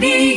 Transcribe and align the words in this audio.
radio. 0.00 0.31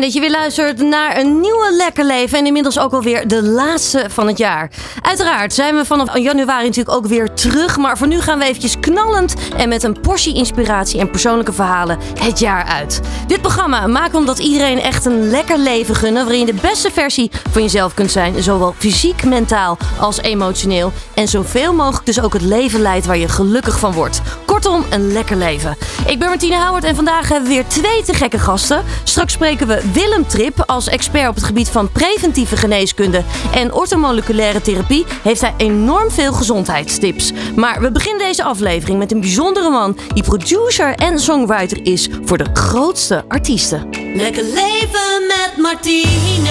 Dat 0.00 0.12
je 0.12 0.20
weer 0.20 0.30
luistert 0.30 0.78
naar 0.78 1.18
een 1.18 1.40
nieuwe 1.40 1.74
Lekker 1.76 2.04
Leven. 2.04 2.38
En 2.38 2.46
inmiddels 2.46 2.78
ook 2.78 2.92
alweer 2.92 3.28
de 3.28 3.42
laatste 3.42 4.06
van 4.10 4.26
het 4.26 4.38
jaar. 4.38 4.70
Uiteraard 5.02 5.54
zijn 5.54 5.76
we 5.76 5.84
vanaf 5.84 6.18
januari 6.18 6.66
natuurlijk 6.66 6.96
ook 6.96 7.06
weer 7.06 7.34
terug. 7.34 7.76
Maar 7.76 7.98
voor 7.98 8.06
nu 8.06 8.20
gaan 8.20 8.38
we 8.38 8.44
eventjes 8.44 8.80
knallend 8.80 9.34
en 9.56 9.68
met 9.68 9.82
een 9.82 10.00
portie 10.00 10.34
inspiratie 10.34 11.00
en 11.00 11.10
persoonlijke 11.10 11.52
verhalen 11.52 11.98
het 12.20 12.38
jaar 12.38 12.64
uit. 12.64 13.00
Dit 13.26 13.40
programma 13.40 14.08
we 14.10 14.16
omdat 14.16 14.38
iedereen 14.38 14.80
echt 14.80 15.04
een 15.04 15.30
lekker 15.30 15.58
leven 15.58 15.94
gunnen. 15.94 16.22
Waarin 16.24 16.46
je 16.46 16.52
de 16.52 16.60
beste 16.60 16.90
versie 16.90 17.30
van 17.50 17.62
jezelf 17.62 17.94
kunt 17.94 18.10
zijn. 18.10 18.42
Zowel 18.42 18.74
fysiek, 18.78 19.24
mentaal 19.24 19.78
als 20.00 20.20
emotioneel. 20.20 20.92
En 21.14 21.28
zoveel 21.28 21.72
mogelijk 21.72 22.06
dus 22.06 22.20
ook 22.20 22.32
het 22.32 22.42
leven 22.42 22.80
leidt 22.80 23.06
waar 23.06 23.18
je 23.18 23.28
gelukkig 23.28 23.78
van 23.78 23.92
wordt. 23.92 24.20
Kortom, 24.66 24.84
een 24.90 25.12
lekker 25.12 25.36
leven. 25.36 25.76
Ik 26.06 26.18
ben 26.18 26.28
Martine 26.28 26.64
Howard 26.64 26.84
en 26.84 26.94
vandaag 26.94 27.28
hebben 27.28 27.48
we 27.48 27.54
weer 27.54 27.66
twee 27.66 28.02
te 28.02 28.14
gekke 28.14 28.38
gasten. 28.38 28.84
Straks 29.04 29.32
spreken 29.32 29.66
we 29.66 29.90
Willem 29.92 30.26
Trip. 30.26 30.62
Als 30.66 30.88
expert 30.88 31.28
op 31.28 31.34
het 31.34 31.44
gebied 31.44 31.68
van 31.68 31.92
preventieve 31.92 32.56
geneeskunde 32.56 33.22
en 33.54 33.72
orthomoleculaire 33.72 34.60
therapie 34.60 35.06
heeft 35.22 35.40
hij 35.40 35.54
enorm 35.56 36.10
veel 36.10 36.32
gezondheidstips. 36.32 37.32
Maar 37.56 37.80
we 37.80 37.92
beginnen 37.92 38.26
deze 38.26 38.44
aflevering 38.44 38.98
met 38.98 39.12
een 39.12 39.20
bijzondere 39.20 39.70
man 39.70 39.98
die 40.14 40.22
producer 40.22 40.94
en 40.94 41.18
songwriter 41.18 41.86
is 41.86 42.08
voor 42.24 42.38
de 42.38 42.46
grootste 42.52 43.24
artiesten. 43.28 43.88
Lekker 44.14 44.44
leven 44.44 45.26
met 45.26 45.52
Martine. 45.56 46.50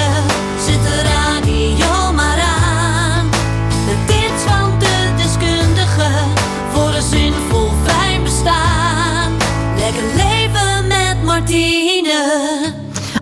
Zet 0.65 0.83
de 0.83 1.24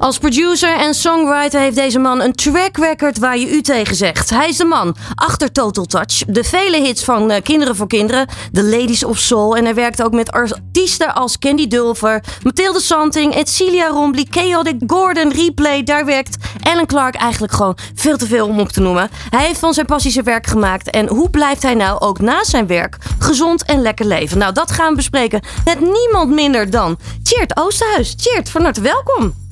Als 0.04 0.18
producer 0.18 0.78
en 0.78 0.94
songwriter 0.94 1.60
heeft 1.60 1.76
deze 1.76 2.00
man 2.00 2.22
een 2.22 2.34
track 2.34 2.78
record 2.78 3.18
waar 3.18 3.38
je 3.38 3.56
u 3.56 3.62
tegen 3.62 3.96
zegt. 3.96 4.30
Hij 4.30 4.50
is 4.50 4.58
de 4.58 4.66
man 4.66 4.96
achter 5.16 5.52
Total 5.52 5.86
Touch, 5.86 6.24
de 6.28 6.44
vele 6.44 6.82
hits 6.82 7.04
van 7.04 7.32
eh, 7.32 7.42
Kinderen 7.42 7.76
voor 7.76 7.88
Kinderen, 7.88 8.28
The 8.52 8.64
Ladies 8.64 9.04
of 9.04 9.18
Soul. 9.18 9.58
En 9.58 9.64
hij 9.64 9.76
werkt 9.76 10.04
ook 10.04 10.14
met 10.14 10.32
artiesten 10.32 11.16
als 11.16 11.38
Candy 11.38 11.68
Dulfer, 11.68 12.24
Mathilde 12.44 12.82
Santing, 12.82 13.36
Edcilia 13.36 13.88
Rombly, 13.88 14.28
Chaotic 14.30 14.76
Gordon, 14.88 15.32
Replay. 15.32 15.84
Daar 15.84 16.06
werkt 16.06 16.38
Alan 16.64 16.86
Clark 16.86 17.16
eigenlijk 17.16 17.54
gewoon 17.54 17.78
veel 17.96 18.18
te 18.18 18.28
veel 18.28 18.48
om 18.48 18.60
op 18.60 18.70
te 18.70 18.82
noemen. 18.82 19.10
Hij 19.30 19.46
heeft 19.46 19.60
van 19.60 19.74
zijn 19.74 19.86
passie 19.86 20.12
zijn 20.12 20.26
werk 20.26 20.48
gemaakt. 20.48 20.90
En 20.90 21.08
hoe 21.08 21.30
blijft 21.30 21.64
hij 21.64 21.74
nou 21.74 22.00
ook 22.00 22.20
na 22.20 22.44
zijn 22.44 22.68
werk 22.68 22.98
gezond 23.20 23.66
en 23.66 23.82
lekker 23.82 24.06
leven? 24.06 24.38
Nou, 24.38 24.54
dat 24.54 24.72
gaan 24.72 24.90
we 24.90 24.96
bespreken 24.96 25.42
met 25.66 25.80
niemand 25.80 26.30
minder 26.30 26.70
dan 26.70 26.98
Tjeerd 27.24 27.58
Oosterhuis. 27.58 28.16
Tjeerd, 28.16 28.50
van 28.50 28.64
harte 28.64 28.82
welkom. 28.82 29.43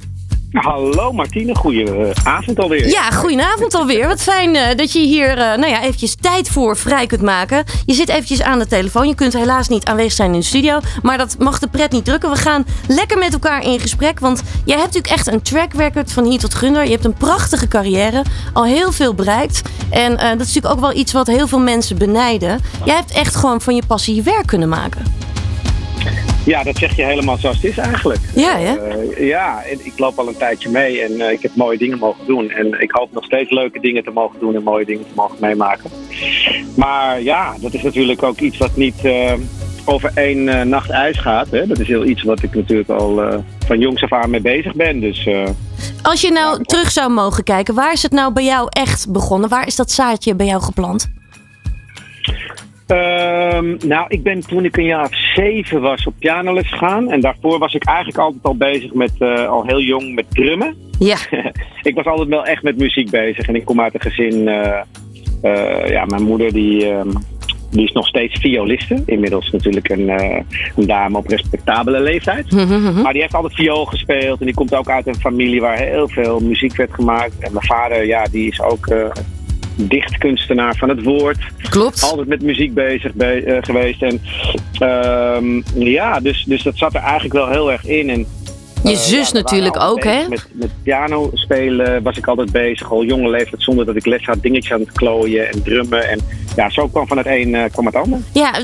Hallo 0.52 1.12
Martine, 1.12 1.54
eh, 1.54 2.26
avond 2.26 2.60
alweer. 2.60 2.88
Ja, 2.88 3.12
goedenavond 3.12 3.76
alweer. 3.76 4.08
Wat 4.08 4.22
fijn 4.22 4.56
eh, 4.56 4.78
dat 4.78 4.92
je 4.92 5.00
hier 5.00 5.30
eh, 5.30 5.58
nou 5.58 5.68
ja, 5.68 5.82
eventjes 5.82 6.16
tijd 6.16 6.50
voor 6.50 6.78
vrij 6.78 7.06
kunt 7.06 7.22
maken. 7.22 7.64
Je 7.86 7.94
zit 7.94 8.10
eventjes 8.10 8.42
aan 8.42 8.60
de 8.60 8.68
telefoon. 8.68 9.08
Je 9.08 9.16
kunt 9.16 9.34
helaas 9.34 9.68
niet 9.68 9.86
aanwezig 9.86 10.14
zijn 10.14 10.34
in 10.34 10.40
de 10.40 10.46
studio. 10.46 10.80
Maar 11.02 11.18
dat 11.18 11.36
mag 11.40 11.60
de 11.60 11.68
pret 11.68 11.92
niet 11.92 12.06
drukken. 12.06 12.30
We 12.30 12.36
gaan 12.36 12.66
lekker 12.88 13.18
met 13.18 13.34
elkaar 13.34 13.64
in 13.64 13.80
gesprek. 13.80 14.20
Want 14.20 14.44
jij 14.66 14.78
hebt 14.78 14.94
natuurlijk 14.94 15.14
echt 15.14 15.28
een 15.28 15.42
track 15.42 15.74
record 15.74 16.12
van 16.12 16.26
hier 16.26 16.40
tot 16.40 16.54
gunder. 16.54 16.84
Je 16.84 16.92
hebt 16.92 17.06
een 17.06 17.14
prachtige 17.14 17.68
carrière. 17.68 18.24
Al 18.54 18.66
heel 18.66 18.92
veel 18.92 19.14
bereikt. 19.14 19.62
En 19.90 20.12
dat 20.12 20.22
is 20.22 20.54
natuurlijk 20.54 20.74
ook 20.74 20.80
wel 20.80 20.94
iets 20.94 21.12
wat 21.12 21.28
heel 21.28 21.48
veel 21.48 21.60
mensen 21.60 21.98
benijden. 21.98 22.60
Jij 22.86 22.96
hebt 22.96 23.12
echt 23.12 23.36
gewoon 23.36 23.62
van 23.62 23.76
je 23.76 23.84
passie 23.88 24.16
je 24.16 24.22
werk 24.22 24.48
kunnen 24.48 24.70
maken. 24.70 25.04
Ja, 26.46 26.64
dat 26.64 26.78
zeg 26.78 26.96
je 26.96 27.04
helemaal 27.04 27.38
zoals 27.38 27.56
het 27.56 27.66
is 27.66 27.78
eigenlijk. 27.78 28.20
Ja? 28.36 28.60
Eh, 28.60 29.28
ja, 29.28 29.64
en 29.64 29.80
ik 29.84 30.00
loop 30.00 30.20
al 30.20 30.28
een 30.28 30.38
tijdje 30.38 30.70
mee 30.70 31.02
en 31.02 31.22
eh, 31.22 31.32
ik 31.32 31.42
heb 31.42 31.56
mooie 31.56 31.78
dingen 31.78 31.98
mogen 31.98 32.26
doen. 32.26 32.50
En 32.50 32.82
ik 32.82 32.92
hoop 32.92 33.12
nog 33.12 33.24
steeds 33.24 33.52
leuke 33.52 33.80
dingen 33.80 34.04
te 34.04 34.12
mogen 34.12 34.40
doen 34.40 34.56
en 34.56 34.64
mooie 34.64 34.86
dingen 34.86 35.06
te 35.06 35.14
mogen 35.16 35.38
meemaken. 35.40 35.90
Maar 36.76 37.22
ja, 37.22 37.54
dat 37.60 37.74
is 37.74 37.82
natuurlijk 37.82 38.24
ook 38.24 38.40
iets 38.40 38.58
wat 38.58 38.76
niet 38.76 39.06
eh, 39.06 39.34
over 39.86 40.12
één 40.16 40.70
nacht 40.70 40.90
ijs 40.90 41.20
gaat. 41.20 41.50
Hè? 41.50 41.68
Dat 41.68 41.80
is 41.80 41.88
heel 41.88 42.06
iets 42.06 42.24
wat 42.24 42.44
ik 42.44 42.56
natuurlijk 42.56 42.90
al 42.90 43.44
van 43.66 43.80
jongs 43.80 44.04
af 44.04 44.14
aan 44.14 44.30
mee 44.30 44.42
bezig 44.42 44.76
ben. 44.76 45.00
Dus, 45.00 45.30
Als 46.02 46.22
je 46.22 46.32
nou 46.32 46.64
terug 46.64 46.92
zou 46.92 47.12
mogen 47.12 47.44
kijken, 47.44 47.74
waar 47.74 47.94
is 47.94 48.04
het 48.04 48.12
nou 48.12 48.34
bij 48.34 48.44
jou 48.44 48.68
echt 48.70 49.12
begonnen? 49.12 49.50
Waar 49.50 49.68
is 49.68 49.76
dat 49.76 49.92
zaadje 49.92 50.36
bij 50.36 50.46
jou 50.46 50.62
geplant? 50.62 51.10
Ehm, 52.92 53.76
nou, 53.88 54.06
ik 54.08 54.24
ben 54.24 54.40
toen 54.40 54.66
ik 54.66 54.78
een 54.78 54.86
jaar 54.86 55.04
of 55.04 55.16
zeven 55.36 55.82
was 55.82 56.06
op 56.06 56.14
pianoles 56.20 56.70
gegaan. 56.70 57.12
En 57.12 57.22
daarvoor 57.22 57.60
was 57.60 57.74
ik 57.74 57.86
eigenlijk 57.86 58.18
altijd 58.18 58.44
al 58.44 58.56
bezig 58.56 58.94
met, 58.94 59.12
eh, 59.20 59.48
al 59.48 59.66
heel 59.66 59.82
jong, 59.82 60.16
met 60.16 60.26
drummen. 60.30 60.76
Ja. 61.00 61.18
ik 61.82 61.96
was 61.96 62.06
altijd 62.06 62.28
wel 62.28 62.46
echt 62.46 62.64
met 62.64 62.78
muziek 62.78 63.10
bezig. 63.10 63.48
En 63.48 63.56
ik 63.56 63.66
kom 63.66 63.82
uit 63.82 63.94
een 63.94 64.02
gezin, 64.02 64.48
eh, 64.48 64.82
eh, 65.42 65.90
ja, 65.90 66.06
mijn 66.06 66.24
moeder 66.24 66.54
die, 66.54 66.90
ehm, 66.90 67.10
die 67.72 67.84
is 67.84 67.92
nog 67.92 68.08
steeds 68.08 68.40
violiste. 68.40 69.04
Inmiddels 69.06 69.52
natuurlijk 69.52 69.90
een, 69.90 70.10
een 70.76 70.88
dame 70.88 71.18
op 71.18 71.28
respectabele 71.28 72.00
leeftijd. 72.00 72.52
Maar 73.04 73.14
die 73.14 73.22
heeft 73.22 73.34
altijd 73.34 73.56
viool 73.56 73.86
gespeeld. 73.86 74.40
En 74.40 74.46
die 74.46 74.56
komt 74.56 74.76
ook 74.76 74.90
uit 74.90 75.08
een 75.08 75.16
familie 75.16 75.62
waar 75.62 75.78
heel 75.78 76.08
veel 76.08 76.40
muziek 76.40 76.76
werd 76.76 76.94
gemaakt. 76.94 77.40
En 77.40 77.54
mijn 77.54 77.66
vader, 77.66 78.06
ja, 78.06 78.24
die 78.24 78.48
is 78.48 78.62
ook 78.62 78.88
dichtkunstenaar 79.88 80.76
van 80.76 80.90
het 80.90 81.04
woord. 81.04 81.38
Klopt. 81.70 82.04
Altijd 82.04 82.28
met 82.28 82.42
muziek 82.42 82.74
bezig 82.74 83.14
be 83.14 83.44
uh, 83.46 83.58
geweest. 83.62 84.02
En 84.02 84.22
um, 85.38 85.64
ja, 85.74 86.20
dus, 86.20 86.44
dus 86.44 86.64
dat 86.64 86.78
zat 86.78 86.94
er 86.94 87.02
eigenlijk 87.02 87.34
wel 87.34 87.50
heel 87.50 87.72
erg 87.72 87.86
in. 87.86 88.10
En, 88.10 88.26
je 88.84 88.96
zus 88.96 89.30
ja, 89.30 89.34
natuurlijk 89.34 89.82
ook, 89.82 90.04
hè? 90.04 90.28
Met, 90.28 90.48
met 90.52 90.70
piano 90.84 91.30
spelen 91.34 92.04
was 92.04 92.18
ik 92.18 92.28
altijd 92.28 92.52
bezig. 92.52 92.92
Al 92.92 93.04
jonge 93.04 93.30
leeftijd 93.30 93.64
zonder 93.64 93.86
dat 93.86 93.96
ik 93.96 94.06
les 94.06 94.26
had. 94.26 94.42
Dingetjes 94.42 94.74
aan 94.74 94.80
het 94.80 94.92
klooien 94.92 95.50
en 95.52 95.64
drummen. 95.64 96.10
En 96.10 96.20
ja, 96.56 96.70
zo 96.70 96.88
kwam 96.88 97.08
van 97.08 97.18
het 97.18 97.26
een 97.26 97.48
uh, 97.48 97.64
kwam 97.72 97.86
het 97.86 97.96
ander. 97.96 98.20
Ja, 98.34 98.58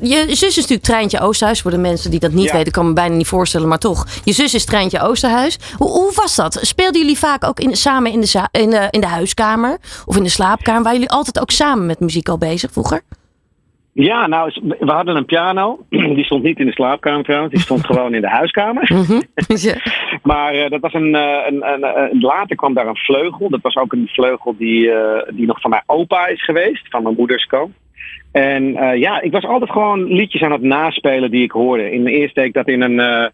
je 0.00 0.24
zus 0.28 0.42
is 0.42 0.56
natuurlijk 0.56 0.82
Treintje 0.82 1.20
Oosterhuis. 1.20 1.60
Voor 1.60 1.70
de 1.70 1.78
mensen 1.78 2.10
die 2.10 2.20
dat 2.20 2.32
niet 2.32 2.48
ja. 2.48 2.52
weten, 2.52 2.72
kan 2.72 2.86
me 2.86 2.92
bijna 2.92 3.14
niet 3.14 3.26
voorstellen. 3.26 3.68
Maar 3.68 3.78
toch, 3.78 4.06
je 4.24 4.32
zus 4.32 4.54
is 4.54 4.64
Treintje 4.64 5.00
Oosterhuis. 5.00 5.58
Hoe, 5.76 5.90
hoe 5.90 6.12
was 6.14 6.34
dat? 6.34 6.58
Speelden 6.62 7.00
jullie 7.00 7.18
vaak 7.18 7.44
ook 7.44 7.60
in, 7.60 7.76
samen 7.76 8.12
in 8.12 8.20
de, 8.20 8.48
in, 8.50 8.70
de, 8.70 8.86
in 8.90 9.00
de 9.00 9.06
huiskamer? 9.06 9.78
Of 10.06 10.16
in 10.16 10.22
de 10.22 10.28
slaapkamer? 10.28 10.82
Waren 10.82 10.98
jullie 10.98 11.14
altijd 11.14 11.40
ook 11.40 11.50
samen 11.50 11.86
met 11.86 12.00
muziek 12.00 12.28
al 12.28 12.38
bezig 12.38 12.72
vroeger? 12.72 13.02
Ja, 13.94 14.26
nou, 14.26 14.52
we 14.78 14.90
hadden 14.90 15.16
een 15.16 15.24
piano. 15.24 15.86
Die 16.16 16.24
stond 16.24 16.42
niet 16.42 16.58
in 16.58 16.66
de 16.66 16.72
slaapkamer 16.72 17.24
trouwens. 17.24 17.52
Die 17.52 17.62
stond 17.62 17.86
gewoon 17.90 18.14
in 18.14 18.20
de 18.20 18.28
huiskamer. 18.28 18.90
Mm 18.94 19.04
-hmm. 19.04 19.22
ja. 19.68 19.74
maar 20.22 20.54
uh, 20.54 20.68
dat 20.68 20.80
was 20.80 20.92
een, 20.92 21.14
een, 21.14 21.72
een, 21.72 21.82
een, 21.82 22.20
Later 22.20 22.56
kwam 22.56 22.74
daar 22.74 22.86
een 22.86 22.96
vleugel. 22.96 23.50
Dat 23.50 23.60
was 23.62 23.76
ook 23.76 23.92
een 23.92 24.08
vleugel 24.12 24.56
die, 24.56 24.86
uh, 24.86 25.22
die 25.30 25.46
nog 25.46 25.60
van 25.60 25.70
mijn 25.70 25.82
opa 25.86 26.26
is 26.26 26.44
geweest. 26.44 26.88
Van 26.88 27.02
mijn 27.02 27.14
moeders 27.18 27.44
kant. 27.46 27.72
En 28.32 28.62
uh, 28.62 28.96
ja, 28.96 29.20
ik 29.20 29.32
was 29.32 29.44
altijd 29.44 29.70
gewoon 29.70 30.04
liedjes 30.04 30.42
aan 30.42 30.52
het 30.52 30.62
naspelen 30.62 31.30
die 31.30 31.42
ik 31.42 31.50
hoorde. 31.50 31.90
In 31.90 32.04
de 32.04 32.10
eerste 32.10 32.40
deed 32.40 32.48
ik 32.48 32.54
dat 32.54 32.68
in 32.68 32.80
een 32.80 33.30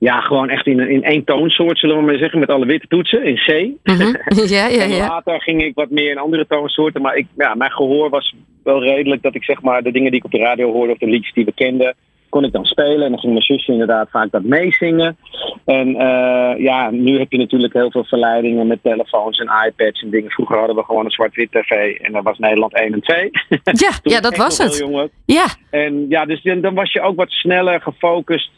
ja, 0.00 0.20
gewoon 0.20 0.48
echt 0.48 0.66
in, 0.66 0.88
in 0.88 1.04
één 1.04 1.24
toonsoort, 1.24 1.78
zullen 1.78 1.96
we 1.96 2.02
maar 2.02 2.16
zeggen, 2.16 2.38
met 2.38 2.48
alle 2.48 2.66
witte 2.66 2.86
toetsen 2.86 3.24
in 3.24 3.34
C. 3.34 3.48
Mm 3.84 3.96
-hmm. 3.96 4.16
ja, 4.56 4.66
ja, 4.66 4.82
en 4.82 4.96
later 4.96 5.42
ging 5.42 5.62
ik 5.62 5.74
wat 5.74 5.90
meer 5.90 6.10
in 6.10 6.18
andere 6.18 6.46
toonsoorten, 6.46 7.02
maar 7.02 7.16
ik, 7.16 7.26
ja, 7.36 7.54
mijn 7.54 7.70
gehoor 7.70 8.10
was 8.10 8.34
wel 8.62 8.82
redelijk 8.82 9.22
dat 9.22 9.34
ik 9.34 9.44
zeg 9.44 9.62
maar 9.62 9.82
de 9.82 9.92
dingen 9.92 10.10
die 10.10 10.18
ik 10.18 10.24
op 10.24 10.30
de 10.30 10.38
radio 10.38 10.72
hoorde 10.72 10.92
of 10.92 10.98
de 10.98 11.06
liedjes 11.06 11.34
die 11.34 11.44
we 11.44 11.52
kenden, 11.52 11.94
kon 12.28 12.44
ik 12.44 12.52
dan 12.52 12.64
spelen. 12.64 13.02
En 13.02 13.10
dan 13.10 13.18
ging 13.18 13.32
mijn 13.32 13.44
zusje 13.44 13.72
inderdaad 13.72 14.10
vaak 14.10 14.30
dat 14.30 14.42
meezingen. 14.42 15.16
En 15.64 15.88
uh, 15.88 16.52
ja, 16.58 16.90
nu 16.90 17.18
heb 17.18 17.32
je 17.32 17.38
natuurlijk 17.38 17.72
heel 17.72 17.90
veel 17.90 18.04
verleidingen 18.04 18.66
met 18.66 18.82
telefoons 18.82 19.38
en 19.38 19.50
iPads 19.66 20.02
en 20.02 20.10
dingen. 20.10 20.30
Vroeger 20.30 20.58
hadden 20.58 20.76
we 20.76 20.84
gewoon 20.84 21.04
een 21.04 21.10
zwart-wit 21.10 21.52
tv 21.52 21.98
en 21.98 22.12
dat 22.12 22.22
was 22.22 22.38
Nederland 22.38 22.74
1 22.74 22.92
en 22.92 23.00
2. 23.00 23.30
Ja, 23.62 23.90
ja 24.14 24.20
dat 24.20 24.36
was 24.36 24.58
het. 24.58 24.86
Ja. 25.24 25.46
En 25.70 26.06
ja, 26.08 26.24
dus 26.24 26.42
dan, 26.42 26.60
dan 26.60 26.74
was 26.74 26.92
je 26.92 27.00
ook 27.00 27.16
wat 27.16 27.30
sneller 27.30 27.80
gefocust 27.80 28.50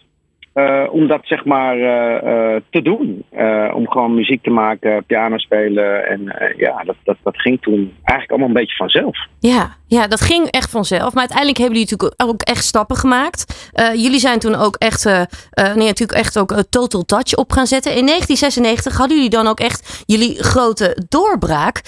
uh, 0.55 0.87
om 0.91 1.07
dat 1.07 1.21
zeg 1.23 1.45
maar 1.45 1.77
uh, 1.77 1.85
uh, 1.85 2.61
te 2.71 2.83
doen. 2.83 3.25
om 3.75 3.89
gewoon 3.91 4.15
muziek 4.15 4.43
te 4.43 4.51
maken, 4.51 5.05
piano 5.05 5.39
spelen. 5.39 6.07
En 6.07 6.53
ja, 6.57 6.83
dat, 6.85 6.97
dat, 7.05 7.17
dat 7.23 7.41
ging 7.41 7.63
toen 7.63 7.93
eigenlijk 8.03 8.31
allemaal 8.31 8.49
een 8.49 8.61
beetje 8.63 8.77
vanzelf. 8.77 9.27
Ja, 9.39 9.77
Ja, 9.93 10.07
dat 10.07 10.21
ging 10.21 10.51
echt 10.51 10.71
vanzelf. 10.71 11.13
Maar 11.13 11.19
uiteindelijk 11.29 11.59
hebben 11.59 11.79
jullie 11.79 11.93
natuurlijk 11.93 12.31
ook 12.31 12.43
echt 12.43 12.65
stappen 12.65 12.97
gemaakt. 12.97 13.55
Uh, 13.75 13.95
jullie 13.95 14.21
zijn 14.21 14.39
toen 14.39 14.55
ook 14.55 14.77
echt, 14.77 15.07
uh, 15.07 15.23
nee, 15.55 15.87
natuurlijk 15.87 16.19
echt 16.19 16.39
ook 16.39 16.55
Total 16.71 17.05
Touch 17.05 17.35
op 17.35 17.53
gaan 17.53 17.67
zetten. 17.67 17.95
In 17.95 18.07
1996 18.07 18.97
hadden 18.97 19.17
jullie 19.17 19.31
dan 19.31 19.47
ook 19.47 19.61
echt 19.61 20.03
jullie 20.07 20.43
grote 20.43 20.97
doorbraak. 21.09 21.81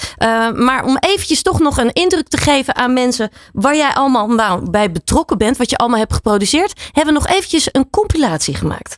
maar 0.54 0.84
om 0.84 0.96
eventjes 1.00 1.42
toch 1.42 1.60
nog 1.60 1.78
een 1.78 1.92
indruk 1.92 2.28
te 2.28 2.36
geven 2.36 2.74
aan 2.74 2.92
mensen 2.92 3.30
waar 3.52 3.76
jij 3.76 3.92
allemaal 3.94 4.28
nou, 4.28 4.70
bij 4.70 4.90
betrokken 4.90 5.38
bent, 5.38 5.56
wat 5.56 5.70
je 5.70 5.76
allemaal 5.76 5.98
hebt 5.98 6.14
geproduceerd, 6.14 6.80
hebben 6.92 7.14
we 7.14 7.20
nog 7.20 7.28
eventjes 7.28 7.68
een 7.72 7.90
compilatie 7.90 8.54
gemaakt. 8.54 8.96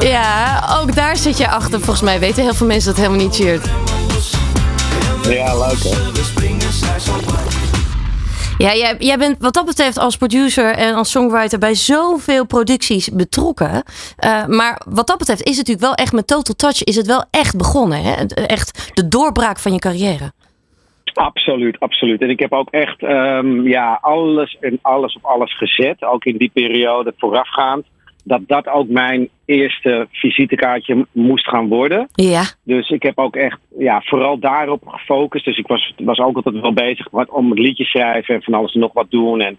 Ja, 0.00 0.62
ook 0.80 0.94
daar 0.94 1.16
zit 1.16 1.38
je 1.38 1.48
achter. 1.48 1.80
Volgens 1.80 2.02
mij 2.02 2.20
weten 2.20 2.42
heel 2.42 2.54
veel 2.54 2.66
mensen 2.66 2.90
dat 2.90 3.00
helemaal 3.00 3.24
niet 3.24 3.34
cheert. 3.34 3.66
Ja, 5.28 5.58
leuk 5.58 5.82
hè. 5.82 6.10
Ja, 8.58 8.74
jij, 8.74 8.96
jij 8.98 9.18
bent 9.18 9.36
wat 9.38 9.54
dat 9.54 9.66
betreft 9.66 9.98
als 9.98 10.16
producer 10.16 10.74
en 10.74 10.94
als 10.94 11.10
songwriter 11.10 11.58
bij 11.58 11.74
zoveel 11.74 12.46
producties 12.46 13.10
betrokken. 13.10 13.82
Uh, 14.24 14.46
maar 14.46 14.82
wat 14.88 15.06
dat 15.06 15.18
betreft 15.18 15.42
is 15.42 15.56
het 15.56 15.66
natuurlijk 15.66 15.86
wel 15.86 15.94
echt 15.94 16.12
met 16.12 16.26
Total 16.26 16.54
Touch 16.54 16.82
is 16.82 16.96
het 16.96 17.06
wel 17.06 17.24
echt 17.30 17.56
begonnen. 17.56 18.02
Hè? 18.02 18.24
Echt 18.46 18.90
de 18.94 19.08
doorbraak 19.08 19.58
van 19.58 19.72
je 19.72 19.78
carrière. 19.78 20.32
Absoluut, 21.14 21.80
absoluut. 21.80 22.20
En 22.20 22.30
ik 22.30 22.38
heb 22.38 22.52
ook 22.52 22.70
echt 22.70 23.02
um, 23.02 23.68
ja, 23.68 23.98
alles 24.00 24.56
en 24.60 24.78
alles 24.82 25.16
op 25.16 25.24
alles 25.24 25.56
gezet. 25.56 26.04
Ook 26.04 26.24
in 26.24 26.36
die 26.36 26.50
periode 26.54 27.14
voorafgaand 27.16 27.84
dat 28.22 28.40
dat 28.46 28.68
ook 28.68 28.88
mijn 28.88 29.28
eerste 29.44 30.06
visitekaartje 30.10 31.06
moest 31.12 31.48
gaan 31.48 31.68
worden. 31.68 32.08
Ja. 32.12 32.42
Dus 32.64 32.90
ik 32.90 33.02
heb 33.02 33.18
ook 33.18 33.36
echt 33.36 33.58
ja, 33.78 34.00
vooral 34.04 34.38
daarop 34.38 34.86
gefocust. 34.86 35.44
Dus 35.44 35.58
ik 35.58 35.66
was, 35.66 35.94
was 35.96 36.18
ook 36.18 36.36
altijd 36.36 36.60
wel 36.60 36.72
bezig 36.72 37.08
om 37.10 37.50
het 37.50 37.58
liedje 37.58 37.84
schrijven 37.84 38.34
en 38.34 38.42
van 38.42 38.54
alles 38.54 38.74
en 38.74 38.80
nog 38.80 38.92
wat 38.92 39.10
doen. 39.10 39.40
En 39.40 39.56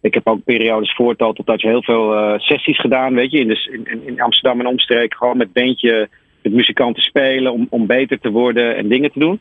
ik 0.00 0.14
heb 0.14 0.26
ook 0.26 0.44
periodes 0.44 0.94
voor 0.94 1.16
Total 1.16 1.44
Touch 1.44 1.62
heel 1.62 1.82
veel 1.82 2.14
uh, 2.14 2.38
sessies 2.38 2.80
gedaan, 2.80 3.14
weet 3.14 3.30
je, 3.30 3.38
in, 3.38 4.06
in 4.06 4.20
Amsterdam 4.20 4.60
en 4.60 4.66
omstreken. 4.66 5.18
Gewoon 5.18 5.36
met 5.36 5.52
bandje, 5.52 6.08
met 6.42 6.52
muzikanten 6.52 7.02
spelen 7.02 7.52
om, 7.52 7.66
om 7.70 7.86
beter 7.86 8.20
te 8.20 8.30
worden 8.30 8.76
en 8.76 8.88
dingen 8.88 9.12
te 9.12 9.18
doen. 9.18 9.40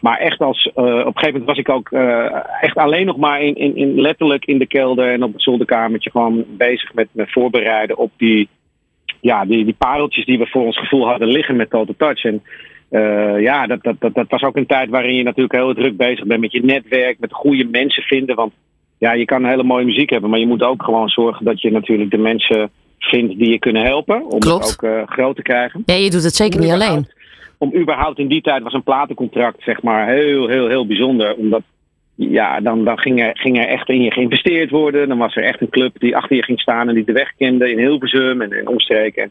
Maar 0.00 0.18
echt 0.18 0.40
als, 0.40 0.66
uh, 0.66 0.72
op 0.74 0.86
een 0.86 1.18
gegeven 1.18 1.40
moment 1.40 1.44
was 1.44 1.58
ik 1.58 1.68
ook 1.68 1.90
uh, 1.90 2.34
echt 2.60 2.76
alleen 2.76 3.06
nog 3.06 3.16
maar 3.16 3.42
in, 3.42 3.54
in, 3.54 3.76
in, 3.76 4.00
letterlijk 4.00 4.44
in 4.44 4.58
de 4.58 4.66
kelder 4.66 5.12
en 5.12 5.22
op 5.22 5.32
het 5.32 5.42
zolderkamertje 5.42 6.10
gewoon 6.10 6.44
bezig 6.48 6.94
met 6.94 7.08
me 7.12 7.24
voorbereiden 7.26 7.96
op 7.96 8.10
die, 8.16 8.48
ja, 9.20 9.44
die, 9.44 9.64
die 9.64 9.74
pareltjes 9.78 10.24
die 10.24 10.38
we 10.38 10.46
voor 10.46 10.64
ons 10.64 10.78
gevoel 10.78 11.08
hadden 11.08 11.28
liggen 11.28 11.56
met 11.56 11.70
Total 11.70 11.94
Touch. 11.96 12.24
En 12.24 12.42
uh, 12.90 13.40
ja, 13.40 13.66
dat, 13.66 13.82
dat, 13.82 13.94
dat, 13.98 14.14
dat 14.14 14.28
was 14.28 14.42
ook 14.42 14.56
een 14.56 14.66
tijd 14.66 14.88
waarin 14.88 15.14
je 15.14 15.22
natuurlijk 15.22 15.54
heel 15.54 15.74
druk 15.74 15.96
bezig 15.96 16.24
bent 16.24 16.40
met 16.40 16.52
je 16.52 16.64
netwerk, 16.64 17.18
met 17.18 17.32
goede 17.32 17.64
mensen 17.64 18.02
vinden. 18.02 18.36
Want 18.36 18.52
ja, 18.98 19.12
je 19.12 19.24
kan 19.24 19.44
hele 19.44 19.62
mooie 19.62 19.84
muziek 19.84 20.10
hebben, 20.10 20.30
maar 20.30 20.38
je 20.38 20.46
moet 20.46 20.62
ook 20.62 20.82
gewoon 20.82 21.08
zorgen 21.08 21.44
dat 21.44 21.60
je 21.60 21.70
natuurlijk 21.70 22.10
de 22.10 22.18
mensen 22.18 22.70
vindt 22.98 23.38
die 23.38 23.50
je 23.50 23.58
kunnen 23.58 23.82
helpen. 23.82 24.30
Om 24.30 24.38
Klopt. 24.38 24.70
het 24.70 24.84
ook 24.84 25.10
groot 25.10 25.36
te 25.36 25.42
krijgen. 25.42 25.82
Ja, 25.86 25.94
je 25.94 26.10
doet 26.10 26.22
het 26.22 26.34
zeker 26.34 26.60
niet 26.60 26.70
alleen 26.70 27.06
om 27.58 27.74
überhaupt 27.74 28.18
in 28.18 28.28
die 28.28 28.40
tijd 28.40 28.62
was 28.62 28.72
een 28.72 28.82
platencontract 28.82 29.62
zeg 29.62 29.82
maar 29.82 30.08
heel, 30.08 30.48
heel, 30.48 30.68
heel 30.68 30.86
bijzonder. 30.86 31.34
Omdat 31.34 31.62
ja, 32.14 32.60
dan, 32.60 32.84
dan 32.84 32.98
ging, 32.98 33.22
er, 33.22 33.30
ging 33.38 33.58
er 33.58 33.66
echt 33.66 33.88
in 33.88 34.02
je 34.02 34.12
geïnvesteerd 34.12 34.70
worden. 34.70 35.08
Dan 35.08 35.18
was 35.18 35.36
er 35.36 35.44
echt 35.44 35.60
een 35.60 35.68
club 35.68 35.98
die 35.98 36.16
achter 36.16 36.36
je 36.36 36.44
ging 36.44 36.60
staan 36.60 36.88
en 36.88 36.94
die 36.94 37.04
de 37.04 37.12
weg 37.12 37.32
kende 37.36 37.70
in 37.70 37.78
Hilversum 37.78 38.42
en 38.42 38.52
in 38.52 38.68
omstreken. 38.68 39.22
En, 39.22 39.30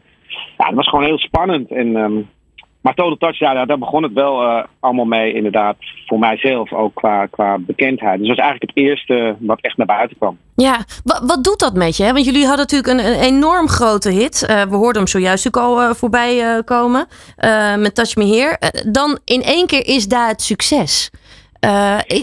ja, 0.58 0.64
dat 0.64 0.74
was 0.74 0.88
gewoon 0.88 1.04
heel 1.04 1.18
spannend. 1.18 1.70
En, 1.70 1.96
um, 1.96 2.28
maar 2.80 2.94
Total 2.94 3.16
Touch, 3.16 3.38
ja, 3.38 3.64
daar 3.64 3.78
begon 3.78 4.02
het 4.02 4.12
wel 4.12 4.42
uh, 4.42 4.64
allemaal 4.80 5.04
mee 5.04 5.32
inderdaad. 5.32 5.76
Voor 6.06 6.18
mijzelf 6.18 6.72
ook 6.72 6.94
qua, 6.94 7.26
qua 7.26 7.58
bekendheid. 7.58 8.18
Dus 8.18 8.28
dat 8.28 8.36
was 8.36 8.46
eigenlijk 8.46 8.74
het 8.74 8.84
eerste 8.84 9.36
wat 9.38 9.60
echt 9.60 9.76
naar 9.76 9.86
buiten 9.86 10.16
kwam. 10.16 10.38
Ja, 10.54 10.84
wat, 11.04 11.22
wat 11.26 11.44
doet 11.44 11.58
dat 11.58 11.74
met 11.74 11.96
je? 11.96 12.12
Want 12.12 12.24
jullie 12.24 12.46
hadden 12.46 12.66
natuurlijk 12.70 12.92
een, 12.92 13.12
een 13.12 13.20
enorm 13.20 13.68
grote 13.68 14.10
hit. 14.10 14.46
Uh, 14.50 14.62
we 14.62 14.76
hoorden 14.76 15.02
hem 15.02 15.10
zojuist 15.10 15.46
ook 15.46 15.56
al 15.56 15.82
uh, 15.82 15.90
voorbij 15.90 16.62
komen. 16.64 17.06
met 17.76 17.94
Touch 17.94 18.16
Me 18.16 18.24
Here. 18.24 18.58
dan 18.92 19.18
in 19.24 19.42
één 19.42 19.66
keer 19.66 19.86
is 19.86 20.08
daar 20.08 20.28
het 20.28 20.42
succes. 20.42 21.10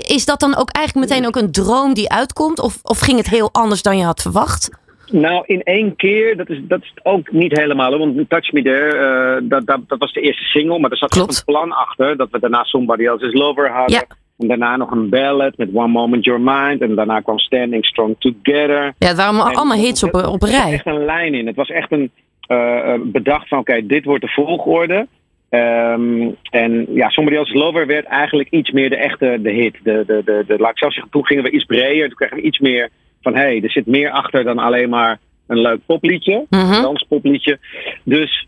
is 0.04 0.26
dat 0.26 0.40
dan 0.40 0.56
ook 0.56 0.70
eigenlijk 0.70 1.10
meteen 1.10 1.28
ook 1.28 1.36
een 1.36 1.52
droom 1.52 1.94
die 1.94 2.10
uitkomt? 2.10 2.60
Of, 2.60 2.80
of 2.84 3.00
ging 3.00 3.18
het 3.18 3.30
heel 3.30 3.50
anders 3.52 3.82
dan 3.82 3.98
je 3.98 4.04
had 4.04 4.22
verwacht? 4.22 4.70
Nou, 5.12 5.44
in 5.46 5.64
één 5.64 5.96
keer, 5.96 6.38
dat 6.38 6.50
is, 6.50 6.60
dat 6.62 6.82
is 6.82 6.94
ook 7.04 7.32
niet 7.32 7.58
helemaal. 7.58 7.98
Want 7.98 8.30
Touch 8.30 8.52
Me 8.52 8.62
There, 8.62 8.96
uh, 9.42 9.50
dat, 9.50 9.66
dat, 9.66 9.80
dat 9.88 10.00
was 10.00 10.14
de 10.14 10.22
eerste 10.22 10.44
single. 10.44 10.80
Maar 10.80 10.92
er 10.92 10.98
zat 10.98 11.20
ook 11.20 11.28
een 11.28 11.44
plan 11.46 11.72
achter. 11.72 12.18
Dat 12.18 12.30
we 12.32 12.40
daarna 12.40 12.64
Somebody 12.64 13.06
Else's 13.06 13.34
Lover 13.34 13.70
hadden. 13.70 13.96
Ja. 13.96 14.04
En 14.38 14.48
daarna 14.48 14.76
nog 14.76 14.92
een 14.92 15.10
ballad 15.10 15.58
met 15.58 15.70
One 15.74 15.88
Moment 15.88 16.26
Your 16.26 16.42
Mind. 16.42 16.82
En 16.82 16.96
daarna 16.96 17.20
kwam 17.20 17.40
Standing 17.40 17.86
Strong 17.86 18.16
Together. 18.20 18.94
Ja, 18.98 19.08
het 19.08 19.18
waren 19.18 19.40
en, 19.40 19.56
allemaal 19.56 19.78
hits 19.78 20.04
op, 20.04 20.14
op 20.14 20.42
rij. 20.42 20.68
Er 20.68 20.74
echt 20.74 20.86
een 20.86 21.06
lijn 21.06 21.34
in. 21.34 21.48
Het 21.48 21.56
was 21.56 21.70
echt 21.70 21.92
een 21.92 22.12
uh, 22.48 22.94
bedacht 23.04 23.48
van, 23.48 23.60
oké, 23.60 23.86
dit 23.86 24.06
wordt 24.06 24.24
de 24.24 24.30
volgorde. 24.30 25.08
Um, 25.50 26.36
en 26.50 26.86
ja, 26.90 27.10
Somebody 27.10 27.38
Else's 27.38 27.60
Lover 27.60 27.88
werd 27.88 28.06
eigenlijk 28.06 28.50
iets 28.50 28.72
meer 28.72 28.90
de 28.90 28.98
echte 28.98 29.40
de 29.42 29.52
hit. 29.52 29.78
De, 29.84 30.04
de, 30.08 30.22
de, 30.26 30.44
de, 30.48 30.58
laat 30.58 30.72
ik 30.72 30.78
zelf 30.78 30.94
zeggen, 30.94 31.12
toen 31.12 31.26
gingen 31.26 31.44
we 31.44 31.50
iets 31.50 31.66
breder. 31.66 32.08
Toen 32.08 32.18
kregen 32.18 32.38
we 32.38 32.44
iets 32.44 32.60
meer 32.60 32.90
van 33.26 33.36
hé, 33.36 33.42
hey, 33.42 33.62
er 33.64 33.72
zit 33.72 33.86
meer 33.86 34.10
achter 34.12 34.44
dan 34.44 34.60
alleen 34.60 34.90
maar 34.90 35.20
een 35.48 35.60
leuk 35.60 35.80
popliedje, 35.86 36.46
Mhm. 36.50 36.74
een 36.74 36.82
danspopliedje. 36.82 37.60
Dus 38.04 38.48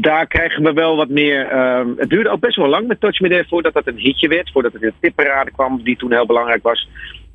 daar 0.00 0.26
krijgen 0.26 0.62
we 0.62 0.72
wel 0.72 0.96
wat 0.96 1.08
meer. 1.08 1.52
Uh, 1.52 1.80
het 1.96 2.10
duurde 2.10 2.30
ook 2.30 2.40
best 2.40 2.56
wel 2.56 2.68
lang 2.68 2.86
met 2.86 3.00
Touch 3.00 3.20
Me 3.20 3.28
There 3.28 3.44
voordat 3.48 3.72
dat 3.72 3.86
een 3.86 3.98
hitje 3.98 4.28
werd, 4.28 4.50
voordat 4.52 4.74
er 4.74 4.80
de 4.80 4.92
tipparade 5.00 5.50
kwam, 5.50 5.82
die 5.82 5.96
toen 5.96 6.12
heel 6.12 6.26
belangrijk 6.26 6.62
was. 6.62 6.88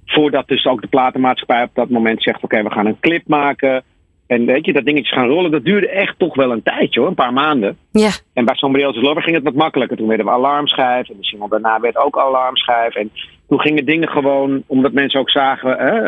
Voordat 0.05 0.47
dus 0.47 0.65
ook 0.65 0.81
de 0.81 0.87
platenmaatschappij 0.87 1.63
op 1.63 1.69
dat 1.73 1.89
moment 1.89 2.23
zegt: 2.23 2.43
oké, 2.43 2.63
we 2.63 2.71
gaan 2.71 2.85
een 2.85 2.99
clip 2.99 3.27
maken. 3.27 3.83
En 4.27 4.45
weet 4.45 4.65
je, 4.65 4.73
dat 4.73 4.85
dingetje 4.85 5.15
gaan 5.15 5.27
rollen, 5.27 5.51
dat 5.51 5.63
duurde 5.65 5.89
echt 5.89 6.13
toch 6.17 6.35
wel 6.35 6.51
een 6.51 6.63
tijdje 6.63 6.99
hoor, 6.99 7.09
een 7.09 7.15
paar 7.15 7.33
maanden. 7.33 7.77
Ja. 7.91 8.09
En 8.33 8.45
bij 8.45 8.55
Somebody 8.55 8.83
Else's 8.83 9.01
Lover 9.01 9.23
ging 9.23 9.35
het 9.35 9.43
wat 9.45 9.53
makkelijker. 9.53 9.97
Toen 9.97 10.07
werden 10.07 10.25
we 10.25 10.31
alarmschijf 10.31 11.09
en 11.09 11.15
de 11.17 11.25
single 11.25 11.49
daarna 11.49 11.79
werd 11.79 11.97
ook 11.97 12.17
alarmschijf. 12.17 12.95
En 12.95 13.11
toen 13.47 13.59
gingen 13.59 13.85
dingen 13.85 14.09
gewoon, 14.09 14.63
omdat 14.67 14.91
mensen 14.91 15.19
ook 15.19 15.29
zagen, 15.29 15.69
hè, 15.77 16.01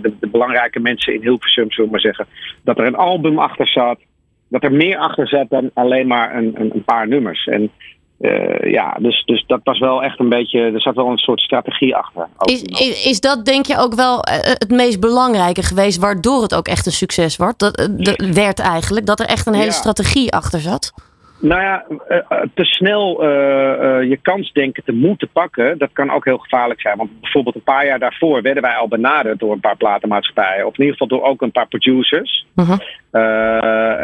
de, 0.00 0.12
de, 0.20 0.28
belangrijke 0.28 0.80
mensen 0.80 1.14
in 1.14 1.20
Hilversum, 1.20 1.70
zullen 1.70 1.84
we 1.84 1.90
maar 1.90 2.00
zeggen, 2.00 2.26
dat 2.64 2.78
er 2.78 2.86
een 2.86 2.96
album 2.96 3.38
achter 3.38 3.68
zat. 3.68 3.98
Dat 4.48 4.62
er 4.62 4.72
meer 4.72 4.98
achter 4.98 5.28
zat 5.28 5.46
dan 5.48 5.70
alleen 5.74 6.06
maar 6.06 6.36
een, 6.36 6.52
een, 6.60 6.70
een 6.74 6.84
paar 6.84 7.08
nummers. 7.08 7.46
En 7.46 7.70
uh, 8.20 8.72
ja, 8.72 8.96
dus, 9.00 9.24
dus 9.24 9.44
dat 9.46 9.60
was 9.62 9.78
wel 9.78 10.02
echt 10.02 10.20
een 10.20 10.28
beetje, 10.28 10.60
er 10.60 10.80
zat 10.80 10.94
wel 10.94 11.10
een 11.10 11.18
soort 11.18 11.40
strategie 11.40 11.96
achter. 11.96 12.28
Is, 12.38 12.62
is, 12.62 13.06
is, 13.06 13.20
dat 13.20 13.44
denk 13.44 13.66
je 13.66 13.78
ook 13.78 13.94
wel 13.94 14.18
het 14.22 14.70
meest 14.70 15.00
belangrijke 15.00 15.62
geweest, 15.62 15.98
waardoor 15.98 16.42
het 16.42 16.54
ook 16.54 16.68
echt 16.68 16.86
een 16.86 16.92
succes 16.92 17.36
wordt? 17.36 17.58
Dat, 17.58 17.90
de, 17.96 18.30
werd 18.34 18.58
eigenlijk, 18.58 19.06
dat 19.06 19.20
er 19.20 19.26
echt 19.26 19.46
een 19.46 19.54
hele 19.54 19.64
ja. 19.64 19.72
strategie 19.72 20.32
achter 20.32 20.60
zat? 20.60 20.92
Nou 21.40 21.62
ja, 21.62 21.84
te 22.54 22.64
snel 22.64 23.24
uh, 23.24 23.28
uh, 23.28 24.08
je 24.08 24.18
kans 24.22 24.52
denken 24.52 24.84
te 24.84 24.92
moeten 24.92 25.28
pakken, 25.32 25.78
dat 25.78 25.90
kan 25.92 26.10
ook 26.10 26.24
heel 26.24 26.38
gevaarlijk 26.38 26.80
zijn. 26.80 26.96
Want 26.96 27.20
bijvoorbeeld 27.20 27.54
een 27.54 27.62
paar 27.62 27.86
jaar 27.86 27.98
daarvoor 27.98 28.42
werden 28.42 28.62
wij 28.62 28.74
al 28.74 28.88
benaderd 28.88 29.38
door 29.38 29.52
een 29.52 29.60
paar 29.60 29.76
platenmaatschappijen. 29.76 30.66
Of 30.66 30.78
in 30.78 30.84
ieder 30.84 30.92
geval 30.92 31.18
door 31.18 31.28
ook 31.28 31.42
een 31.42 31.52
paar 31.52 31.68
producers. 31.68 32.46
Uh 32.56 32.68
-huh. 32.68 32.78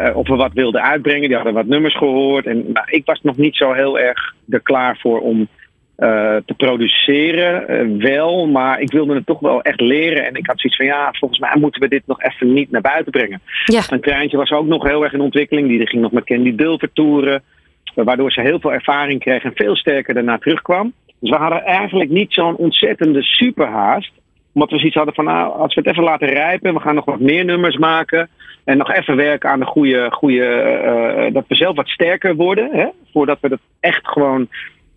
uh, 0.09 0.17
of 0.17 0.27
we 0.27 0.35
wat 0.35 0.53
wilden 0.53 0.81
uitbrengen. 0.81 1.27
Die 1.27 1.35
hadden 1.35 1.53
wat 1.53 1.65
nummers 1.65 1.97
gehoord. 1.97 2.45
En 2.45 2.71
nou, 2.71 2.85
ik 2.89 3.05
was 3.05 3.21
nog 3.21 3.37
niet 3.37 3.55
zo 3.55 3.71
heel 3.71 3.99
erg 3.99 4.33
er 4.49 4.61
klaar 4.61 4.97
voor 5.01 5.19
om 5.19 5.47
te 5.95 6.53
produceren. 6.57 7.97
wel, 7.99 8.47
maar 8.47 8.79
ik 8.79 8.91
wilde 8.91 9.15
het 9.15 9.25
toch 9.25 9.39
wel 9.39 9.61
echt 9.61 9.81
leren. 9.81 10.25
En 10.25 10.35
ik 10.35 10.47
had 10.47 10.59
zoiets 10.59 10.77
van, 10.77 10.85
ja, 10.85 11.09
volgens 11.11 11.39
mij 11.39 11.55
moeten 11.59 11.81
we 11.81 11.87
dit 11.87 12.03
nog 12.05 12.21
even 12.21 12.53
niet 12.53 12.71
naar 12.71 12.81
buiten 12.81 13.11
brengen. 13.11 13.41
Ja. 13.65 13.81
Een 13.89 14.01
treintje 14.01 14.37
was 14.37 14.51
ook 14.51 14.65
nog 14.65 14.83
heel 14.83 15.03
erg 15.03 15.13
in 15.13 15.21
ontwikkeling. 15.21 15.67
Die 15.67 15.87
ging 15.87 16.01
nog 16.01 16.11
met 16.11 16.23
Candy 16.23 16.55
Dulver 16.55 16.93
toeren. 16.93 17.43
waardoor 17.95 18.31
ze 18.31 18.41
heel 18.41 18.59
veel 18.59 18.73
ervaring 18.73 19.19
kreeg 19.19 19.43
en 19.43 19.51
veel 19.55 19.75
sterker 19.75 20.13
daarna 20.13 20.37
terugkwam. 20.37 20.93
Dus 21.19 21.31
we 21.31 21.37
hadden 21.37 21.63
eigenlijk 21.63 22.09
niet 22.09 22.33
zo'n 22.33 22.55
ontzettende 22.55 23.21
superhaast. 23.21 24.11
Omdat 24.53 24.69
we 24.69 24.77
zoiets 24.77 24.95
hadden 24.95 25.13
van, 25.13 25.25
nou, 25.25 25.59
als 25.59 25.73
we 25.73 25.81
het 25.81 25.89
even 25.89 26.03
laten 26.03 26.27
rijpen, 26.27 26.73
we 26.73 26.79
gaan 26.79 26.95
nog 26.95 27.05
wat 27.05 27.19
meer 27.19 27.45
nummers 27.45 27.77
maken. 27.77 28.29
En 28.63 28.77
nog 28.77 28.91
even 28.91 29.15
werken 29.15 29.49
aan 29.49 29.59
de 29.59 29.65
goede, 29.65 30.11
goede 30.11 30.45
uh, 30.45 31.33
dat 31.33 31.45
we 31.47 31.55
zelf 31.55 31.75
wat 31.75 31.87
sterker 31.87 32.35
worden. 32.35 32.69
Hè, 32.71 32.87
voordat 33.11 33.37
we 33.41 33.49
dat 33.49 33.59
echt 33.79 34.07
gewoon 34.07 34.47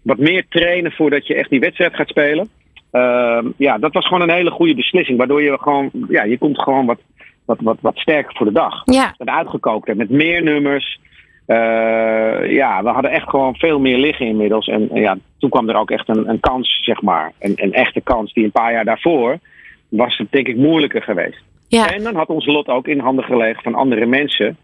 wat 0.07 0.19
meer 0.19 0.47
trainen 0.49 0.93
voordat 0.93 1.27
je 1.27 1.35
echt 1.35 1.51
die 1.51 1.61
wedstrijd 1.61 1.95
gaat 1.95 2.09
spelen. 2.09 2.49
Uh, 2.93 3.45
ja, 3.57 3.79
dat 3.79 3.93
was 3.93 4.07
gewoon 4.07 4.23
een 4.23 4.37
hele 4.37 4.51
goede 4.51 4.75
beslissing. 4.75 5.19
Waardoor 5.19 5.43
je 5.43 5.59
gewoon, 5.59 5.91
ja, 6.09 6.25
je 6.25 6.39
komt 6.39 6.63
gewoon 6.63 6.87
wat, 6.87 6.99
wat, 7.45 7.61
wat, 7.61 7.77
wat 7.81 7.97
sterker 7.97 8.37
voor 8.37 8.47
de 8.47 8.53
dag. 8.53 8.83
Ja. 8.85 9.15
En 9.19 9.31
uitgekookt 9.31 9.87
hebt 9.87 9.99
met 9.99 10.11
meer 10.11 10.43
nummers. 10.43 11.01
Uh, 11.47 12.53
ja, 12.53 12.83
we 12.83 12.89
hadden 12.89 13.11
echt 13.11 13.29
gewoon 13.29 13.55
veel 13.55 13.79
meer 13.79 13.99
liggen 13.99 14.27
inmiddels. 14.27 14.67
En, 14.67 14.89
en 14.91 15.01
ja, 15.01 15.19
toen 15.39 15.51
kwam 15.51 15.69
er 15.69 15.77
ook 15.77 15.91
echt 15.91 16.09
een, 16.09 16.29
een 16.29 16.41
kans, 16.41 16.79
zeg 16.83 17.03
maar. 17.03 17.33
Een, 17.39 17.53
een 17.57 17.73
echte 17.73 18.01
kans 18.01 18.33
die 18.33 18.45
een 18.45 18.51
paar 18.51 18.73
jaar 18.73 18.85
daarvoor 18.85 19.39
was 19.89 20.17
het 20.17 20.31
denk 20.31 20.49
ik 20.49 20.57
moeilijker 20.57 21.03
geweest. 21.03 21.43
Ja. 21.69 21.93
En 21.93 22.03
dan 22.03 22.15
had 22.15 22.29
ons 22.29 22.47
lot 22.47 22.69
ook 22.69 22.89
in 22.89 22.99
handen 22.99 23.25
gelegen 23.25 23.63
van 23.63 23.75
andere 23.75 24.07
mensen 24.07 24.57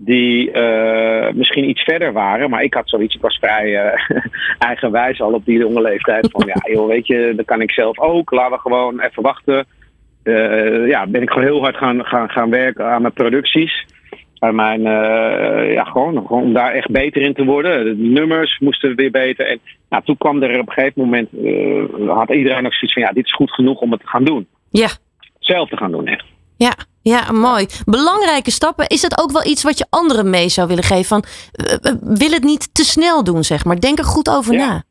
die 0.00 0.52
uh, 0.52 1.32
misschien 1.32 1.68
iets 1.68 1.82
verder 1.82 2.12
waren. 2.12 2.50
Maar 2.50 2.62
ik 2.62 2.74
had 2.74 2.88
zoiets, 2.88 3.14
ik 3.14 3.20
was 3.20 3.36
vrij 3.36 3.66
uh, 3.66 4.18
eigenwijs 4.68 5.20
al 5.20 5.32
op 5.32 5.44
die 5.44 5.58
jonge 5.58 5.80
leeftijd. 5.80 6.28
Van 6.30 6.46
ja, 6.46 6.72
joh, 6.72 6.86
weet 6.86 7.06
je, 7.06 7.32
dat 7.36 7.46
kan 7.46 7.60
ik 7.60 7.70
zelf 7.70 7.98
ook. 7.98 8.30
Laten 8.30 8.52
we 8.52 8.58
gewoon 8.58 9.00
even 9.00 9.22
wachten. 9.22 9.66
Uh, 10.24 10.88
ja, 10.88 11.06
ben 11.06 11.22
ik 11.22 11.30
gewoon 11.30 11.44
heel 11.44 11.60
hard 11.60 11.76
gaan, 11.76 12.04
gaan, 12.04 12.28
gaan 12.30 12.50
werken 12.50 12.84
aan 12.84 13.02
mijn 13.02 13.14
producties. 13.14 13.86
Aan 14.38 14.54
mijn, 14.54 14.82
ja, 15.72 15.84
gewoon, 15.84 16.26
gewoon 16.26 16.42
om 16.42 16.52
daar 16.52 16.72
echt 16.72 16.90
beter 16.90 17.22
in 17.22 17.34
te 17.34 17.44
worden. 17.44 17.84
De 17.84 17.94
nummers 17.96 18.58
moesten 18.58 18.96
weer 18.96 19.10
beter. 19.10 19.46
En 19.46 19.60
nou, 19.88 20.04
toen 20.04 20.16
kwam 20.16 20.42
er 20.42 20.60
op 20.60 20.68
een 20.68 20.72
gegeven 20.72 21.02
moment, 21.02 21.28
had 22.08 22.30
iedereen 22.30 22.66
ook 22.66 22.74
zoiets 22.74 22.92
van 22.92 23.02
ja, 23.02 23.12
dit 23.12 23.24
is 23.24 23.34
goed 23.34 23.50
genoeg 23.50 23.80
om 23.80 23.90
het 23.90 24.00
te 24.00 24.06
gaan 24.06 24.24
doen. 24.24 24.46
Ja. 24.70 24.88
Zelf 25.38 25.68
te 25.68 25.76
gaan 25.76 25.90
doen, 25.90 26.06
echt. 26.06 26.24
Ja, 26.56 26.72
ja, 27.08 27.32
mooi. 27.32 27.66
Belangrijke 27.84 28.50
stappen. 28.50 28.86
Is 28.86 29.00
dat 29.00 29.20
ook 29.22 29.30
wel 29.32 29.46
iets 29.46 29.62
wat 29.62 29.78
je 29.78 29.86
anderen 29.90 30.30
mee 30.30 30.48
zou 30.48 30.68
willen 30.68 30.84
geven? 30.84 31.04
Van, 31.04 31.24
wil 32.00 32.30
het 32.30 32.42
niet 32.44 32.74
te 32.74 32.84
snel 32.84 33.24
doen, 33.24 33.44
zeg 33.44 33.64
maar. 33.64 33.80
Denk 33.80 33.98
er 33.98 34.04
goed 34.04 34.28
over 34.30 34.52
ja. 34.54 34.66
na. 34.66 34.82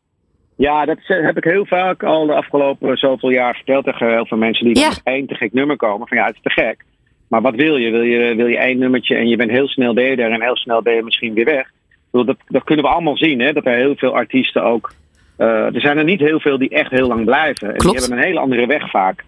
Ja, 0.56 0.86
dat 0.86 0.98
heb 1.08 1.38
ik 1.38 1.44
heel 1.44 1.66
vaak 1.66 2.04
al 2.04 2.26
de 2.26 2.34
afgelopen 2.34 2.98
zoveel 2.98 3.30
jaar 3.30 3.56
verteld 3.56 3.86
tegen 3.86 4.12
heel 4.12 4.26
veel 4.26 4.38
mensen 4.38 4.66
die 4.66 4.80
Ja. 4.80 4.88
met 4.88 5.02
één 5.04 5.28
te 5.28 5.36
gek 5.36 5.54
nummer 5.54 5.76
komen. 5.78 6.08
Van 6.08 6.18
ja, 6.18 6.26
het 6.26 6.36
is 6.36 6.42
te 6.42 6.62
gek. 6.62 6.84
Maar 7.28 7.42
wat 7.42 7.56
wil 7.56 7.76
je? 7.78 7.92
Wil 7.92 8.02
je, 8.02 8.36
wil 8.36 8.48
je 8.48 8.58
één 8.58 8.78
nummertje 8.80 9.16
en 9.16 9.28
je 9.28 9.36
bent 9.36 9.52
heel 9.52 9.68
snel 9.68 9.94
ben 9.94 10.04
je 10.04 10.16
er 10.16 10.32
en 10.32 10.42
heel 10.42 10.56
snel 10.58 10.82
ben 10.82 10.94
je 10.96 11.04
misschien 11.04 11.34
weer 11.34 11.46
weg? 11.46 11.72
Dat, 12.12 12.36
dat 12.48 12.64
kunnen 12.64 12.86
we 12.86 12.92
allemaal 12.92 13.18
zien, 13.18 13.40
hè? 13.40 13.54
dat 13.54 13.66
er 13.66 13.76
heel 13.76 13.96
veel 13.96 14.14
artiesten 14.16 14.64
ook. 14.64 14.92
eh, 15.38 15.48
er 15.76 15.82
zijn 15.82 15.98
er 15.98 16.04
niet 16.04 16.20
heel 16.20 16.40
veel 16.40 16.58
die 16.58 16.70
echt 16.70 16.92
heel 16.92 17.08
lang 17.08 17.26
blijven. 17.26 17.68
En 17.68 17.74
die 17.74 17.82
Klopt. 17.82 18.00
hebben 18.00 18.18
een 18.18 18.24
hele 18.24 18.40
andere 18.40 18.66
weg 18.68 18.90
vaak. 18.90 19.26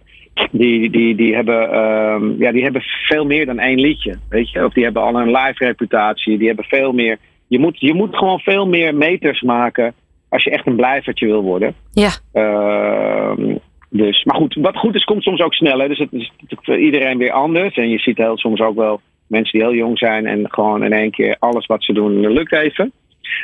Die, 0.51 0.89
die, 0.89 1.15
die, 1.15 1.35
hebben, 1.35 1.71
ehm, 1.71 2.41
ja, 2.41 2.51
die 2.51 2.63
hebben 2.63 2.81
veel 2.81 3.25
meer 3.25 3.45
dan 3.45 3.59
één 3.59 3.79
liedje. 3.79 4.17
Weet 4.29 4.51
je? 4.51 4.65
Of 4.65 4.73
die 4.73 4.83
hebben 4.83 5.01
al 5.01 5.15
een 5.15 5.31
live 5.31 5.65
reputatie. 5.65 6.37
Die 6.37 6.47
hebben 6.47 6.65
veel 6.65 6.91
meer. 6.91 7.17
Je 7.47 7.59
moet, 7.59 7.79
je 7.79 7.93
moet 7.93 8.17
gewoon 8.17 8.39
veel 8.39 8.67
meer 8.67 8.95
meters 8.95 9.41
maken 9.41 9.93
als 10.29 10.43
je 10.43 10.49
echt 10.49 10.67
een 10.67 10.75
blijvertje 10.75 11.25
wil 11.25 11.41
worden. 11.41 11.73
Ja, 11.93 12.09
Ehm, 12.33 13.55
dus, 13.89 14.23
maar 14.23 14.35
goed, 14.35 14.55
wat 14.61 14.77
goed 14.77 14.95
is, 14.95 15.03
komt 15.03 15.23
soms 15.23 15.41
ook 15.41 15.53
sneller. 15.53 15.87
Dus 15.87 15.99
het 15.99 16.11
is 16.11 16.31
voor 16.47 16.77
iedereen 16.77 17.17
weer 17.17 17.31
anders. 17.31 17.75
En 17.75 17.89
je 17.89 17.99
ziet 17.99 18.17
heel, 18.17 18.37
soms 18.37 18.59
ook 18.59 18.75
wel 18.75 19.01
mensen 19.27 19.59
die 19.59 19.67
heel 19.67 19.77
jong 19.77 19.97
zijn 19.97 20.25
en 20.25 20.45
gewoon 20.49 20.83
in 20.83 20.93
één 20.93 21.11
keer 21.11 21.35
alles 21.39 21.65
wat 21.65 21.83
ze 21.83 21.93
doen 21.93 22.31
lukt 22.31 22.53
even. 22.53 22.91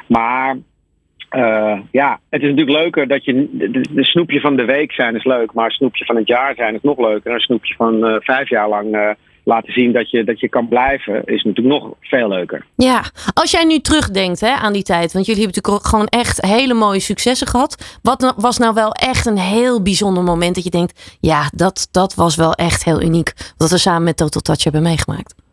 Maar 0.07 0.57
eh, 1.35 1.79
ja, 1.91 2.19
het 2.29 2.41
is 2.41 2.49
natuurlijk 2.49 2.77
leuker 2.77 3.07
dat 3.07 3.25
je. 3.25 3.47
De, 3.91 4.03
snoepje 4.03 4.39
van 4.39 4.55
de 4.55 4.65
week 4.65 4.91
zijn 4.91 5.15
is 5.15 5.23
leuk, 5.23 5.53
maar 5.53 5.71
snoepje 5.71 6.05
van 6.05 6.15
het 6.15 6.27
jaar 6.27 6.55
zijn 6.55 6.75
is 6.75 6.81
nog 6.81 6.97
leuker. 6.97 7.29
En 7.29 7.33
een 7.33 7.39
snoepje 7.39 7.75
van 7.75 8.05
eh, 8.05 8.15
vijf 8.19 8.49
jaar 8.49 8.69
lang 8.69 8.95
eh, 8.95 9.09
laten 9.43 9.73
zien 9.73 9.91
dat 9.91 10.09
je, 10.09 10.23
dat 10.23 10.39
je 10.39 10.49
kan 10.49 10.67
blijven, 10.67 11.23
is 11.25 11.43
natuurlijk 11.43 11.81
nog 11.81 11.93
veel 12.01 12.27
leuker. 12.27 12.65
ja. 12.75 13.01
Als 13.33 13.51
jij 13.51 13.63
nu 13.63 13.79
terugdenkt 13.79 14.39
hè, 14.39 14.49
aan 14.49 14.73
die 14.73 14.83
tijd. 14.83 15.13
Want 15.13 15.25
jullie 15.25 15.41
hebben 15.41 15.61
natuurlijk 15.61 15.85
ook 15.85 15.89
gewoon 15.89 16.21
echt 16.21 16.45
hele 16.45 16.73
mooie 16.73 16.99
successen 16.99 17.47
gehad. 17.47 17.99
Wat 18.01 18.19
nou- 18.19 18.33
was 18.37 18.57
nou 18.57 18.73
wel 18.73 18.91
echt 18.91 19.25
een 19.25 19.37
heel 19.37 19.81
bijzonder 19.81 20.23
moment 20.23 20.55
dat 20.55 20.63
je 20.63 20.69
denkt. 20.69 21.17
Ja, 21.19 21.49
dat, 21.55 21.87
dat 21.91 22.15
was 22.15 22.35
wel 22.35 22.53
echt 22.53 22.83
heel 22.85 23.01
uniek. 23.01 23.33
Wat 23.57 23.69
we 23.69 23.77
samen 23.77 24.03
met 24.03 24.17
Total 24.17 24.41
Touch 24.41 24.63
hebben 24.63 24.81
meegemaakt. 24.81 25.44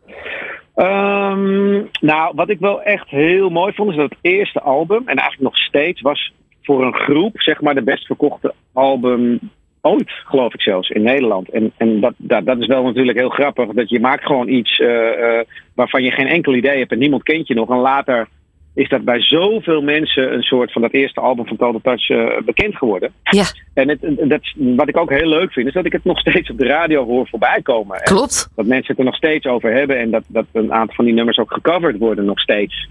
Ehm, 0.74 1.82
nou, 2.00 2.32
wat 2.34 2.48
ik 2.48 2.58
wel 2.58 2.82
echt 2.82 3.08
heel 3.08 3.50
mooi 3.50 3.72
vond, 3.72 3.90
is 3.90 3.96
dat 3.96 4.10
het 4.10 4.18
eerste 4.20 4.60
album, 4.60 4.98
en 4.98 5.16
eigenlijk 5.16 5.40
nog 5.40 5.56
steeds, 5.56 6.00
was 6.00 6.32
voor 6.62 6.84
een 6.84 6.94
groep, 6.94 7.40
zeg 7.40 7.60
maar, 7.60 7.74
de 7.74 7.82
best 7.82 8.06
verkochte 8.06 8.54
album 8.72 9.38
ooit, 9.80 10.10
geloof 10.10 10.54
ik 10.54 10.60
zelfs, 10.60 10.90
in 10.90 11.02
Nederland. 11.02 11.48
En, 11.50 11.72
en 11.76 12.00
dat, 12.00 12.14
dat, 12.16 12.46
dat 12.46 12.58
is 12.58 12.66
wel 12.66 12.82
natuurlijk 12.82 13.18
heel 13.18 13.28
grappig, 13.28 13.68
dat 13.68 13.88
je 13.88 14.00
maakt 14.00 14.26
gewoon 14.26 14.48
iets 14.48 14.78
eh, 14.78 15.38
eh, 15.38 15.46
waarvan 15.74 16.02
je 16.02 16.10
geen 16.10 16.26
enkel 16.26 16.54
idee 16.54 16.78
hebt 16.78 16.92
en 16.92 16.98
niemand 16.98 17.22
kent 17.22 17.46
je 17.46 17.54
nog. 17.54 17.70
En 17.70 17.76
later 17.76 18.28
is 18.74 18.88
dat 18.88 19.04
bij 19.04 19.20
zoveel 19.20 19.82
mensen 19.82 20.32
een 20.32 20.42
soort 20.42 20.72
van 20.72 20.82
dat 20.82 20.92
eerste 20.92 21.20
album 21.20 21.46
van 21.46 21.56
Total 21.56 21.80
Touch 21.82 22.08
eh, 22.08 22.42
bekend 22.44 22.76
geworden. 22.76 23.12
Ja, 23.22 23.44
En 23.74 23.88
het, 23.88 24.00
dat, 24.28 24.40
wat 24.56 24.88
ik 24.88 24.96
ook 24.96 25.10
heel 25.10 25.28
leuk 25.28 25.52
vind, 25.52 25.66
is 25.66 25.72
dat 25.72 25.84
ik 25.84 25.92
het 25.92 26.04
nog 26.04 26.18
steeds 26.18 26.50
op 26.50 26.58
de 26.58 26.66
radio 26.66 27.04
hoor 27.04 27.28
voorbij 27.28 27.60
komen. 27.62 27.96
En 27.96 28.14
klopt. 28.14 28.50
dat 28.54 28.66
mensen 28.66 28.86
het 28.86 28.98
er 28.98 29.04
nog 29.04 29.16
steeds 29.16 29.46
over 29.46 29.72
hebben 29.72 29.98
en 29.98 30.10
dat, 30.10 30.24
dat 30.26 30.46
een 30.52 30.72
aantal 30.72 30.94
van 30.94 31.04
die 31.04 31.14
nummers 31.14 31.38
ook 31.38 31.52
gecoverd 31.52 31.98
worden 31.98 32.24
nog 32.24 32.40
steeds. 32.40 32.88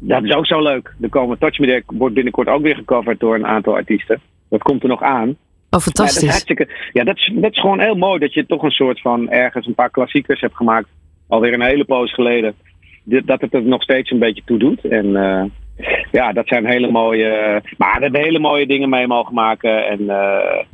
Dat 0.00 0.24
is 0.24 0.34
ook 0.34 0.46
zo 0.46 0.62
leuk. 0.62 0.94
Er 1.00 1.08
komen 1.08 1.38
Touch 1.38 1.58
Me 1.58 1.66
There 1.66 1.82
wordt 1.86 2.14
binnenkort 2.14 2.48
ook 2.48 2.62
weer 2.62 2.74
gecoverd 2.74 3.20
door 3.20 3.34
een 3.34 3.46
aantal 3.46 3.74
artiesten. 3.74 4.20
Dat 4.50 4.62
komt 4.62 4.82
er 4.82 4.88
nog 4.88 5.02
aan. 5.02 5.28
Oh, 5.28 5.36
Ja, 5.70 5.78
dat 5.78 5.80
is 5.80 5.84
fantastisch. 5.84 6.44
Ja, 6.92 7.04
dat 7.04 7.16
is, 7.16 7.32
dat 7.34 7.52
is 7.52 7.60
gewoon 7.60 7.80
heel 7.80 7.94
mooi 7.94 8.18
dat 8.18 8.34
je 8.34 8.46
toch 8.46 8.62
een 8.62 8.70
soort 8.70 9.00
van 9.00 9.30
ergens 9.30 9.66
een 9.66 9.74
paar 9.74 9.90
klassiekers 9.90 10.40
hebt 10.40 10.56
gemaakt. 10.56 10.88
Alweer 11.28 11.52
een 11.52 11.62
hele 11.62 11.84
poos 11.84 12.14
geleden. 12.14 12.54
Dat 13.04 13.40
het 13.40 13.54
er 13.54 13.62
nog 13.62 13.82
steeds 13.82 14.10
een 14.10 14.18
beetje 14.18 14.42
toe 14.44 14.58
doet. 14.58 14.84
En 14.84 15.16
eh, 15.16 15.44
ja, 16.12 16.32
dat 16.32 16.46
zijn 16.46 16.66
hele 16.66 16.90
mooie. 16.90 17.62
Maar 17.78 18.00
hebben 18.00 18.20
hele 18.20 18.38
mooie 18.38 18.66
dingen 18.66 18.88
mee 18.88 19.06
mogen 19.06 19.34
maken. 19.34 19.86
En 19.86 20.10
eh, 20.10 20.64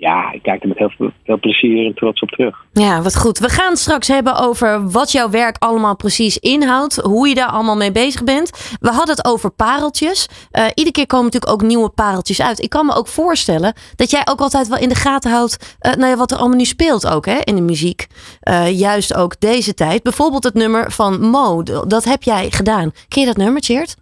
ja, 0.00 0.32
ik 0.32 0.42
kijk 0.42 0.62
er 0.62 0.68
met 0.68 0.78
heel 0.78 0.92
veel, 1.24 1.38
plezier 1.38 1.86
en 1.86 1.94
trots 1.94 2.20
op 2.20 2.28
terug. 2.28 2.56
Ja, 2.72 3.02
wat 3.02 3.16
goed. 3.16 3.38
We 3.38 3.48
gaan 3.48 3.76
straks 3.76 4.08
hebben 4.08 4.36
over 4.36 4.90
wat 4.90 5.12
jouw 5.12 5.30
werk 5.30 5.56
allemaal 5.58 5.96
precies 5.96 6.38
inhoudt. 6.38 6.96
Hoe 6.96 7.28
je 7.28 7.34
daar 7.34 7.48
allemaal 7.48 7.76
mee 7.76 7.92
bezig 7.92 8.24
bent. 8.24 8.50
We 8.80 8.88
hadden 8.90 9.16
het 9.16 9.24
over 9.24 9.50
pareltjes. 9.50 10.28
Eh, 10.50 10.64
iedere 10.74 10.90
keer 10.90 11.06
komen 11.06 11.24
natuurlijk 11.24 11.52
ook 11.52 11.62
nieuwe 11.62 11.88
pareltjes 11.88 12.42
uit. 12.42 12.62
Ik 12.62 12.70
kan 12.70 12.86
me 12.86 12.94
ook 12.94 13.08
voorstellen 13.08 13.74
dat 13.96 14.10
jij 14.10 14.22
ook 14.24 14.40
altijd 14.40 14.68
wel 14.68 14.78
in 14.78 14.88
de 14.88 14.94
gaten 14.94 15.30
houdt. 15.30 15.76
eh, 15.78 15.92
nou 15.94 16.10
ja, 16.10 16.16
wat 16.16 16.30
er 16.30 16.38
allemaal 16.38 16.56
nu 16.56 16.64
speelt 16.64 17.06
ook 17.06 17.26
hè, 17.26 17.38
in 17.44 17.54
de 17.54 17.62
muziek. 17.62 18.06
Eh, 18.40 18.78
juist 18.78 19.14
ook 19.14 19.40
deze 19.40 19.74
tijd. 19.74 20.02
Bijvoorbeeld 20.02 20.44
het 20.44 20.54
nummer 20.54 20.92
van 20.92 21.20
Mo. 21.20 21.62
Dat 21.86 22.04
heb 22.04 22.22
jij 22.22 22.50
gedaan. 22.50 22.92
Ken 23.08 23.20
je 23.20 23.26
dat 23.26 23.36
nummer, 23.36 23.60
Tjeerd? 23.60 23.96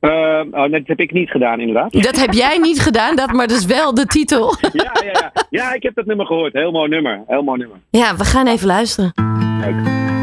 Eh, 0.00 0.10
oh, 0.50 0.70
dat 0.70 0.80
heb 0.84 1.00
ik 1.00 1.12
niet 1.12 1.30
gedaan, 1.30 1.60
inderdaad. 1.60 2.02
Dat 2.02 2.16
heb 2.16 2.32
jij 2.32 2.58
niet 2.58 2.80
gedaan, 2.80 3.16
dat, 3.16 3.32
maar 3.32 3.46
dat 3.46 3.56
is 3.56 3.64
wel 3.64 3.94
de 3.94 4.06
titel. 4.06 4.54
Ja, 4.72 4.92
ja, 5.04 5.10
ja. 5.12 5.32
ja, 5.50 5.72
ik 5.74 5.82
heb 5.82 5.94
dat 5.94 6.06
nummer 6.06 6.26
gehoord. 6.26 6.52
Heel 6.52 6.70
mooi 6.70 6.88
nummer. 6.88 7.22
Heel 7.26 7.42
mooi 7.42 7.58
nummer. 7.58 7.76
Ja, 7.90 8.16
we 8.16 8.24
gaan 8.24 8.46
even 8.46 8.66
luisteren. 8.66 9.12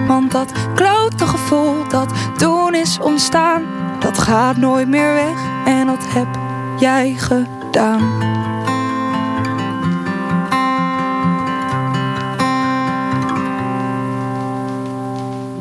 Want 0.07 0.31
dat 0.31 0.73
klote 0.75 1.25
gevoel 1.25 1.87
dat 1.89 2.37
toen 2.37 2.75
is 2.75 2.99
ontstaan, 2.99 3.65
dat 3.99 4.17
gaat 4.17 4.57
nooit 4.57 4.87
meer 4.87 5.13
weg. 5.13 5.65
En 5.65 5.87
dat 5.87 6.13
heb 6.13 6.27
jij 6.79 7.13
gedaan. 7.17 8.01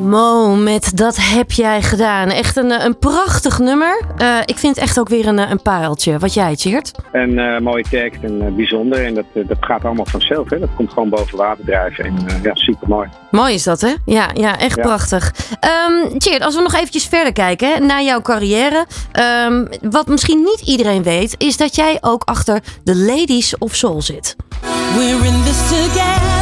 Mo, 0.01 0.55
met 0.55 0.91
dat 0.97 1.17
heb 1.21 1.53
jij 1.53 1.83
gedaan. 1.83 2.29
Echt 2.29 2.57
een, 2.57 2.71
eh, 2.73 2.85
een 2.85 2.99
prachtig 2.99 3.59
nummer. 3.59 4.03
Eh, 4.17 4.37
ik 4.45 4.59
vind 4.59 4.75
het 4.75 4.85
echt 4.85 4.99
ook 5.01 5.09
weer 5.09 5.27
een, 5.27 5.39
eh, 5.39 5.51
een 5.51 5.63
pareltje. 5.63 6.19
Wat 6.19 6.35
jij, 6.35 6.57
Tjeerd? 6.57 6.91
Een 7.13 7.39
eh, 7.39 7.61
mooie 7.61 7.85
tekst 7.91 8.23
en 8.23 8.43
eh, 8.47 8.53
bijzonder. 8.53 9.05
En 9.05 9.15
dat, 9.15 9.25
dat 9.35 9.57
gaat 9.61 9.85
allemaal 9.85 10.07
vanzelf. 10.07 10.51
Hè. 10.51 10.59
Dat 10.59 10.69
komt 10.77 10.93
gewoon 10.93 11.09
boven 11.09 11.37
water 11.39 11.65
drijven. 11.65 12.05
En 12.05 12.15
ja, 12.43 12.55
super 12.55 12.89
mooi. 12.89 13.09
Mooi 13.31 13.55
is 13.55 13.63
dat, 13.63 13.81
hè? 13.81 13.95
Ja, 14.05 14.29
ja 14.35 14.59
echt 14.59 14.77
Ja. 14.77 14.83
prachtig. 14.83 15.35
Ehm 15.61 16.19
Tjeerd, 16.19 16.43
als 16.43 16.55
we 16.57 16.63
nog 16.63 16.75
eventjes 16.75 17.07
verder 17.07 17.33
kijken 17.33 17.73
hè, 17.73 17.79
naar 17.79 18.03
jouw 18.03 18.21
carrière. 18.21 18.87
Ehm, 19.13 19.65
wat 19.91 20.07
misschien 20.07 20.39
niet 20.43 20.61
iedereen 20.61 21.03
weet, 21.03 21.35
is 21.39 21.57
dat 21.57 21.75
jij 21.77 21.99
ook 22.01 22.23
achter 22.25 22.61
de 22.85 22.97
Ladies 22.97 23.59
of 23.59 23.75
Soul 23.75 24.03
zit. 24.03 24.37
We're 24.97 25.25
in 25.27 25.43
this 25.45 25.69
together, 25.69 26.36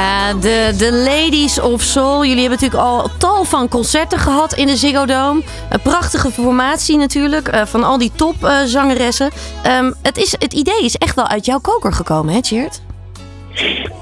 Ja, 0.00 0.32
de, 0.32 0.74
de 0.78 0.92
Ladies 0.92 1.60
of 1.60 1.80
Soul. 1.80 2.24
Jullie 2.24 2.40
hebben 2.40 2.58
natuurlijk 2.60 2.82
al 2.90 3.08
tal 3.18 3.44
van 3.44 3.68
concerten 3.68 4.18
gehad 4.18 4.52
in 4.52 4.66
de 4.66 4.76
Ziggo 4.76 5.06
Dome. 5.06 5.42
Een 5.70 5.80
prachtige 5.82 6.30
formatie 6.30 6.96
natuurlijk, 6.96 7.54
uh, 7.54 7.64
van 7.64 7.84
al 7.84 7.98
die 7.98 8.12
topzangeressen. 8.16 9.30
Uh, 9.66 9.78
um, 9.78 9.94
het, 10.02 10.16
is, 10.16 10.32
het 10.38 10.52
idee 10.52 10.84
is 10.84 10.96
echt 10.96 11.14
wel 11.14 11.28
uit 11.28 11.44
jouw 11.44 11.58
koker 11.58 11.92
gekomen, 11.92 12.34
hè, 12.34 12.42
Tjeerd? 12.42 12.82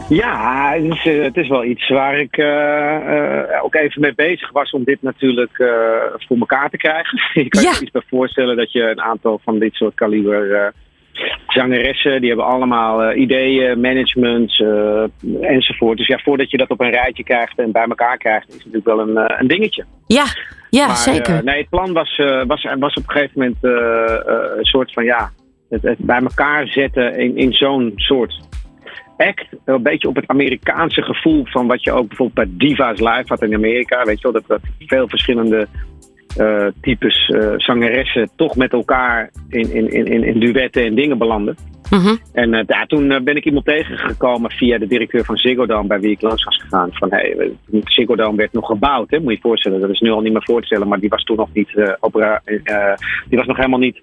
Ja, 0.09 0.73
het 0.73 0.85
is, 0.85 1.05
uh, 1.05 1.23
het 1.23 1.37
is, 1.37 1.49
wel 1.49 1.65
iets 1.65 1.89
waar 1.89 2.19
ik 2.19 2.37
uh, 2.37 3.65
ook 3.65 3.75
even 3.75 4.01
mee 4.01 4.15
bezig 4.15 4.53
was 4.53 4.71
om 4.71 4.85
dit 4.85 5.03
natuurlijk 5.03 5.57
voor 6.27 6.39
elkaar 6.39 6.71
te 6.71 6.77
krijgen. 6.77 7.21
je 7.43 7.49
kan 7.49 7.63
ja. 7.63 7.71
je 7.71 7.81
iets 7.81 7.91
bij 7.91 8.03
voorstellen 8.09 8.57
dat 8.57 8.73
je 8.73 8.83
een 8.83 9.01
aantal 9.01 9.41
van 9.45 9.59
dit 9.59 9.75
soort 9.75 9.95
kaliber 9.95 10.73
zangeressen, 11.47 12.21
die 12.21 12.29
hebben 12.29 12.47
allemaal 12.47 13.15
ideeën, 13.15 13.81
management 13.81 14.65
enzovoort. 15.41 15.99
Dus 15.99 16.07
ja, 16.07 16.19
voordat 16.19 16.51
je 16.51 16.57
dat 16.57 16.71
op 16.71 16.81
een 16.81 16.91
rijtje 16.91 17.25
krijgt 17.25 17.59
en 17.59 17.73
bij 17.73 17.85
elkaar 17.85 18.17
krijgt, 18.17 18.49
is 18.49 18.55
het 18.55 18.65
natuurlijk 18.65 18.97
wel 18.97 19.09
een, 19.09 19.41
een 19.41 19.49
dingetje. 19.49 19.85
Ja, 20.07 20.25
ja 20.71 20.87
maar, 20.87 20.97
zeker. 20.97 21.45
nee, 21.45 21.59
het 21.59 21.69
plan 21.69 21.93
was, 21.93 22.17
was, 22.47 22.67
was 22.79 22.95
op 22.95 23.03
een 23.03 23.11
gegeven 23.11 23.33
moment 23.35 23.57
een 24.57 24.65
soort 24.65 24.93
van 24.93 25.05
ja, 25.05 25.31
het, 25.69 25.83
het 25.83 25.99
bij 25.99 26.21
elkaar 26.21 26.67
zetten 26.67 27.19
in, 27.19 27.37
in 27.37 27.53
zo'n 27.53 27.93
soort 27.97 28.41
act. 29.17 29.47
Een 29.65 29.83
beetje 29.83 30.09
op 30.09 30.17
het 30.17 30.27
Amerikaanse 30.27 31.03
gevoel 31.03 31.47
van 31.47 31.67
wat 31.67 31.83
je 31.83 31.93
ook 31.93 32.09
bijvoorbeeld 32.09 32.49
bij 32.49 32.69
Divas 32.69 32.99
Live 32.99 33.25
had 33.27 33.43
in 33.43 33.55
Amerika. 33.55 34.05
Weet 34.05 34.21
je 34.21 34.33
wel, 34.33 34.33
dat, 34.33 34.47
dat 34.47 34.61
veel 34.87 35.09
verschillende 35.09 35.69
uh, 36.37 36.67
types 36.81 37.29
uh, 37.29 37.53
zangeressen 37.57 38.31
toch 38.37 38.57
met 38.57 38.73
elkaar 38.73 39.31
in, 39.49 39.73
in, 39.73 40.07
in, 40.07 40.25
in 40.25 40.41
duetten 40.41 40.85
en 40.85 40.95
dingen 40.95 41.19
belanden. 41.19 41.57
Mm 41.91 41.99
-hmm. 41.99 42.19
En 42.33 42.53
uh, 42.53 42.61
ja, 42.67 42.87
toen 42.87 43.09
ben 43.25 43.37
ik 43.37 43.45
iemand 43.45 43.65
tegengekomen 43.65 44.51
via 44.51 44.79
de 44.79 44.87
directeur 44.87 45.25
van 45.25 45.37
Ziggo 45.37 45.67
Dome, 45.67 45.89
bij 45.89 46.01
wie 46.01 46.11
ik 46.11 46.23
langs 46.23 46.45
was 46.45 46.57
gegaan. 46.57 46.89
Van, 46.93 47.11
hey, 47.11 47.53
Ziggo 47.85 48.17
Dome 48.17 48.37
werd 48.37 48.53
nog 48.53 48.67
gebouwd, 48.67 49.11
hè, 49.11 49.19
moet 49.19 49.29
je 49.29 49.35
je 49.35 49.41
voorstellen. 49.41 49.81
Dat 49.81 49.91
is 49.91 50.01
nu 50.01 50.11
al 50.11 50.21
niet 50.21 50.33
meer 50.33 50.45
voor 50.45 50.61
te 50.61 50.67
stellen, 50.67 50.89
maar 50.89 51.01
die 51.01 51.09
was 51.09 51.23
toen 51.23 51.37
nog 51.37 51.49
niet, 51.53 51.97
opera, 52.01 52.43
die 53.29 53.39
was 53.39 53.47
nog 53.47 53.57
helemaal 53.57 53.79
niet 53.79 54.03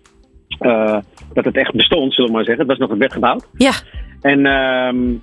dat 1.34 1.46
het 1.46 1.58
echt 1.58 1.74
bestond, 1.74 2.14
zullen 2.14 2.30
we 2.30 2.36
maar 2.36 2.46
zeggen. 2.46 2.68
Het 2.68 2.78
was 2.78 2.78
nog, 2.78 2.90
het 2.90 3.00
werd 3.00 3.14
gebouwd. 3.14 3.48
Ja. 3.58 3.72
En 4.22 4.46
um, 4.46 5.22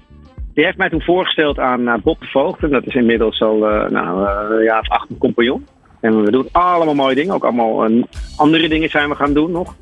die 0.55 0.65
heeft 0.65 0.77
mij 0.77 0.89
toen 0.89 1.03
voorgesteld 1.03 1.59
aan 1.59 2.01
Bob 2.03 2.21
de 2.21 2.27
Voogd. 2.27 2.63
En 2.63 2.71
dat 2.71 2.87
is 2.87 2.95
inmiddels 2.95 3.41
al 3.41 3.57
nou, 3.91 4.29
een 4.55 4.65
jaar 4.65 4.81
of 4.81 4.89
acht 4.89 5.11
een 5.11 5.19
compagnon. 5.19 5.67
En 6.03 6.25
we 6.25 6.31
doen 6.31 6.49
allemaal 6.53 6.95
mooie 6.95 7.15
dingen. 7.15 7.35
Ook 7.35 7.45
allemaal 7.45 7.89
andere 8.37 8.69
dingen 8.69 8.89
zijn 8.89 9.09
we 9.09 9.15
gaan 9.15 9.35
doen 9.35 9.51
nog. 9.51 9.75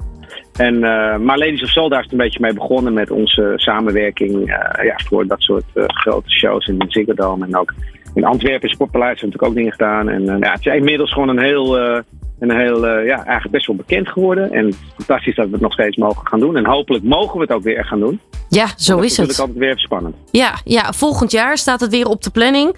En, 0.53 0.79
maar 1.25 1.39
Ladies 1.39 1.63
of 1.63 1.69
Soul, 1.69 1.99
is 1.99 2.07
een 2.11 2.17
beetje 2.17 2.41
mee 2.41 2.55
begonnen 2.55 2.93
met 2.93 3.11
onze 3.11 3.53
samenwerking 3.57 4.47
ja, 4.83 5.01
voor 5.05 5.27
dat 5.27 5.41
soort 5.41 5.65
grote 5.75 6.31
shows 6.31 6.67
in 6.67 6.85
Ziggo 6.89 7.15
Dome. 7.15 7.47
En 7.47 7.57
ook 7.57 7.75
in 8.15 8.25
Antwerpen, 8.25 8.69
Sportpaleis, 8.69 9.21
hebben 9.21 9.39
we 9.39 9.47
natuurlijk 9.47 9.53
ook 9.53 9.55
dingen 9.55 10.03
gedaan. 10.03 10.31
En 10.31 10.39
ja, 10.39 10.53
het 10.53 10.67
is 10.67 10.75
inmiddels 10.75 11.13
gewoon 11.13 11.29
een 11.29 11.43
heel 11.43 12.03
een 12.41 12.57
heel, 12.57 12.99
uh, 12.99 13.07
ja, 13.07 13.17
eigenlijk 13.17 13.51
best 13.51 13.67
wel 13.67 13.77
bekend 13.77 14.09
geworden. 14.09 14.53
En 14.53 14.75
fantastisch 14.97 15.35
dat 15.35 15.47
we 15.47 15.53
het 15.53 15.61
nog 15.61 15.73
steeds 15.73 15.97
mogen 15.97 16.27
gaan 16.27 16.41
doen. 16.41 16.57
En 16.57 16.67
hopelijk 16.67 17.05
mogen 17.05 17.35
we 17.35 17.41
het 17.41 17.53
ook 17.53 17.63
weer 17.63 17.77
echt 17.77 17.89
gaan 17.89 18.01
doen. 18.01 18.21
Ja, 18.49 18.67
zo 18.77 18.99
is 18.99 19.17
het. 19.17 19.27
Dat 19.27 19.35
is 19.35 19.41
altijd 19.41 19.59
weer 19.59 19.79
spannend. 19.79 20.15
Ja, 20.31 20.55
ja, 20.65 20.93
volgend 20.93 21.31
jaar 21.31 21.59
staat 21.59 21.81
het 21.81 21.91
weer 21.91 22.07
op 22.07 22.23
de 22.23 22.31
planning. 22.31 22.77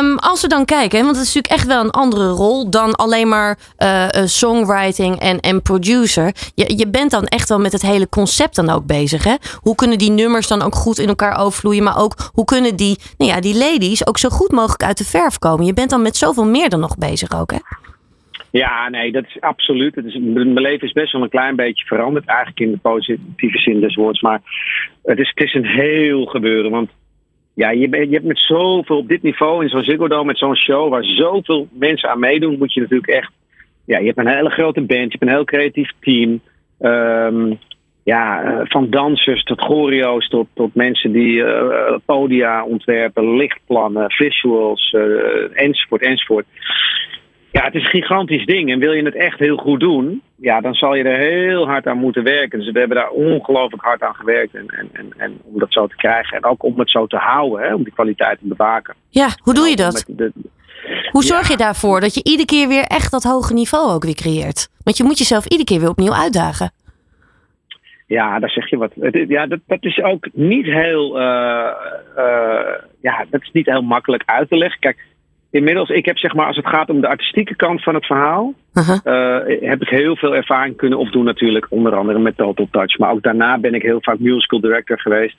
Um, 0.00 0.18
als 0.18 0.42
we 0.42 0.48
dan 0.48 0.64
kijken, 0.64 1.04
want 1.04 1.16
het 1.16 1.26
is 1.26 1.34
natuurlijk 1.34 1.60
echt 1.60 1.66
wel 1.66 1.84
een 1.84 1.90
andere 1.90 2.28
rol 2.28 2.70
dan 2.70 2.94
alleen 2.94 3.28
maar 3.28 3.58
uh, 3.78 4.06
songwriting 4.24 5.20
en, 5.20 5.40
en 5.40 5.62
producer. 5.62 6.34
Je, 6.54 6.76
je 6.76 6.88
bent 6.88 7.10
dan 7.10 7.26
echt 7.26 7.48
wel 7.48 7.58
met 7.58 7.72
het 7.72 7.82
hele 7.82 8.08
concept 8.08 8.54
dan 8.54 8.70
ook 8.70 8.86
bezig. 8.86 9.24
Hè? 9.24 9.34
Hoe 9.60 9.74
kunnen 9.74 9.98
die 9.98 10.10
nummers 10.10 10.48
dan 10.48 10.62
ook 10.62 10.74
goed 10.74 10.98
in 10.98 11.08
elkaar 11.08 11.38
overvloeien? 11.38 11.82
Maar 11.82 11.98
ook 11.98 12.14
hoe 12.32 12.44
kunnen 12.44 12.76
die, 12.76 12.98
nou 13.16 13.30
ja, 13.30 13.40
die 13.40 13.58
ladies 13.58 14.06
ook 14.06 14.18
zo 14.18 14.28
goed 14.28 14.52
mogelijk 14.52 14.82
uit 14.82 14.98
de 14.98 15.04
verf 15.04 15.38
komen? 15.38 15.66
Je 15.66 15.74
bent 15.74 15.90
dan 15.90 16.02
met 16.02 16.16
zoveel 16.16 16.46
meer 16.46 16.68
dan 16.68 16.80
nog 16.80 16.96
bezig 16.96 17.40
ook, 17.40 17.50
hè? 17.50 17.58
Ja, 18.50 18.88
nee, 18.88 19.12
dat 19.12 19.24
is 19.24 19.40
absoluut. 19.40 19.94
Het 19.94 20.04
is, 20.04 20.18
mijn 20.20 20.52
leven 20.52 20.86
is 20.86 20.92
best 20.92 21.12
wel 21.12 21.22
een 21.22 21.28
klein 21.28 21.56
beetje 21.56 21.86
veranderd, 21.86 22.26
eigenlijk 22.26 22.60
in 22.60 22.70
de 22.70 22.78
positieve 22.78 23.58
zin 23.58 23.80
des 23.80 23.94
woords. 23.94 24.20
Maar 24.20 24.40
het 25.04 25.18
is, 25.18 25.32
het 25.34 25.46
is 25.46 25.54
een 25.54 25.66
heel 25.66 26.24
gebeuren. 26.24 26.70
Want 26.70 26.90
ja, 27.54 27.70
je, 27.70 27.88
je 27.90 28.14
hebt 28.14 28.24
met 28.24 28.38
zoveel 28.38 28.96
op 28.96 29.08
dit 29.08 29.22
niveau, 29.22 29.62
in 29.62 29.68
zo'n 29.68 29.84
Ziggo 29.84 30.08
Dome, 30.08 30.24
met 30.24 30.38
zo'n 30.38 30.56
show, 30.56 30.90
waar 30.90 31.04
zoveel 31.04 31.68
mensen 31.72 32.08
aan 32.10 32.20
meedoen, 32.20 32.58
moet 32.58 32.72
je 32.74 32.80
natuurlijk 32.80 33.10
echt. 33.10 33.32
Ja, 33.84 33.98
je 33.98 34.06
hebt 34.06 34.18
een 34.18 34.36
hele 34.36 34.50
grote 34.50 34.80
band, 34.80 35.12
je 35.12 35.18
hebt 35.18 35.22
een 35.22 35.36
heel 35.36 35.44
creatief 35.44 35.90
team. 36.00 36.40
Um, 36.80 37.58
ja, 38.08 38.44
uh, 38.44 38.60
van 38.64 38.90
dansers 38.90 39.42
tot 39.42 39.60
choreo's, 39.60 40.28
tot, 40.28 40.48
tot 40.54 40.74
mensen 40.74 41.12
die 41.12 41.32
uh, 41.32 41.96
podia 42.04 42.64
ontwerpen, 42.64 43.36
lichtplannen, 43.36 44.10
visuals, 44.10 44.92
uh, 44.92 45.02
enzovoort, 45.52 46.02
enzovoort. 46.02 46.46
Ja, 47.58 47.64
het 47.64 47.74
is 47.74 47.82
een 47.82 47.90
gigantisch 47.90 48.44
ding. 48.44 48.70
En 48.70 48.78
wil 48.78 48.92
je 48.92 49.04
het 49.04 49.14
echt 49.14 49.38
heel 49.38 49.56
goed 49.56 49.80
doen, 49.80 50.22
ja, 50.36 50.60
dan 50.60 50.74
zal 50.74 50.94
je 50.94 51.04
er 51.04 51.18
heel 51.18 51.66
hard 51.66 51.86
aan 51.86 51.98
moeten 51.98 52.22
werken. 52.22 52.58
Dus 52.58 52.70
we 52.70 52.78
hebben 52.78 52.96
daar 52.96 53.10
ongelooflijk 53.10 53.82
hard 53.82 54.02
aan 54.02 54.14
gewerkt. 54.14 54.54
En, 54.54 54.66
en, 54.66 54.88
en, 54.92 55.12
en 55.16 55.38
om 55.42 55.58
dat 55.58 55.72
zo 55.72 55.86
te 55.86 55.96
krijgen. 55.96 56.36
En 56.36 56.44
ook 56.44 56.62
om 56.62 56.78
het 56.78 56.90
zo 56.90 57.06
te 57.06 57.16
houden, 57.16 57.66
hè, 57.66 57.74
om 57.74 57.84
die 57.84 57.92
kwaliteit 57.92 58.38
te 58.38 58.46
bewaken. 58.46 58.94
Ja, 59.08 59.28
hoe 59.42 59.54
doe 59.54 59.68
je 59.68 59.76
dat? 59.76 60.04
De, 60.06 60.32
hoe 61.10 61.24
zorg 61.24 61.42
ja. 61.42 61.50
je 61.50 61.56
daarvoor 61.56 62.00
dat 62.00 62.14
je 62.14 62.24
iedere 62.24 62.46
keer 62.46 62.68
weer 62.68 62.84
echt 62.84 63.10
dat 63.10 63.22
hoge 63.22 63.52
niveau 63.52 63.92
ook 63.92 64.04
weer 64.04 64.14
creëert? 64.14 64.68
Want 64.82 64.96
je 64.96 65.04
moet 65.04 65.18
jezelf 65.18 65.44
iedere 65.44 65.64
keer 65.64 65.80
weer 65.80 65.90
opnieuw 65.90 66.14
uitdagen. 66.14 66.70
Ja, 68.06 68.38
daar 68.38 68.50
zeg 68.50 68.70
je 68.70 68.76
wat. 68.76 68.92
Ja, 69.28 69.46
dat, 69.46 69.60
dat 69.66 69.84
is 69.84 70.02
ook 70.02 70.28
niet 70.32 70.64
heel, 70.64 71.20
uh, 71.20 71.70
uh, 72.16 72.74
ja, 73.00 73.26
dat 73.30 73.42
is 73.42 73.50
niet 73.52 73.66
heel 73.66 73.82
makkelijk 73.82 74.22
uit 74.26 74.48
te 74.48 74.56
leggen. 74.56 74.80
Kijk, 74.80 75.06
inmiddels, 75.50 75.88
ik 75.88 76.04
heb 76.04 76.18
zeg 76.18 76.34
maar, 76.34 76.46
als 76.46 76.56
het 76.56 76.66
gaat 76.66 76.90
om 76.90 77.00
de 77.00 77.08
artistieke 77.08 77.56
kant 77.56 77.82
van 77.82 77.94
het 77.94 78.06
verhaal, 78.06 78.54
uh 78.74 78.88
-huh. 78.88 78.98
uh, 79.04 79.68
heb 79.68 79.82
ik 79.82 79.88
heel 79.88 80.16
veel 80.16 80.34
ervaring 80.34 80.76
kunnen 80.76 80.98
opdoen 80.98 81.24
natuurlijk, 81.24 81.66
onder 81.68 81.96
andere 81.96 82.18
met 82.18 82.36
Total 82.36 82.68
Touch. 82.70 82.98
Maar 82.98 83.10
ook 83.10 83.22
daarna 83.22 83.58
ben 83.58 83.74
ik 83.74 83.82
heel 83.82 84.02
vaak 84.02 84.18
musical 84.18 84.60
director 84.60 85.00
geweest 85.00 85.36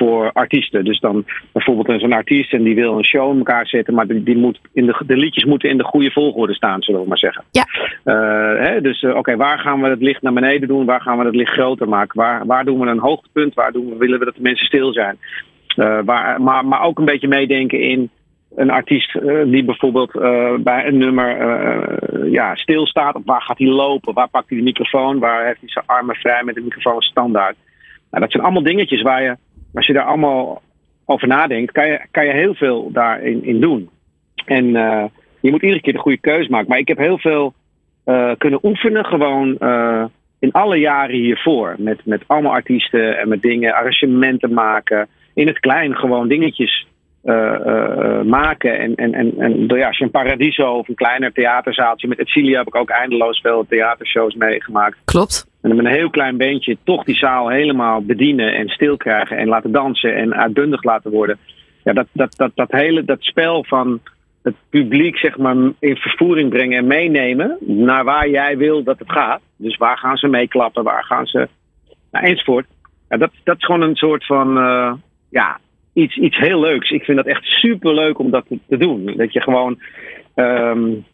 voor 0.00 0.32
artiesten. 0.32 0.84
Dus 0.84 1.00
dan 1.00 1.24
bijvoorbeeld 1.52 2.00
zo'n 2.00 2.12
artiest 2.12 2.52
en 2.52 2.62
die 2.62 2.74
wil 2.74 2.96
een 2.96 3.04
show 3.04 3.32
in 3.32 3.38
elkaar 3.38 3.66
zetten, 3.66 3.94
maar 3.94 4.06
die, 4.06 4.22
die 4.22 4.36
moet 4.36 4.60
in 4.72 4.86
de, 4.86 5.02
de 5.06 5.16
liedjes 5.16 5.44
moeten 5.44 5.68
in 5.68 5.78
de 5.78 5.84
goede 5.84 6.10
volgorde 6.10 6.54
staan, 6.54 6.82
zullen 6.82 7.00
we 7.00 7.08
maar 7.08 7.18
zeggen. 7.18 7.44
Ja. 7.50 7.66
Uh, 8.04 8.66
hè, 8.66 8.80
dus 8.80 9.02
uh, 9.02 9.16
oké, 9.16 9.36
waar 9.36 9.58
gaan 9.58 9.80
we 9.80 9.88
het 9.88 10.02
licht 10.02 10.22
naar 10.22 10.32
beneden 10.32 10.68
doen? 10.68 10.84
Waar 10.84 11.00
gaan 11.00 11.18
we 11.18 11.24
het 11.24 11.34
licht 11.34 11.52
groter 11.52 11.88
maken? 11.88 12.20
Waar, 12.20 12.46
waar 12.46 12.64
doen 12.64 12.80
we 12.80 12.86
een 12.86 12.98
hoogtepunt? 12.98 13.54
Waar 13.54 13.72
doen 13.72 13.88
we, 13.88 13.96
willen 13.96 14.18
we 14.18 14.24
dat 14.24 14.34
de 14.34 14.42
mensen 14.42 14.66
stil 14.66 14.92
zijn? 14.92 15.18
waar, 16.04 16.42
maar, 16.42 16.66
maar 16.66 16.82
ook 16.82 16.98
een 16.98 17.04
beetje 17.04 17.28
meedenken 17.28 17.80
in 17.80 18.10
een 18.54 18.70
artiest 18.70 19.14
uh, 19.14 19.42
die 19.44 19.64
bijvoorbeeld 19.64 20.14
uh, 20.14 20.54
bij 20.58 20.86
een 20.86 20.98
nummer 20.98 21.40
uh, 21.40 22.32
ja, 22.32 22.54
stilstaat. 22.54 23.20
Waar 23.24 23.42
gaat 23.42 23.58
hij 23.58 23.66
lopen? 23.66 24.14
Waar 24.14 24.28
pakt 24.28 24.48
hij 24.48 24.58
de 24.58 24.64
microfoon? 24.64 25.18
Waar 25.18 25.46
heeft 25.46 25.60
hij 25.60 25.68
zijn 25.68 25.86
armen 25.86 26.14
vrij 26.14 26.42
met 26.44 26.54
de 26.54 26.60
microfoon 26.60 27.00
standaard? 27.00 27.56
Nou, 28.10 28.22
dat 28.22 28.30
zijn 28.30 28.42
allemaal 28.42 28.62
dingetjes 28.62 29.02
waar 29.02 29.22
je, 29.22 29.36
als 29.74 29.86
je 29.86 29.92
daar 29.92 30.04
allemaal 30.04 30.62
over 31.04 31.28
nadenkt, 31.28 31.72
kan 31.72 31.86
je, 31.86 32.06
kan 32.10 32.26
je 32.26 32.32
heel 32.32 32.54
veel 32.54 32.90
daarin 32.92 33.44
in 33.44 33.60
doen. 33.60 33.90
En 34.44 34.66
je 35.40 35.50
moet 35.50 35.62
iedere 35.62 35.80
keer 35.80 35.92
de 35.92 35.98
goede 35.98 36.20
keuze 36.20 36.50
maken. 36.50 36.68
Maar 36.68 36.78
ik 36.78 36.88
heb 36.88 36.98
heel 36.98 37.18
veel 37.18 37.54
kunnen 38.38 38.60
oefenen 38.62 39.04
gewoon 39.04 39.58
in 40.38 40.52
alle 40.52 40.76
jaren 40.76 41.16
hiervoor. 41.16 41.74
Met, 41.78 42.06
met 42.06 42.22
allemaal 42.26 42.52
artiesten 42.52 43.18
en 43.18 43.28
met 43.28 43.42
dingen, 43.42 43.74
arrangementen 43.74 44.52
maken. 44.52 45.08
In 45.34 45.46
het 45.46 45.58
klein 45.58 45.96
gewoon 45.96 46.28
dingetjes 46.28 46.86
uh, 47.24 47.54
uh, 47.66 48.22
maken. 48.22 48.78
En, 48.78 48.94
en, 48.94 49.14
en, 49.14 49.34
en 49.38 49.66
ja, 49.66 49.86
als 49.86 49.98
je 49.98 50.04
een 50.04 50.10
Paradiso 50.10 50.72
of 50.72 50.88
een 50.88 50.94
kleiner 50.94 51.32
theaterzaaltje... 51.32 52.08
Met 52.08 52.18
Etsilia 52.18 52.58
heb 52.58 52.66
ik 52.66 52.74
ook 52.74 52.90
eindeloos 52.90 53.40
veel 53.40 53.66
theatershows 53.68 54.34
meegemaakt. 54.34 54.96
Klopt. 55.04 55.46
En 55.62 55.68
dan 55.68 55.76
met 55.76 55.86
een 55.86 55.98
heel 55.98 56.10
klein 56.10 56.36
beentje 56.36 56.76
toch 56.84 57.04
die 57.04 57.14
zaal 57.14 57.48
helemaal 57.48 58.04
bedienen 58.04 58.54
en 58.54 58.68
stil 58.68 58.96
krijgen... 58.96 59.36
en 59.36 59.48
laten 59.48 59.72
dansen 59.72 60.14
en 60.14 60.34
uitbundig 60.34 60.82
laten 60.82 61.10
worden. 61.10 61.38
Ja, 61.84 61.92
dat, 61.92 62.06
dat, 62.12 62.36
dat, 62.36 62.50
dat 62.54 62.70
hele 62.70 63.04
dat 63.04 63.22
spel 63.22 63.64
van 63.64 64.00
het 64.42 64.54
publiek 64.70 65.16
zeg 65.16 65.38
maar 65.38 65.56
in 65.78 65.96
vervoering 65.96 66.50
brengen 66.50 66.78
en 66.78 66.86
meenemen... 66.86 67.56
naar 67.60 68.04
waar 68.04 68.28
jij 68.28 68.56
wil 68.56 68.82
dat 68.82 68.98
het 68.98 69.12
gaat. 69.12 69.40
Dus 69.56 69.76
waar 69.76 69.98
gaan 69.98 70.16
ze 70.16 70.28
meeklappen, 70.28 70.84
waar 70.84 71.04
gaan 71.04 71.26
ze... 71.26 71.48
Nou, 72.10 72.26
enzovoort. 72.26 72.66
Ja, 73.08 73.16
dat, 73.16 73.30
dat 73.44 73.56
is 73.56 73.64
gewoon 73.64 73.82
een 73.82 73.96
soort 73.96 74.26
van... 74.26 74.58
Uh, 74.58 74.92
ja, 75.30 75.58
iets, 75.92 76.16
iets 76.16 76.38
heel 76.38 76.60
leuks. 76.60 76.90
Ik 76.90 77.04
vind 77.04 77.16
dat 77.16 77.26
echt 77.26 77.44
super 77.44 77.94
leuk 77.94 78.18
om 78.18 78.30
dat 78.30 78.44
te, 78.68 78.76
doen. 78.76 79.12
Dat 79.16 79.32
je 79.32 79.40
gewoon 79.40 79.78
um, 80.34 81.04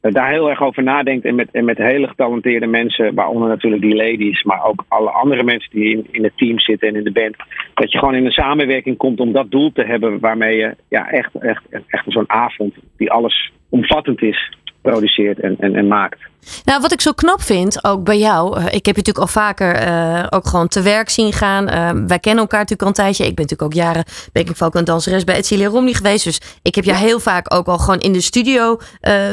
daar 0.00 0.30
heel 0.30 0.50
erg 0.50 0.62
over 0.62 0.82
nadenkt 0.82 1.24
en 1.24 1.34
met, 1.34 1.48
en 1.50 1.64
met 1.64 1.78
hele 1.78 2.08
getalenteerde 2.08 2.66
mensen, 2.66 3.14
waaronder 3.14 3.48
natuurlijk 3.48 3.82
die 3.82 3.94
ladies, 3.94 4.42
maar 4.42 4.64
ook 4.64 4.84
alle 4.88 5.10
andere 5.10 5.42
mensen 5.42 5.70
die 5.70 5.90
in, 5.90 6.06
in 6.10 6.24
het 6.24 6.36
team 6.36 6.58
zitten 6.58 6.88
en 6.88 6.96
in 6.96 7.04
de 7.04 7.12
band. 7.12 7.36
Dat 7.74 7.92
je 7.92 7.98
gewoon 7.98 8.14
in 8.14 8.24
een 8.24 8.32
samenwerking 8.32 8.96
komt 8.96 9.20
om 9.20 9.32
dat 9.32 9.50
doel 9.50 9.72
te 9.72 9.84
hebben 9.84 10.20
waarmee 10.20 10.56
je 10.56 10.76
ja, 10.88 11.10
echt, 11.10 11.34
echt, 11.34 11.62
echt, 11.70 11.84
echt 11.86 12.04
zo'n 12.06 12.30
avond 12.30 12.74
die 12.96 13.10
alles 13.10 13.52
omvattend 13.68 14.22
is, 14.22 14.52
produceert 14.90 15.40
en, 15.40 15.56
en, 15.58 15.74
en 15.74 15.88
maakt. 15.88 16.18
Nou, 16.64 16.80
wat 16.80 16.92
ik 16.92 17.00
zo 17.00 17.12
knap 17.12 17.42
vind, 17.42 17.84
ook 17.84 18.04
bij 18.04 18.18
jou. 18.18 18.56
eh, 18.56 18.64
ik 18.64 18.86
heb 18.86 18.96
je 18.96 19.02
natuurlijk 19.02 19.18
al 19.18 19.26
vaker 19.26 19.74
eh, 19.74 20.26
ook 20.30 20.46
gewoon 20.46 20.68
te 20.68 20.82
werk 20.82 21.10
zien 21.10 21.32
gaan. 21.32 21.68
Eh, 21.68 21.90
wij 22.06 22.18
kennen 22.18 22.42
elkaar 22.42 22.60
natuurlijk 22.60 22.82
al 22.82 22.88
een 22.88 22.94
tijdje. 23.04 23.26
Ik 23.26 23.34
ben 23.34 23.44
natuurlijk 23.44 23.62
ook 23.62 23.82
jaren 23.84 24.04
backing 24.32 24.56
vocal 24.56 24.80
en 24.80 24.86
danseres 24.86 25.24
bij 25.24 25.36
Etcilia 25.36 25.68
Romney 25.68 25.94
geweest. 25.94 26.24
Dus 26.24 26.40
ik 26.62 26.74
heb 26.74 26.84
jou 26.84 26.98
heel 26.98 27.20
vaak 27.20 27.54
ook 27.54 27.66
al 27.66 27.78
gewoon 27.78 28.00
in 28.00 28.12
de 28.12 28.20
studio 28.20 28.78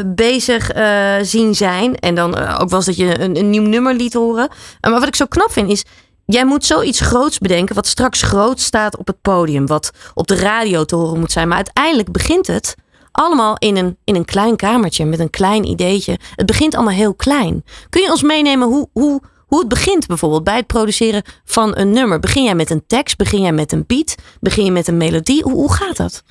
bezig 0.05 0.71
zien 1.21 1.55
zijn. 1.55 1.95
En 1.95 2.15
dan 2.15 2.37
ook 2.37 2.69
wel 2.69 2.79
eens 2.79 2.85
dat 2.85 2.97
je 2.97 3.19
een, 3.19 3.37
een 3.37 3.49
nieuw 3.49 3.67
nummer 3.67 3.93
liet 3.93 4.13
horen. 4.13 4.49
Maar 4.81 4.91
wat 4.91 5.07
ik 5.07 5.15
zo 5.15 5.25
knap 5.25 5.51
vind 5.51 5.69
is... 5.69 5.85
Jij 6.25 6.45
moet 6.45 6.65
zoiets 6.65 6.99
groots 6.99 7.37
bedenken, 7.37 7.75
wat 7.75 7.87
straks 7.87 8.21
groot 8.21 8.59
staat 8.59 8.97
op 8.97 9.07
het 9.07 9.21
podium, 9.21 9.67
wat 9.67 9.91
op 10.13 10.27
de 10.27 10.35
radio 10.35 10.85
te 10.85 10.95
horen 10.95 11.19
moet 11.19 11.31
zijn. 11.31 11.47
Maar 11.47 11.57
uiteindelijk 11.57 12.11
begint 12.11 12.47
het 12.47 12.75
allemaal 13.11 13.55
in 13.57 13.77
een, 13.77 13.97
in 14.03 14.15
een 14.15 14.25
klein 14.25 14.55
kamertje 14.55 15.05
met 15.05 15.19
een 15.19 15.29
klein 15.29 15.65
ideetje. 15.65 16.17
Het 16.35 16.45
begint 16.45 16.75
allemaal 16.75 16.93
heel 16.93 17.15
klein. 17.15 17.63
Kun 17.89 18.01
je 18.01 18.09
ons 18.09 18.23
meenemen 18.23 18.67
hoe, 18.67 18.87
hoe, 18.93 19.21
hoe 19.47 19.59
het 19.59 19.69
begint 19.69 20.07
bijvoorbeeld 20.07 20.43
bij 20.43 20.55
het 20.55 20.67
produceren 20.67 21.21
van 21.45 21.77
een 21.77 21.91
nummer? 21.91 22.19
Begin 22.19 22.43
jij 22.43 22.55
met 22.55 22.69
een 22.69 22.83
tekst? 22.87 23.17
Begin 23.17 23.41
jij 23.41 23.51
met 23.51 23.71
een 23.71 23.83
beat? 23.87 24.37
Begin 24.41 24.65
je 24.65 24.71
met 24.71 24.87
een 24.87 24.97
melodie? 24.97 25.43
Hoe, 25.43 25.53
hoe 25.53 25.73
gaat 25.73 25.97
dat? 25.97 26.23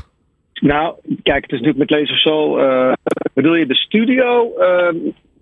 Nou, 0.61 0.95
kijk, 1.23 1.43
het 1.43 1.53
is 1.53 1.61
natuurlijk 1.61 1.91
met 1.91 2.01
Laser 2.01 2.19
Soul. 2.19 2.59
eh, 2.61 2.93
bedoel 3.35 3.55
je 3.55 3.67
de 3.67 3.75
studio 3.75 4.55
eh, 4.57 4.95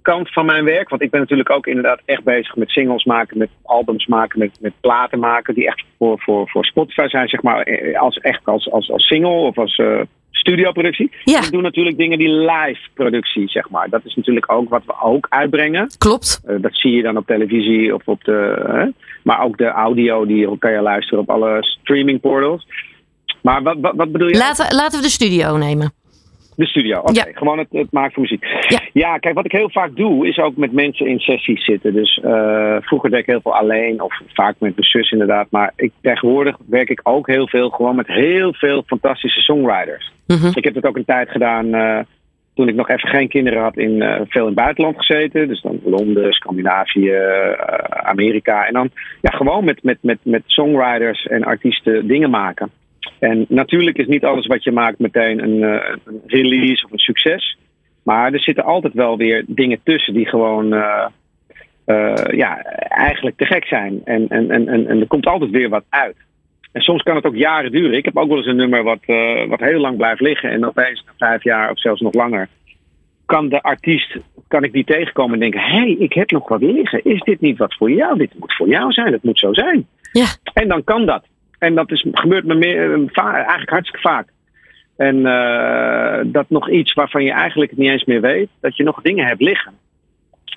kant 0.03 0.33
van 0.33 0.47
mijn 0.47 0.65
werk? 0.65 0.89
Want 0.89 1.03
ik 1.03 1.11
ben 1.11 1.21
natuurlijk 1.21 1.51
ook 1.51 1.67
inderdaad 1.67 2.01
echt 2.05 2.25
bezig 2.25 2.57
met 2.57 2.71
singles 2.71 3.05
maken, 3.05 3.39
met 3.39 3.49
albums 3.63 4.07
maken, 4.07 4.39
met, 4.39 4.51
met 4.61 4.73
platen 4.81 5.19
maken. 5.19 5.55
Die 5.55 5.67
echt 5.67 5.85
voor, 5.99 6.21
voor, 6.21 6.49
voor 6.49 6.65
Spotify 6.65 7.07
zijn, 7.09 7.29
zeg 7.29 7.43
maar. 7.43 7.63
eh, 7.63 8.01
Als, 8.01 8.17
echt 8.17 8.41
als, 8.45 8.71
als, 8.71 8.91
als 8.91 9.07
single 9.07 9.31
of 9.31 9.59
als 9.59 9.81
studioproductie. 10.39 11.11
Ja. 11.25 11.39
Ik 11.39 11.51
doe 11.51 11.63
natuurlijk 11.63 11.97
dingen 11.97 12.19
die 12.19 12.29
live 12.29 12.81
productie, 12.95 13.49
zeg 13.49 13.71
maar. 13.71 13.89
Dat 13.89 14.01
is 14.05 14.15
natuurlijk 14.15 14.53
ook 14.53 14.69
wat 14.69 14.83
we 14.87 14.95
ook 15.03 15.27
uitbrengen. 15.29 15.91
Klopt. 15.99 16.41
Eh, 16.47 16.57
dat 16.61 16.75
zie 16.75 16.93
je 16.93 17.03
dan 17.03 17.17
op 17.17 17.27
televisie 17.27 17.95
of 17.95 18.03
op 18.05 18.25
de. 18.25 18.65
hè? 18.67 18.87
maar 19.23 19.43
ook 19.45 19.57
de 19.57 19.69
audio, 19.69 20.27
die 20.27 20.59
kan 20.59 20.73
je 20.73 20.81
luisteren 20.81 21.21
op 21.21 21.31
alle 21.31 21.57
streaming 21.61 22.21
portals. 22.21 22.67
Maar 23.43 23.63
wat, 23.63 23.77
wat, 23.81 23.93
wat 23.97 24.13
bedoel 24.13 24.29
je? 24.29 24.37
Laten, 24.37 24.75
laten 24.75 24.99
we 24.99 25.05
de 25.05 25.11
studio 25.11 25.57
nemen. 25.57 25.93
De 26.59 26.67
studio, 26.67 26.99
oké. 26.99 27.13
Ja. 27.13 27.27
Gewoon 27.33 27.59
het, 27.59 27.67
het 27.71 27.93
maken 27.93 28.13
van 28.13 28.23
muziek. 28.23 28.45
Ja. 28.93 29.19
kijk, 29.19 29.35
wat 29.35 29.45
ik 29.45 29.53
heel 29.53 29.71
vaak 29.71 29.97
doe, 29.97 30.29
is 30.29 30.39
ook 30.39 30.57
met 30.57 30.73
mensen 30.73 31.07
in 31.07 31.19
sessies 31.19 31.65
zitten. 31.65 31.95
Dus 31.95 32.21
eh, 32.25 32.77
vroeger 32.81 33.11
deed 33.11 33.21
ik 33.21 33.27
heel 33.27 33.41
veel 33.41 33.55
alleen, 33.55 34.01
of 34.01 34.21
vaak 34.27 34.55
met 34.59 34.77
mijn 34.77 34.89
zus 34.89 35.11
inderdaad. 35.11 35.47
Maar 35.51 35.73
ik, 35.77 35.93
tegenwoordig 36.01 36.57
werk 36.67 36.91
ik 36.91 37.01
ook 37.03 37.27
heel 37.27 37.49
veel 37.49 37.71
gewoon 37.71 37.97
met 37.97 38.07
heel 38.07 38.53
veel 38.53 38.83
fantastische 38.87 39.41
songwriters. 39.41 40.13
Mhm. 40.27 40.51
Ik 40.55 40.65
heb 40.65 40.75
het 40.75 40.87
ook 40.87 40.97
een 40.97 41.05
tijd 41.05 41.31
gedaan 41.31 41.75
eh, 41.75 41.99
toen 42.55 42.69
ik 42.69 42.75
nog 42.75 42.89
even 42.89 43.09
geen 43.09 43.29
kinderen 43.29 43.63
had, 43.63 43.77
in, 43.77 44.03
eh, 44.03 44.21
veel 44.29 44.41
in 44.41 44.47
het 44.47 44.57
buitenland 44.57 44.97
gezeten. 44.97 45.49
Dus 45.49 45.63
dan 45.63 45.81
Londen, 45.85 46.33
Scandinavië, 46.33 47.15
Amerika. 47.89 48.67
En 48.67 48.73
dan 48.73 48.91
ja, 49.21 49.31
gewoon 49.31 49.65
met, 49.65 49.83
met, 49.83 49.99
met, 50.01 50.19
met 50.23 50.43
songwriters 50.47 51.27
en 51.27 51.45
artiesten 51.45 52.07
dingen 52.07 52.31
maken. 52.31 52.71
En 53.19 53.47
natuurlijk 53.49 53.99
is 53.99 54.07
niet 54.07 54.25
alles 54.25 54.47
wat 54.47 54.65
je 54.65 54.73
maakt 54.73 54.99
meteen 54.99 55.43
een, 55.43 55.63
eh, 55.63 55.95
een 56.05 56.23
release 56.27 56.85
of 56.85 56.93
een 56.93 56.99
succes. 56.99 57.59
Maar 58.03 58.33
er 58.33 58.41
zitten 58.41 58.65
altijd 58.65 58.95
wel 58.95 59.17
weer 59.17 59.45
dingen 59.47 59.81
tussen 59.83 60.15
die 60.15 60.27
gewoon 60.27 60.73
eh, 60.73 61.07
eh, 61.85 62.37
ja, 62.37 62.63
eigenlijk 62.89 63.37
te 63.37 63.45
gek 63.45 63.65
zijn. 63.65 64.01
En, 64.05 64.29
en, 64.29 64.51
en, 64.51 64.69
en, 64.69 65.01
er 65.01 65.07
komt 65.07 65.27
altijd 65.27 65.51
weer 65.51 65.69
wat 65.69 65.85
uit. 65.89 66.17
En 66.73 66.81
soms 66.81 67.03
kan 67.03 67.17
het 67.17 67.25
ook 67.25 67.37
jaren 67.37 67.73
duren. 67.73 67.97
Ik 67.97 68.05
heb 68.05 68.17
ook 68.17 68.29
wel 68.29 68.37
eens 68.37 68.47
een 68.47 68.57
nummer 68.57 68.83
wat, 68.83 69.01
wat 69.49 69.61
heel 69.61 69.81
lang 69.81 69.97
blijft 69.97 70.21
liggen. 70.21 70.51
En 70.51 70.67
opeens 70.67 71.05
na 71.07 71.13
vijf 71.17 71.43
jaar 71.43 71.71
of 71.71 71.81
zelfs 71.81 72.01
nog 72.01 72.15
langer. 72.15 72.49
Kan 73.27 73.49
de 73.49 73.63
artiest, 73.63 74.17
kan 74.49 74.65
ik 74.65 74.73
die 74.73 74.85
tegenkomen 74.85 75.35
en 75.35 75.41
denken: 75.41 75.61
hé, 75.61 75.79
hey, 75.79 75.97
ik 75.99 76.13
heb 76.13 76.31
nog 76.31 76.49
wat 76.49 76.63
liggen. 76.63 77.05
Is 77.05 77.21
dit 77.21 77.41
niet 77.41 77.59
wat 77.59 77.75
voor 77.75 77.91
jou? 77.91 78.19
Dit 78.19 78.35
moet 78.39 78.55
voor 78.55 78.69
jou 78.69 78.93
zijn. 78.93 79.13
Het 79.13 79.23
moet 79.23 79.39
zo 79.39 79.53
zijn. 79.53 79.87
Ja. 80.13 80.27
En 80.53 80.69
dan 80.69 80.85
kan 80.85 81.07
dat. 81.07 81.25
En 81.59 81.75
dat 81.75 81.91
is, 81.91 82.07
gebeurt 82.13 82.45
me 82.45 82.55
meer, 82.55 82.93
eh, 82.93 83.25
eigenlijk 83.25 83.71
hartstikke 83.71 84.09
vaak. 84.09 84.29
En 84.97 85.27
eh, 85.27 86.21
dat 86.27 86.51
nog 86.51 86.71
iets 86.71 86.93
waarvan 86.93 87.25
je 87.25 87.33
eigenlijk 87.33 87.71
het 87.71 87.79
niet 87.79 87.91
eens 87.91 88.05
meer 88.05 88.21
weet, 88.21 88.49
dat 88.61 88.77
je 88.77 88.83
nog 88.85 89.01
dingen 89.03 89.27
hebt 89.27 89.43
liggen. 89.43 89.73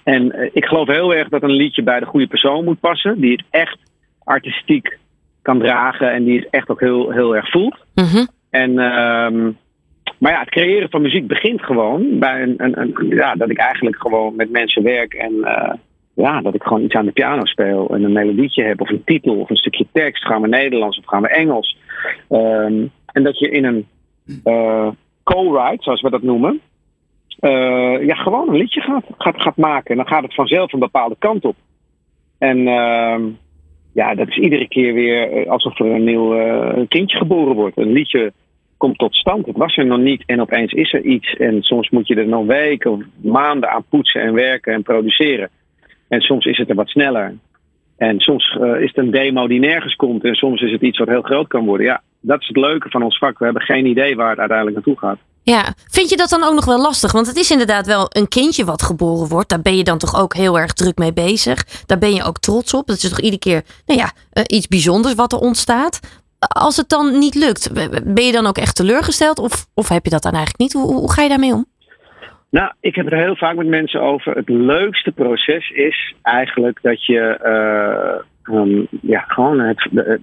En 0.03 0.31
eh, 0.31 0.49
ik 0.53 0.65
geloof 0.65 0.87
heel 0.87 1.13
erg 1.15 1.29
dat 1.29 1.43
een 1.43 1.51
liedje 1.51 1.83
bij 1.83 1.99
de 1.99 2.05
goede 2.05 2.27
persoon 2.27 2.63
moet 2.63 2.79
passen, 2.79 3.19
die 3.19 3.31
het 3.31 3.43
echt 3.49 3.77
artistiek 4.23 4.97
kan 5.41 5.59
dragen 5.59 6.11
en 6.11 6.23
die 6.23 6.39
het 6.39 6.47
echt 6.49 6.69
ook 6.69 6.79
heel, 6.79 7.11
heel 7.11 7.35
erg 7.35 7.49
voelt. 7.51 7.77
Mhm. 7.95 8.25
En, 8.49 8.69
ehm, 8.79 9.43
maar 10.19 10.31
ja, 10.31 10.39
het 10.39 10.49
creëren 10.49 10.89
van 10.89 11.01
muziek 11.01 11.27
begint 11.27 11.61
gewoon 11.61 12.19
bij 12.19 12.41
een, 12.41 12.53
een, 12.57 12.79
een- 12.79 13.07
ja, 13.07 13.35
dat 13.35 13.49
ik 13.49 13.57
eigenlijk 13.57 14.01
gewoon 14.01 14.35
met 14.35 14.51
mensen 14.51 14.83
werk 14.83 15.13
en 15.13 15.33
ja, 16.13 16.41
dat 16.41 16.55
ik 16.55 16.63
gewoon 16.63 16.83
iets 16.83 16.95
aan 16.95 17.05
de 17.05 17.11
piano 17.11 17.45
speel 17.45 17.89
en 17.89 18.03
een 18.03 18.11
melodietje 18.11 18.63
heb 18.63 18.81
of 18.81 18.89
een 18.89 19.03
titel 19.03 19.39
of 19.39 19.49
een 19.49 19.55
stukje 19.55 19.87
tekst. 19.91 20.25
Gaan 20.25 20.41
we 20.41 20.47
Nederlands 20.47 20.97
of 20.97 21.05
gaan 21.05 21.21
we 21.21 21.27
Engels? 21.27 21.77
Ehm, 22.29 22.85
en 23.05 23.23
dat 23.23 23.39
je 23.39 23.49
in 23.49 23.65
een 23.65 23.87
eh, 24.43 24.87
co-write, 25.23 25.83
zoals 25.83 26.01
we 26.01 26.09
dat 26.09 26.21
noemen, 26.21 26.61
eh, 27.39 28.05
ja, 28.05 28.15
gewoon 28.15 28.49
een 28.49 28.57
liedje 28.57 28.81
gaat, 28.81 29.05
gaat, 29.17 29.41
gaat 29.41 29.57
maken. 29.57 29.91
En 29.91 29.97
dan 29.97 30.07
gaat 30.07 30.23
het 30.23 30.35
vanzelf 30.35 30.73
een 30.73 30.79
bepaalde 30.79 31.15
kant 31.19 31.45
op. 31.45 31.55
En 32.37 32.67
ehm, 32.67 33.23
ja, 33.93 34.15
dat 34.15 34.27
is 34.27 34.37
iedere 34.37 34.67
keer 34.67 34.93
weer 34.93 35.31
eh, 35.31 35.49
alsof 35.49 35.79
er 35.79 35.85
een 35.85 36.03
nieuw 36.03 36.35
kindje 36.87 37.17
geboren 37.17 37.55
wordt. 37.55 37.77
Een 37.77 37.91
liedje 37.91 38.33
komt 38.77 38.97
tot 38.97 39.15
stand. 39.15 39.45
Het 39.45 39.57
was 39.57 39.77
er 39.77 39.85
nog 39.85 39.99
niet 39.99 40.23
en 40.25 40.41
opeens 40.41 40.71
is 40.71 40.93
er 40.93 41.01
iets. 41.01 41.35
En 41.35 41.61
soms 41.61 41.89
moet 41.89 42.07
je 42.07 42.15
er 42.15 42.27
nog 42.27 42.45
weken 42.45 42.91
of 42.91 43.01
maanden 43.21 43.69
aan 43.69 43.85
poetsen 43.89 44.21
en 44.21 44.33
werken 44.33 44.73
en 44.73 44.83
produceren. 44.83 45.49
En 46.11 46.21
soms 46.21 46.45
is 46.45 46.57
het 46.57 46.69
er 46.69 46.75
wat 46.75 46.89
sneller. 46.89 47.33
En 47.97 48.19
soms 48.19 48.57
eh, 48.61 48.81
is 48.81 48.87
het 48.87 48.97
een 48.97 49.11
demo 49.11 49.47
die 49.47 49.59
nergens 49.59 49.95
komt. 49.95 50.23
En 50.23 50.35
soms 50.35 50.61
is 50.61 50.71
het 50.71 50.81
iets 50.81 50.97
wat 50.97 51.07
heel 51.07 51.21
groot 51.21 51.47
kan 51.47 51.65
worden. 51.65 51.85
Ja, 51.85 52.01
dat 52.19 52.41
is 52.41 52.47
het 52.47 52.57
leuke 52.57 52.89
van 52.89 53.03
ons 53.03 53.17
vak. 53.17 53.39
We 53.39 53.43
hebben 53.43 53.61
geen 53.61 53.85
idee 53.85 54.15
waar 54.15 54.29
het 54.29 54.39
uiteindelijk 54.39 54.77
naartoe 54.77 54.99
gaat. 54.99 55.17
Ja, 55.43 55.73
vind 55.91 56.09
je 56.09 56.17
dat 56.17 56.29
dan 56.29 56.43
ook 56.43 56.53
nog 56.53 56.65
wel 56.65 56.81
lastig? 56.81 57.11
Want 57.11 57.27
het 57.27 57.37
is 57.37 57.51
inderdaad 57.51 57.85
wel 57.85 58.05
een 58.09 58.27
kindje 58.27 58.65
wat 58.65 58.81
geboren 58.81 59.27
wordt. 59.27 59.49
Daar 59.49 59.61
ben 59.61 59.77
je 59.77 59.83
dan 59.83 59.97
toch 59.97 60.19
ook 60.21 60.33
heel 60.33 60.59
erg 60.59 60.73
druk 60.73 60.97
mee 60.97 61.13
bezig. 61.13 61.63
Daar 61.85 61.97
ben 61.97 62.13
je 62.13 62.23
ook 62.23 62.39
trots 62.39 62.73
op. 62.73 62.87
Dat 62.87 62.95
is 62.95 63.09
toch 63.09 63.19
iedere 63.19 63.39
keer 63.39 63.63
nou 63.85 63.99
ja, 63.99 64.11
eh, 64.31 64.43
iets 64.47 64.67
bijzonders 64.67 65.15
wat 65.15 65.33
er 65.33 65.39
ontstaat. 65.39 65.99
Als 66.39 66.77
het 66.77 66.89
dan 66.89 67.19
niet 67.19 67.35
lukt, 67.35 67.73
ben 68.13 68.25
je 68.25 68.31
dan 68.31 68.45
ook 68.45 68.57
echt 68.57 68.75
teleurgesteld? 68.75 69.39
Of, 69.39 69.67
of 69.73 69.89
heb 69.89 70.03
je 70.03 70.09
dat 70.09 70.23
dan 70.23 70.33
eigenlijk 70.33 70.63
niet? 70.63 70.73
Hoe, 70.73 70.93
hoe 70.93 71.11
ga 71.11 71.21
je 71.21 71.29
daarmee 71.29 71.53
om? 71.53 71.65
Nou, 72.51 72.71
ik 72.79 72.95
heb 72.95 73.05
het 73.05 73.13
er 73.13 73.19
heel 73.19 73.35
vaak 73.35 73.55
met 73.55 73.67
mensen 73.67 74.01
over. 74.01 74.35
Het 74.35 74.49
leukste 74.49 75.11
proces 75.11 75.69
is 75.69 76.15
eigenlijk 76.21 76.79
dat 76.81 77.05
je 77.05 77.19
eh, 77.19 78.55
ehm, 78.55 78.85
ja, 79.01 79.19
gewoon 79.27 79.59
het, 79.59 79.87
het, 79.93 80.21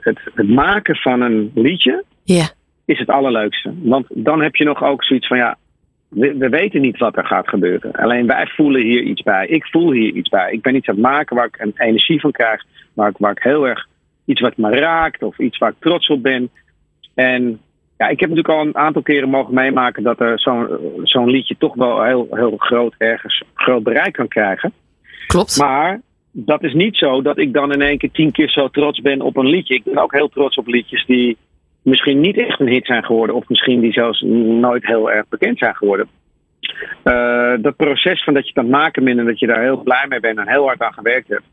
het, 0.00 0.18
het, 0.34 0.48
maken 0.48 0.96
van 0.96 1.20
een 1.20 1.50
liedje 1.54 2.04
is 2.84 2.98
het 2.98 3.08
allerleukste. 3.08 3.74
Want 3.82 4.06
dan 4.08 4.42
heb 4.42 4.56
je 4.56 4.64
nog 4.64 4.82
ook 4.82 5.04
zoiets 5.04 5.26
van 5.26 5.36
ja, 5.36 5.56
we, 6.08 6.36
we 6.36 6.48
weten 6.48 6.80
niet 6.80 6.98
wat 6.98 7.16
er 7.16 7.26
gaat 7.26 7.48
gebeuren. 7.48 7.92
Alleen 7.92 8.26
wij 8.26 8.46
voelen 8.46 8.82
hier 8.82 9.02
iets 9.02 9.22
bij. 9.22 9.46
Ik 9.46 9.66
voel 9.66 9.92
hier 9.92 10.12
iets 10.12 10.28
bij. 10.28 10.52
Ik 10.52 10.62
ben 10.62 10.74
iets 10.74 10.88
aan 10.88 10.94
het 10.94 11.04
maken 11.04 11.36
waar 11.36 11.46
ik 11.46 11.58
een 11.58 11.72
energie 11.76 12.20
van 12.20 12.30
krijg. 12.32 12.64
Waar 12.92 13.08
ik, 13.08 13.16
waar 13.18 13.30
ik 13.30 13.42
heel 13.42 13.68
erg 13.68 13.88
iets 14.24 14.40
wat 14.40 14.56
me 14.56 14.70
raakt 14.70 15.22
of 15.22 15.38
iets 15.38 15.58
waar 15.58 15.70
ik 15.70 15.76
trots 15.80 16.08
op 16.08 16.22
ben. 16.22 16.50
En 17.14 17.60
ja, 17.96 18.08
ik 18.08 18.20
heb 18.20 18.28
natuurlijk 18.28 18.58
al 18.58 18.66
een 18.66 18.76
aantal 18.76 19.02
keren 19.02 19.28
mogen 19.28 19.54
meemaken 19.54 20.02
dat 20.02 20.20
er 20.20 20.40
zo'n 20.40 20.68
zo'n 21.02 21.30
liedje 21.30 21.56
toch 21.58 21.74
wel 21.74 22.02
heel, 22.02 22.28
heel 22.30 22.56
groot 22.56 22.94
ergens 22.98 23.42
groot 23.54 23.82
bereik 23.82 24.12
kan 24.12 24.28
krijgen. 24.28 24.72
klopt. 25.26 25.58
Maar 25.58 26.00
dat 26.32 26.62
is 26.62 26.72
niet 26.72 26.96
zo 26.96 27.22
dat 27.22 27.38
ik 27.38 27.52
dan 27.52 27.72
in 27.72 27.82
één 27.82 27.98
keer 27.98 28.10
tien 28.10 28.32
keer 28.32 28.50
zo 28.50 28.68
trots 28.68 29.00
ben 29.00 29.20
op 29.20 29.36
een 29.36 29.46
liedje. 29.46 29.74
Ik 29.74 29.84
ben 29.84 29.98
ook 29.98 30.12
heel 30.12 30.28
trots 30.28 30.56
op 30.56 30.66
liedjes 30.66 31.06
die 31.06 31.36
misschien 31.82 32.20
niet 32.20 32.38
echt 32.38 32.60
een 32.60 32.68
hit 32.68 32.86
zijn 32.86 33.04
geworden. 33.04 33.36
Of 33.36 33.48
misschien 33.48 33.80
die 33.80 33.92
zelfs 33.92 34.20
nooit 34.60 34.86
heel 34.86 35.10
erg 35.10 35.28
bekend 35.28 35.58
zijn 35.58 35.74
geworden. 35.74 36.08
Eh, 37.02 37.52
dat 37.60 37.76
proces 37.76 38.24
van 38.24 38.34
dat 38.34 38.48
je 38.48 38.60
het 38.60 38.68
maken 38.70 39.04
bent 39.04 39.18
en 39.18 39.24
dat 39.24 39.38
je 39.38 39.46
daar 39.46 39.62
heel 39.62 39.82
blij 39.82 40.06
mee 40.08 40.20
bent 40.20 40.38
en 40.38 40.48
heel 40.48 40.64
hard 40.64 40.80
aan 40.80 40.92
gewerkt 40.92 41.28
hebt. 41.28 41.44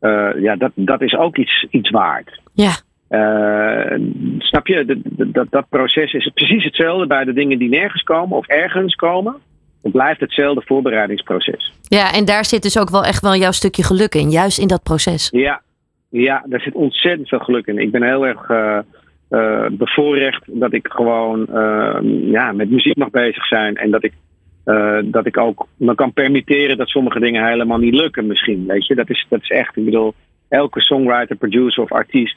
eh, 0.00 0.42
ja, 0.42 0.56
dat, 0.56 0.72
dat 0.74 1.02
is 1.02 1.16
ook 1.16 1.36
iets, 1.36 1.66
iets 1.70 1.90
waard. 1.90 2.40
Ja, 2.52 2.72
Eh, 3.10 3.98
snap 4.38 4.66
je? 4.66 4.84
Dat, 4.84 5.34
dat, 5.34 5.46
dat 5.50 5.68
proces 5.68 6.12
is 6.12 6.30
precies 6.34 6.64
hetzelfde 6.64 7.06
bij 7.06 7.24
de 7.24 7.32
dingen 7.32 7.58
die 7.58 7.68
nergens 7.68 8.02
komen 8.02 8.36
of 8.36 8.46
ergens 8.46 8.94
komen. 8.94 9.36
Het 9.82 9.92
blijft 9.92 10.20
hetzelfde 10.20 10.62
voorbereidingsproces. 10.64 11.72
ja, 11.82 12.12
en 12.12 12.24
daar 12.24 12.44
zit 12.44 12.62
dus 12.62 12.78
ook 12.78 12.90
wel 12.90 13.04
echt 13.04 13.22
wel 13.22 13.36
jouw 13.36 13.50
stukje 13.50 13.84
geluk 13.84 14.14
in. 14.14 14.30
Juist 14.30 14.58
in 14.58 14.68
dat 14.68 14.82
proces. 14.82 15.28
Ja, 15.30 15.62
ja, 16.08 16.44
daar 16.46 16.60
zit 16.60 16.74
ontzettend 16.74 17.28
veel 17.28 17.38
geluk 17.38 17.66
in. 17.66 17.78
Ik 17.78 17.90
ben 17.90 18.02
heel 18.02 18.26
erg 18.26 18.50
eh, 18.50 19.66
bevoorrecht 19.70 20.42
dat 20.46 20.72
ik 20.72 20.86
gewoon 20.90 21.46
eh, 21.46 21.98
ja, 22.30 22.52
met 22.52 22.70
muziek 22.70 22.96
mag 22.96 23.10
bezig 23.10 23.46
zijn. 23.46 23.76
En 23.76 23.90
dat 23.90 24.04
ik, 24.04 24.12
dat 25.04 25.26
ik 25.26 25.38
ook 25.38 25.66
me 25.76 25.94
kan 25.94 26.12
permitteren 26.12 26.76
dat 26.76 26.88
sommige 26.88 27.20
dingen 27.20 27.46
helemaal 27.46 27.78
niet 27.78 27.94
lukken 27.94 28.26
misschien. 28.26 28.66
Weet 28.66 28.86
je, 28.86 28.94
dat 28.94 29.10
is, 29.10 29.26
dat 29.28 29.42
is 29.42 29.50
echt, 29.50 29.76
ik 29.76 29.84
bedoel, 29.84 30.14
elke 30.50 30.80
songwriter, 30.80 31.36
producer 31.36 31.82
of 31.82 31.92
artiest, 31.92 32.36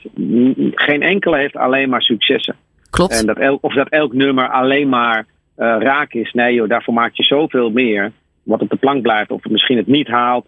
geen 0.72 1.02
enkele 1.02 1.38
heeft 1.38 1.56
alleen 1.56 1.90
maar 1.90 2.02
successen. 2.02 2.56
Klopt. 2.90 3.20
En 3.20 3.26
dat 3.26 3.58
of 3.62 3.74
dat 3.74 3.90
elk 3.90 4.14
nummer 4.14 4.50
alleen 4.50 4.90
maar 4.90 5.26
eh, 5.56 5.76
raak 5.80 6.14
is. 6.14 6.32
Nee 6.32 6.54
joh, 6.54 6.70
daarvoor 6.70 6.94
maak 6.94 7.14
je 7.14 7.24
zoveel 7.24 7.70
meer. 7.70 8.12
wat 8.44 8.62
op 8.62 8.70
de 8.70 8.76
plank 8.76 9.02
blijft 9.02 9.32
of 9.32 9.44
misschien 9.44 9.78
het 9.78 9.88
niet 9.88 10.08
haalt. 10.08 10.48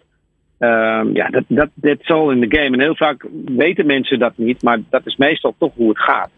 Ehm, 0.58 1.14
ja, 1.14 1.28
dat, 1.28 1.44
dat, 1.48 1.68
dat 1.74 1.96
is 2.00 2.08
all 2.08 2.32
in 2.32 2.48
the 2.48 2.56
game. 2.56 2.76
En 2.76 2.80
heel 2.80 2.96
vaak 2.96 3.26
weten 3.46 3.86
mensen 3.86 4.18
dat 4.18 4.32
niet, 4.36 4.62
maar 4.62 4.78
dat 4.90 5.06
is 5.06 5.16
meestal 5.16 5.54
toch 5.58 5.72
hoe 5.74 5.88
het 5.88 5.98
gaat. 5.98 6.30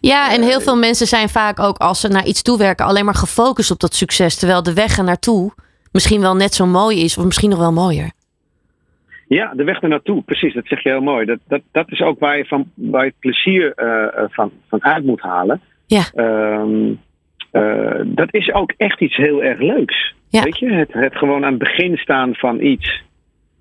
Ja, 0.00 0.32
en 0.32 0.42
heel 0.42 0.60
veel 0.60 0.76
mensen 0.76 1.06
zijn 1.06 1.28
vaak 1.28 1.60
ook 1.60 1.78
als 1.78 2.00
ze 2.00 2.08
naar 2.08 2.26
iets 2.26 2.42
toewerken 2.42 2.86
alleen 2.86 3.04
maar 3.04 3.14
gefocust 3.14 3.70
op 3.70 3.80
dat 3.80 3.94
succes. 3.94 4.36
Terwijl 4.36 4.62
de 4.62 4.74
weg 4.74 4.98
er 4.98 5.04
naartoe 5.04 5.52
misschien 5.92 6.20
wel 6.20 6.36
net 6.36 6.54
zo 6.54 6.66
mooi 6.66 7.04
is, 7.04 7.18
of 7.18 7.24
misschien 7.24 7.50
nog 7.50 7.58
wel 7.58 7.72
mooier. 7.72 8.10
Ja, 9.28 9.52
de 9.54 9.64
weg 9.64 9.82
er 9.82 9.88
naartoe, 9.88 10.22
precies, 10.22 10.54
dat 10.54 10.66
zeg 10.66 10.82
je 10.82 10.88
heel 10.88 11.00
mooi. 11.00 11.26
Dat, 11.26 11.38
dat, 11.48 11.60
dat 11.72 11.90
is 11.90 12.00
ook 12.00 12.18
waar 12.18 12.36
je, 12.36 12.44
van, 12.44 12.70
waar 12.74 13.04
je 13.04 13.14
plezier 13.18 13.72
uh, 13.76 14.24
van, 14.28 14.50
van 14.68 14.84
uit 14.84 15.04
moet 15.04 15.20
halen. 15.20 15.60
Ja. 15.86 16.02
Um, 16.14 17.00
uh, 17.52 18.00
dat 18.04 18.34
is 18.34 18.52
ook 18.52 18.72
echt 18.76 19.00
iets 19.00 19.16
heel 19.16 19.42
erg 19.42 19.60
leuks. 19.60 20.14
Ja. 20.28 20.42
Weet 20.42 20.58
je, 20.58 20.72
het, 20.72 20.92
het 20.92 21.16
gewoon 21.16 21.44
aan 21.44 21.50
het 21.50 21.58
begin 21.58 21.96
staan 21.96 22.34
van 22.34 22.60
iets. 22.60 23.02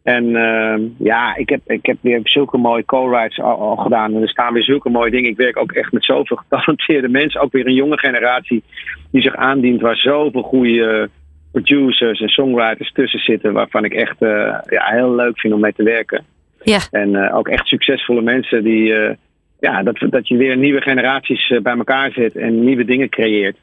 En 0.03 0.25
uh, 0.25 0.75
ja, 0.97 1.35
ik 1.35 1.49
heb, 1.49 1.61
ik 1.65 1.85
heb 1.85 1.97
weer 2.01 2.19
zulke 2.23 2.57
mooie 2.57 2.85
co-rides 2.85 3.39
al, 3.39 3.59
al, 3.59 3.75
gedaan. 3.75 4.15
En 4.15 4.21
er 4.21 4.29
staan 4.29 4.53
weer 4.53 4.63
zulke 4.63 4.89
mooie 4.89 5.11
dingen. 5.11 5.29
Ik 5.29 5.37
werk 5.37 5.57
ook 5.57 5.71
echt 5.71 5.91
met 5.91 6.05
zoveel 6.05 6.37
getalenteerde 6.47 7.09
mensen. 7.09 7.41
Ook 7.41 7.51
weer 7.51 7.67
een 7.67 7.73
jonge 7.73 7.97
generatie 7.97 8.63
die 9.11 9.21
zich 9.21 9.35
aandient. 9.35 9.81
Waar 9.81 9.95
zoveel 9.95 10.41
goede 10.41 11.09
producers 11.51 12.19
en 12.19 12.29
songwriters 12.29 12.91
tussen 12.91 13.19
zitten. 13.19 13.53
Waarvan 13.53 13.85
ik 13.85 13.93
echt 13.93 14.21
uh, 14.21 14.59
ja, 14.65 14.85
heel 14.85 15.15
leuk 15.15 15.39
vind 15.39 15.53
om 15.53 15.59
mee 15.59 15.73
te 15.73 15.83
werken. 15.83 16.25
Ja. 16.63 16.79
En 16.91 17.13
uh, 17.13 17.35
ook 17.35 17.47
echt 17.47 17.67
succesvolle 17.67 18.21
mensen 18.21 18.63
die... 18.63 18.89
Uh, 18.89 19.09
ja, 19.59 19.83
dat, 19.83 19.97
dat 20.09 20.27
je 20.27 20.37
weer 20.37 20.57
nieuwe 20.57 20.81
generaties 20.81 21.59
bij 21.63 21.77
elkaar 21.77 22.11
zet 22.11 22.35
en 22.35 22.63
nieuwe 22.63 22.85
dingen 22.85 23.09
creëert. 23.09 23.57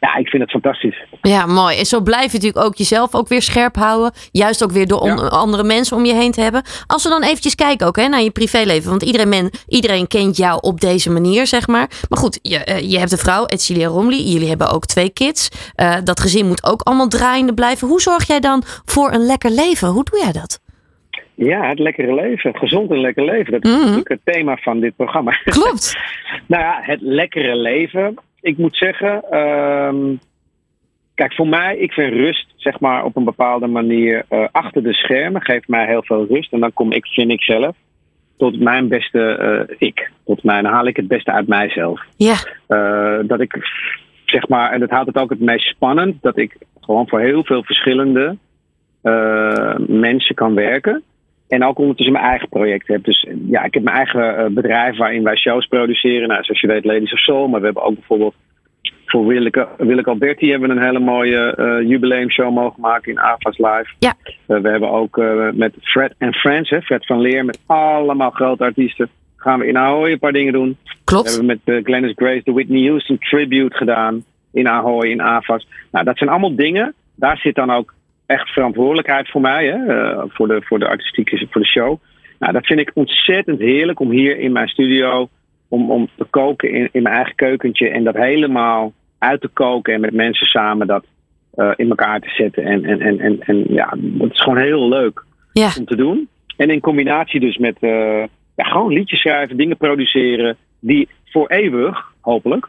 Ja, 0.00 0.16
ik 0.16 0.28
vind 0.28 0.42
het 0.42 0.50
fantastisch. 0.50 1.04
Ja, 1.22 1.46
mooi. 1.46 1.78
En 1.78 1.84
zo 1.84 2.00
blijf 2.00 2.32
je 2.32 2.38
natuurlijk 2.38 2.66
ook 2.66 2.76
jezelf 2.76 3.14
ook 3.14 3.28
weer 3.28 3.42
scherp 3.42 3.76
houden. 3.76 4.12
Juist 4.32 4.64
ook 4.64 4.70
weer 4.70 4.86
door 4.86 5.06
ja. 5.06 5.14
andere 5.14 5.64
mensen 5.64 5.96
om 5.96 6.04
je 6.04 6.14
heen 6.14 6.32
te 6.32 6.40
hebben. 6.40 6.62
Als 6.86 7.02
we 7.02 7.08
dan 7.08 7.22
eventjes 7.22 7.54
kijken 7.54 7.86
ook 7.86 7.96
hè, 7.96 8.08
naar 8.08 8.22
je 8.22 8.30
privéleven. 8.30 8.90
Want 8.90 9.02
iedereen, 9.02 9.28
men, 9.28 9.50
iedereen 9.68 10.06
kent 10.06 10.36
jou 10.36 10.58
op 10.60 10.80
deze 10.80 11.10
manier, 11.10 11.46
zeg 11.46 11.66
maar. 11.66 11.88
Maar 12.08 12.18
goed, 12.18 12.38
je, 12.42 12.88
je 12.88 12.98
hebt 12.98 13.12
een 13.12 13.18
vrouw, 13.18 13.46
Edcilia 13.46 13.86
Romley. 13.86 14.20
Jullie 14.20 14.48
hebben 14.48 14.70
ook 14.70 14.86
twee 14.86 15.10
kids. 15.12 15.72
Uh, 15.76 15.96
dat 16.04 16.20
gezin 16.20 16.46
moet 16.46 16.64
ook 16.64 16.82
allemaal 16.82 17.08
draaiende 17.08 17.54
blijven. 17.54 17.88
Hoe 17.88 18.00
zorg 18.00 18.26
jij 18.26 18.40
dan 18.40 18.62
voor 18.84 19.12
een 19.12 19.26
lekker 19.26 19.50
leven? 19.50 19.88
Hoe 19.88 20.04
doe 20.04 20.18
jij 20.18 20.32
dat? 20.32 20.62
Ja, 21.34 21.68
het 21.68 21.78
lekkere 21.78 22.14
leven. 22.14 22.56
Gezond 22.56 22.90
en 22.90 23.00
lekker 23.00 23.24
leven. 23.24 23.52
Dat 23.52 23.64
is 23.64 23.70
mm 23.70 23.76
-hmm. 23.76 23.84
natuurlijk 23.84 24.08
het 24.08 24.34
thema 24.34 24.56
van 24.56 24.80
dit 24.80 24.96
programma. 24.96 25.32
Klopt. 25.44 25.98
nou 26.46 26.62
ja, 26.62 26.78
het 26.82 27.00
lekkere 27.00 27.56
leven 27.56 28.14
ik 28.44 28.58
moet 28.58 28.76
zeggen, 28.76 29.38
um, 29.38 30.20
kijk, 31.14 31.34
voor 31.34 31.48
mij, 31.48 31.76
ik 31.76 31.92
vind 31.92 32.12
rust, 32.12 32.52
zeg 32.56 32.80
maar, 32.80 33.04
op 33.04 33.16
een 33.16 33.24
bepaalde 33.24 33.66
manier 33.66 34.24
uh, 34.30 34.46
achter 34.52 34.82
de 34.82 34.92
schermen 34.92 35.42
geeft 35.42 35.68
mij 35.68 35.86
heel 35.86 36.02
veel 36.02 36.26
rust. 36.26 36.52
En 36.52 36.60
dan 36.60 36.72
kom 36.72 36.92
ik, 36.92 37.06
vind 37.06 37.30
ik 37.30 37.42
zelf, 37.42 37.76
tot 38.36 38.60
mijn 38.60 38.88
beste 38.88 39.66
uh, 39.68 39.76
ik. 39.78 40.10
Tot 40.24 40.42
mijn, 40.42 40.62
dan 40.62 40.72
haal 40.72 40.86
ik 40.86 40.96
het 40.96 41.08
beste 41.08 41.32
uit 41.32 41.46
mijzelf. 41.46 42.00
Ja. 42.16 42.36
Uh, 42.68 43.18
dat 43.28 43.40
ik, 43.40 43.56
zeg 44.24 44.48
maar, 44.48 44.72
en 44.72 44.80
dat 44.80 44.90
houdt 44.90 45.06
het 45.06 45.18
ook 45.18 45.30
het 45.30 45.40
meest 45.40 45.66
spannend, 45.68 46.22
dat 46.22 46.38
ik 46.38 46.56
gewoon 46.80 47.08
voor 47.08 47.20
heel 47.20 47.44
veel 47.44 47.64
verschillende 47.64 48.36
mensen 49.86 50.34
kan 50.34 50.54
werken. 50.54 51.02
En 51.48 51.64
ook 51.64 51.78
ondertussen 51.78 52.14
mijn 52.14 52.24
eigen 52.24 52.48
project 52.48 52.88
heb. 52.88 53.04
Dus 53.04 53.26
ja, 53.46 53.64
ik 53.64 53.74
heb 53.74 53.82
mijn 53.82 53.96
eigen 53.96 54.54
bedrijf 54.54 54.96
waarin 54.96 55.22
wij 55.22 55.36
shows 55.36 55.66
produceren. 55.66 56.28
Nou, 56.28 56.44
zoals 56.44 56.60
je 56.60 56.66
weet, 56.66 56.84
Ladies 56.84 57.12
of 57.12 57.18
Soul. 57.18 57.48
Maar 57.48 57.60
we 57.60 57.66
hebben 57.66 57.82
ook 57.82 57.94
bijvoorbeeld 57.94 58.34
voor 59.06 59.26
Willeke, 59.26 59.68
Willeke 59.78 60.10
Alberti 60.10 60.50
hebben 60.50 60.68
we 60.68 60.74
een 60.74 60.84
hele 60.84 60.98
mooie 60.98 61.54
uh, 61.58 61.88
jubileumshow 61.88 62.54
mogen 62.54 62.80
maken 62.80 63.12
in 63.12 63.18
AFAS 63.18 63.58
Live. 63.58 63.94
Ja. 63.98 64.14
Uh, 64.48 64.60
we 64.60 64.68
hebben 64.68 64.90
ook 64.90 65.16
uh, 65.16 65.50
met 65.52 65.74
Fred 65.80 66.14
en 66.18 66.34
Friends, 66.34 66.70
hè, 66.70 66.82
Fred 66.82 67.06
van 67.06 67.20
Leer, 67.20 67.44
met 67.44 67.58
allemaal 67.66 68.30
grote 68.30 68.64
artiesten. 68.64 69.08
Gaan 69.36 69.58
we 69.58 69.66
in 69.66 69.78
Ahoy 69.78 70.10
een 70.10 70.18
paar 70.18 70.32
dingen 70.32 70.52
doen. 70.52 70.76
Klopt. 71.04 71.24
We 71.24 71.36
hebben 71.36 71.60
met 71.64 71.84
Glennis 71.84 72.12
Grace 72.16 72.40
de 72.44 72.52
Whitney 72.52 72.88
Houston 72.88 73.18
tribute 73.18 73.76
gedaan. 73.76 74.24
In 74.52 74.68
Ahoy, 74.68 75.08
in 75.08 75.20
AFAS. 75.20 75.68
Nou, 75.90 76.04
dat 76.04 76.18
zijn 76.18 76.30
allemaal 76.30 76.56
dingen. 76.56 76.94
Daar 77.16 77.36
zit 77.36 77.54
dan 77.54 77.70
ook 77.70 77.94
echt 78.26 78.48
verantwoordelijkheid 78.48 79.30
voor 79.30 79.40
mij, 79.40 79.66
hè, 79.66 79.76
uh, 79.76 80.22
voor, 80.28 80.48
de, 80.48 80.62
voor 80.64 80.78
de 80.78 80.88
artistieke, 80.88 81.46
voor 81.50 81.60
de 81.60 81.66
show. 81.66 81.98
Nou, 82.38 82.52
dat 82.52 82.66
vind 82.66 82.80
ik 82.80 82.90
ontzettend 82.94 83.58
heerlijk 83.60 84.00
om 84.00 84.10
hier 84.10 84.38
in 84.38 84.52
mijn 84.52 84.68
studio, 84.68 85.28
om, 85.68 85.90
om 85.90 86.08
te 86.16 86.24
koken 86.24 86.70
in, 86.70 86.88
in 86.92 87.02
mijn 87.02 87.14
eigen 87.14 87.34
keukentje 87.34 87.88
en 87.88 88.04
dat 88.04 88.16
helemaal 88.16 88.92
uit 89.18 89.40
te 89.40 89.48
koken 89.48 89.94
en 89.94 90.00
met 90.00 90.12
mensen 90.12 90.46
samen 90.46 90.86
dat 90.86 91.04
uh, 91.54 91.70
in 91.76 91.88
elkaar 91.88 92.20
te 92.20 92.28
zetten. 92.28 92.64
En, 92.64 92.84
en, 92.84 93.00
en, 93.00 93.20
en, 93.20 93.40
en 93.40 93.64
ja, 93.68 93.94
dat 93.96 94.32
is 94.32 94.42
gewoon 94.42 94.58
heel 94.58 94.88
leuk 94.88 95.24
ja. 95.52 95.70
om 95.78 95.84
te 95.84 95.96
doen. 95.96 96.28
En 96.56 96.70
in 96.70 96.80
combinatie 96.80 97.40
dus 97.40 97.56
met 97.56 97.76
uh, 97.80 98.24
ja, 98.56 98.64
gewoon 98.64 98.92
liedjes 98.92 99.20
schrijven, 99.20 99.56
dingen 99.56 99.76
produceren, 99.76 100.56
die 100.80 101.08
voor 101.24 101.48
eeuwig, 101.48 102.12
hopelijk, 102.20 102.68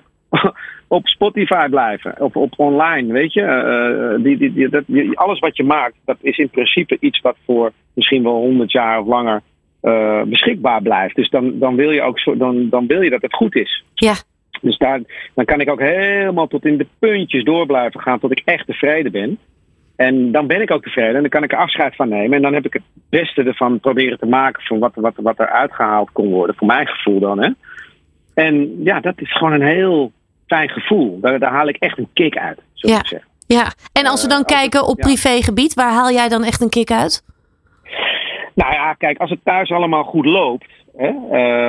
op 0.88 1.08
Spotify 1.08 1.68
blijven. 1.70 2.22
Of 2.22 2.36
op 2.36 2.54
online, 2.58 3.14
weet 3.14 3.34
je. 3.34 3.42
Uh, 3.42 4.24
die, 4.24 4.38
die, 4.38 4.54
die, 4.54 4.70
dat, 4.70 4.84
die, 4.88 5.18
alles 5.18 5.40
wat 5.40 5.58
je 5.58 5.64
maakt, 5.64 5.96
dat 6.06 6.18
is 6.22 6.38
in 6.38 6.50
principe 6.50 6.98
iets 7.00 7.22
wat 7.22 7.38
voor 7.46 7.72
misschien 7.94 8.24
wel 8.24 8.36
honderd 8.36 8.72
jaar 8.72 9.00
of 9.00 9.08
langer 9.08 9.42
uh, 9.82 10.22
beschikbaar 10.22 10.82
blijft. 10.82 11.16
Dus 11.16 11.30
dan, 11.30 11.60
dan, 11.60 11.76
wil 11.76 11.92
je 11.92 12.02
ook 12.02 12.20
zo, 12.20 12.38
dan, 12.38 12.70
dan 12.70 12.88
wil 12.88 13.02
je 13.02 13.10
dat 13.10 13.22
het 13.22 13.34
goed 13.34 13.56
is. 13.56 13.84
Ja. 13.94 14.14
Dus 14.62 14.78
daar, 14.78 15.02
dan 15.34 15.46
kan 15.46 15.60
ik 15.62 15.70
ook 15.70 15.80
helemaal 15.80 16.48
tot 16.48 16.66
in 16.66 16.78
de 16.78 16.88
puntjes 17.00 17.44
door 17.44 17.66
blijven 17.66 18.02
gaan 18.02 18.20
tot 18.20 18.32
ik 18.32 18.42
echt 18.46 18.66
tevreden 18.66 19.12
ben. 19.12 19.38
En 19.96 20.32
dan 20.32 20.48
ben 20.48 20.62
ik 20.62 20.72
ook 20.72 20.84
tevreden 20.84 21.16
en 21.16 21.22
dan 21.22 21.30
kan 21.30 21.44
ik 21.44 21.52
er 21.52 21.58
afscheid 21.58 21.96
van 21.96 22.10
nemen. 22.10 22.36
En 22.36 22.42
dan 22.42 22.54
heb 22.54 22.66
ik 22.66 22.74
het 22.74 22.84
beste 23.10 23.44
ervan 23.44 23.80
proberen 23.80 24.20
te 24.20 24.26
maken 24.26 24.64
van 24.64 24.80
wat, 24.80 24.92
wat, 24.96 25.14
wat 25.16 25.40
er 25.40 25.50
uitgehaald 25.50 26.12
kon 26.12 26.30
worden. 26.30 26.56
Voor 26.56 26.68
mijn 26.68 26.88
gevoel 26.88 27.20
dan. 27.20 27.42
Hè. 27.42 27.50
En 28.34 28.84
ja, 28.84 29.00
dat 29.00 29.22
is 29.22 29.32
gewoon 29.32 29.54
een 29.54 29.68
heel 29.68 30.12
fijn 30.48 30.70
gevoel. 30.70 31.20
Daar, 31.20 31.40
daar 31.40 31.52
haal 31.52 31.68
ik 31.68 31.76
echt 31.76 31.98
een 31.98 32.10
kick 32.14 32.38
uit, 32.38 32.60
zo 32.74 32.90
ja. 32.90 33.00
ik 33.00 33.08
zeggen. 33.08 33.30
Ja, 33.48 33.74
en 33.94 34.06
als 34.06 34.24
we 34.24 34.30
dan 34.30 34.40
uh, 34.40 34.46
kijken 34.46 34.88
op 34.88 34.98
ja. 34.98 35.06
privégebied, 35.06 35.74
waar 35.74 35.92
haal 35.92 36.12
jij 36.12 36.30
dan 36.30 36.44
echt 36.44 36.62
een 36.62 36.70
kick 36.70 36.92
uit? 36.92 37.24
Nou 38.54 38.74
ja, 38.74 38.94
kijk, 38.94 39.18
als 39.18 39.30
het 39.30 39.40
thuis 39.44 39.72
allemaal 39.72 40.04
goed 40.04 40.26
loopt. 40.26 40.66
Hè, 40.98 41.08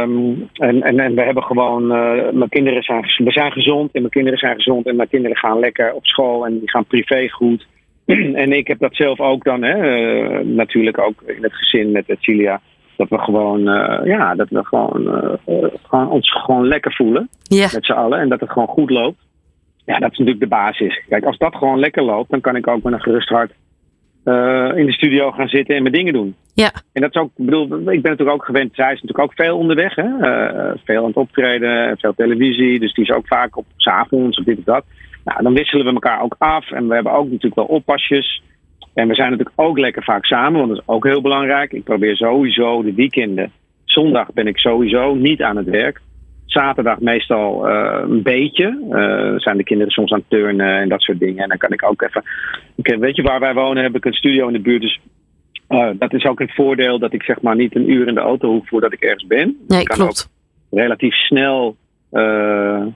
um, 0.02 0.48
en, 0.52 0.82
en, 0.82 1.00
en, 1.00 1.14
we 1.14 1.22
hebben 1.22 1.42
gewoon, 1.42 1.82
uh, 1.82 2.30
mijn 2.32 2.48
kinderen 2.48 2.82
zijn, 2.82 3.00
we 3.16 3.30
zijn 3.30 3.52
gezond 3.52 3.92
en 3.92 4.00
mijn 4.00 4.12
kinderen 4.12 4.38
zijn 4.38 4.54
gezond 4.54 4.86
en 4.86 4.96
mijn 4.96 5.08
kinderen 5.08 5.36
gaan 5.36 5.58
lekker 5.58 5.92
op 5.92 6.06
school 6.06 6.46
en 6.46 6.58
die 6.58 6.70
gaan 6.70 6.84
privé 6.84 7.28
goed. 7.28 7.66
en 8.42 8.52
ik 8.52 8.66
heb 8.66 8.78
dat 8.78 8.94
zelf 8.94 9.20
ook 9.20 9.44
dan, 9.44 9.62
hè, 9.62 9.76
uh, 9.76 10.44
natuurlijk 10.44 10.98
ook 10.98 11.22
in 11.26 11.42
het 11.42 11.54
gezin 11.54 11.90
met 11.90 12.04
Celia. 12.20 12.60
Dat 12.96 13.08
we 13.08 13.18
gewoon, 13.18 13.60
uh, 13.60 14.00
ja, 14.04 14.34
dat 14.34 14.48
we 14.48 14.64
gewoon, 14.64 15.08
gewoon 15.88 16.10
ons 16.10 16.32
gewoon 16.32 16.66
lekker 16.66 16.92
voelen 16.92 17.28
met 17.48 17.84
z'n 17.84 17.92
allen 17.92 18.18
en 18.18 18.28
dat 18.28 18.40
het 18.40 18.50
gewoon 18.50 18.68
goed 18.68 18.90
loopt. 18.90 19.18
Ja, 19.84 19.98
dat 19.98 20.12
is 20.12 20.18
natuurlijk 20.18 20.40
de 20.40 20.56
basis. 20.56 21.02
Kijk, 21.08 21.24
als 21.24 21.38
dat 21.38 21.54
gewoon 21.54 21.78
lekker 21.78 22.02
loopt, 22.02 22.30
dan 22.30 22.40
kan 22.40 22.56
ik 22.56 22.66
ook 22.66 22.82
met 22.82 22.92
een 22.92 23.00
gerust 23.00 23.28
hart 23.28 23.52
uh, 24.24 24.70
in 24.74 24.86
de 24.86 24.92
studio 24.92 25.30
gaan 25.30 25.48
zitten 25.48 25.76
en 25.76 25.82
mijn 25.82 25.94
dingen 25.94 26.12
doen. 26.12 26.34
Ja. 26.54 26.70
En 26.92 27.02
dat 27.02 27.14
is 27.14 27.20
ook, 27.20 27.30
ik 27.36 27.44
bedoel, 27.44 27.64
ik 27.64 28.02
ben 28.02 28.10
natuurlijk 28.10 28.30
ook 28.30 28.44
gewend, 28.44 28.74
zij 28.74 28.92
is 28.92 29.02
natuurlijk 29.02 29.20
ook 29.20 29.34
veel 29.34 29.56
onderweg, 29.56 29.94
hè? 29.94 30.04
Uh, 30.04 30.72
veel 30.84 31.00
aan 31.00 31.06
het 31.06 31.16
optreden, 31.16 31.98
veel 31.98 32.14
televisie, 32.14 32.80
dus 32.80 32.94
die 32.94 33.04
is 33.04 33.10
ook 33.10 33.26
vaak 33.26 33.56
op 33.56 33.64
s'avonds 33.76 34.38
of 34.38 34.44
dit 34.44 34.58
of 34.58 34.64
dat. 34.64 34.84
Nou, 35.24 35.42
dan 35.42 35.54
wisselen 35.54 35.86
we 35.86 35.92
elkaar 35.92 36.22
ook 36.22 36.34
af 36.38 36.70
en 36.70 36.88
we 36.88 36.94
hebben 36.94 37.12
ook 37.12 37.24
natuurlijk 37.24 37.54
wel 37.54 37.64
oppasjes. 37.64 38.42
En 38.96 39.08
we 39.08 39.14
zijn 39.14 39.30
natuurlijk 39.30 39.60
ook 39.60 39.78
lekker 39.78 40.02
vaak 40.02 40.24
samen, 40.24 40.58
want 40.58 40.68
dat 40.68 40.78
is 40.78 40.86
ook 40.86 41.06
heel 41.06 41.20
belangrijk. 41.20 41.72
Ik 41.72 41.84
probeer 41.84 42.16
sowieso 42.16 42.82
de 42.82 42.94
weekenden. 42.94 43.52
Zondag 43.84 44.32
ben 44.32 44.46
ik 44.46 44.58
sowieso 44.58 45.14
niet 45.14 45.42
aan 45.42 45.56
het 45.56 45.66
werk. 45.66 46.00
Zaterdag 46.44 47.00
meestal 47.00 47.68
uh, 47.68 47.98
een 48.08 48.22
beetje. 48.22 48.78
Uh, 48.90 49.38
zijn 49.38 49.56
de 49.56 49.64
kinderen 49.64 49.92
soms 49.92 50.12
aan 50.12 50.18
het 50.18 50.30
turnen 50.30 50.76
en 50.76 50.88
dat 50.88 51.00
soort 51.00 51.18
dingen. 51.18 51.42
En 51.42 51.48
dan 51.48 51.58
kan 51.58 51.72
ik 51.72 51.84
ook 51.84 52.02
even. 52.02 52.22
Ik, 52.74 52.96
weet 52.98 53.16
je 53.16 53.22
waar 53.22 53.40
wij 53.40 53.54
wonen? 53.54 53.82
Heb 53.82 53.96
ik 53.96 54.04
een 54.04 54.12
studio 54.12 54.46
in 54.46 54.52
de 54.52 54.60
buurt. 54.60 54.82
Dus 54.82 55.00
uh, 55.68 55.90
dat 55.98 56.12
is 56.12 56.24
ook 56.24 56.38
het 56.38 56.54
voordeel 56.54 56.98
dat 56.98 57.12
ik 57.12 57.22
zeg 57.22 57.40
maar 57.40 57.56
niet 57.56 57.76
een 57.76 57.90
uur 57.90 58.08
in 58.08 58.14
de 58.14 58.20
auto 58.20 58.48
hoef 58.48 58.68
voordat 58.68 58.92
ik 58.92 59.00
ergens 59.00 59.26
ben. 59.26 59.56
Nee, 59.68 59.80
ik 59.80 59.86
kan 59.86 59.96
klopt. 59.96 60.30
Ook 60.70 60.78
relatief 60.78 61.14
snel 61.14 61.76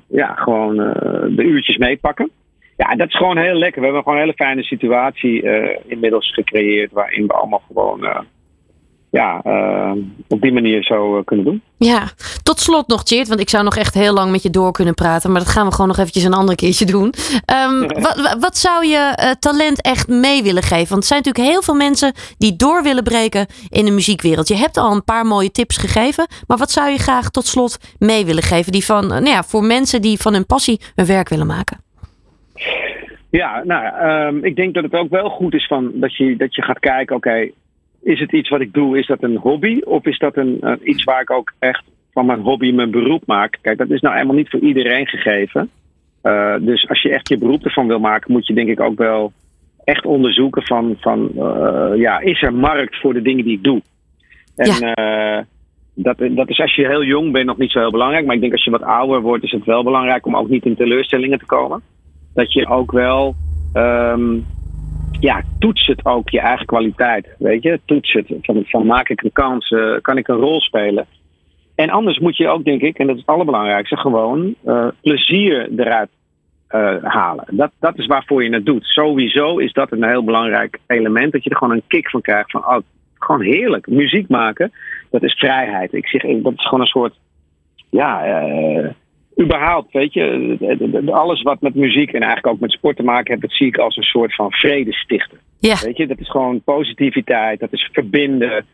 ja, 0.09 0.35
gewoon 0.35 0.77
de 1.37 1.43
uurtjes 1.43 1.77
meepakken. 1.77 2.31
Ja, 2.81 2.95
dat 2.95 3.09
is 3.09 3.17
gewoon 3.17 3.39
heel 3.39 3.55
lekker. 3.55 3.79
We 3.81 3.87
hebben 3.87 4.03
gewoon 4.03 4.19
een 4.19 4.25
hele 4.25 4.45
fijne 4.45 4.63
situatie 4.63 5.43
inmiddels 5.87 6.33
gecreëerd. 6.33 6.93
Waarin 6.93 7.27
we 7.27 7.33
allemaal 7.33 7.63
gewoon 7.67 8.27
ja, 9.11 9.41
uh, 9.47 9.93
op 10.29 10.41
die 10.41 10.53
manier 10.53 10.85
zo 10.85 11.23
kunnen 11.23 11.45
doen. 11.45 11.63
Ja, 11.77 12.11
tot 12.43 12.61
slot 12.61 12.89
nog, 12.89 13.05
Tjeerd, 13.05 13.29
want 13.29 13.41
ik 13.41 13.49
zou 13.49 13.65
nog 13.65 13.77
echt 13.77 13.95
heel 13.95 14.13
lang 14.13 14.31
met 14.31 14.43
je 14.43 14.51
door 14.51 14.73
kunnen 14.73 14.95
praten, 14.95 15.31
maar 15.31 15.41
dat 15.41 15.51
gaan 15.51 15.67
we 15.67 15.73
gewoon 15.73 15.87
nog 15.87 15.99
eventjes 15.99 16.25
een 16.25 16.35
ander 16.35 16.55
keertje 16.55 16.85
doen. 16.85 17.15
Um, 17.69 17.81
wat, 18.07 18.37
wat, 18.41 18.59
zou 18.59 18.87
je 18.87 19.37
talent 19.39 19.83
echt 19.83 20.09
mee 20.09 20.43
willen 20.43 20.63
geven? 20.63 20.89
Want 20.89 21.03
er 21.03 21.09
zijn 21.09 21.23
natuurlijk 21.25 21.53
heel 21.53 21.63
veel 21.63 21.75
mensen 21.75 22.13
die 22.39 22.57
door 22.57 22.83
willen 22.83 23.03
breken 23.03 23.47
in 23.69 23.85
de 23.85 23.91
muziekwereld. 23.91 24.49
Je 24.49 24.57
hebt 24.57 24.77
al 24.77 24.93
een 24.93 25.05
paar 25.05 25.27
mooie 25.27 25.51
tips 25.51 25.77
gegeven, 25.77 26.27
maar 26.47 26.59
wat 26.59 26.71
zou 26.71 26.91
je 26.91 26.99
graag 26.99 27.31
tot 27.31 27.47
slot 27.47 27.79
mee 27.99 28.25
willen 28.25 28.43
geven? 28.43 28.73
Die 28.73 28.85
van, 28.85 29.07
nou 29.07 29.25
ja, 29.25 29.43
voor 29.43 29.65
mensen 29.65 30.03
die 30.03 30.21
van 30.21 30.33
hun 30.33 30.47
passie 30.47 30.81
hun 30.95 31.07
werk 31.07 31.29
willen 31.29 31.47
maken. 31.47 31.90
Ja, 33.31 33.63
nou, 33.65 33.85
ehm, 33.85 34.45
ik 34.45 34.57
denk 34.57 34.75
dat 34.75 34.83
het 34.83 34.95
ook 34.95 35.11
wel 35.11 35.29
goed 35.29 35.55
is 35.55 35.67
van 35.67 35.91
dat 35.95 36.17
je, 36.17 36.37
dat 36.37 36.55
je 36.55 36.63
gaat 36.63 36.79
kijken, 36.79 37.17
oké, 37.17 37.51
is 38.03 38.21
het 38.21 38.33
iets 38.33 38.49
wat 38.49 38.61
ik 38.61 38.73
doe, 38.73 38.99
is 38.99 39.07
dat 39.07 39.23
een 39.23 39.37
hobby? 39.37 39.81
Of 39.85 40.07
is 40.07 40.19
dat 40.19 40.37
een, 40.37 40.61
eh, 40.61 40.73
iets 40.83 41.05
waar 41.05 41.21
ik 41.21 41.31
ook 41.31 41.53
echt 41.59 41.85
van 42.13 42.27
mijn 42.27 42.41
hobby 42.41 42.73
mijn 42.73 42.91
beroep 42.91 43.27
maak? 43.27 43.59
Kijk, 43.61 43.79
dat 43.79 43.91
is 43.91 44.01
nou 44.01 44.17
eenmaal 44.17 44.37
niet 44.37 44.51
voor 44.51 44.61
iedereen 44.61 45.07
gegeven. 45.07 45.71
Uh, 46.23 46.55
dus 46.61 46.89
als 46.89 47.03
je 47.03 47.11
echt 47.11 47.29
je 47.29 47.39
beroep 47.39 47.65
ervan 47.65 47.87
wil 47.87 47.99
maken, 47.99 48.33
moet 48.33 48.47
je 48.47 48.55
denk 48.55 48.69
ik 48.69 48.81
ook 48.81 48.99
wel 48.99 49.33
echt 49.85 50.05
onderzoeken 50.05 50.63
van, 50.63 50.97
van 50.99 51.31
uh, 51.37 51.93
ja, 51.97 52.21
is 52.21 52.43
er 52.43 52.55
markt 52.55 53.01
voor 53.01 53.15
de 53.15 53.23
dingen 53.23 53.45
die 53.45 53.57
ik 53.57 53.63
doe? 53.63 53.83
En 54.57 54.79
ja. 54.79 55.47
dat, 55.95 56.17
dat 56.19 56.49
is 56.49 56.61
als 56.61 56.75
je 56.75 56.87
heel 56.87 57.05
jong 57.05 57.33
bent 57.33 57.47
nog 57.47 57.57
niet 57.57 57.71
zo 57.71 57.79
heel 57.79 57.91
belangrijk. 57.91 58.27
Maar 58.27 58.35
ik 58.35 58.41
denk 58.41 58.53
als 58.53 58.65
je 58.65 58.71
wat 58.71 58.83
ouder 58.83 59.21
wordt, 59.21 59.45
is 59.45 59.51
het 59.51 59.65
wel 59.65 59.83
belangrijk 59.83 60.27
om 60.27 60.37
ook 60.37 60.49
niet 60.49 60.65
in 60.65 60.77
teleurstellingen 60.77 61.39
te 61.39 61.47
komen. 61.47 61.83
Dat 62.35 62.53
je 62.53 62.69
ook 62.69 62.93
wel 62.93 63.35
um, 63.75 64.47
ja, 65.21 65.43
toets 65.59 65.87
het 65.87 66.05
ook 66.05 66.29
je 66.29 66.41
eigen 66.41 66.67
kwaliteit. 66.67 67.29
Weet 67.39 67.63
je, 67.63 67.81
toets 67.85 68.13
het. 68.13 68.35
Van, 68.43 68.63
van 68.67 68.87
maak 68.87 69.09
ik 69.09 69.23
een 69.23 69.33
kans, 69.33 69.71
uh, 69.71 69.97
kan 70.01 70.19
ik 70.19 70.29
een 70.29 70.37
rol 70.37 70.61
spelen? 70.61 71.07
En 71.75 71.91
anders 71.91 72.19
moet 72.19 72.37
je 72.37 72.49
ook, 72.49 72.65
denk 72.65 72.81
ik, 72.81 72.99
en 72.99 73.07
dat 73.07 73.15
is 73.15 73.21
het 73.21 73.31
allerbelangrijkste, 73.31 73.97
gewoon 73.97 74.55
uh, 74.65 74.87
plezier 75.01 75.69
eruit 75.77 76.09
uh, 76.71 77.05
halen. 77.05 77.45
Dat, 77.51 77.71
dat 77.81 77.99
is 77.99 78.07
waarvoor 78.07 78.45
je 78.45 78.55
het 78.55 78.67
doet. 78.67 78.85
Sowieso 78.85 79.59
is 79.59 79.73
dat 79.73 79.93
een 79.93 80.05
heel 80.05 80.25
belangrijk 80.25 80.79
element. 80.87 81.33
Dat 81.33 81.45
je 81.45 81.51
er 81.51 81.57
gewoon 81.57 81.75
een 81.75 81.83
kick 81.87 82.11
van 82.11 82.21
krijgt. 82.21 82.51
Van, 82.51 82.67
oh, 82.67 82.79
gewoon 83.19 83.43
heerlijk. 83.43 83.87
Muziek 83.87 84.29
maken, 84.29 84.73
dat 85.11 85.23
is 85.23 85.35
vrijheid. 85.35 85.93
Ik 85.93 86.07
zeg, 86.07 86.23
dat 86.43 86.53
is 86.57 86.65
gewoon 86.65 86.81
een 86.81 86.87
soort, 86.87 87.15
ja, 87.91 88.23
überhaupt, 89.41 89.93
weet 89.93 90.13
je, 90.13 91.03
alles 91.07 91.43
wat 91.43 91.61
met 91.61 91.75
muziek 91.75 92.13
en 92.13 92.21
eigenlijk 92.21 92.47
ook 92.47 92.61
met 92.61 92.73
sport 92.73 92.97
te 92.97 93.03
maken 93.03 93.31
heeft, 93.31 93.43
dat 93.43 93.53
zie 93.53 93.67
ik 93.67 93.79
als 93.79 93.97
een 93.97 94.03
soort 94.03 94.35
van 94.35 94.53
vredestichter. 94.53 95.39
Ja. 95.59 95.77
Weet 95.83 95.97
je, 95.97 96.07
dat 96.07 96.19
is 96.19 96.31
gewoon 96.31 96.63
positiviteit, 96.63 97.61
dat 97.61 97.73
is 97.73 97.89
verbinden. 97.93 98.65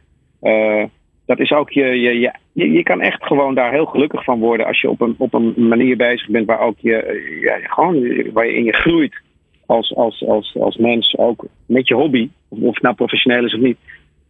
Uh, 0.42 0.84
dat 1.26 1.38
is 1.38 1.52
ook 1.52 1.70
je, 1.70 2.00
je, 2.00 2.32
je, 2.52 2.70
je 2.70 2.82
kan 2.82 3.00
echt 3.00 3.24
gewoon 3.24 3.54
daar 3.54 3.72
heel 3.72 3.86
gelukkig 3.86 4.24
van 4.24 4.38
worden 4.38 4.66
als 4.66 4.80
je 4.80 4.90
op 4.90 5.00
een, 5.00 5.14
op 5.18 5.34
een 5.34 5.54
manier 5.56 5.96
bezig 5.96 6.28
bent 6.28 6.46
waar 6.46 6.60
ook 6.60 6.78
je, 6.78 7.38
ja, 7.40 7.58
gewoon, 7.62 8.32
waar 8.32 8.46
je 8.46 8.56
in 8.56 8.64
je 8.64 8.72
groeit 8.72 9.20
als, 9.66 9.94
als, 9.94 10.24
als, 10.26 10.56
als 10.60 10.76
mens, 10.76 11.16
ook 11.18 11.46
met 11.66 11.88
je 11.88 11.94
hobby, 11.94 12.28
of 12.48 12.74
het 12.74 12.82
nou 12.82 12.94
professioneel 12.94 13.44
is 13.44 13.54
of 13.54 13.60
niet. 13.60 13.78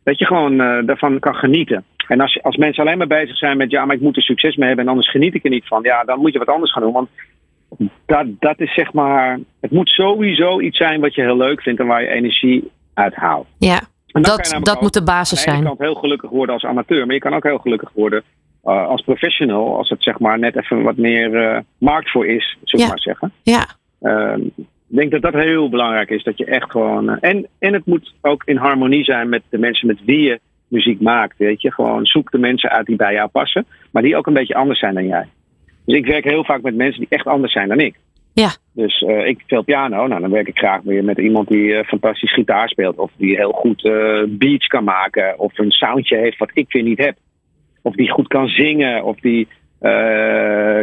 Dat 0.05 0.18
je 0.18 0.27
gewoon 0.27 0.53
uh, 0.53 0.87
daarvan 0.87 1.18
kan 1.18 1.35
genieten. 1.35 1.85
En 2.09 2.21
als, 2.21 2.42
als 2.42 2.57
mensen 2.57 2.85
alleen 2.85 2.99
maar 2.99 3.07
bezig 3.07 3.37
zijn 3.37 3.57
met 3.57 3.71
ja, 3.71 3.85
maar 3.85 3.97
ik 3.97 4.03
moet 4.03 4.16
er 4.16 4.23
succes 4.23 4.57
mee 4.57 4.66
hebben 4.66 4.85
en 4.85 4.90
anders 4.90 5.11
geniet 5.11 5.35
ik 5.35 5.45
er 5.45 5.51
niet 5.51 5.66
van, 5.66 5.83
ja, 5.83 6.05
dan 6.05 6.19
moet 6.19 6.33
je 6.33 6.38
wat 6.38 6.49
anders 6.49 6.73
gaan 6.73 6.83
doen. 6.83 6.92
Want 6.92 7.09
dat, 8.07 8.27
dat 8.38 8.61
is 8.61 8.75
zeg 8.75 8.92
maar, 8.92 9.38
het 9.61 9.71
moet 9.71 9.88
sowieso 9.88 10.61
iets 10.61 10.77
zijn 10.77 11.01
wat 11.01 11.14
je 11.14 11.23
heel 11.23 11.37
leuk 11.37 11.62
vindt 11.62 11.81
en 11.81 11.87
waar 11.87 12.03
je 12.03 12.09
energie 12.09 12.71
uit 12.95 13.14
haalt. 13.14 13.47
Ja, 13.59 13.81
dat, 14.07 14.59
dat 14.62 14.81
moet 14.81 14.95
de 14.95 15.03
basis 15.03 15.42
zijn. 15.42 15.59
Je 15.59 15.64
kan 15.64 15.77
heel 15.79 15.95
gelukkig 15.95 16.31
worden 16.31 16.55
als 16.55 16.64
amateur, 16.64 17.07
maar 17.07 17.14
je 17.14 17.21
kan 17.21 17.35
ook 17.35 17.45
heel 17.45 17.59
gelukkig 17.59 17.90
worden 17.95 18.23
uh, 18.64 18.87
als 18.87 19.03
professional, 19.03 19.77
als 19.77 19.88
het 19.88 20.03
zeg 20.03 20.19
maar 20.19 20.38
net 20.38 20.57
even 20.57 20.83
wat 20.83 20.97
meer 20.97 21.35
uh, 21.35 21.59
markt 21.79 22.11
voor 22.11 22.27
is, 22.27 22.57
zullen 22.62 22.85
ja. 22.85 22.90
maar 22.90 23.01
zeggen. 23.01 23.33
Ja. 23.42 23.66
Uh, 24.01 24.35
ik 24.88 24.97
denk 24.97 25.11
dat 25.11 25.23
dat 25.23 25.35
heel 25.35 25.69
belangrijk 25.69 26.11
is. 26.11 26.23
Dat 26.23 26.38
je 26.38 26.45
echt 26.45 26.71
gewoon. 26.71 27.11
Uh, 27.11 27.16
en, 27.21 27.47
en 27.59 27.73
het 27.73 27.87
moet 27.87 28.14
ook 28.21 28.42
in 28.45 28.57
harmonie 28.57 29.05
zijn 29.05 29.29
met 29.29 29.42
de 29.49 29.59
mensen 29.59 29.87
met 29.87 30.05
wie 30.05 30.21
je 30.21 30.40
muziek 30.68 31.00
maakt. 31.00 31.38
Weet 31.38 31.62
je, 31.62 31.72
gewoon 31.72 32.07
zoek 32.07 32.31
de 32.31 32.38
mensen 32.38 32.70
uit 32.70 32.87
die 32.87 32.96
bij 32.96 33.12
jou 33.12 33.29
passen, 33.29 33.66
maar 33.90 34.02
die 34.02 34.16
ook 34.16 34.26
een 34.26 34.35
beetje 34.35 34.55
anders 34.55 34.79
zijn 34.79 34.94
dan 34.94 35.07
jij. 35.07 35.26
Dus 35.85 35.96
ik 35.96 36.07
werk 36.07 36.24
heel 36.24 36.44
vaak 36.44 36.62
met 36.62 36.76
mensen 36.76 37.00
die 37.00 37.09
echt 37.11 37.26
anders 37.26 37.52
zijn 37.52 37.68
dan 37.68 37.81
ik. 37.81 37.94
Ja. 38.33 38.50
Dus 38.72 39.00
uh, 39.00 39.26
ik 39.26 39.40
speel 39.40 39.62
piano, 39.62 40.07
nou 40.07 40.20
dan 40.20 40.31
werk 40.31 40.48
ik 40.48 40.59
graag 40.59 40.83
weer 40.83 41.05
met 41.05 41.18
iemand 41.18 41.48
die 41.48 41.68
uh, 41.68 41.83
fantastisch 41.85 42.33
gitaar 42.33 42.68
speelt, 42.68 42.98
of 42.98 43.11
die 43.16 43.37
heel 43.37 43.52
goed 43.52 43.85
uh, 43.85 44.22
beats 44.29 44.66
kan 44.66 44.85
maken, 44.85 45.38
of 45.38 45.59
een 45.59 45.70
soundje 45.70 46.16
heeft 46.16 46.38
wat 46.38 46.50
ik 46.52 46.72
weer 46.72 46.83
niet 46.83 46.98
heb, 46.98 47.16
of 47.83 47.94
die 47.94 48.11
goed 48.11 48.29
kan 48.29 48.48
zingen, 48.48 49.05
of 49.05 49.20
die 49.20 49.48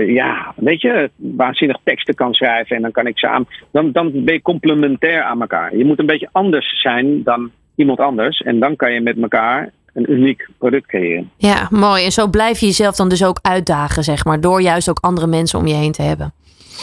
ja, 0.07 0.53
weet 0.55 0.81
je, 0.81 1.09
waanzinnig 1.15 1.77
teksten 1.83 2.15
kan 2.15 2.33
schrijven 2.33 2.75
en 2.75 2.81
dan 2.81 2.91
kan 2.91 3.07
ik 3.07 3.17
samen. 3.17 3.47
Dan, 3.71 3.91
dan 3.91 4.11
ben 4.11 4.33
je 4.33 4.41
complementair 4.41 5.21
aan 5.21 5.41
elkaar. 5.41 5.75
Je 5.75 5.85
moet 5.85 5.99
een 5.99 6.05
beetje 6.05 6.29
anders 6.31 6.81
zijn 6.81 7.23
dan 7.23 7.51
iemand 7.75 7.99
anders. 7.99 8.41
En 8.41 8.59
dan 8.59 8.75
kan 8.75 8.93
je 8.93 9.01
met 9.01 9.21
elkaar 9.21 9.71
een 9.93 10.11
uniek 10.11 10.47
product 10.57 10.85
creëren. 10.87 11.29
Ja, 11.37 11.67
mooi. 11.71 12.05
En 12.05 12.11
zo 12.11 12.27
blijf 12.27 12.59
je 12.59 12.65
jezelf 12.65 12.95
dan 12.95 13.09
dus 13.09 13.25
ook 13.25 13.39
uitdagen, 13.41 14.03
zeg 14.03 14.25
maar. 14.25 14.41
Door 14.41 14.61
juist 14.61 14.89
ook 14.89 14.99
andere 14.99 15.27
mensen 15.27 15.59
om 15.59 15.67
je 15.67 15.73
heen 15.73 15.91
te 15.91 16.01
hebben. 16.01 16.33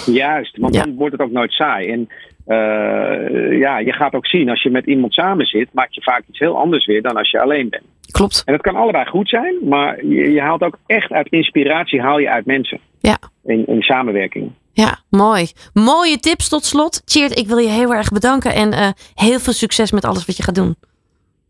Juist, 0.07 0.57
want 0.57 0.75
ja. 0.75 0.85
dan 0.85 0.95
wordt 0.95 1.13
het 1.13 1.23
ook 1.23 1.31
nooit 1.31 1.53
saai. 1.53 1.91
En 1.91 2.09
uh, 2.47 3.59
ja, 3.59 3.79
je 3.79 3.93
gaat 3.93 4.15
ook 4.15 4.27
zien, 4.27 4.49
als 4.49 4.63
je 4.63 4.71
met 4.71 4.87
iemand 4.87 5.15
samen 5.15 5.47
zit, 5.47 5.69
maak 5.73 5.91
je 5.91 6.03
vaak 6.03 6.23
iets 6.29 6.39
heel 6.39 6.57
anders 6.57 6.87
weer 6.87 7.03
dan 7.03 7.17
als 7.17 7.31
je 7.31 7.41
alleen 7.41 7.69
bent. 7.69 7.85
Klopt. 8.11 8.43
En 8.47 8.53
dat 8.53 8.63
kan 8.63 8.77
allebei 8.77 9.07
goed 9.07 9.29
zijn, 9.29 9.55
maar 9.69 10.07
je, 10.07 10.33
je 10.33 10.41
haalt 10.41 10.63
ook 10.63 10.79
echt 10.87 11.13
uit 11.13 11.29
inspiratie 11.29 12.01
haal 12.01 12.19
je 12.19 12.31
uit 12.31 12.47
mensen. 12.47 12.81
Ja. 13.01 13.19
In, 13.45 13.67
in 13.67 13.83
samenwerking. 13.83 14.51
Ja, 14.73 14.99
mooi. 15.09 15.51
Mooie 15.73 16.19
tips 16.19 16.49
tot 16.49 16.65
slot. 16.65 17.03
Tjeerd, 17.05 17.39
ik 17.39 17.47
wil 17.47 17.59
je 17.59 17.69
heel 17.69 17.95
erg 17.95 18.09
bedanken 18.09 18.55
en 18.55 18.73
uh, 18.73 18.89
heel 19.15 19.41
veel 19.41 19.53
succes 19.53 19.91
met 19.91 20.05
alles 20.05 20.25
wat 20.25 20.37
je 20.37 20.43
gaat 20.43 20.55
doen. 20.55 20.77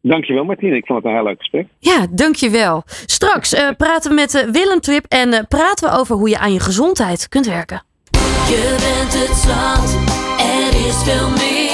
Dankjewel 0.02 0.44
Martine, 0.44 0.76
ik 0.76 0.86
vond 0.86 0.98
het 0.98 1.08
een 1.08 1.16
heel 1.16 1.26
leuk 1.26 1.38
gesprek. 1.38 1.66
Ja, 1.78 2.06
dankjewel. 2.10 2.82
Straks 3.06 3.54
uh, 3.54 3.68
praten 3.76 4.10
we 4.10 4.16
met 4.16 4.34
uh, 4.34 4.42
Willem 4.42 4.80
Trip 4.80 5.04
en 5.08 5.28
uh, 5.28 5.38
praten 5.48 5.88
we 5.88 5.96
over 5.96 6.16
hoe 6.16 6.28
je 6.28 6.38
aan 6.38 6.52
je 6.52 6.60
gezondheid 6.60 7.28
kunt 7.28 7.46
werken. 7.46 7.82
Je 8.48 8.76
bent 8.78 9.28
het 9.28 9.36
zand, 9.36 9.94
er 10.38 10.86
is 10.86 11.02
veel 11.02 11.28
meer. 11.30 11.69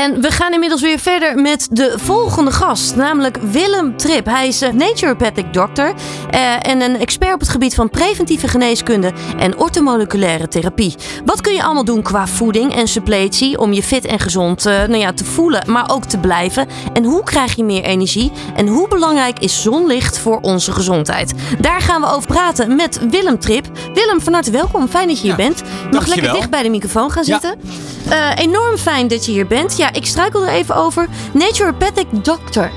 En 0.00 0.20
we 0.20 0.30
gaan 0.30 0.52
inmiddels 0.52 0.80
weer 0.80 0.98
verder 0.98 1.38
met 1.38 1.68
de 1.70 1.94
volgende 1.96 2.50
gast, 2.50 2.96
namelijk 2.96 3.36
Willem 3.36 3.96
Trip. 3.96 4.26
Hij 4.26 4.48
is 4.48 4.62
uh, 4.62 4.72
naturopathic 4.72 5.52
dokter 5.52 5.94
uh, 6.34 6.66
en 6.66 6.80
een 6.80 6.98
expert 6.98 7.34
op 7.34 7.40
het 7.40 7.48
gebied 7.48 7.74
van 7.74 7.90
preventieve 7.90 8.48
geneeskunde 8.48 9.12
en 9.38 9.58
ortomoleculaire 9.58 10.48
therapie. 10.48 10.94
Wat 11.24 11.40
kun 11.40 11.52
je 11.52 11.62
allemaal 11.62 11.84
doen 11.84 12.02
qua 12.02 12.26
voeding 12.26 12.74
en 12.74 12.88
suppletie 12.88 13.58
om 13.58 13.72
je 13.72 13.82
fit 13.82 14.04
en 14.04 14.18
gezond 14.18 14.66
uh, 14.66 14.72
nou 14.72 14.96
ja, 14.96 15.12
te 15.12 15.24
voelen, 15.24 15.70
maar 15.70 15.90
ook 15.90 16.04
te 16.04 16.18
blijven? 16.18 16.66
En 16.92 17.04
hoe 17.04 17.22
krijg 17.22 17.56
je 17.56 17.64
meer 17.64 17.82
energie? 17.82 18.32
En 18.54 18.66
hoe 18.66 18.88
belangrijk 18.88 19.38
is 19.38 19.62
zonlicht 19.62 20.18
voor 20.18 20.38
onze 20.40 20.72
gezondheid? 20.72 21.34
Daar 21.60 21.80
gaan 21.80 22.00
we 22.00 22.06
over 22.06 22.26
praten 22.26 22.76
met 22.76 23.00
Willem 23.10 23.38
Trip. 23.38 23.66
Willem, 23.94 24.20
van 24.20 24.32
harte 24.32 24.50
welkom. 24.50 24.88
Fijn 24.88 25.08
dat 25.08 25.16
je 25.16 25.22
hier 25.22 25.38
ja, 25.38 25.48
bent. 25.48 25.62
Mag 25.90 26.06
lekker 26.06 26.32
dicht 26.32 26.50
bij 26.50 26.62
de 26.62 26.70
microfoon 26.70 27.10
gaan 27.10 27.24
zitten. 27.24 27.54
Ja. 28.08 28.36
enorm 28.36 28.76
fijn 28.76 29.08
dat 29.08 29.26
je 29.26 29.32
hier 29.32 29.46
bent. 29.46 29.76
Ja, 29.76 29.89
ik 29.92 30.06
struikel 30.06 30.46
er 30.46 30.52
even 30.52 30.76
over. 30.76 31.08
Naturopathic 31.32 32.06
Doctor. 32.24 32.70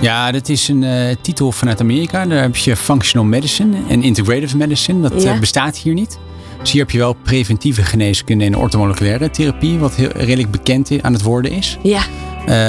Ja, 0.00 0.32
dat 0.32 0.48
is 0.48 0.68
een 0.68 0.82
uh, 0.82 1.14
titel 1.20 1.52
vanuit 1.52 1.80
Amerika. 1.80 2.26
Daar 2.26 2.42
heb 2.42 2.56
je 2.56 2.76
Functional 2.76 3.26
Medicine 3.26 3.76
en 3.88 4.02
Integrative 4.02 4.56
Medicine. 4.56 5.08
Dat 5.08 5.22
ja. 5.22 5.34
uh, 5.34 5.40
bestaat 5.40 5.76
hier 5.76 5.94
niet. 5.94 6.18
Dus 6.60 6.72
hier 6.72 6.82
heb 6.82 6.90
je 6.90 6.98
wel 6.98 7.12
preventieve 7.12 7.82
geneeskunde 7.82 8.44
en 8.44 8.56
ortomoleculaire 8.56 9.30
therapie, 9.30 9.78
wat 9.78 9.94
heel, 9.94 10.10
redelijk 10.14 10.50
bekend 10.50 10.90
aan 11.02 11.12
het 11.12 11.22
worden 11.22 11.50
is. 11.50 11.78
Ja. 11.82 12.02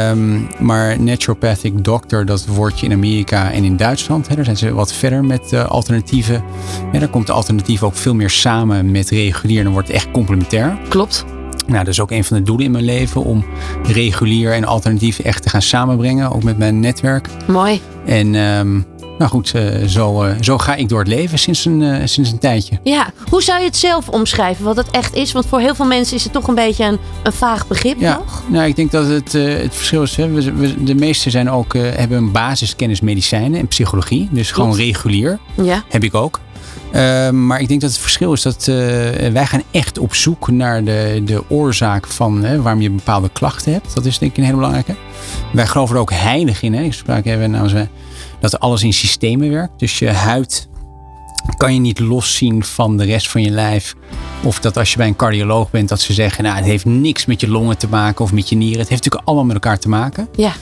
Um, 0.10 0.48
maar 0.60 1.02
naturopathic 1.02 1.84
doctor, 1.84 2.26
dat 2.26 2.46
woordje 2.46 2.86
in 2.86 2.92
Amerika 2.92 3.52
en 3.52 3.64
in 3.64 3.78
Duitsland. 3.78 4.28
Hè, 4.28 4.36
daar 4.36 4.44
zijn 4.44 4.58
ze 4.58 4.74
wat 4.74 4.94
verder 4.94 5.26
met 5.26 5.54
uh, 5.54 5.66
alternatieven. 5.66 6.44
Ja, 6.92 7.00
daar 7.00 7.08
komt 7.08 7.28
de 7.28 7.34
alternatief 7.34 7.84
ook 7.84 7.96
veel 7.96 8.16
meer 8.16 8.30
samen 8.30 8.92
met 8.92 9.10
regulier. 9.10 9.64
Dan 9.64 9.74
wordt 9.74 9.88
het 9.88 9.98
echt 9.98 10.12
complementair. 10.12 10.78
Klopt. 10.90 11.26
Nou, 11.68 11.80
dat 11.80 11.94
is 11.94 12.00
ook 12.00 12.12
een 12.12 12.24
van 12.24 12.38
de 12.38 12.44
doelen 12.44 12.66
in 12.66 12.72
mijn 12.72 12.86
leven 12.86 13.24
om 13.24 13.46
regulier 13.84 14.54
en 14.54 14.66
alternatief 14.66 15.20
echt 15.20 15.44
te 15.44 15.50
gaan 15.50 15.62
samenbrengen, 15.62 16.32
ook 16.32 16.44
met 16.44 16.58
mijn 16.58 16.80
netwerk. 16.80 17.30
Mooi. 17.48 17.82
En 18.06 18.36
um, 18.36 18.86
nou 19.18 19.30
goed, 19.30 19.54
uh, 19.56 19.84
zo, 19.88 20.26
uh, 20.26 20.32
zo 20.42 20.58
ga 20.58 20.76
ik 20.76 20.90
door 20.90 21.00
het 21.00 21.08
leven 21.08 21.40
sinds 21.40 21.66
een, 21.66 21.82
uh, 21.82 22.02
sinds 22.04 22.32
een 22.32 22.40
tijdje. 22.40 22.80
Ja, 22.84 23.12
hoe 23.30 23.44
zou 23.44 23.60
je 23.60 23.66
het 23.66 23.78
zelf 23.78 24.10
omschrijven, 24.10 24.66
wat 24.66 24.76
het 24.76 24.90
echt 24.92 25.16
is? 25.16 25.32
Want 25.32 25.46
voor 25.46 25.60
heel 25.60 25.76
veel 25.76 25.86
mensen 25.86 26.16
is 26.16 26.24
het 26.24 26.34
toch 26.34 26.48
een 26.48 26.56
beetje 26.56 26.84
een, 26.84 27.00
een 27.24 27.34
vaag 27.34 27.68
begrip 27.68 28.00
ja, 28.00 28.18
nog. 28.18 28.44
Nou, 28.48 28.68
ik 28.68 28.76
denk 28.76 28.92
dat 28.92 29.08
het, 29.08 29.32
het 29.34 29.76
verschil 29.76 30.02
is, 30.02 30.16
hè, 30.16 30.32
we, 30.32 30.54
we, 30.54 30.84
de 30.84 30.96
meesten 30.96 31.32
zijn 31.32 31.50
ook, 31.50 31.74
hebben 31.74 32.18
een 32.18 32.32
basiskennis 32.32 33.02
medicijnen 33.02 33.60
en 33.60 33.68
psychologie. 33.68 34.30
Dus 34.32 34.52
gewoon 34.52 34.76
regulier. 34.76 35.40
Ja. 35.62 35.84
Heb 35.90 36.04
ik 36.04 36.16
ook. 36.16 36.40
Uh, 36.94 37.30
maar 37.30 37.60
ik 37.62 37.68
denk 37.68 37.82
dat 37.82 37.90
het 37.90 38.00
verschil 38.00 38.34
is 38.34 38.42
dat 38.42 38.68
uh, 38.70 38.76
wij 39.32 39.46
gaan 39.46 39.64
echt 39.72 39.98
op 39.98 40.16
zoek 40.16 40.48
naar 40.52 40.84
de, 40.84 41.22
de 41.26 41.44
oorzaak 41.50 42.08
van 42.08 42.44
hè, 42.44 42.62
waarom 42.62 42.82
je 42.82 42.90
bepaalde 42.90 43.30
klachten 43.30 43.72
hebt. 43.72 43.96
Dat 43.96 44.06
is 44.06 44.18
denk 44.18 44.32
ik 44.32 44.38
een 44.38 44.44
hele 44.44 44.56
belangrijke. 44.56 44.96
Wij 45.54 45.68
geloven 45.68 45.96
er 45.96 46.02
ook 46.02 46.12
heilig 46.12 46.62
in. 46.62 46.74
Hè. 46.74 46.82
Ik 46.82 46.94
sprak 46.94 47.26
even 47.26 47.52
namens 47.52 47.74
mij 47.74 47.90
dat 48.40 48.60
alles 48.60 48.84
in 48.84 48.94
systemen 48.94 49.50
werkt. 49.50 49.80
Dus 49.80 50.00
je 50.00 50.10
huid 50.10 50.68
kan 51.58 51.74
je 51.74 51.80
niet 51.80 52.00
loszien 52.00 52.64
van 52.64 52.98
de 52.98 53.04
rest 53.04 53.30
van 53.30 53.42
je 53.42 53.50
lijf. 53.50 53.96
Of 54.44 54.60
dat 54.60 54.78
als 54.78 54.92
je 54.92 54.98
bij 54.98 55.08
een 55.08 55.16
cardioloog 55.16 55.70
bent, 55.70 55.90
dat 55.90 56.02
ze 56.02 56.14
zeggen, 56.14 56.44
nou, 56.44 56.56
het 56.56 56.66
heeft 56.66 56.86
niks 56.86 57.26
met 57.26 57.42
je 57.42 57.50
longen 57.50 57.78
te 57.78 57.88
maken 57.88 58.26
of 58.26 58.32
met 58.32 58.50
je 58.50 58.56
nieren. 58.56 58.80
Het 58.80 58.90
heeft 58.90 59.04
natuurlijk 59.04 59.28
allemaal 59.28 59.46
met 59.46 59.56
elkaar 59.56 59.80
te 59.80 59.90
maken. 59.90 60.28
Ja. 60.36 60.54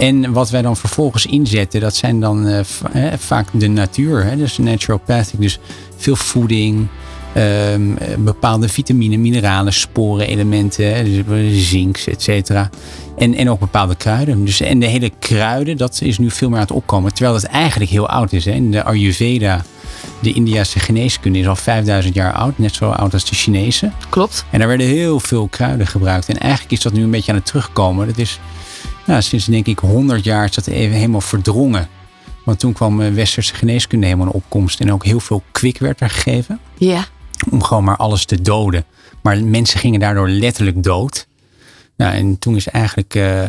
En 0.00 0.32
wat 0.32 0.50
wij 0.50 0.62
dan 0.62 0.76
vervolgens 0.76 1.26
inzetten, 1.26 1.80
dat 1.80 1.94
zijn 1.94 2.20
dan 2.20 2.48
uh, 2.48 2.60
vaak 3.18 3.46
de 3.52 3.68
natuur. 3.68 4.24
Hè? 4.24 4.36
Dus 4.36 4.58
naturopathic, 4.58 5.40
dus 5.40 5.58
veel 5.96 6.16
voeding, 6.16 6.86
um, 7.36 7.98
bepaalde 8.18 8.68
vitamine, 8.68 9.16
mineralen, 9.16 9.72
sporen, 9.72 10.26
elementen, 10.26 11.04
dus 11.04 11.68
zinks, 11.68 12.06
et 12.06 12.22
cetera. 12.22 12.70
En, 13.16 13.34
en 13.34 13.50
ook 13.50 13.58
bepaalde 13.58 13.94
kruiden. 13.94 14.44
Dus, 14.44 14.60
en 14.60 14.78
de 14.78 14.86
hele 14.86 15.10
kruiden, 15.18 15.76
dat 15.76 16.00
is 16.02 16.18
nu 16.18 16.30
veel 16.30 16.48
meer 16.48 16.58
aan 16.58 16.64
het 16.64 16.72
opkomen. 16.72 17.14
Terwijl 17.14 17.36
het 17.36 17.44
eigenlijk 17.44 17.90
heel 17.90 18.08
oud 18.08 18.32
is. 18.32 18.44
Hè? 18.44 18.52
In 18.52 18.70
de 18.70 18.84
Ayurveda, 18.84 19.64
de 20.20 20.32
Indiase 20.32 20.78
geneeskunde, 20.78 21.38
is 21.38 21.46
al 21.46 21.56
5000 21.56 22.14
jaar 22.14 22.32
oud. 22.32 22.58
Net 22.58 22.74
zo 22.74 22.90
oud 22.90 23.12
als 23.12 23.24
de 23.24 23.34
Chinese. 23.34 23.90
Klopt. 24.08 24.44
En 24.50 24.58
daar 24.58 24.68
werden 24.68 24.86
heel 24.86 25.20
veel 25.20 25.48
kruiden 25.48 25.86
gebruikt. 25.86 26.28
En 26.28 26.38
eigenlijk 26.38 26.72
is 26.72 26.80
dat 26.80 26.92
nu 26.92 27.02
een 27.02 27.10
beetje 27.10 27.30
aan 27.30 27.38
het 27.38 27.46
terugkomen. 27.46 28.06
Dat 28.06 28.18
is 28.18 28.38
nou, 29.10 29.22
sinds 29.22 29.44
denk 29.44 29.66
ik 29.66 29.78
100 29.78 30.24
jaar 30.24 30.44
is 30.44 30.54
dat 30.54 30.66
even 30.66 30.96
helemaal 30.96 31.20
verdrongen. 31.20 31.88
Want 32.44 32.58
toen 32.58 32.72
kwam 32.72 33.00
eh, 33.00 33.12
westerse 33.12 33.54
geneeskunde 33.54 34.06
helemaal 34.06 34.26
in 34.26 34.32
opkomst. 34.32 34.80
En 34.80 34.92
ook 34.92 35.04
heel 35.04 35.20
veel 35.20 35.42
kwik 35.52 35.78
werd 35.78 36.00
er 36.00 36.10
gegeven. 36.10 36.60
Ja. 36.78 37.04
Om 37.50 37.62
gewoon 37.62 37.84
maar 37.84 37.96
alles 37.96 38.24
te 38.24 38.42
doden. 38.42 38.84
Maar 39.22 39.44
mensen 39.44 39.80
gingen 39.80 40.00
daardoor 40.00 40.28
letterlijk 40.28 40.82
dood. 40.82 41.26
Nou, 41.96 42.14
en 42.14 42.38
toen 42.38 42.56
is 42.56 42.68
eigenlijk 42.68 43.14
uh, 43.14 43.42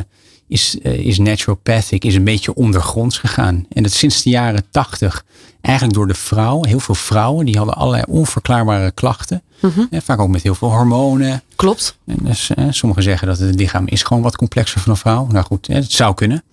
is, 0.51 0.77
uh, 0.83 0.93
is 0.93 1.17
naturopathic 1.17 2.05
is 2.05 2.15
een 2.15 2.23
beetje 2.23 2.53
ondergronds 2.53 3.17
gegaan. 3.17 3.65
En 3.69 3.83
dat 3.83 3.91
sinds 3.91 4.23
de 4.23 4.29
jaren 4.29 4.63
tachtig. 4.71 5.25
Eigenlijk 5.61 5.95
door 5.95 6.07
de 6.07 6.13
vrouw. 6.13 6.63
Heel 6.63 6.79
veel 6.79 6.95
vrouwen 6.95 7.45
die 7.45 7.57
hadden 7.57 7.75
allerlei 7.75 8.03
onverklaarbare 8.07 8.91
klachten. 8.91 9.41
Mm 9.59 9.89
vaak 9.91 10.19
ook 10.19 10.29
met 10.29 10.41
heel 10.41 10.55
veel 10.55 10.71
hormonen. 10.71 11.41
Klopt. 11.55 11.97
En 12.05 12.17
dus, 12.21 12.49
eh, 12.49 12.65
sommigen 12.69 13.03
zeggen 13.03 13.27
dat 13.27 13.39
het 13.39 13.55
lichaam 13.55 13.87
is 13.87 14.03
gewoon 14.03 14.23
wat 14.23 14.35
complexer 14.35 14.81
van 14.81 14.91
een 14.91 14.97
vrouw. 14.97 15.27
Nou 15.31 15.45
goed, 15.45 15.67
het 15.67 15.91
zou 15.91 16.13
kunnen. 16.13 16.43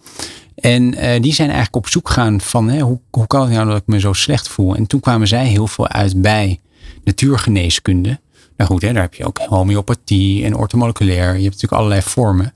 En 0.55 0.91
die 1.21 1.35
zijn 1.35 1.49
eigenlijk 1.49 1.77
op 1.77 1.89
zoek 1.89 2.09
gegaan 2.09 2.41
van 2.41 2.69
hè, 2.69 2.81
hoe, 2.81 3.01
hoe 3.11 3.27
kan 3.27 3.41
het 3.41 3.51
nou 3.51 3.69
dat 3.69 3.77
ik 3.77 3.87
me 3.87 4.01
zo 4.01 4.13
slecht 4.13 4.49
voel? 4.49 4.77
En 4.77 4.87
toen 4.87 5.01
kwamen 5.01 5.29
zij 5.29 5.47
heel 5.47 5.67
veel 5.67 5.89
uit 5.89 6.23
bij 6.23 6.61
natuurgeneeskunde. 7.05 8.21
Nou 8.57 8.71
goed, 8.71 8.83
hè, 8.83 8.93
daar 8.93 9.03
heb 9.03 9.15
je 9.15 9.25
ook 9.25 9.39
homeopathie 9.39 10.45
en 10.45 10.57
ortomoleculair. 10.57 11.27
Je 11.27 11.43
hebt 11.43 11.55
natuurlijk 11.55 11.73
allerlei 11.73 12.03
vormen. 12.03 12.53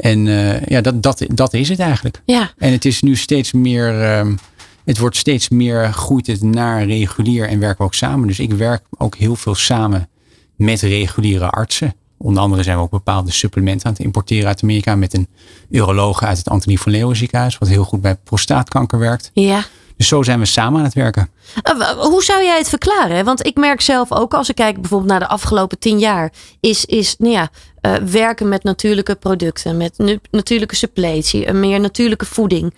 En 0.00 0.26
uh, 0.26 0.62
ja, 0.62 0.80
dat, 0.80 1.02
dat, 1.02 1.24
dat 1.26 1.54
is 1.54 1.68
het 1.68 1.78
eigenlijk. 1.78 2.22
Ja. 2.24 2.50
En 2.58 2.72
het 2.72 2.84
is 2.84 3.02
nu 3.02 3.16
steeds 3.16 3.52
meer, 3.52 4.18
um, 4.18 4.38
het 4.84 4.98
wordt 4.98 5.16
steeds 5.16 5.48
meer, 5.48 5.92
groeit 5.92 6.26
het 6.26 6.42
naar 6.42 6.84
regulier 6.84 7.48
en 7.48 7.58
werken 7.58 7.78
we 7.78 7.84
ook 7.84 7.94
samen. 7.94 8.28
Dus 8.28 8.38
ik 8.38 8.52
werk 8.52 8.82
ook 8.98 9.16
heel 9.16 9.36
veel 9.36 9.54
samen 9.54 10.08
met 10.56 10.80
reguliere 10.80 11.50
artsen. 11.50 11.94
Onder 12.18 12.42
andere 12.42 12.62
zijn 12.62 12.76
we 12.76 12.82
ook 12.82 12.90
bepaalde 12.90 13.32
supplementen 13.32 13.86
aan 13.86 13.92
het 13.92 14.02
importeren 14.02 14.46
uit 14.46 14.62
Amerika 14.62 14.96
met 14.96 15.14
een 15.14 15.28
uroloog 15.70 16.22
uit 16.22 16.38
het 16.38 16.48
Antonie 16.48 16.80
van 16.80 16.92
Leeuwen 16.92 17.16
ziekenhuis, 17.16 17.58
wat 17.58 17.68
heel 17.68 17.84
goed 17.84 18.00
bij 18.00 18.16
prostaatkanker 18.16 18.98
werkt. 18.98 19.30
Ja. 19.34 19.64
Dus 19.96 20.08
zo 20.08 20.22
zijn 20.22 20.38
we 20.38 20.46
samen 20.46 20.78
aan 20.78 20.84
het 20.84 20.94
werken. 20.94 21.30
Uh, 21.76 21.90
hoe 21.90 22.22
zou 22.22 22.44
jij 22.44 22.58
het 22.58 22.68
verklaren? 22.68 23.24
Want 23.24 23.46
ik 23.46 23.56
merk 23.56 23.80
zelf 23.80 24.12
ook, 24.12 24.34
als 24.34 24.48
ik 24.48 24.54
kijk 24.54 24.80
bijvoorbeeld 24.80 25.10
naar 25.10 25.20
de 25.20 25.26
afgelopen 25.26 25.78
tien 25.78 25.98
jaar, 25.98 26.32
is, 26.60 26.84
is 26.84 27.14
nou 27.18 27.32
ja, 27.32 27.50
uh, 27.82 27.94
werken 27.94 28.48
met 28.48 28.62
natuurlijke 28.62 29.14
producten, 29.14 29.76
met 29.76 30.20
natuurlijke 30.30 30.76
suppletie, 30.76 31.48
een 31.48 31.60
meer 31.60 31.80
natuurlijke 31.80 32.24
voeding. 32.24 32.74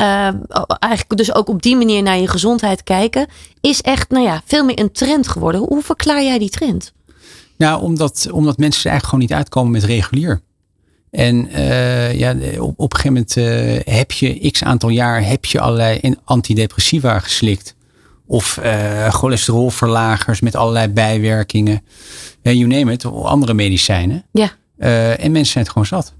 Uh, 0.00 0.28
eigenlijk 0.78 1.16
dus 1.16 1.34
ook 1.34 1.48
op 1.48 1.62
die 1.62 1.76
manier 1.76 2.02
naar 2.02 2.18
je 2.18 2.28
gezondheid 2.28 2.82
kijken, 2.82 3.26
is 3.60 3.80
echt 3.80 4.10
nou 4.10 4.24
ja, 4.24 4.42
veel 4.44 4.64
meer 4.64 4.80
een 4.80 4.92
trend 4.92 5.28
geworden. 5.28 5.60
Hoe 5.60 5.82
verklaar 5.82 6.22
jij 6.22 6.38
die 6.38 6.50
trend? 6.50 6.92
Nou, 7.56 7.82
omdat, 7.82 8.28
omdat 8.30 8.58
mensen 8.58 8.84
er 8.84 8.90
eigenlijk 8.90 9.04
gewoon 9.04 9.20
niet 9.20 9.32
uitkomen 9.32 9.72
met 9.72 9.84
regulier. 9.84 10.40
En 11.10 11.48
uh, 11.48 12.18
ja, 12.18 12.34
op, 12.58 12.74
op 12.76 12.92
een 12.92 12.98
gegeven 12.98 13.26
moment 13.36 13.86
heb 13.88 14.12
je 14.12 14.50
x 14.50 14.62
aantal 14.64 14.88
jaar 14.88 15.26
heb 15.26 15.44
je 15.44 15.60
allerlei 15.60 16.14
antidepressiva 16.24 17.18
geslikt. 17.18 17.75
Of 18.26 18.58
uh, 18.62 19.08
cholesterolverlagers 19.08 20.40
met 20.40 20.56
allerlei 20.56 20.88
bijwerkingen. 20.88 21.84
Ja, 22.42 22.50
you 22.50 22.66
name 22.66 22.92
it, 22.92 23.04
andere 23.04 23.54
medicijnen. 23.54 24.24
Ja. 24.32 24.50
en 25.16 25.32
mensen 25.32 25.52
zijn 25.52 25.64
het 25.64 25.72
gewoon 25.72 25.86
zat. 25.86 26.14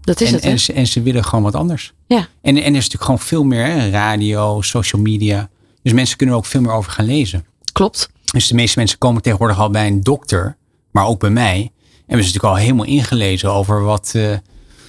Dat 0.00 0.20
is 0.20 0.28
en, 0.28 0.34
het. 0.34 0.44
En 0.44 0.58
ze, 0.58 0.72
en 0.72 0.86
ze 0.86 1.02
willen 1.02 1.24
gewoon 1.24 1.44
wat 1.44 1.54
anders. 1.54 1.92
Ja. 2.06 2.28
En, 2.42 2.56
en 2.56 2.56
er 2.56 2.66
is 2.66 2.72
natuurlijk 2.72 3.04
gewoon 3.04 3.18
veel 3.18 3.44
meer 3.44 3.66
hè, 3.66 3.90
radio, 3.90 4.60
social 4.60 5.02
media. 5.02 5.48
Dus 5.82 5.92
mensen 5.92 6.16
kunnen 6.16 6.34
er 6.34 6.40
ook 6.40 6.48
veel 6.48 6.60
meer 6.60 6.72
over 6.72 6.92
gaan 6.92 7.04
lezen. 7.04 7.44
Klopt. 7.72 8.10
Dus 8.32 8.46
de 8.46 8.54
meeste 8.54 8.78
mensen 8.78 8.98
komen 8.98 9.22
tegenwoordig 9.22 9.58
al 9.58 9.70
bij 9.70 9.86
een 9.86 10.00
dokter, 10.00 10.56
maar 10.90 11.06
ook 11.06 11.20
bij 11.20 11.30
mij. 11.30 11.56
En 12.06 12.18
we 12.18 12.22
zijn 12.22 12.34
natuurlijk 12.34 12.44
al 12.44 12.56
helemaal 12.56 12.84
ingelezen 12.84 13.52
over 13.52 13.82
wat 13.82 14.12
uh, 14.16 14.36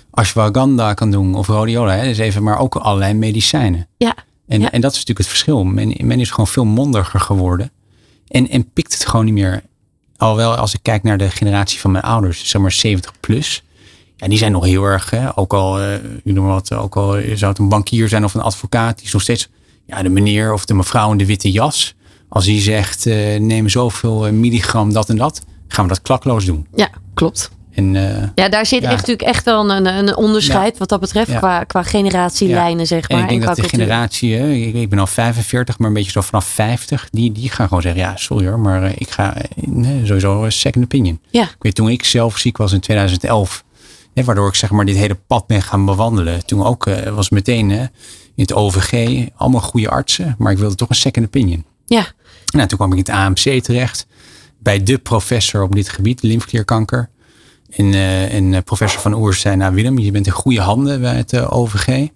ashwagandha 0.09 0.93
kan 0.93 1.11
doen 1.11 1.35
of 1.35 1.47
rhodiola. 1.47 1.95
Hè? 1.95 2.03
Dus 2.03 2.17
even 2.17 2.43
maar 2.43 2.59
ook 2.59 2.75
allerlei 2.75 3.13
medicijnen. 3.13 3.87
Ja. 3.97 4.15
En, 4.47 4.61
ja. 4.61 4.71
en 4.71 4.81
dat 4.81 4.91
is 4.91 4.97
natuurlijk 4.97 5.27
het 5.27 5.27
verschil. 5.27 5.63
Men, 5.63 5.95
men 6.01 6.19
is 6.19 6.29
gewoon 6.29 6.47
veel 6.47 6.65
mondiger 6.65 7.19
geworden. 7.19 7.71
En, 8.27 8.49
en 8.49 8.71
pikt 8.71 8.93
het 8.93 9.05
gewoon 9.05 9.25
niet 9.25 9.33
meer. 9.33 9.63
Alhoewel 10.17 10.55
als 10.55 10.73
ik 10.73 10.79
kijk 10.81 11.03
naar 11.03 11.17
de 11.17 11.29
generatie 11.29 11.79
van 11.79 11.91
mijn 11.91 12.03
ouders, 12.03 12.49
zeg 12.49 12.61
maar 12.61 12.71
70 12.71 13.13
plus. 13.19 13.63
Ja, 14.15 14.27
die 14.27 14.37
zijn 14.37 14.51
nog 14.51 14.65
heel 14.65 14.83
erg, 14.83 15.09
hè? 15.09 15.37
ook 15.37 15.53
al, 15.53 15.81
uh, 15.81 15.93
u 16.23 16.31
noemt 16.31 16.47
wat, 16.47 16.73
ook 16.73 16.95
al 16.95 17.11
zou 17.11 17.51
het 17.51 17.57
een 17.57 17.69
bankier 17.69 18.09
zijn 18.09 18.23
of 18.23 18.33
een 18.33 18.41
advocaat. 18.41 18.97
Die 18.97 19.05
is 19.05 19.13
nog 19.13 19.21
steeds, 19.21 19.49
ja, 19.85 20.03
de 20.03 20.09
meneer 20.09 20.53
of 20.53 20.65
de 20.65 20.73
mevrouw 20.73 21.11
in 21.11 21.17
de 21.17 21.25
witte 21.25 21.51
jas. 21.51 21.95
Als 22.29 22.45
die 22.45 22.61
zegt, 22.61 23.05
uh, 23.05 23.39
neem 23.39 23.69
zoveel 23.69 24.33
milligram 24.33 24.93
dat 24.93 25.09
en 25.09 25.17
dat 25.17 25.41
gaan 25.67 25.83
we 25.83 25.89
dat 25.89 26.01
klakloos 26.01 26.45
doen. 26.45 26.67
Ja, 26.75 26.89
klopt. 27.13 27.51
En, 27.73 27.93
uh, 27.93 28.23
ja, 28.35 28.49
daar 28.49 28.65
zit 28.65 28.81
ja. 28.81 28.87
echt 28.89 29.07
natuurlijk 29.07 29.27
echt 29.27 29.45
wel 29.45 29.69
een, 29.69 29.85
een 29.85 30.15
onderscheid 30.15 30.71
ja. 30.71 30.79
wat 30.79 30.89
dat 30.89 30.99
betreft 30.99 31.31
Ja. 31.31 31.37
qua, 31.37 31.63
qua 31.63 31.83
generatielijnen, 31.83 32.87
zeg 32.87 33.09
maar. 33.09 33.17
en 33.17 33.23
ik 33.23 33.29
denk 33.29 33.41
en 33.41 33.47
dat 33.47 33.55
de 33.55 33.61
cultuur. 33.61 33.79
generatie, 33.79 34.65
ik, 34.67 34.73
ik 34.75 34.89
ben 34.89 34.99
al 34.99 35.07
45, 35.07 35.77
maar 35.77 35.87
een 35.87 35.93
beetje 35.93 36.11
zo 36.11 36.21
vanaf 36.21 36.45
50, 36.45 37.07
die, 37.11 37.31
die 37.31 37.49
gaan 37.49 37.67
gewoon 37.67 37.83
zeggen, 37.83 38.01
ja, 38.01 38.15
sorry 38.15 38.47
hoor, 38.47 38.59
maar 38.59 38.83
uh, 38.83 38.91
ik 38.95 39.09
ga 39.09 39.37
uh, 39.37 39.43
nee, 39.55 40.05
sowieso 40.05 40.43
een 40.43 40.51
second 40.51 40.83
opinion. 40.83 41.19
Ja. 41.29 41.43
Ik 41.43 41.55
weet 41.59 41.75
toen 41.75 41.89
ik 41.89 42.05
zelf 42.05 42.37
ziek 42.37 42.57
was 42.57 42.71
in 42.71 42.79
2011, 42.79 43.63
hè, 44.13 44.23
waardoor 44.23 44.47
ik 44.47 44.55
zeg 44.55 44.71
maar 44.71 44.85
dit 44.85 44.95
hele 44.95 45.17
pad 45.27 45.47
ben 45.47 45.61
gaan 45.61 45.85
bewandelen. 45.85 46.45
Toen 46.45 46.63
ook 46.63 46.87
uh, 46.87 46.95
was 47.07 47.29
meteen 47.29 47.71
in 47.71 47.89
het 48.35 48.53
OVG, 48.53 49.25
allemaal 49.35 49.61
goede 49.61 49.89
artsen, 49.89 50.35
maar 50.37 50.51
ik 50.51 50.57
wilde 50.57 50.75
toch 50.75 50.89
een 50.89 50.95
second 50.95 51.25
opinion. 51.25 51.65
Ja. 51.85 52.05
Nou, 52.53 52.67
toen 52.67 52.77
kwam 52.77 52.91
ik 52.91 52.97
in 52.97 53.13
het 53.13 53.23
AMC 53.23 53.63
terecht 53.63 54.07
bij 54.59 54.83
de 54.83 54.97
professor 54.97 55.61
op 55.63 55.75
dit 55.75 55.89
gebied, 55.89 56.21
lymfeklierkanker. 56.21 57.09
En, 57.75 57.93
en 58.29 58.51
uh, 58.51 58.57
professor 58.65 59.01
van 59.01 59.13
Oers 59.13 59.39
zei, 59.39 59.55
nou 59.55 59.73
Willem, 59.73 59.99
je 59.99 60.11
bent 60.11 60.25
in 60.25 60.31
goede 60.31 60.61
handen 60.61 61.01
bij 61.01 61.15
het 61.15 61.33
uh, 61.33 61.53
OVG. 61.53 62.07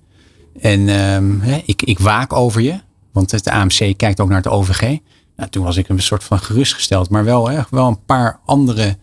En 0.60 0.88
hè, 1.42 1.62
ik, 1.66 1.82
ik 1.82 2.00
waak 2.00 2.34
over 2.34 2.62
je, 2.62 2.80
want 3.12 3.32
het 3.32 3.48
AMC 3.48 3.98
kijkt 3.98 4.20
ook 4.20 4.28
naar 4.28 4.38
het 4.38 4.48
OVG. 4.48 4.98
Nou, 5.36 5.50
toen 5.50 5.64
was 5.64 5.78
ik 5.78 5.90
een 5.90 6.02
soort 6.02 6.24
van 6.24 6.40
gerustgesteld, 6.40 7.10
maar 7.10 7.24
wel, 7.24 7.50
hè, 7.50 7.62
wel 7.70 7.88
een 7.88 8.06
paar 8.06 8.40
andere 8.46 8.98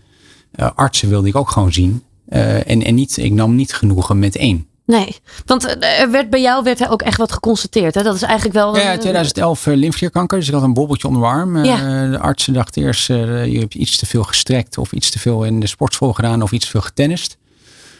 artsen 0.74 1.08
wilde 1.08 1.28
ik 1.28 1.36
ook 1.36 1.50
gewoon 1.50 1.72
zien. 1.72 2.02
En 2.28 2.82
en 2.82 2.94
niet, 2.94 3.16
ik 3.16 3.32
nam 3.32 3.54
niet 3.54 3.74
genoegen 3.74 4.18
met 4.18 4.36
één. 4.36 4.66
Nee, 4.86 5.16
want 5.44 5.64
eh, 5.64 6.00
er 6.00 6.10
werd 6.10 6.30
bij 6.30 6.40
jou 6.40 6.64
werd 6.64 6.80
er 6.80 6.90
ook 6.90 7.02
echt 7.02 7.18
wat 7.18 7.32
geconstateerd. 7.32 7.94
Hè? 7.94 8.02
Dat 8.02 8.14
is 8.14 8.22
eigenlijk 8.22 8.54
wel. 8.54 8.76
Ja, 8.76 8.98
2011 8.98 9.66
uh, 9.66 9.74
lymfeklierkanker. 9.76 10.38
Dus 10.38 10.48
ik 10.48 10.54
had 10.54 10.62
een 10.62 10.74
bobbeltje 10.74 11.08
onder 11.08 11.22
mijn 11.22 11.34
arm. 11.34 11.64
Ja. 11.64 12.04
Uh, 12.04 12.10
de 12.10 12.18
artsen 12.18 12.52
dachten 12.52 12.82
eerst, 12.82 13.10
uh, 13.10 13.46
je 13.46 13.58
hebt 13.58 13.74
iets 13.74 13.96
te 13.96 14.06
veel 14.06 14.22
gestrekt 14.22 14.78
of 14.78 14.92
iets 14.92 15.10
te 15.10 15.18
veel 15.18 15.44
in 15.44 15.60
de 15.60 15.66
sportschool 15.66 16.12
gedaan 16.12 16.42
of 16.42 16.52
iets 16.52 16.64
te 16.64 16.70
veel 16.70 16.80
getennist. 16.80 17.36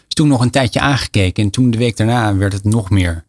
Dus 0.05 0.13
toen 0.13 0.27
nog 0.27 0.41
een 0.41 0.49
tijdje 0.49 0.79
aangekeken 0.79 1.43
en 1.43 1.49
toen 1.49 1.71
de 1.71 1.77
week 1.77 1.97
daarna 1.97 2.35
werd 2.35 2.53
het 2.53 2.63
nog 2.63 2.89
meer. 2.89 3.23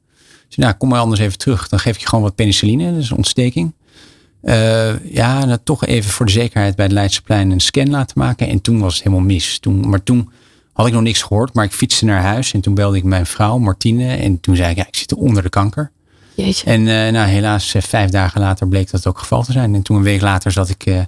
Dus 0.49 0.57
nou, 0.57 0.75
kom 0.75 0.89
maar 0.89 1.01
anders 1.01 1.21
even 1.21 1.39
terug. 1.39 1.69
Dan 1.69 1.79
geef 1.79 1.95
ik 1.95 2.01
je 2.01 2.07
gewoon 2.07 2.25
wat 2.25 2.35
penicilline, 2.35 2.93
dat 2.93 3.03
is 3.03 3.11
een 3.11 3.17
ontsteking. 3.17 3.75
Uh, 4.43 5.13
ja, 5.13 5.47
dan 5.47 5.59
toch 5.63 5.87
even 5.87 6.11
voor 6.11 6.27
de 6.27 6.33
zekerheid 6.33 6.77
bij 6.77 6.85
het 6.85 6.95
Leidseplein 6.95 7.51
een 7.51 7.61
scan 7.61 7.91
laten 7.91 8.19
maken. 8.19 8.49
En 8.49 8.61
toen 8.61 8.81
was 8.81 8.95
het 8.95 9.05
helemaal 9.05 9.25
mis. 9.27 9.59
Toen, 9.59 9.89
maar 9.89 10.03
toen 10.03 10.31
had 10.77 10.87
ik 10.87 10.93
nog 10.93 11.03
niks 11.03 11.23
gehoord, 11.23 11.55
maar 11.55 11.65
ik 11.65 11.73
fietste 11.73 12.05
naar 12.05 12.23
huis. 12.23 12.53
En 12.53 12.61
toen 12.61 12.75
belde 12.75 12.97
ik 12.97 13.05
mijn 13.05 13.27
vrouw, 13.27 13.59
Martine. 13.59 14.15
En 14.15 14.41
toen 14.41 14.57
zei 14.57 14.71
ik, 14.71 14.77
ja, 14.77 14.87
ik 14.87 14.97
zit 14.97 15.15
onder 15.15 15.43
de 15.43 15.49
kanker. 15.49 15.91
Jeetje. 16.35 16.67
En 16.67 16.81
uh, 16.81 16.87
nou, 16.87 17.29
helaas, 17.29 17.75
uh, 17.75 17.83
vijf 17.83 18.11
dagen 18.11 18.41
later 18.41 18.69
bleek 18.69 18.91
dat 18.91 19.05
het 19.05 19.07
ook 19.07 19.19
geval 19.19 19.43
te 19.43 19.53
zijn. 19.53 19.75
En 19.75 19.83
toen 19.83 19.97
een 19.97 20.03
week 20.03 20.21
later 20.21 20.53
zat 20.53 20.69
ik 20.69 20.87
uh, 20.87 21.01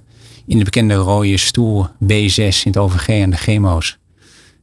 in 0.45 0.57
de 0.57 0.63
bekende 0.63 0.93
rode 0.93 1.37
stoel 1.37 1.87
B6 2.03 2.35
in 2.35 2.61
het 2.63 2.77
OVG 2.77 3.23
aan 3.23 3.29
de 3.29 3.37
chemo's. 3.37 3.97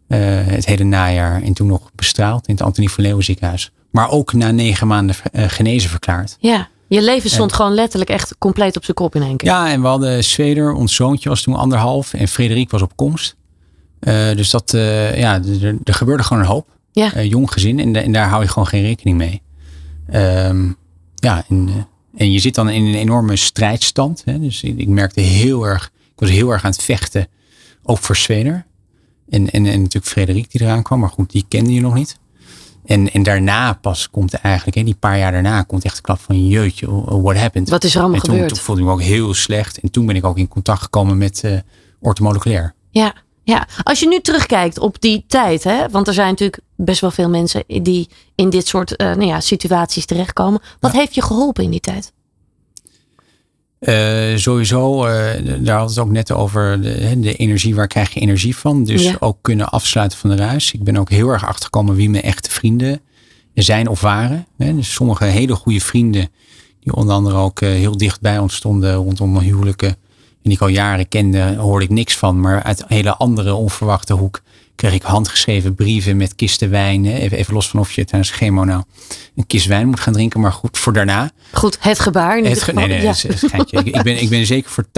het 0.08 0.66
hele 0.66 0.84
najaar. 0.84 1.42
En 1.42 1.52
toen 1.52 1.66
nog 1.66 1.90
bestraald 1.94 2.48
in 2.48 2.54
het 2.54 2.62
Antonie 2.62 2.90
van 2.90 3.04
Leeuwen 3.04 3.24
ziekenhuis. 3.24 3.70
Maar 3.90 4.10
ook 4.10 4.32
na 4.32 4.50
negen 4.50 4.86
maanden 4.86 5.14
genezen 5.32 5.90
verklaard. 5.90 6.36
Ja. 6.40 6.68
Je 6.88 7.02
leven 7.02 7.30
stond 7.30 7.52
gewoon 7.52 7.74
letterlijk 7.74 8.10
echt 8.10 8.34
compleet 8.38 8.76
op 8.76 8.84
zijn 8.84 8.96
kop 8.96 9.14
in 9.14 9.22
één 9.22 9.36
keer. 9.36 9.48
Ja, 9.48 9.70
en 9.70 9.80
we 9.80 9.86
hadden 9.86 10.24
Zweder, 10.24 10.72
ons 10.72 10.94
zoontje 10.94 11.28
was 11.28 11.42
toen 11.42 11.54
anderhalf. 11.54 12.14
En 12.14 12.28
Frederik 12.28 12.70
was 12.70 12.82
op 12.82 12.96
komst. 12.96 13.36
Uh, 14.06 14.36
dus 14.36 14.50
dat, 14.50 14.72
uh, 14.74 15.18
ja, 15.18 15.40
er, 15.84 15.94
gebeurde 15.94 16.22
gewoon 16.22 16.42
een 16.42 16.48
hoop. 16.48 16.68
Ja. 16.92 17.16
Uh, 17.16 17.24
jong 17.24 17.52
gezin 17.52 17.78
en, 17.78 17.96
en, 17.96 18.12
daar 18.12 18.28
hou 18.28 18.42
je 18.42 18.48
gewoon 18.48 18.68
geen 18.68 18.82
rekening 18.82 19.16
mee. 19.16 19.42
Um, 20.14 20.76
ja, 21.14 21.44
en, 21.48 21.86
En 22.16 22.32
je 22.32 22.38
zit 22.38 22.54
dan 22.54 22.68
in 22.68 22.84
een 22.84 22.94
enorme 22.94 23.36
strijdstand. 23.36 24.22
Hè? 24.24 24.38
Dus 24.40 24.62
ik 24.62 24.88
merkte 24.88 25.20
heel 25.20 25.66
erg, 25.66 25.90
ik 25.94 26.20
was 26.20 26.30
heel 26.30 26.50
erg 26.50 26.64
aan 26.64 26.70
het 26.70 26.82
vechten. 26.82 27.28
Ook 27.82 27.98
voor 27.98 28.16
Zweder. 28.16 28.66
En, 29.28 29.50
en, 29.50 29.66
en 29.66 29.78
natuurlijk 29.78 30.06
Frederik 30.06 30.50
die 30.50 30.62
eraan 30.62 30.82
kwam. 30.82 31.00
Maar 31.00 31.08
goed, 31.08 31.30
die 31.30 31.44
kende 31.48 31.72
je 31.72 31.80
nog 31.80 31.94
niet. 31.94 32.18
En, 32.84 33.12
en 33.12 33.22
daarna 33.22 33.72
pas 33.72 34.10
komt 34.10 34.32
er 34.32 34.38
eigenlijk, 34.42 34.76
hè, 34.76 34.82
die 34.84 34.94
paar 34.94 35.18
jaar 35.18 35.32
daarna, 35.32 35.62
komt 35.62 35.84
echt 35.84 35.96
de 35.96 36.02
klap 36.02 36.20
van 36.20 36.46
jeutje, 36.48 37.04
what 37.22 37.36
happened? 37.36 37.68
Wat 37.68 37.84
is 37.84 37.94
er 37.94 38.00
allemaal 38.00 38.16
en 38.16 38.22
toen, 38.22 38.34
gebeurd? 38.34 38.54
Toen 38.54 38.62
voelde 38.62 38.80
ik 38.80 38.86
me 38.86 38.92
ook 38.92 39.02
heel 39.02 39.34
slecht. 39.34 39.78
En 39.78 39.90
toen 39.90 40.06
ben 40.06 40.16
ik 40.16 40.24
ook 40.24 40.38
in 40.38 40.48
contact 40.48 40.82
gekomen 40.82 41.18
met 41.18 41.42
uh, 41.44 41.58
ortomoleculair. 42.00 42.74
Ja, 42.90 43.14
ja, 43.46 43.66
als 43.82 44.00
je 44.00 44.08
nu 44.08 44.20
terugkijkt 44.20 44.78
op 44.78 45.00
die 45.00 45.24
tijd, 45.28 45.64
hè, 45.64 45.88
want 45.88 46.06
er 46.06 46.14
zijn 46.14 46.28
natuurlijk 46.28 46.62
best 46.76 47.00
wel 47.00 47.10
veel 47.10 47.28
mensen 47.28 47.64
die 47.66 48.08
in 48.34 48.50
dit 48.50 48.66
soort 48.66 48.90
uh, 48.90 49.06
nou 49.06 49.24
ja, 49.24 49.40
situaties 49.40 50.06
terechtkomen. 50.06 50.60
Wat 50.80 50.92
ja. 50.92 50.98
heeft 50.98 51.14
je 51.14 51.22
geholpen 51.22 51.64
in 51.64 51.70
die 51.70 51.80
tijd? 51.80 52.12
Uh, 53.80 54.36
sowieso, 54.36 55.06
uh, 55.06 55.10
daar 55.10 55.16
hadden 55.44 55.64
we 55.64 55.70
het 55.70 55.98
ook 55.98 56.10
net 56.10 56.32
over 56.32 56.80
de, 56.82 57.20
de, 57.20 57.34
energie, 57.34 57.74
waar 57.74 57.86
krijg 57.86 58.14
je 58.14 58.20
energie 58.20 58.56
van? 58.56 58.84
Dus 58.84 59.02
ja. 59.02 59.16
ook 59.20 59.38
kunnen 59.40 59.68
afsluiten 59.68 60.18
van 60.18 60.30
de 60.30 60.36
ruis. 60.36 60.72
Ik 60.72 60.84
ben 60.84 60.96
ook 60.96 61.10
heel 61.10 61.28
erg 61.28 61.46
achtergekomen 61.46 61.94
wie 61.94 62.10
mijn 62.10 62.22
echte 62.22 62.50
vrienden 62.50 63.00
zijn 63.54 63.88
of 63.88 64.00
waren. 64.00 64.46
Hè. 64.56 64.74
Dus 64.76 64.92
sommige 64.92 65.24
hele 65.24 65.54
goede 65.54 65.80
vrienden, 65.80 66.28
die 66.80 66.94
onder 66.94 67.14
andere 67.14 67.36
ook 67.36 67.60
heel 67.60 67.96
dicht 67.96 68.20
bij 68.20 68.38
ons 68.38 68.54
stonden 68.54 68.94
rondom 68.94 69.38
huwelijken. 69.38 69.96
Die 70.46 70.54
ik 70.54 70.60
al 70.60 70.68
jaren 70.68 71.08
kende, 71.08 71.56
hoorde 71.56 71.84
ik 71.84 71.90
niks 71.90 72.16
van. 72.16 72.40
Maar 72.40 72.62
uit 72.62 72.80
een 72.80 72.86
hele 72.88 73.16
andere 73.16 73.54
onverwachte 73.54 74.14
hoek 74.14 74.42
kreeg 74.74 74.94
ik 74.94 75.02
handgeschreven 75.02 75.74
brieven 75.74 76.16
met 76.16 76.34
kisten 76.34 76.70
wijn. 76.70 77.06
Even, 77.06 77.38
even 77.38 77.54
los 77.54 77.68
van 77.68 77.80
of 77.80 77.92
je 77.92 78.04
tijdens 78.04 78.30
chemo 78.30 78.64
nou 78.64 78.82
een 79.36 79.46
kist 79.46 79.66
wijn 79.66 79.86
moet 79.86 80.00
gaan 80.00 80.12
drinken. 80.12 80.40
Maar 80.40 80.52
goed, 80.52 80.78
voor 80.78 80.92
daarna. 80.92 81.30
Goed, 81.52 81.76
het 81.80 81.98
gebaar. 81.98 82.38
Het 82.38 82.62
ge 82.62 82.72
nee, 82.72 82.86
nee, 82.86 83.02
ja. 83.02 83.08
het, 83.08 83.22
het 83.22 83.42
ik, 83.72 83.86
ik, 83.86 84.02
ben, 84.02 84.22
ik 84.22 84.28
ben 84.28 84.46
zeker 84.46 84.70
voor 84.70 84.84
80-20. 84.84 84.88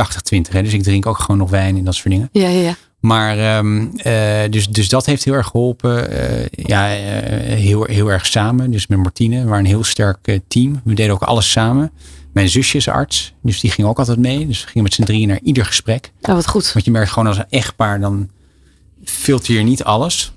Dus 0.63 0.73
ik 0.73 0.83
drink 0.83 1.07
ook 1.07 1.19
gewoon 1.19 1.39
nog 1.39 1.51
wijn 1.51 1.77
en 1.77 1.85
dat 1.85 1.95
soort 1.95 2.11
dingen. 2.11 2.29
Ja, 2.33 2.49
ja, 2.49 2.61
ja. 2.61 2.77
Maar 3.01 3.59
um, 3.59 3.81
uh, 3.83 4.13
dus, 4.51 4.69
dus 4.69 4.89
dat 4.89 5.07
heeft 5.07 5.25
heel 5.25 5.35
erg 5.35 5.47
geholpen. 5.47 6.13
Uh, 6.13 6.47
ja, 6.51 6.97
uh, 6.97 7.03
heel, 7.57 7.85
heel 7.85 8.09
erg 8.09 8.27
samen. 8.27 8.71
Dus 8.71 8.87
met 8.87 8.99
Martine, 8.99 9.39
we 9.39 9.45
waren 9.45 9.59
een 9.59 9.71
heel 9.71 9.85
sterk 9.85 10.41
team. 10.49 10.81
We 10.85 10.95
deden 10.95 11.15
ook 11.15 11.23
alles 11.23 11.51
samen. 11.51 11.93
Mijn 12.33 12.49
zusje 12.49 12.77
is 12.77 12.89
arts, 12.89 13.33
dus 13.43 13.61
die 13.61 13.71
ging 13.71 13.89
ook 13.89 13.99
altijd 13.99 14.19
mee. 14.19 14.47
Dus 14.47 14.61
we 14.61 14.67
gingen 14.67 14.83
met 14.83 14.95
z'n 14.95 15.03
drieën 15.03 15.29
naar 15.29 15.41
ieder 15.43 15.65
gesprek. 15.65 16.13
Oh, 16.21 16.35
wat 16.35 16.49
goed. 16.49 16.73
Want 16.73 16.85
je 16.85 16.91
merkt 16.91 17.11
gewoon 17.11 17.29
als 17.29 17.39
een 17.39 17.51
echtpaar, 17.51 18.01
dan 18.01 18.31
filter 19.05 19.55
je 19.55 19.63
niet 19.63 19.85
alles. 19.85 20.33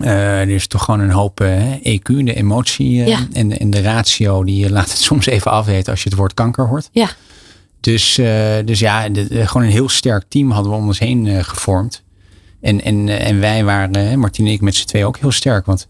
Uh, 0.00 0.40
er 0.40 0.48
is 0.48 0.66
toch 0.66 0.84
gewoon 0.84 1.00
een 1.00 1.10
hoop 1.10 1.40
uh, 1.40 1.72
EQ, 1.72 2.02
de 2.02 2.34
emotie 2.34 2.96
uh, 2.96 3.06
ja. 3.06 3.26
en, 3.32 3.58
en 3.58 3.70
de 3.70 3.82
ratio, 3.82 4.44
die 4.44 4.70
laat 4.70 4.90
het 4.90 4.98
soms 5.10 5.26
even 5.26 5.50
afweten 5.50 5.92
als 5.92 6.02
je 6.02 6.08
het 6.08 6.18
woord 6.18 6.34
kanker 6.34 6.66
hoort. 6.66 6.88
Ja. 6.92 7.08
Dus, 7.80 8.14
dus 8.64 8.78
ja, 8.78 9.08
de, 9.08 9.28
de, 9.28 9.46
gewoon 9.46 9.66
een 9.66 9.72
heel 9.72 9.88
sterk 9.88 10.24
team 10.28 10.50
hadden 10.50 10.72
we 10.72 10.78
om 10.78 10.86
ons 10.86 10.98
heen 10.98 11.44
gevormd. 11.44 12.02
En, 12.60 12.82
en, 12.82 13.08
en 13.08 13.40
wij 13.40 13.64
waren, 13.64 14.18
Martine 14.18 14.48
en 14.48 14.54
ik 14.54 14.60
met 14.60 14.74
z'n 14.74 14.86
twee 14.86 15.04
ook 15.04 15.18
heel 15.18 15.32
sterk. 15.32 15.66
Want 15.66 15.88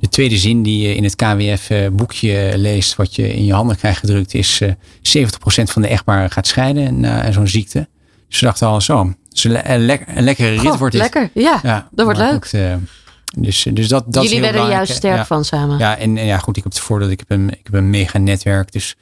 de 0.00 0.08
tweede 0.08 0.38
zin 0.38 0.62
die 0.62 0.88
je 0.88 0.94
in 0.94 1.04
het 1.04 1.16
KWF 1.16 1.70
boekje 1.92 2.52
leest, 2.56 2.96
wat 2.96 3.14
je 3.14 3.34
in 3.34 3.44
je 3.44 3.52
handen 3.52 3.76
krijgt 3.76 3.98
gedrukt, 3.98 4.34
is 4.34 4.62
70% 4.62 4.68
van 5.64 5.82
de 5.82 5.88
echtparen 5.88 6.30
gaat 6.30 6.46
scheiden 6.46 7.00
na 7.00 7.32
zo'n 7.32 7.48
ziekte. 7.48 7.88
Dus 8.28 8.40
we 8.40 8.46
dachten 8.46 8.66
al 8.66 8.80
zo, 8.80 9.12
dus 9.28 9.44
een, 9.44 9.72
een, 9.72 9.86
le 9.86 9.98
een 10.06 10.24
lekkere 10.24 10.48
rit 10.48 10.60
Goh, 10.60 10.78
wordt 10.78 10.92
dit. 10.92 11.02
Lekker, 11.02 11.30
ja, 11.34 11.60
ja 11.62 11.88
dat 11.90 12.04
wordt 12.04 12.20
leuk. 12.20 12.48
Goed, 12.48 12.52
uh, 12.52 12.74
dus, 13.38 13.66
dus 13.72 13.88
dat, 13.88 14.04
dat 14.12 14.22
Jullie 14.22 14.40
werden 14.40 14.62
er 14.62 14.70
juist 14.70 14.94
sterk 14.94 15.16
ja. 15.16 15.26
van 15.26 15.44
samen. 15.44 15.78
Ja, 15.78 15.96
en, 15.96 16.16
en 16.16 16.24
ja, 16.24 16.38
goed, 16.38 16.56
ik 16.56 16.62
heb 16.62 16.72
het 16.72 16.82
voordeel, 16.82 17.10
ik 17.10 17.18
heb 17.18 17.30
een, 17.30 17.50
ik 17.50 17.60
heb 17.62 17.74
een 17.74 17.90
mega 17.90 18.18
netwerk. 18.18 18.72
Dus 18.72 18.96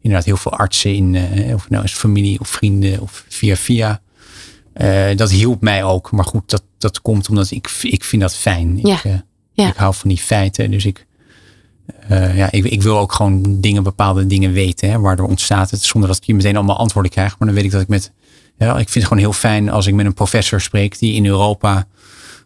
inderdaad 0.00 0.26
heel 0.26 0.36
veel 0.36 0.52
artsen 0.52 0.94
in, 0.94 1.14
uh, 1.14 1.54
of 1.54 1.70
nou 1.70 1.84
is 1.84 1.92
familie 1.92 2.40
of 2.40 2.48
vrienden 2.48 3.00
of 3.00 3.24
via 3.28 3.56
via. 3.56 4.00
Uh, 4.74 5.16
dat 5.16 5.30
hielp 5.30 5.60
mij 5.60 5.84
ook. 5.84 6.10
Maar 6.10 6.24
goed, 6.24 6.50
dat, 6.50 6.62
dat 6.78 7.02
komt 7.02 7.28
omdat 7.28 7.50
ik, 7.50 7.70
ik 7.82 8.04
vind 8.04 8.22
dat 8.22 8.36
fijn. 8.36 8.78
Ja. 8.82 9.04
Ik, 9.04 9.22
ja. 9.56 9.68
ik 9.68 9.76
hou 9.76 9.94
van 9.94 10.08
die 10.08 10.18
feiten. 10.18 10.70
Dus 10.70 10.84
ik, 10.84 11.06
uh, 12.10 12.36
ja, 12.36 12.50
ik, 12.50 12.64
ik 12.64 12.82
wil 12.82 12.98
ook 12.98 13.12
gewoon 13.12 13.60
dingen, 13.60 13.82
bepaalde 13.82 14.26
dingen 14.26 14.52
weten. 14.52 14.90
Hè, 14.90 14.98
waardoor 15.00 15.28
ontstaat 15.28 15.70
het. 15.70 15.82
Zonder 15.82 16.08
dat 16.08 16.18
ik 16.18 16.24
hier 16.24 16.36
meteen 16.36 16.56
allemaal 16.56 16.78
antwoorden 16.78 17.12
krijg. 17.12 17.38
Maar 17.38 17.48
dan 17.48 17.56
weet 17.56 17.66
ik 17.66 17.70
dat 17.70 17.80
ik 17.80 17.88
met 17.88 18.12
ja, 18.58 18.70
ik 18.70 18.76
vind 18.76 18.94
het 18.94 19.04
gewoon 19.04 19.22
heel 19.22 19.32
fijn 19.32 19.70
als 19.70 19.86
ik 19.86 19.94
met 19.94 20.06
een 20.06 20.14
professor 20.14 20.60
spreek 20.60 20.98
die 20.98 21.14
in 21.14 21.26
Europa 21.26 21.86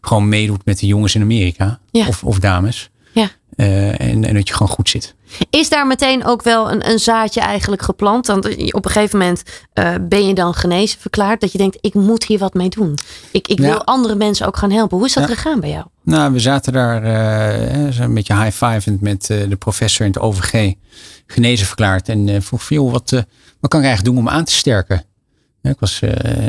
gewoon 0.00 0.28
meedoet 0.28 0.64
met 0.64 0.78
de 0.78 0.86
jongens 0.86 1.14
in 1.14 1.22
Amerika. 1.22 1.80
Ja. 1.90 2.06
Of, 2.06 2.24
of 2.24 2.38
dames. 2.38 2.90
Ja. 3.12 3.30
Uh, 3.56 4.00
en, 4.00 4.24
en 4.24 4.34
dat 4.34 4.48
je 4.48 4.54
gewoon 4.54 4.72
goed 4.72 4.88
zit. 4.88 5.14
Is 5.50 5.68
daar 5.68 5.86
meteen 5.86 6.24
ook 6.24 6.42
wel 6.42 6.70
een, 6.70 6.90
een 6.90 6.98
zaadje 6.98 7.40
eigenlijk 7.40 7.82
geplant? 7.82 8.26
Want 8.26 8.72
op 8.72 8.84
een 8.84 8.90
gegeven 8.90 9.18
moment 9.18 9.42
uh, 9.74 9.94
ben 10.00 10.26
je 10.26 10.34
dan 10.34 10.54
genezen 10.54 11.00
verklaard. 11.00 11.40
Dat 11.40 11.52
je 11.52 11.58
denkt, 11.58 11.78
ik 11.80 11.94
moet 11.94 12.24
hier 12.24 12.38
wat 12.38 12.54
mee 12.54 12.68
doen. 12.68 12.94
Ik, 13.30 13.48
ik 13.48 13.58
wil 13.58 13.84
andere 13.84 14.14
mensen 14.14 14.46
ook 14.46 14.56
gaan 14.56 14.70
helpen. 14.70 14.96
Hoe 14.96 15.06
is 15.06 15.12
dat 15.12 15.28
Ja. 15.28 15.34
gegaan 15.34 15.60
bij 15.60 15.70
jou? 15.70 15.84
Nou, 16.02 16.32
we 16.32 16.38
zaten 16.38 16.72
daar 16.72 17.04
uh, 17.04 17.98
een 17.98 18.14
beetje 18.14 18.42
high-fivend 18.42 19.00
met 19.00 19.28
uh, 19.30 19.48
de 19.48 19.56
professor 19.56 20.06
in 20.06 20.12
het 20.12 20.20
OVG. 20.20 20.72
Genezen 21.26 21.66
verklaard. 21.66 22.08
En 22.08 22.42
vroeg 22.42 22.64
van, 22.64 22.76
joh, 22.76 22.92
wat, 22.92 23.10
wat 23.60 23.70
kan 23.70 23.80
ik 23.80 23.86
eigenlijk 23.86 24.04
doen 24.16 24.26
om 24.26 24.28
aan 24.28 24.44
te 24.44 24.52
sterken? 24.52 25.04
Ja, 25.62 25.70
ik, 25.70 25.80
was, 25.80 26.00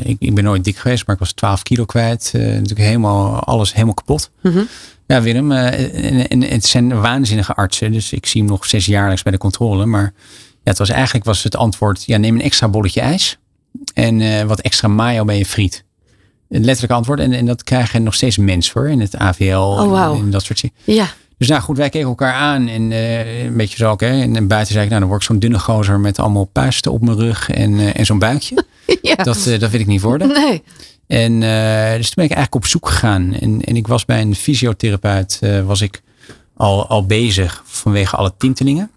ik, 0.04 0.16
ik 0.20 0.36
ben 0.36 0.44
nooit 0.44 0.64
dik 0.64 0.78
geweest, 0.78 1.06
maar 1.06 1.16
ik 1.16 1.22
was 1.22 1.32
12 1.34 1.64
kilo 1.64 1.86
kwijt. 1.86 2.30
Natuurlijk 2.34 2.80
helemaal, 2.80 3.40
alles 3.44 3.74
helemaal 3.74 3.94
kapot. 3.94 4.30
Mm 4.42 4.52
-hmm. 4.52 4.68
Ja, 5.12 5.22
Willem, 5.22 5.52
uh, 5.52 6.06
en, 6.06 6.28
en, 6.28 6.42
het 6.42 6.66
zijn 6.66 7.02
waanzinnige 7.02 7.54
artsen. 7.54 7.92
Dus 7.92 8.14
ik 8.14 8.26
zie 8.26 8.42
hem 8.42 8.50
nog 8.50 8.66
zes 8.66 8.86
jaarlijks 8.86 9.24
bij 9.24 9.32
de 9.32 9.38
controle. 9.38 9.86
Maar 9.86 10.14
ja, 10.50 10.60
het 10.64 10.78
was 10.78 10.90
eigenlijk 10.90 11.26
was 11.26 11.44
het 11.44 11.56
antwoord, 11.56 12.04
ja, 12.06 12.18
neem 12.18 12.36
een 12.36 12.42
extra 12.42 12.68
bolletje 12.68 13.02
ijs. 13.02 13.38
En 13.94 14.20
uh, 14.20 14.42
wat 14.42 14.60
extra 14.60 14.88
mayo 14.88 15.26
bij 15.26 15.38
je 15.38 15.46
friet. 15.46 15.84
Een 16.50 16.64
letterlijk 16.64 16.94
antwoord. 16.94 17.20
En, 17.20 17.34
en 17.34 17.46
dat 17.46 17.64
krijgen 17.64 18.04
nog 18.04 18.14
steeds 18.14 18.38
mensen 18.38 18.72
voor 18.72 18.90
in 18.90 19.00
het 19.00 19.18
AVL. 19.18 19.56
Oh, 19.56 19.84
wow. 19.84 20.16
en, 20.16 20.24
en 20.24 20.30
dat 20.32 20.44
soort 20.44 20.62
dingen. 20.62 20.76
Ja. 20.84 21.14
Dus 21.38 21.48
nou 21.48 21.62
goed, 21.62 21.78
wij 21.78 21.90
keken 21.90 22.08
elkaar 22.08 22.34
aan 22.34 22.68
en 22.68 22.92
uh, 22.92 23.44
een 23.44 23.58
beetje 23.58 23.78
zo 23.78 23.90
ook. 23.90 24.02
Hè, 24.02 24.22
en, 24.22 24.36
en 24.36 24.48
buiten 24.48 24.74
zei 24.74 24.84
ik, 24.84 24.90
nou 24.90 25.02
dan 25.02 25.10
word 25.10 25.22
ik 25.22 25.28
zo'n 25.28 25.40
dunne 25.40 25.60
gozer 25.60 26.00
met 26.00 26.20
allemaal 26.20 26.46
puisten 26.46 26.92
op 26.92 27.02
mijn 27.02 27.18
rug 27.18 27.50
en, 27.50 27.72
uh, 27.72 28.00
en 28.00 28.06
zo'n 28.06 28.20
buikje. 28.20 28.66
ja. 29.02 29.16
dat, 29.16 29.56
dat 29.60 29.70
wil 29.70 29.80
ik 29.80 29.88
niet 29.88 30.02
worden. 30.02 30.28
Nee. 30.28 30.64
En 31.08 31.40
dus 31.98 32.06
toen 32.06 32.16
ben 32.16 32.26
ik 32.26 32.32
eigenlijk 32.32 32.56
op 32.56 32.66
zoek 32.66 32.88
gegaan. 32.88 33.34
En, 33.34 33.62
en 33.62 33.76
ik 33.76 33.88
was 33.88 34.06
bij 34.06 34.22
een 34.22 34.36
fysiotherapeut, 34.36 35.40
was 35.66 35.82
ik 35.82 36.02
al, 36.56 36.88
al 36.88 37.06
bezig 37.06 37.64
vanwege 37.66 38.16
alle 38.16 38.34
tintelingen. 38.38 38.92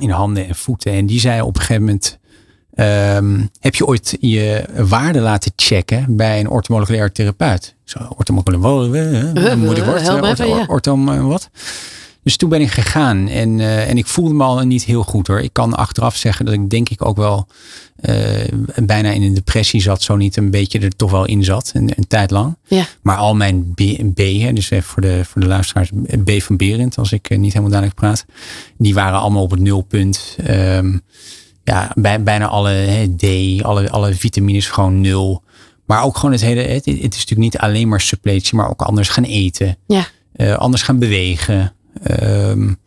In 0.00 0.10
handen 0.10 0.48
en 0.48 0.54
voeten. 0.54 0.92
En 0.92 1.06
die 1.06 1.20
zei 1.20 1.40
op 1.40 1.54
een 1.54 1.60
gegeven 1.60 1.82
moment, 1.82 2.18
um, 2.74 3.50
heb 3.60 3.74
je 3.74 3.86
ooit 3.86 4.16
je 4.20 4.64
waarde 4.88 5.20
laten 5.20 5.52
checken 5.56 6.16
bij 6.16 6.40
een 6.40 6.48
ortomoleculair 6.48 7.12
therapeut? 7.12 7.74
Zo, 7.84 7.98
ortomoleculair, 8.16 9.56
moeilijk 9.58 9.86
woord. 9.86 10.08
Ortom, 10.08 10.46
ja. 10.46 10.64
ortom, 10.66 11.26
wat? 11.28 11.50
Dus 12.28 12.36
toen 12.36 12.48
ben 12.48 12.60
ik 12.60 12.70
gegaan 12.70 13.28
en, 13.28 13.58
uh, 13.58 13.88
en 13.88 13.98
ik 13.98 14.06
voelde 14.06 14.34
me 14.34 14.44
al 14.44 14.60
niet 14.60 14.84
heel 14.84 15.02
goed 15.02 15.26
hoor. 15.26 15.40
Ik 15.40 15.52
kan 15.52 15.74
achteraf 15.74 16.16
zeggen 16.16 16.44
dat 16.44 16.54
ik 16.54 16.70
denk 16.70 16.88
ik 16.88 17.04
ook 17.04 17.16
wel 17.16 17.46
uh, 18.00 18.14
bijna 18.82 19.10
in 19.10 19.22
een 19.22 19.34
depressie 19.34 19.80
zat. 19.80 20.02
Zo 20.02 20.16
niet 20.16 20.36
een 20.36 20.50
beetje 20.50 20.78
er 20.78 20.96
toch 20.96 21.10
wel 21.10 21.24
in 21.24 21.44
zat, 21.44 21.70
een, 21.74 21.92
een 21.96 22.06
tijd 22.06 22.30
lang. 22.30 22.56
Ja. 22.66 22.86
Maar 23.02 23.16
al 23.16 23.34
mijn 23.34 23.74
B, 23.74 23.80
B 24.14 24.18
hè, 24.18 24.52
dus 24.52 24.70
even 24.70 24.88
voor 24.88 25.02
de, 25.02 25.24
voor 25.24 25.40
de 25.40 25.46
luisteraars, 25.46 25.90
B 26.24 26.30
van 26.42 26.56
Berend, 26.56 26.98
als 26.98 27.12
ik 27.12 27.28
niet 27.30 27.52
helemaal 27.52 27.70
duidelijk 27.70 28.00
praat. 28.00 28.24
Die 28.78 28.94
waren 28.94 29.18
allemaal 29.18 29.42
op 29.42 29.50
het 29.50 29.60
nulpunt. 29.60 30.36
Um, 30.50 31.02
ja, 31.64 31.92
bij, 31.94 32.22
bijna 32.22 32.46
alle 32.46 32.70
hè, 32.70 33.16
D, 33.16 33.62
alle, 33.62 33.90
alle 33.90 34.14
vitamines 34.14 34.66
gewoon 34.66 35.00
nul. 35.00 35.42
Maar 35.86 36.02
ook 36.02 36.16
gewoon 36.16 36.32
het 36.32 36.40
hele, 36.40 36.60
het, 36.60 36.84
het 36.84 36.86
is 36.86 37.00
natuurlijk 37.02 37.38
niet 37.38 37.58
alleen 37.58 37.88
maar 37.88 38.00
suppletie, 38.00 38.56
maar 38.56 38.70
ook 38.70 38.82
anders 38.82 39.08
gaan 39.08 39.24
eten. 39.24 39.76
Ja. 39.86 40.06
Uh, 40.36 40.54
anders 40.54 40.82
gaan 40.82 40.98
bewegen. 40.98 41.72
Um, 42.10 42.78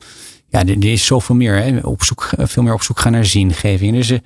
ja, 0.50 0.60
er, 0.60 0.70
er, 0.70 0.92
is 0.92 1.06
zoveel 1.06 1.36
meer. 1.36 1.56
Hè? 1.56 1.78
Op 1.80 2.04
zoek, 2.04 2.30
veel 2.38 2.64
meer 2.64 2.74
op 2.74 2.82
zoek 2.82 3.00
gaan 3.00 3.12
naar 3.12 3.26
zingeving. 3.26 3.94
Dus 3.94 4.12
uh, 4.12 4.20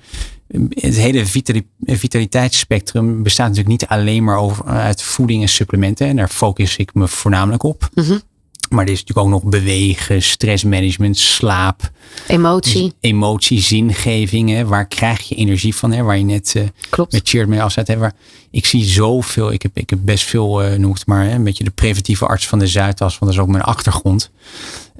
het 0.68 0.96
hele 0.96 1.26
vitali 1.26 1.66
vitaliteitsspectrum 1.80 3.22
bestaat 3.22 3.48
natuurlijk 3.48 3.80
niet 3.80 3.90
alleen 3.90 4.24
maar 4.24 4.38
over, 4.38 4.64
uit 4.64 5.02
voeding 5.02 5.42
en 5.42 5.48
supplementen. 5.48 6.06
En 6.06 6.16
daar 6.16 6.28
focus 6.28 6.76
ik 6.76 6.94
me 6.94 7.08
voornamelijk 7.08 7.62
op. 7.62 7.88
-hmm. 7.94 8.20
Maar 8.68 8.84
er 8.84 8.92
is 8.92 9.00
natuurlijk 9.00 9.26
ook 9.26 9.42
nog 9.42 9.50
bewegen, 9.50 10.22
stressmanagement, 10.22 11.18
slaap. 11.18 11.90
Emotie. 12.26 12.92
Emotie, 13.00 13.60
zingeving. 13.60 14.50
Hè? 14.50 14.64
Waar 14.64 14.86
krijg 14.86 15.28
je 15.28 15.34
energie 15.34 15.74
van? 15.74 15.92
Hè? 15.92 16.02
Waar 16.02 16.18
je 16.18 16.24
net 16.24 16.54
uh, 16.56 16.62
Klopt. 16.90 17.12
met 17.12 17.28
Cheert 17.28 17.48
mee 17.48 17.62
afzet. 17.62 17.88
Hè? 17.88 17.96
Waar, 17.96 18.12
ik 18.50 18.66
zie 18.66 18.84
zoveel. 18.84 19.52
Ik 19.52 19.62
heb, 19.62 19.76
ik 19.76 19.90
heb 19.90 19.98
best 20.02 20.24
veel, 20.24 20.64
uh, 20.64 20.78
noem 20.78 20.92
het 20.92 21.06
maar, 21.06 21.24
hè? 21.24 21.34
een 21.34 21.44
beetje 21.44 21.64
de 21.64 21.70
preventieve 21.70 22.26
arts 22.26 22.46
van 22.46 22.58
de 22.58 22.66
Zuidas. 22.66 23.18
Want 23.18 23.20
dat 23.20 23.30
is 23.30 23.38
ook 23.38 23.48
mijn 23.48 23.64
achtergrond. 23.64 24.30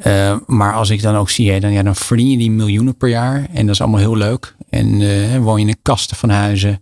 Uh, 0.07 0.37
maar 0.47 0.75
als 0.75 0.91
ik 0.91 1.03
dan 1.03 1.17
ook 1.17 1.31
zie, 1.31 1.51
hè, 1.51 1.61
dan, 1.61 1.73
ja, 1.73 1.83
dan 1.83 1.97
verdien 1.97 2.31
je 2.31 2.39
die 2.39 2.51
miljoenen 2.51 2.97
per 2.97 3.09
jaar. 3.09 3.47
En 3.53 3.67
dat 3.67 3.75
is 3.75 3.81
allemaal 3.81 4.01
heel 4.01 4.17
leuk. 4.17 4.55
En 4.71 5.43
woon 5.43 5.61
je 5.61 5.67
in 5.67 5.77
kasten 5.83 6.17
van 6.17 6.31
huizen. 6.31 6.81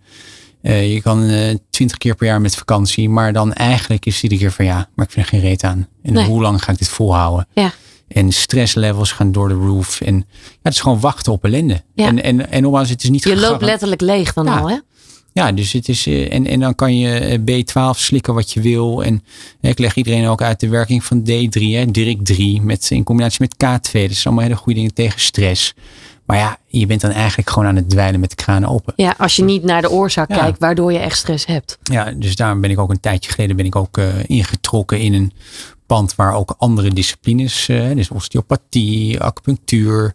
Uh, 0.66 0.92
je 0.92 1.02
kan 1.02 1.30
twintig 1.70 1.98
keer 1.98 2.14
per 2.14 2.26
jaar 2.26 2.40
met 2.40 2.56
vakantie. 2.56 3.08
Maar 3.08 3.32
dan 3.32 3.52
eigenlijk 3.52 4.06
is 4.06 4.22
iedere 4.22 4.40
keer 4.40 4.52
van 4.52 4.64
ja, 4.64 4.88
maar 4.94 5.06
ik 5.06 5.12
vind 5.12 5.26
er 5.26 5.32
geen 5.32 5.40
reet 5.40 5.64
aan. 5.64 5.88
En 6.02 6.12
Nee. 6.12 6.26
hoe 6.26 6.40
lang 6.42 6.64
ga 6.64 6.72
ik 6.72 6.78
dit 6.78 6.88
volhouden? 6.88 7.46
Ja. 7.54 7.72
En 8.08 8.32
stresslevels 8.32 9.12
gaan 9.12 9.32
door 9.32 9.48
de 9.48 9.54
roof. 9.54 10.00
En 10.00 10.16
ja, 10.16 10.24
het 10.62 10.72
is 10.72 10.80
gewoon 10.80 11.00
wachten 11.00 11.32
op 11.32 11.44
ellende. 11.44 11.82
Ja. 11.94 12.06
En, 12.06 12.22
en, 12.22 12.50
en 12.50 12.62
nogmaals, 12.62 12.88
het 12.88 13.02
is 13.02 13.10
niet 13.10 13.24
Je 13.24 13.36
loopt 13.36 13.62
letterlijk 13.62 14.00
leeg 14.00 14.32
dan 14.32 14.44
Ja. 14.44 14.58
al, 14.58 14.68
hè? 14.70 14.76
Ja, 15.32 15.52
dus 15.52 15.72
het 15.72 15.88
is. 15.88 16.06
eh, 16.06 16.32
En, 16.32 16.46
en 16.46 16.60
dan 16.60 16.74
kan 16.74 16.98
je 16.98 17.18
eh, 17.18 17.38
B12 17.38 17.98
slikken 17.98 18.34
wat 18.34 18.50
je 18.52 18.60
wil. 18.60 19.04
En 19.04 19.24
eh, 19.60 19.70
ik 19.70 19.78
leg 19.78 19.94
iedereen 19.96 20.26
ook 20.26 20.42
uit 20.42 20.60
de 20.60 20.68
werking 20.68 21.04
van 21.04 21.20
D3, 21.20 21.60
hè, 21.60 21.90
DIRIC 21.90 22.24
3, 22.24 22.60
met, 22.62 22.90
in 22.90 23.04
combinatie 23.04 23.40
met 23.40 23.54
K2. 23.54 23.92
Dat 23.92 23.92
zijn 23.92 24.24
allemaal 24.24 24.42
hele 24.44 24.56
goede 24.56 24.78
dingen 24.78 24.94
tegen 24.94 25.20
stress. 25.20 25.74
Maar 26.26 26.36
ja, 26.36 26.58
je 26.66 26.86
bent 26.86 27.00
dan 27.00 27.10
eigenlijk 27.10 27.50
gewoon 27.50 27.68
aan 27.68 27.76
het 27.76 27.90
dweilen 27.90 28.20
met 28.20 28.30
de 28.30 28.36
kraan 28.36 28.66
open. 28.66 28.92
Ja, 28.96 29.14
als 29.18 29.36
je 29.36 29.44
niet 29.44 29.62
naar 29.62 29.82
de 29.82 29.90
oorzaak 29.90 30.28
Ja. 30.30 30.36
kijkt 30.38 30.58
waardoor 30.58 30.92
je 30.92 30.98
echt 30.98 31.16
stress 31.18 31.46
hebt. 31.46 31.78
Ja, 31.82 32.12
dus 32.16 32.36
daarom 32.36 32.60
ben 32.60 32.70
ik 32.70 32.78
ook 32.78 32.90
een 32.90 33.00
tijdje 33.00 33.30
geleden 33.30 33.56
ben 33.56 33.66
ik 33.66 33.76
ook 33.76 33.98
eh, 33.98 34.06
ingetrokken 34.26 34.98
in 35.00 35.14
een 35.14 35.32
pand 35.86 36.14
waar 36.14 36.34
ook 36.34 36.54
andere 36.58 36.90
disciplines, 36.90 37.68
eh, 37.68 37.94
dus 37.94 38.10
osteopathie, 38.10 39.20
acupunctuur, 39.20 40.14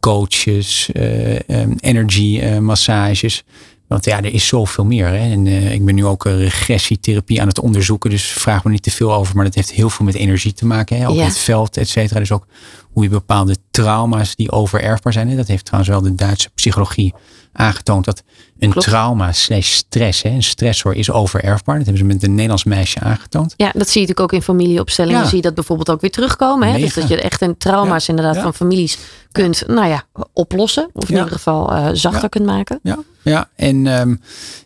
coaches, 0.00 0.90
ehm, 0.92 1.70
energy 1.80 2.42
massages. 2.60 3.44
Want 3.88 4.04
ja, 4.04 4.16
er 4.18 4.34
is 4.34 4.46
zoveel 4.46 4.84
meer. 4.84 5.06
Hè? 5.06 5.16
En 5.32 5.46
ik 5.46 5.84
ben 5.84 5.94
nu 5.94 6.04
ook 6.04 6.24
regressietherapie 6.24 7.40
aan 7.40 7.46
het 7.48 7.58
onderzoeken. 7.60 8.10
Dus 8.10 8.24
vraag 8.24 8.64
me 8.64 8.70
niet 8.70 8.82
te 8.82 8.90
veel 8.90 9.14
over. 9.14 9.34
Maar 9.36 9.44
dat 9.44 9.54
heeft 9.54 9.72
heel 9.72 9.90
veel 9.90 10.04
met 10.04 10.14
energie 10.14 10.52
te 10.52 10.66
maken. 10.66 10.98
Hè? 10.98 11.08
Ook 11.08 11.16
Ja. 11.16 11.24
het 11.24 11.38
veld, 11.38 11.76
et 11.76 11.88
cetera. 11.88 12.20
Dus 12.20 12.32
ook 12.32 12.46
hoe 12.96 13.04
je 13.04 13.10
bepaalde 13.10 13.56
trauma's 13.70 14.34
die 14.36 14.50
overerfbaar 14.52 15.12
zijn. 15.12 15.28
Hè? 15.28 15.36
Dat 15.36 15.46
heeft 15.46 15.64
trouwens 15.64 15.90
wel 15.92 16.00
de 16.02 16.14
Duitse 16.14 16.50
psychologie 16.54 17.14
aangetoond. 17.52 18.04
Dat 18.04 18.22
een 18.58 18.70
Klopt. 18.70 18.86
trauma 18.86 19.32
slash 19.32 19.72
stress, 19.72 20.22
hè? 20.22 20.30
een 20.30 20.42
stressor 20.42 20.94
is 20.94 21.10
overerfbaar. 21.10 21.76
Dat 21.76 21.86
hebben 21.86 22.02
ze 22.06 22.12
met 22.14 22.22
een 22.22 22.30
Nederlands 22.34 22.64
meisje 22.64 23.00
aangetoond. 23.00 23.54
Ja, 23.56 23.70
dat 23.74 23.88
zie 23.88 24.00
je 24.00 24.06
natuurlijk 24.06 24.20
ook 24.20 24.32
in 24.32 24.42
familieopstellingen. 24.42 25.20
Ja. 25.20 25.26
Zie 25.26 25.36
je 25.36 25.42
dat 25.42 25.54
bijvoorbeeld 25.54 25.90
ook 25.90 26.00
weer 26.00 26.10
terugkomen. 26.10 26.72
Hè? 26.72 26.78
Dus 26.78 26.94
dat 26.94 27.08
je 27.08 27.20
echt 27.20 27.42
in 27.42 27.56
trauma's 27.56 28.06
Ja. 28.06 28.10
inderdaad 28.14 28.34
Ja. 28.36 28.42
van 28.42 28.54
families 28.54 28.98
kunt, 29.32 29.62
nou 29.66 29.88
ja, 29.88 30.04
oplossen. 30.32 30.90
Of 30.92 31.08
in 31.08 31.16
ieder 31.16 31.32
geval 31.32 31.72
eh, 31.72 31.88
zachter 31.92 32.28
kunt 32.28 32.46
maken. 32.46 32.80
Ja, 32.82 32.98
ja. 33.22 33.48
en 33.56 33.86
ehm, 33.86 34.14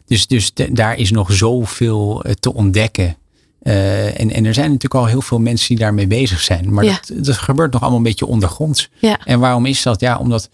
dus, 0.07 0.27
dus 0.27 0.55
de- 0.55 0.73
daar 0.73 0.97
is 0.97 1.11
nog 1.11 1.33
zoveel 1.33 2.23
eh, 2.23 2.33
te 2.33 2.55
ontdekken. 2.55 3.17
Eh, 3.61 4.21
en, 4.21 4.31
en 4.31 4.45
er 4.45 4.55
zijn 4.55 4.67
natuurlijk 4.67 4.95
al 4.95 5.07
heel 5.07 5.23
veel 5.23 5.39
mensen 5.39 5.69
die 5.69 5.79
daarmee 5.79 6.07
bezig 6.07 6.41
zijn. 6.41 6.73
Maar 6.73 6.85
Ja. 6.85 7.01
dat, 7.07 7.25
dat 7.25 7.37
gebeurt 7.37 7.73
nog 7.73 7.81
allemaal 7.81 7.99
een 7.99 8.05
beetje 8.05 8.27
ondergronds. 8.27 8.91
Ja. 8.99 9.21
En 9.25 9.41
waarom 9.41 9.67
is 9.67 9.83
dat? 9.83 10.01
Ja, 10.01 10.19
omdat 10.19 10.51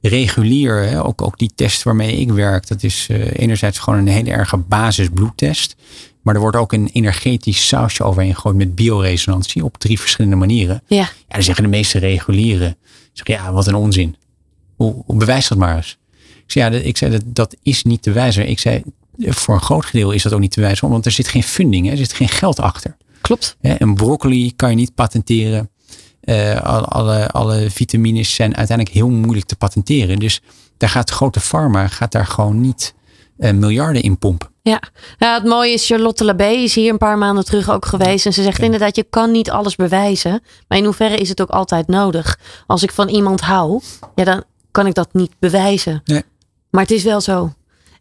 regulier, 0.00 0.82
hè, 0.88 1.04
ook, 1.04 1.22
ook 1.22 1.38
die 1.38 1.50
test 1.54 1.82
waarmee 1.82 2.16
ik 2.16 2.30
werk, 2.32 2.66
dat 2.68 2.82
is 2.82 3.06
eh, 3.10 3.26
enerzijds 3.32 3.78
gewoon 3.78 3.98
een 3.98 4.06
hele 4.08 4.30
erge 4.30 4.56
basisbloedtest. 4.56 5.76
Maar 6.22 6.34
er 6.34 6.40
wordt 6.40 6.56
ook 6.56 6.72
een 6.72 6.90
energetisch 6.92 7.68
sausje 7.68 8.04
overheen 8.04 8.34
gegooid 8.34 8.56
met 8.56 8.74
bioresonantie 8.74 9.64
op 9.64 9.78
drie 9.78 10.00
verschillende 10.00 10.36
manieren. 10.36 10.82
Ja, 10.86 10.96
Ja, 10.96 11.08
dan 11.28 11.42
zeggen 11.42 11.64
de 11.64 11.70
meeste 11.70 11.98
regulieren, 11.98 12.76
ja, 13.12 13.52
wat 13.52 13.66
een 13.66 13.74
onzin. 13.74 14.16
Hoe, 14.76 15.02
hoe 15.06 15.16
bewijs 15.16 15.48
dat 15.48 15.58
maar 15.58 15.76
eens? 15.76 15.98
Ik 16.46 16.52
zei, 16.52 16.64
ja, 16.64 16.70
dat, 16.70 16.84
ik 16.84 16.96
zei 16.96 17.10
dat, 17.10 17.22
dat 17.26 17.56
is 17.62 17.82
niet 17.82 18.02
te 18.02 18.12
wijzen. 18.12 18.48
Ik 18.48 18.58
zei, 18.58 18.82
voor 19.18 19.54
een 19.54 19.60
groot 19.60 19.84
gedeelte 19.84 20.14
is 20.14 20.22
dat 20.22 20.32
ook 20.32 20.40
niet 20.40 20.52
te 20.52 20.60
wijzen, 20.60 20.88
want 20.88 21.06
er 21.06 21.12
zit 21.12 21.28
geen 21.28 21.42
funding, 21.42 21.86
hè, 21.86 21.90
er 21.90 21.96
zit 21.96 22.12
geen 22.12 22.28
geld 22.28 22.60
achter. 22.60 22.96
klopt. 23.20 23.56
Een 23.60 23.94
broccoli 23.94 24.56
kan 24.56 24.70
je 24.70 24.76
niet 24.76 24.94
patenteren. 24.94 25.70
Eh, 26.20 26.60
alle, 26.60 27.30
alle, 27.30 27.70
vitamines 27.70 28.34
zijn 28.34 28.56
uiteindelijk 28.56 28.96
heel 28.96 29.08
moeilijk 29.08 29.46
te 29.46 29.56
patenteren. 29.56 30.18
Dus 30.18 30.40
daar 30.76 30.88
gaat 30.88 31.10
grote 31.10 31.40
pharma 31.40 31.88
gaat 31.88 32.12
daar 32.12 32.26
gewoon 32.26 32.60
niet 32.60 32.94
eh, 33.38 33.52
miljarden 33.52 34.02
in 34.02 34.18
pompen. 34.18 34.48
Ja. 34.62 34.82
ja, 35.18 35.34
het 35.34 35.44
mooie 35.44 35.72
is, 35.72 35.86
Charlotte 35.86 36.24
Labé 36.24 36.48
is 36.48 36.74
hier 36.74 36.92
een 36.92 36.98
paar 36.98 37.18
maanden 37.18 37.44
terug 37.44 37.70
ook 37.70 37.86
geweest. 37.86 38.26
En 38.26 38.32
ze 38.32 38.42
zegt 38.42 38.60
inderdaad, 38.60 38.96
je 38.96 39.06
kan 39.10 39.30
niet 39.30 39.50
alles 39.50 39.76
bewijzen. 39.76 40.42
Maar 40.68 40.78
in 40.78 40.84
hoeverre 40.84 41.16
is 41.16 41.28
het 41.28 41.40
ook 41.40 41.50
altijd 41.50 41.88
nodig? 41.88 42.38
Als 42.66 42.82
ik 42.82 42.92
van 42.92 43.08
iemand 43.08 43.40
hou, 43.40 43.80
ja, 44.14 44.24
dan 44.24 44.44
kan 44.70 44.86
ik 44.86 44.94
dat 44.94 45.08
niet 45.12 45.32
bewijzen. 45.38 46.00
Nee. 46.04 46.22
Maar 46.70 46.82
het 46.82 46.90
is 46.90 47.02
wel 47.02 47.20
zo. 47.20 47.52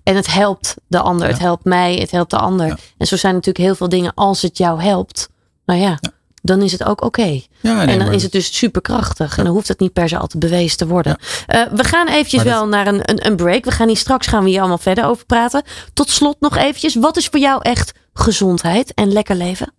En 0.05 0.15
het 0.15 0.33
helpt 0.33 0.75
de 0.87 0.99
ander. 0.99 1.27
Het 1.27 1.39
helpt 1.39 1.63
mij, 1.63 1.95
het 1.95 2.11
helpt 2.11 2.31
de 2.31 2.37
ander. 2.37 2.67
Ja. 2.67 2.77
En 2.97 3.07
zo 3.07 3.15
zijn 3.17 3.33
natuurlijk 3.33 3.65
heel 3.65 3.75
veel 3.75 3.89
dingen. 3.89 4.11
Als 4.13 4.41
het 4.41 4.57
jou 4.57 4.81
helpt, 4.81 5.29
nou 5.65 5.79
ja, 5.79 5.99
dan 6.41 6.61
is 6.61 6.71
het 6.71 6.83
ook 6.83 7.01
oké. 7.03 7.41
Ja, 7.61 7.85
en 7.87 7.99
dan 7.99 8.11
is 8.13 8.23
het 8.23 8.31
dus 8.31 8.57
superkrachtig. 8.57 9.37
En 9.37 9.43
dan 9.43 9.53
hoeft 9.53 9.67
het 9.67 9.79
niet 9.79 9.93
per 9.93 10.09
se 10.09 10.17
altijd 10.17 10.43
bewezen 10.43 10.77
te 10.77 10.87
worden. 10.87 11.17
Eh, 11.47 11.61
we 11.75 11.83
gaan 11.83 12.07
eventjes 12.07 12.43
dat- 12.43 12.53
wel 12.53 12.67
naar 12.67 12.87
een, 12.87 12.99
een, 13.09 13.25
een 13.25 13.35
break. 13.35 13.65
We 13.65 13.71
gaan 13.71 13.87
hier 13.87 13.97
straks 13.97 14.27
gaan 14.27 14.43
we 14.43 14.49
hier 14.49 14.59
allemaal 14.59 14.77
verder 14.77 15.05
over 15.05 15.25
praten. 15.25 15.63
Tot 15.93 16.09
slot 16.09 16.35
nog 16.39 16.57
eventjes. 16.57 16.95
Wat 16.95 17.17
is 17.17 17.25
voor 17.27 17.39
jou 17.39 17.59
echt 17.61 17.91
gezondheid 18.13 18.93
en 18.93 19.11
lekker 19.11 19.35
leven? 19.35 19.73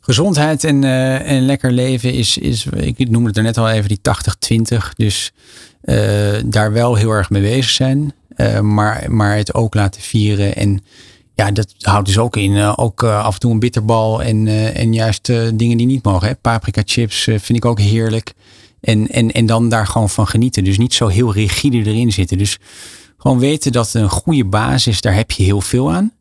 Gezondheid 0.00 0.64
en, 0.64 0.84
eh, 0.84 1.30
en 1.30 1.46
lekker 1.46 1.72
leven 1.72 2.12
is, 2.12 2.38
is, 2.38 2.66
ik 2.74 3.10
noemde 3.10 3.28
het 3.28 3.36
er 3.36 3.42
net 3.42 3.58
al 3.58 3.68
even, 3.70 3.88
die 3.88 4.00
80-20. 4.02 4.92
Dus 4.96 5.32
eh, 5.80 5.96
daar 6.44 6.72
wel 6.72 6.94
heel 6.94 7.10
erg 7.10 7.30
mee 7.30 7.42
bezig 7.42 7.70
zijn. 7.70 8.12
Eh, 8.36 8.60
maar, 8.60 9.12
maar 9.12 9.36
het 9.36 9.54
ook 9.54 9.74
laten 9.74 10.00
vieren. 10.00 10.56
En 10.56 10.84
ja, 11.34 11.50
dat 11.50 11.74
houdt 11.78 12.06
dus 12.06 12.18
ook 12.18 12.36
in. 12.36 12.56
eh, 12.56 12.72
ook 12.76 13.02
eh, 13.02 13.24
af 13.24 13.34
en 13.34 13.40
toe 13.40 13.52
een 13.52 13.58
bitterbal 13.58 14.22
en, 14.22 14.46
en 14.74 14.92
juist 14.92 15.26
dingen 15.54 15.76
die 15.76 15.86
niet 15.86 16.04
mogen. 16.04 16.28
Hè. 16.28 16.34
Paprika 16.34 16.82
chips 16.84 17.22
vind 17.24 17.48
ik 17.48 17.64
ook 17.64 17.80
heerlijk. 17.80 18.32
En, 18.80 19.08
en, 19.08 19.32
en 19.32 19.46
dan 19.46 19.68
daar 19.68 19.86
gewoon 19.86 20.10
van 20.10 20.26
genieten. 20.26 20.64
Dus 20.64 20.78
niet 20.78 20.94
zo 20.94 21.06
heel 21.06 21.32
rigide 21.32 21.76
erin 21.76 22.12
zitten. 22.12 22.38
Dus 22.38 22.58
gewoon 23.18 23.38
weten 23.38 23.72
dat 23.72 23.94
een 23.94 24.10
goede 24.10 24.44
basis, 24.44 25.00
daar 25.00 25.14
heb 25.14 25.30
je 25.30 25.42
heel 25.42 25.60
veel 25.60 25.92
aan. 25.92 26.12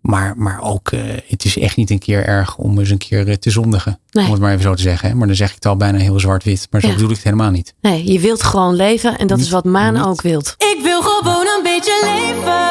Maar, 0.00 0.34
maar 0.36 0.60
ook, 0.62 0.88
eh, 0.90 1.00
het 1.28 1.44
is 1.44 1.58
echt 1.58 1.76
niet 1.76 1.90
een 1.90 1.98
keer 1.98 2.24
erg 2.24 2.56
om 2.56 2.78
eens 2.78 2.90
een 2.90 2.98
keer 2.98 3.28
eh, 3.28 3.34
te 3.34 3.50
zondigen. 3.50 3.98
Nee. 4.10 4.24
Om 4.24 4.30
het 4.32 4.40
maar 4.40 4.50
even 4.50 4.62
zo 4.62 4.74
te 4.74 4.82
zeggen. 4.82 5.08
Hè? 5.08 5.14
Maar 5.14 5.26
dan 5.26 5.36
zeg 5.36 5.48
ik 5.48 5.54
het 5.54 5.66
al 5.66 5.76
bijna 5.76 5.98
heel 5.98 6.20
zwart-wit. 6.20 6.66
Maar 6.70 6.80
zo 6.80 6.86
Ja. 6.86 6.92
bedoel 6.92 7.08
ik 7.10 7.14
het 7.16 7.24
helemaal 7.24 7.50
niet. 7.50 7.74
Nee, 7.80 8.12
je 8.12 8.20
wilt 8.20 8.42
gewoon 8.42 8.74
leven. 8.74 9.18
En 9.18 9.26
dat 9.26 9.38
is 9.38 9.50
wat 9.50 9.64
Maan 9.64 9.94
niet. 9.94 10.02
ook 10.02 10.22
wilt. 10.22 10.54
Ik 10.58 10.78
wil 10.82 11.02
gewoon 11.02 11.46
een 11.56 11.62
beetje 11.62 12.00
leven. 12.04 12.66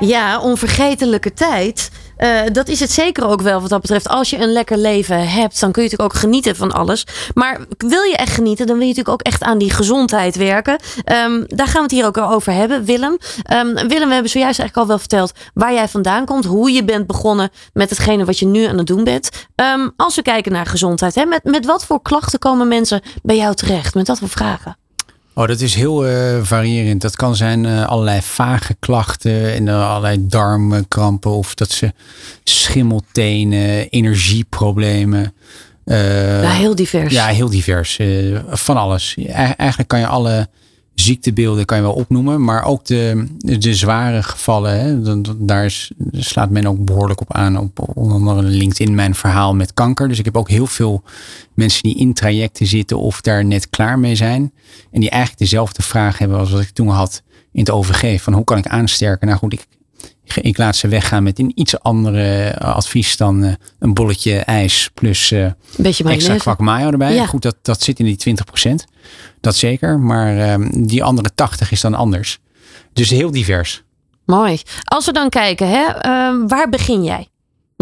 Ja, 0.00 0.40
onvergetelijke 0.40 1.32
tijd. 1.34 1.90
Eh, 2.22 2.40
dat 2.52 2.68
is 2.68 2.80
het 2.80 2.90
zeker 2.92 3.26
ook 3.26 3.40
wel 3.40 3.60
wat 3.60 3.70
dat 3.70 3.80
betreft. 3.80 4.08
Als 4.08 4.30
je 4.30 4.38
een 4.38 4.52
lekker 4.52 4.78
leven 4.78 5.28
hebt, 5.28 5.60
dan 5.60 5.72
kun 5.72 5.82
je 5.82 5.88
natuurlijk 5.88 6.14
ook 6.14 6.20
genieten 6.20 6.56
van 6.56 6.72
alles. 6.72 7.06
Maar 7.34 7.60
wil 7.78 8.02
je 8.02 8.16
echt 8.16 8.34
genieten, 8.34 8.66
dan 8.66 8.76
wil 8.76 8.86
je 8.86 8.94
natuurlijk 8.94 9.20
ook 9.20 9.32
echt 9.32 9.42
aan 9.42 9.58
die 9.58 9.70
gezondheid 9.70 10.36
werken. 10.36 10.78
Ehm, 11.04 11.44
daar 11.46 11.66
gaan 11.66 11.76
we 11.76 11.82
het 11.82 11.90
hier 11.90 12.06
ook 12.06 12.18
over 12.18 12.52
hebben, 12.52 12.84
Willem. 12.84 13.18
Ehm, 13.42 13.74
Willem, 13.74 14.08
we 14.08 14.14
hebben 14.14 14.30
zojuist 14.30 14.58
eigenlijk 14.58 14.76
al 14.76 14.86
wel 14.86 14.98
verteld 14.98 15.32
waar 15.54 15.72
jij 15.72 15.88
vandaan 15.88 16.24
komt. 16.24 16.44
Hoe 16.44 16.72
je 16.72 16.84
bent 16.84 17.06
begonnen 17.06 17.50
met 17.72 17.90
hetgene 17.90 18.24
wat 18.24 18.38
je 18.38 18.46
nu 18.46 18.64
aan 18.64 18.78
het 18.78 18.86
doen 18.86 19.04
bent. 19.04 19.28
Ehm, 19.54 19.88
als 19.96 20.16
we 20.16 20.22
kijken 20.22 20.52
naar 20.52 20.66
gezondheid, 20.66 21.14
hè, 21.14 21.24
met, 21.24 21.44
met 21.44 21.66
wat 21.66 21.86
voor 21.86 22.02
klachten 22.02 22.38
komen 22.38 22.68
mensen 22.68 23.00
bij 23.22 23.36
jou 23.36 23.54
terecht? 23.54 23.94
Met 23.94 24.08
wat 24.08 24.18
voor 24.18 24.28
vragen? 24.28 24.81
Oh, 25.34 25.46
dat 25.46 25.60
is 25.60 25.74
heel 25.74 26.06
eh, 26.06 26.38
variërend. 26.42 27.00
Dat 27.00 27.16
kan 27.16 27.36
zijn 27.36 27.66
eh, 27.66 27.86
allerlei 27.86 28.20
vage 28.22 28.76
klachten 28.78 29.54
en 29.54 29.68
eh, 29.68 29.90
allerlei 29.90 30.26
darmkrampen 30.26 31.30
of 31.30 31.54
dat 31.54 31.70
ze 31.70 31.92
schimmeltenen, 32.44 33.88
energieproblemen. 33.88 35.34
ja, 35.84 36.50
heel 36.50 36.74
divers. 36.74 37.12
Ja, 37.12 37.26
heel 37.26 37.50
divers. 37.50 37.98
van 38.46 38.76
alles. 38.76 39.16
Eigenlijk 39.56 39.88
kan 39.88 39.98
je 39.98 40.06
alle 40.06 40.48
ziektebeelden 40.94 41.64
kan 41.64 41.76
je 41.76 41.82
wel 41.82 41.92
opnoemen. 41.92 42.44
Maar 42.44 42.64
ook 42.64 42.84
de, 42.84 43.26
de 43.38 43.74
zware 43.74 44.22
gevallen. 44.22 44.80
Hè, 44.80 45.20
daar 45.38 45.88
slaat 46.12 46.50
men 46.50 46.66
ook 46.66 46.84
behoorlijk 46.84 47.20
op 47.20 47.32
aan. 47.32 47.58
Op 47.58 47.90
onder 47.94 48.16
andere 48.16 48.48
LinkedIn 48.48 48.94
mijn 48.94 49.14
verhaal 49.14 49.54
met 49.54 49.74
kanker. 49.74 50.08
Dus 50.08 50.18
ik 50.18 50.24
heb 50.24 50.36
ook 50.36 50.48
heel 50.48 50.66
veel 50.66 51.02
mensen 51.54 51.82
die 51.82 51.96
in 51.96 52.14
trajecten 52.14 52.66
zitten. 52.66 52.98
Of 52.98 53.20
daar 53.20 53.44
net 53.44 53.70
klaar 53.70 53.98
mee 53.98 54.14
zijn. 54.14 54.52
En 54.90 55.00
die 55.00 55.10
eigenlijk 55.10 55.40
dezelfde 55.40 55.82
vraag 55.82 56.18
hebben 56.18 56.38
als 56.38 56.50
wat 56.50 56.60
ik 56.60 56.70
toen 56.70 56.88
had 56.88 57.22
in 57.52 57.60
het 57.60 57.70
OVG. 57.70 58.22
Van 58.22 58.32
hoe 58.32 58.44
kan 58.44 58.58
ik 58.58 58.66
aansterken? 58.66 59.26
Nou 59.26 59.38
goed, 59.38 59.52
ik, 59.52 59.66
ik 60.36 60.58
laat 60.58 60.76
ze 60.76 60.88
weggaan 60.88 61.22
met 61.22 61.38
een 61.38 61.52
iets 61.54 61.80
andere 61.80 62.58
advies 62.58 63.16
dan 63.16 63.44
eh, 63.44 63.52
een 63.78 63.94
bolletje 63.94 64.38
ijs 64.38 64.90
plus... 64.94 65.30
eh, 65.30 65.40
Een 65.44 65.54
beetje 65.76 66.04
extra 66.08 66.36
kwak 66.36 66.58
mayo 66.58 66.90
erbij. 66.90 67.14
Ja. 67.14 67.26
Goed, 67.26 67.42
dat, 67.42 67.56
dat 67.62 67.82
zit 67.82 67.98
in 67.98 68.04
die 68.04 68.36
20%. 68.70 68.72
Dat 69.40 69.56
zeker. 69.56 69.98
Maar 69.98 70.38
ehm, 70.38 70.68
die 70.86 71.04
andere 71.04 71.30
80 71.34 71.70
is 71.70 71.80
dan 71.80 71.94
anders. 71.94 72.38
Dus 72.92 73.10
heel 73.10 73.30
divers. 73.30 73.82
Mooi. 74.24 74.60
Als 74.84 75.06
we 75.06 75.12
dan 75.12 75.28
kijken, 75.28 75.68
hè, 75.68 75.84
ehm, 75.86 76.46
waar 76.46 76.68
begin 76.68 77.04
jij? 77.04 77.28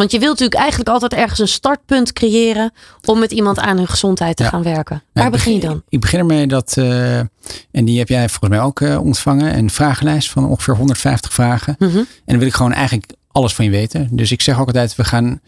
Want 0.01 0.13
je 0.13 0.19
wilt 0.19 0.31
natuurlijk 0.31 0.61
eigenlijk 0.61 0.91
altijd 0.91 1.13
ergens 1.15 1.39
een 1.39 1.49
startpunt 1.49 2.13
creëren 2.13 2.73
om 3.05 3.19
met 3.19 3.33
iemand 3.33 3.59
aan 3.59 3.77
hun 3.77 3.87
gezondheid 3.87 4.37
te 4.37 4.43
Ja. 4.43 4.49
gaan 4.49 4.63
werken. 4.63 5.03
Waar 5.13 5.31
begin 5.31 5.53
je 5.55 5.61
dan? 5.61 5.83
Ik 5.89 6.01
begin 6.01 6.19
ermee 6.19 6.47
dat, 6.47 6.77
eh, 6.77 7.19
en 7.19 7.85
die 7.85 7.99
heb 7.99 8.09
jij 8.09 8.29
volgens 8.29 8.51
mij 8.51 8.61
ook 8.61 8.81
eh, 8.81 9.01
ontvangen, 9.01 9.59
een 9.59 9.71
vragenlijst 9.71 10.31
van 10.31 10.47
ongeveer 10.47 10.77
150 10.77 11.33
vragen. 11.33 11.77
Mhm. 11.79 11.97
En 11.97 12.07
dan 12.25 12.39
wil 12.39 12.47
ik 12.47 12.55
gewoon 12.55 12.73
eigenlijk 12.73 13.13
alles 13.33 13.55
van 13.55 13.65
je 13.65 13.71
weten. 13.71 14.09
Dus 14.11 14.33
ik 14.33 14.41
zeg 14.41 14.61
ook 14.61 14.67
altijd, 14.67 14.97
we 14.97 15.05
gaan 15.05 15.41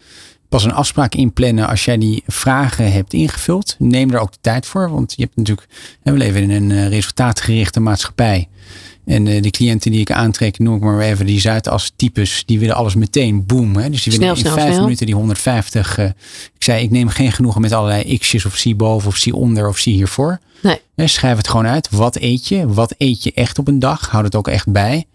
pas 0.49 0.63
een 0.63 0.73
afspraak 0.73 1.15
inplannen 1.15 1.67
als 1.67 1.85
jij 1.85 1.97
die 1.97 2.23
vragen 2.27 2.91
hebt 2.91 3.13
ingevuld. 3.13 3.75
Neem 3.79 4.11
er 4.11 4.19
ook 4.19 4.31
de 4.31 4.37
tijd 4.41 4.65
voor, 4.65 4.89
want 4.89 5.13
je 5.15 5.23
hebt 5.23 5.35
natuurlijk, 5.35 5.67
we 6.03 6.11
leven 6.11 6.41
in 6.41 6.51
een 6.51 6.71
eh, 6.71 6.87
resultaatgerichte 6.87 7.79
maatschappij. 7.79 8.47
En 9.05 9.23
de 9.23 9.49
cliënten 9.49 9.91
die 9.91 9.99
ik 9.99 10.11
aantrek, 10.11 10.59
noem 10.59 10.75
ik 10.75 10.81
maar 10.81 10.99
even 10.99 11.25
die 11.25 11.39
Zuidas-types, 11.39 12.43
die 12.45 12.59
willen 12.59 12.75
alles 12.75 12.95
meteen 12.95 13.45
boom. 13.45 13.75
Hè? 13.75 13.89
Dus 13.89 14.03
die 14.03 14.19
willen 14.19 14.37
in 14.37 14.45
vijf 14.45 14.79
minuten 14.79 15.05
die 15.05 15.15
150. 15.15 15.97
ik 15.97 16.13
zei, 16.59 16.83
ik 16.83 16.91
neem 16.91 17.07
geen 17.07 17.31
genoegen 17.31 17.61
met 17.61 17.71
allerlei 17.71 18.17
x'jes 18.17 18.45
of 18.45 18.57
zie 18.57 18.75
boven 18.75 19.07
of 19.07 19.15
zie 19.15 19.35
onder 19.35 19.67
of 19.67 19.77
zie 19.77 19.93
hiervoor. 19.93 20.39
Nee. 20.63 21.07
schrijf 21.07 21.37
het 21.37 21.47
gewoon 21.47 21.67
uit. 21.67 21.89
Wat 21.91 22.15
eet 22.15 22.47
je? 22.47 22.67
Wat 22.67 22.95
eet 22.97 23.23
je 23.23 23.33
echt 23.33 23.59
op 23.59 23.67
een 23.67 23.79
dag? 23.79 24.09
Houd 24.09 24.23
het 24.23 24.35
ook 24.35 24.47
echt 24.47 24.71
bij. 24.71 25.05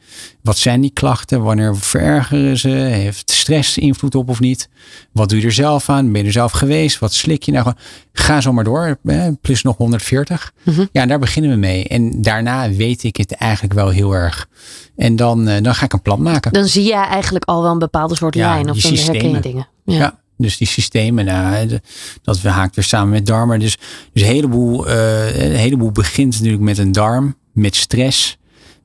Wat 0.43 0.59
zijn 0.59 0.81
die 0.81 0.91
klachten? 0.91 1.43
Wanneer 1.43 1.77
verergeren 1.77 2.59
ze? 2.59 2.69
Heeft 2.69 3.31
stress 3.31 3.79
invloed 3.79 4.15
op 4.15 4.29
of 4.29 4.41
niet? 4.41 4.69
Wat 5.13 5.29
doe 5.29 5.41
je 5.41 5.47
er 5.47 5.53
zelf 5.53 5.89
aan? 5.89 6.13
Ben 6.13 6.21
je 6.21 6.27
er 6.27 6.33
zelf 6.33 6.53
geweest? 6.53 6.99
Wat 6.99 7.13
slik 7.15 7.43
je 7.43 7.53
nou? 7.53 7.73
Ga 8.13 8.41
zo 8.41 8.53
maar 8.53 8.65
door. 8.65 8.99
Plus 9.41 9.63
nog 9.63 9.77
140. 9.77 10.53
Mhm. 10.63 10.85
Ja, 10.93 11.07
daar 11.07 11.19
beginnen 11.19 11.51
we 11.51 11.57
mee. 11.57 11.85
En 11.89 12.23
daarna 12.23 12.71
weet 12.71 13.03
ik 13.03 13.17
het 13.17 13.33
eigenlijk 13.33 13.75
wel 13.75 13.89
heel 13.89 14.13
erg. 14.13 14.49
En 14.97 15.17
dan, 15.17 15.49
eh, 15.49 15.63
dan 15.63 15.75
ga 15.75 15.85
ik 15.85 15.93
een 15.93 16.03
plan 16.03 16.23
maken. 16.23 16.53
Dan 16.53 16.67
zie 16.67 16.85
jij 16.85 17.05
eigenlijk 17.05 17.45
al 17.45 17.63
wel 17.63 17.73
een 17.73 17.79
bepaalde 17.79 18.17
soort 18.17 18.35
lijn. 18.35 18.71
Of 18.71 18.81
dan 18.81 18.95
herken 18.95 19.31
je 19.31 19.41
dingen. 19.41 19.69
ja. 19.85 20.19
Dus 20.39 20.57
die 20.57 20.67
systemen, 20.67 21.25
nou, 21.25 21.79
dat 22.23 22.43
haakt 22.43 22.75
weer 22.75 22.85
samen 22.85 23.09
met 23.09 23.27
darmen. 23.27 23.61
Dus, 23.61 23.77
dus 24.13 24.23
heleboel, 24.23 24.89
uh, 24.89 25.43
een 25.45 25.57
heleboel 25.57 25.93
begint 25.93 26.33
natuurlijk 26.35 26.63
met 26.63 26.79
een 26.79 26.93
darm, 26.93 27.37
met 27.53 27.77
stress 27.77 28.39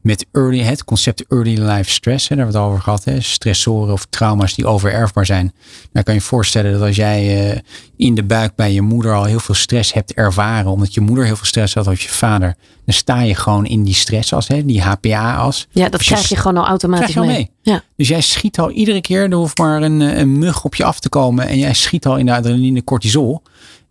met 0.04 0.26
early, 0.32 0.60
het 0.60 0.84
concept 0.84 1.26
early 1.28 1.60
life 1.60 1.90
stress, 1.90 2.28
hè, 2.28 2.36
daar 2.36 2.46
hebben 2.46 2.62
we 2.62 2.62
het 2.62 2.72
over 2.72 2.84
gehad. 2.84 3.04
Hè, 3.04 3.22
stressoren 3.22 3.94
of 3.94 4.06
trauma's 4.10 4.56
die 4.56 4.66
overerfbaar 4.66 5.26
zijn. 5.26 5.54
Dan 5.92 6.04
kan 6.04 6.14
je 6.14 6.20
je 6.20 6.26
voorstellen 6.26 6.72
dat 6.72 6.82
als 6.82 6.96
jij 6.96 7.52
uh, 7.52 7.60
in 7.98 8.16
de 8.16 8.24
buik 8.24 8.56
bij 8.56 8.74
je 8.74 8.82
moeder 8.82 9.14
al 9.14 9.24
heel 9.24 9.40
veel 9.40 9.56
stress 9.56 9.94
hebt 9.94 10.14
ervaren, 10.14 10.72
omdat 10.72 10.94
je 10.94 11.02
moeder 11.02 11.26
heel 11.26 11.36
veel 11.36 11.46
stress 11.46 11.74
had 11.74 11.88
of 11.88 12.02
je 12.02 12.10
vader, 12.10 12.56
dan 12.86 12.94
sta 12.94 13.22
je 13.22 13.36
gewoon 13.36 13.66
in 13.66 13.84
die 13.84 13.94
stressas, 13.94 14.48
hè, 14.48 14.66
die 14.66 14.82
HPA-as. 14.82 15.68
Ja, 15.72 15.90
dat 15.90 16.02
krijg 16.02 16.30
je, 16.30 16.36
gewoon 16.36 16.58
al 16.58 16.68
automatisch 16.68 17.16
mee. 17.16 17.28
mee. 17.28 17.50
Ja. 17.62 17.84
Dus 17.96 18.08
jij 18.08 18.22
schiet 18.22 18.60
al 18.60 18.72
iedere 18.72 19.02
keer, 19.02 19.24
er 19.24 19.34
hoeft 19.34 19.58
maar 19.58 19.82
een, 19.82 20.02
eh, 20.02 20.18
een 20.18 20.38
mug 20.40 20.64
op 20.64 20.76
je 20.76 20.84
af 20.84 21.00
te 21.00 21.10
komen 21.10 21.48
en 21.48 21.58
jij 21.58 21.74
schiet 21.74 22.06
al 22.06 22.18
in 22.18 22.26
de 22.26 22.34
adrenaline 22.34 22.84
cortisol. 22.84 23.42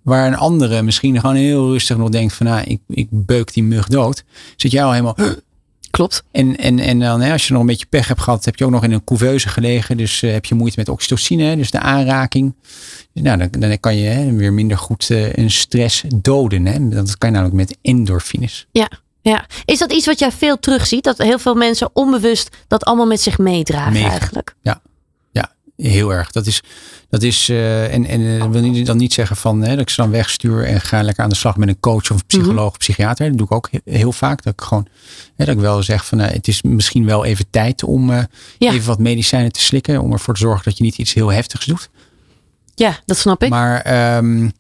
Waar 0.03 0.27
een 0.27 0.37
andere 0.37 0.83
misschien 0.83 1.21
gewoon 1.21 1.37
heel 1.37 1.71
rustig 1.71 1.97
nog 1.97 2.09
denkt 2.09 2.35
van 2.35 2.47
nou, 2.47 2.63
ik, 2.65 2.81
ik 2.89 3.07
beuk 3.11 3.53
die 3.53 3.63
mug 3.63 3.87
dood. 3.87 4.25
Zit 4.57 4.71
jij 4.71 4.85
al 4.85 4.93
helemaal 4.93 5.17
Klopt. 5.93 6.25
En, 6.31 6.57
en, 6.57 6.79
en 6.79 6.99
dan, 6.99 7.21
hè, 7.21 7.33
als 7.33 7.47
je 7.47 7.53
nog 7.53 7.61
een 7.61 7.67
beetje 7.67 7.87
pech 7.87 8.09
hebt 8.09 8.21
gehad, 8.21 8.45
heb 8.45 8.57
je 8.57 8.65
ook 8.65 8.71
nog 8.71 8.85
in 8.85 8.93
een 8.93 9.05
couveuse 9.05 9.49
gelegen. 9.49 9.97
Dus 9.97 10.23
uh, 10.23 10.33
heb 10.33 10.45
je 10.45 10.55
moeite 10.55 10.79
met 10.79 10.89
oxytocine, 10.89 11.57
dus 11.57 11.71
de 11.71 11.79
aanraking. 11.79 12.55
Nou, 13.13 13.39
dan, 13.39 13.49
dan 13.61 13.81
kan 13.81 13.97
je 13.97 14.09
hè, 14.09 14.33
weer 14.33 14.53
minder 14.53 14.79
goed 14.79 15.09
uh, 15.09 15.33
een 15.33 15.51
stress 15.51 16.05
doden. 16.17 16.67
Hè. 16.67 16.89
Dat 16.89 17.19
kan 17.19 17.29
je 17.29 17.35
namelijk 17.35 17.57
met 17.57 17.79
endorfines. 17.83 18.67
Ja, 18.71 18.89
ja. 19.21 19.47
Is 19.65 19.79
dat 19.79 19.93
iets 19.93 20.07
wat 20.07 20.19
jij 20.19 20.33
veel 20.33 20.59
terugziet? 20.59 21.05
Dat 21.05 21.19
heel 21.19 21.39
veel 21.39 21.55
mensen 21.55 21.91
onbewust 21.93 22.57
dat 22.69 22.85
allemaal 22.85 23.07
met 23.07 23.21
zich 23.21 23.39
meedragen 23.39 24.11
eigenlijk? 24.11 24.55
Ja, 24.63 24.81
Heel 25.77 26.13
erg. 26.13 26.33
Dat 26.33 26.47
is, 26.47 26.63
dat 27.09 27.23
is 27.23 27.49
uh, 27.49 27.95
en, 27.95 28.07
en 28.07 28.21
uh, 28.21 28.45
wil 28.51 28.85
dan 28.85 28.97
niet 28.97 29.13
zeggen 29.13 29.37
van 29.37 29.63
hè, 29.63 29.71
dat 29.71 29.81
ik 29.81 29.91
ze 29.91 30.01
dan 30.01 30.11
wegstuur 30.11 30.65
en 30.65 30.81
ga 30.81 31.03
lekker 31.03 31.25
aan 31.25 31.31
de 31.31 31.37
slag 31.37 31.57
met 31.57 31.69
een 31.69 31.81
coach 31.81 32.11
of 32.11 32.27
psycholoog 32.27 32.67
of 32.67 32.71
mhm. 32.71 32.79
psychiater. 32.79 33.29
Dat 33.29 33.39
doe 33.39 33.47
ik 33.47 33.53
ook 33.53 33.71
heel 33.85 34.13
vaak. 34.13 34.43
Dat 34.43 34.53
ik 34.53 34.61
gewoon, 34.61 34.87
hè, 35.37 35.45
dat 35.45 35.55
ik 35.55 35.61
wel 35.61 35.83
zeg 35.83 36.07
van 36.07 36.21
uh, 36.21 36.27
het 36.27 36.49
is 36.49 36.63
misschien 36.63 37.05
wel 37.05 37.25
even 37.25 37.45
tijd 37.51 37.85
om 37.85 38.11
ja. 38.11 38.29
even 38.59 38.87
wat 38.87 38.99
medicijnen 38.99 39.53
te 39.53 39.61
slikken. 39.61 40.01
Om 40.01 40.13
ervoor 40.13 40.35
te 40.35 40.41
zorgen 40.41 40.65
dat 40.65 40.79
je 40.79 40.85
niet 40.85 40.99
iets 40.99 41.13
heel 41.13 41.33
heftigs 41.33 41.67
doet. 41.67 41.91
Ja, 42.75 43.01
dat 43.05 43.19
snap 43.19 43.43
ik. 43.43 43.49
Maar 43.49 44.17
um, 44.17 44.53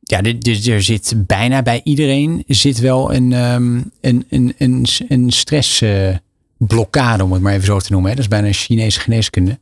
ja, 0.00 0.22
er, 0.22 0.36
er 0.72 0.82
zit 0.82 1.14
bijna 1.16 1.62
bij 1.62 1.80
iedereen 1.84 2.44
zit 2.46 2.78
wel 2.78 3.14
een, 3.14 3.32
um, 3.32 3.90
een, 4.00 4.26
een, 4.28 4.54
een, 4.58 4.86
een 5.08 5.30
stressblokkade, 5.30 7.24
om 7.24 7.32
het 7.32 7.42
maar 7.42 7.52
even 7.52 7.66
zo 7.66 7.78
te 7.78 7.92
noemen. 7.92 8.10
Hè. 8.10 8.16
Dat 8.16 8.24
is 8.24 8.30
bijna 8.30 8.46
een 8.46 8.54
Chinese 8.54 9.00
geneeskunde. 9.00 9.58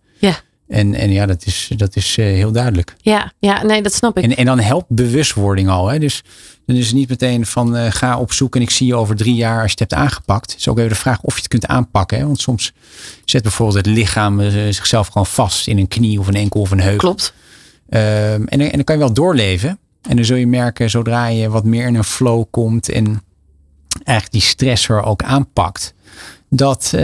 En, 0.72 0.94
en 0.94 1.10
ja, 1.10 1.26
dat 1.26 1.46
is, 1.46 1.70
dat 1.76 1.96
is 1.96 2.16
uh, 2.16 2.24
heel 2.24 2.52
duidelijk. 2.52 2.94
Ja, 2.98 3.32
ja, 3.38 3.62
nee, 3.62 3.82
dat 3.82 3.94
snap 3.94 4.18
ik. 4.18 4.24
En, 4.24 4.36
en 4.36 4.44
dan 4.44 4.60
helpt 4.60 4.88
bewustwording 4.88 5.68
al. 5.68 5.88
Hè? 5.88 5.98
Dus 5.98 6.22
dan 6.66 6.76
is 6.76 6.86
het 6.86 6.94
niet 6.94 7.08
meteen 7.08 7.46
van 7.46 7.76
uh, 7.76 7.86
ga 7.90 8.18
op 8.18 8.32
zoek 8.32 8.56
en 8.56 8.62
ik 8.62 8.70
zie 8.70 8.86
je 8.86 8.94
over 8.94 9.16
drie 9.16 9.34
jaar 9.34 9.62
als 9.62 9.72
je 9.72 9.76
het 9.78 9.90
hebt 9.90 10.02
aangepakt. 10.02 10.50
Het 10.50 10.60
is 10.60 10.68
ook 10.68 10.78
even 10.78 10.90
de 10.90 10.96
vraag 10.96 11.20
of 11.22 11.34
je 11.34 11.40
het 11.40 11.48
kunt 11.48 11.66
aanpakken. 11.66 12.18
Hè? 12.18 12.24
Want 12.24 12.40
soms 12.40 12.72
zet 13.24 13.42
bijvoorbeeld 13.42 13.86
het 13.86 13.96
lichaam 13.96 14.40
uh, 14.40 14.72
zichzelf 14.72 15.06
gewoon 15.06 15.26
vast 15.26 15.66
in 15.66 15.78
een 15.78 15.88
knie 15.88 16.18
of 16.20 16.26
een 16.26 16.34
enkel 16.34 16.60
of 16.60 16.70
een 16.70 16.80
heup. 16.80 16.98
Klopt. 16.98 17.34
Um, 17.88 18.00
en, 18.48 18.60
en 18.60 18.70
dan 18.70 18.84
kan 18.84 18.94
je 18.94 19.02
wel 19.02 19.12
doorleven. 19.12 19.78
En 20.08 20.16
dan 20.16 20.24
zul 20.24 20.36
je 20.36 20.46
merken, 20.46 20.90
zodra 20.90 21.26
je 21.26 21.48
wat 21.50 21.64
meer 21.64 21.86
in 21.86 21.94
een 21.94 22.04
flow 22.04 22.44
komt 22.50 22.88
en 22.88 23.22
eigenlijk 24.04 24.30
die 24.30 24.40
stressor 24.40 25.02
ook 25.02 25.22
aanpakt, 25.22 25.94
dat, 26.48 26.94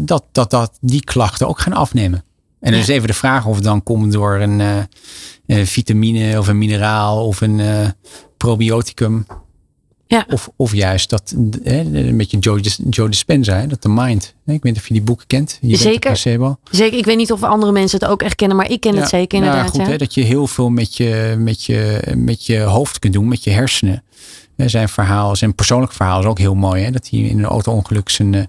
dat, 0.00 0.24
dat, 0.32 0.50
dat 0.50 0.78
die 0.80 1.04
klachten 1.04 1.48
ook 1.48 1.60
gaan 1.60 1.72
afnemen. 1.72 2.24
En 2.60 2.72
dan 2.72 2.80
is 2.80 2.88
even 2.88 3.08
de 3.08 3.14
vraag 3.14 3.46
of 3.46 3.54
het 3.54 3.64
dan 3.64 3.82
komt 3.82 4.12
door 4.12 4.34
een, 4.34 4.60
uh, 4.60 4.76
een 5.46 5.66
vitamine 5.66 6.38
of 6.38 6.48
een 6.48 6.58
mineraal 6.58 7.26
of 7.26 7.40
een 7.40 7.58
uh, 7.58 7.88
probioticum. 8.36 9.26
Ja. 10.06 10.26
Of, 10.30 10.50
of 10.56 10.74
juist 10.74 11.10
dat, 11.10 11.34
hè, 11.62 11.80
een 11.80 12.16
beetje 12.16 12.38
Joe, 12.38 12.60
Joe 12.90 13.08
Dispenza, 13.08 13.66
dat 13.66 13.82
de 13.82 13.88
mind. 13.88 14.24
Ik 14.24 14.34
weet 14.44 14.62
niet 14.62 14.76
of 14.76 14.86
je 14.88 14.94
die 14.94 15.02
boeken 15.02 15.26
kent. 15.26 15.58
Je 15.60 15.76
zeker. 15.76 16.16
Zeker. 16.16 16.98
Ik 16.98 17.04
weet 17.04 17.16
niet 17.16 17.32
of 17.32 17.42
andere 17.42 17.72
mensen 17.72 17.98
het 17.98 18.08
ook 18.08 18.22
echt 18.22 18.34
kennen, 18.34 18.56
maar 18.56 18.70
ik 18.70 18.80
ken 18.80 18.96
het 18.96 19.08
zeker 19.08 19.40
nou 19.40 19.50
inderdaad. 19.50 19.72
Nou, 19.72 19.84
goed, 19.84 19.92
Hè, 19.92 19.98
dat 19.98 20.14
je 20.14 20.22
heel 20.22 20.46
veel 20.46 20.70
met 20.70 20.96
je, 20.96 21.34
met, 21.38 21.64
je, 21.64 22.00
met 22.16 22.46
je 22.46 22.60
hoofd 22.60 22.98
kunt 22.98 23.12
doen, 23.12 23.28
met 23.28 23.44
je 23.44 23.50
hersenen. 23.50 24.02
Zijn 24.66 24.88
verhaal, 24.88 25.36
zijn 25.36 25.54
persoonlijk 25.54 25.92
verhaal 25.92 26.20
is 26.20 26.26
ook 26.26 26.38
heel 26.38 26.54
mooi. 26.54 26.82
Hè? 26.84 26.90
Dat 26.90 27.08
hij 27.10 27.20
in 27.20 27.38
een 27.38 27.44
auto-ongeluk 27.44 28.08
zijn 28.08 28.32
uh, 28.32 28.42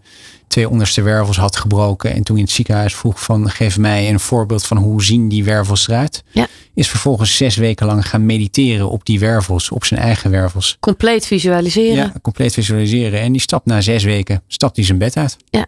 twee 0.48 0.70
onderste 0.70 1.02
wervels 1.02 1.38
had 1.38 1.56
gebroken. 1.56 2.14
En 2.14 2.24
toen 2.24 2.38
in 2.38 2.44
het 2.44 2.52
ziekenhuis 2.52 2.96
vroeg 2.96 3.24
van 3.24 3.50
geef 3.50 3.78
mij 3.78 4.10
een 4.10 4.20
voorbeeld 4.20 4.66
van 4.66 4.78
hoe 4.78 5.04
zien 5.04 5.30
die 5.30 5.44
wervels 5.44 5.88
eruit. 5.88 6.24
Ja. 6.32 6.48
Is 6.74 6.90
vervolgens 6.90 7.38
zes 7.38 7.56
weken 7.56 7.86
lang 7.86 8.10
gaan 8.10 8.26
mediteren 8.26 8.90
op 8.90 9.06
die 9.06 9.20
wervels, 9.20 9.72
op 9.72 9.86
zijn 9.86 10.00
eigen 10.00 10.32
wervels. 10.32 10.78
Compleet 10.80 11.26
visualiseren. 11.26 11.96
Ja, 11.96 12.14
compleet 12.22 12.54
visualiseren. 12.54 13.20
En 13.20 13.32
die 13.32 13.42
stapt 13.42 13.66
na 13.66 13.82
zes 13.82 14.04
weken, 14.04 14.44
stapt 14.48 14.76
hij 14.76 14.86
zijn 14.86 14.98
bed 14.98 15.18
uit. 15.18 15.38
Ja. 15.50 15.66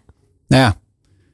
Nou 0.48 0.62
ja. 0.62 0.76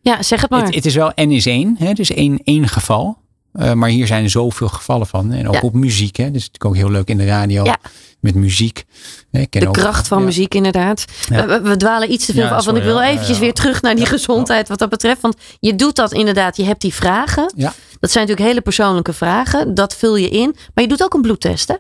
Ja, 0.00 0.22
zeg 0.22 0.40
het 0.40 0.50
maar. 0.50 0.64
Het, 0.64 0.74
het 0.74 0.86
is 0.86 0.94
wel 0.94 1.12
N 1.14 1.30
is 1.30 1.46
één, 1.46 1.76
hè? 1.78 1.92
dus 1.92 2.10
één, 2.10 2.40
één 2.44 2.68
geval. 2.68 3.18
Uh, 3.54 3.72
maar 3.72 3.88
hier 3.88 4.06
zijn 4.06 4.30
zoveel 4.30 4.68
gevallen 4.68 5.06
van. 5.06 5.32
En 5.32 5.48
ook 5.48 5.54
ja. 5.54 5.60
op 5.60 5.74
muziek. 5.74 6.16
Hè? 6.16 6.30
Dus 6.30 6.46
natuurlijk 6.46 6.64
ook 6.64 6.76
heel 6.76 6.90
leuk 6.90 7.08
in 7.08 7.18
de 7.18 7.26
radio. 7.26 7.64
Ja 7.64 7.78
met 8.20 8.34
muziek. 8.34 8.84
de 9.30 9.70
kracht 9.70 10.08
van 10.08 10.24
muziek 10.24 10.54
inderdaad. 10.54 11.04
We, 11.28 11.60
we, 11.62 11.76
dwalen 11.76 12.12
iets 12.12 12.26
te 12.26 12.32
veel 12.32 12.48
af. 12.48 12.64
Want 12.64 12.76
ik 12.76 12.82
wil 12.82 13.02
eventjes 13.02 13.38
weer 13.38 13.52
terug 13.52 13.82
naar 13.82 13.94
die 13.94 14.06
gezondheid 14.06 14.68
wat 14.68 14.78
dat 14.78 14.88
betreft. 14.88 15.20
Want 15.20 15.36
je 15.60 15.74
doet 15.74 15.96
dat 15.96 16.12
inderdaad. 16.12 16.56
Je 16.56 16.64
hebt 16.64 16.80
die 16.80 16.94
vragen. 16.94 17.52
Ja. 17.56 17.72
Dat 18.00 18.10
zijn 18.10 18.24
natuurlijk 18.24 18.50
hele 18.50 18.60
persoonlijke 18.60 19.12
vragen. 19.12 19.74
Dat 19.74 19.94
vul 19.94 20.16
je 20.16 20.28
in. 20.28 20.56
Maar 20.74 20.84
je 20.84 20.90
doet 20.90 21.02
ook 21.02 21.14
een 21.14 21.22
bloedtest 21.22 21.68
hè? 21.68 21.74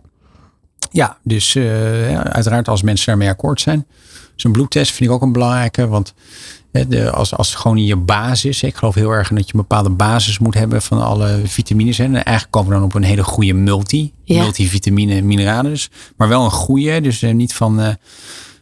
Ja, 0.90 1.16
dus 1.22 1.54
uh, 1.54 2.20
uiteraard 2.20 2.68
als 2.68 2.82
mensen 2.82 3.06
daarmee 3.06 3.28
akkoord 3.28 3.60
zijn. 3.60 3.86
Zo'n 4.40 4.52
bloedtest 4.52 4.92
vind 4.92 5.10
ik 5.10 5.14
ook 5.14 5.22
een 5.22 5.32
belangrijke. 5.32 5.88
Want 5.88 6.14
de, 6.70 7.10
als, 7.10 7.34
als 7.34 7.54
gewoon 7.54 7.76
in 7.76 7.84
je 7.84 7.96
basis. 7.96 8.62
Ik 8.62 8.76
geloof 8.76 8.94
heel 8.94 9.10
erg 9.10 9.28
dat 9.28 9.46
je 9.46 9.54
een 9.54 9.60
bepaalde 9.60 9.90
basis 9.90 10.38
moet 10.38 10.54
hebben 10.54 10.82
van 10.82 11.02
alle 11.02 11.40
vitamines. 11.44 11.98
En 11.98 12.14
eigenlijk 12.14 12.50
komen 12.50 12.68
we 12.68 12.74
dan 12.74 12.84
op 12.84 12.94
een 12.94 13.02
hele 13.02 13.24
goede 13.24 13.52
multi. 13.52 14.12
Ja. 14.24 14.42
Multivitamine 14.42 15.22
mineralen 15.22 15.70
dus. 15.70 15.90
Maar 16.16 16.28
wel 16.28 16.44
een 16.44 16.50
goede. 16.50 17.00
Dus 17.00 17.22
eh, 17.22 17.34
niet 17.34 17.54
van 17.54 17.80
uh, 17.80 17.88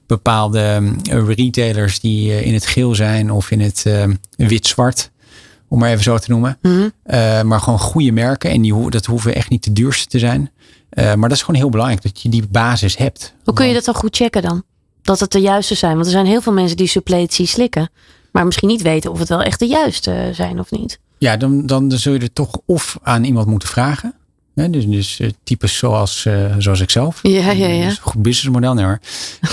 bepaalde 0.07 0.93
uh, 1.11 1.29
retailers 1.29 2.01
die 2.01 2.45
in 2.45 2.55
het 2.55 2.67
geel 2.67 2.95
zijn 2.95 3.31
of 3.31 3.51
in 3.51 3.61
het 3.61 3.87
wit-zwart. 4.37 5.11
Om 5.69 5.79
maar 5.79 5.91
even 5.91 6.03
zo 6.03 6.19
te 6.19 6.31
noemen. 6.31 6.59
Mm 6.63 6.95
maar 7.45 7.61
gewoon 7.61 7.79
goede 7.79 8.13
merken. 8.13 8.51
En 8.51 8.63
die, 8.63 8.91
dat 8.91 9.07
hoeven 9.07 9.35
echt 9.35 9.51
niet 9.51 9.65
de 9.65 9.73
duurste 9.73 10.07
te 10.07 10.19
zijn. 10.19 10.51
maar 10.95 11.19
dat 11.19 11.33
is 11.33 11.41
gewoon 11.41 11.61
heel 11.61 11.71
belangrijk 11.71 12.03
dat 12.03 12.23
je 12.23 12.29
die 12.29 12.47
basis 12.51 12.97
hebt. 12.97 13.35
Hoe 13.45 13.55
kun 13.55 13.67
je 13.67 13.75
dat 13.75 13.85
dan 13.85 13.95
goed 13.95 14.17
checken 14.17 14.43
dan? 14.43 14.65
Dat 15.07 15.21
het 15.21 15.33
de 15.33 15.41
juiste 15.41 15.75
zijn. 15.75 15.95
Want 15.95 16.07
er 16.07 16.13
zijn 16.13 16.27
heel 16.27 16.41
veel 16.41 16.53
mensen 16.53 16.77
die 16.77 16.87
suppletie 16.87 17.47
slikken. 17.47 17.91
Maar 18.33 18.45
misschien 18.47 18.69
niet 18.69 18.83
weten 18.83 19.11
of 19.11 19.19
het 19.19 19.29
wel 19.29 19.43
echt 19.43 19.59
de 19.59 19.67
juiste 19.67 20.31
zijn 20.33 20.61
of 20.61 20.71
niet. 20.71 20.99
Ja, 21.19 21.37
dan, 21.37 21.67
dan 21.67 21.93
zul 21.93 22.13
je 22.13 22.19
er 22.19 22.33
toch 22.33 22.59
of 22.67 22.99
aan 23.03 23.25
iemand 23.25 23.47
moeten 23.47 23.69
vragen. 23.69 24.15
Hè? 24.55 24.71
Dus, 24.71 24.87
dus 24.87 25.21
uh, 25.21 25.29
types 25.43 25.77
zoals, 25.77 26.25
uh, 26.25 26.55
zoals 26.59 26.81
ik 26.81 26.91
zelf. 26.91 27.19
Ja, 27.23 27.51
ja, 27.51 27.67
ja. 27.67 27.89
Dus 27.89 27.99
goed 27.99 28.23
businessmodel, 28.23 28.75
nee 28.75 28.85
hoor. 28.85 29.01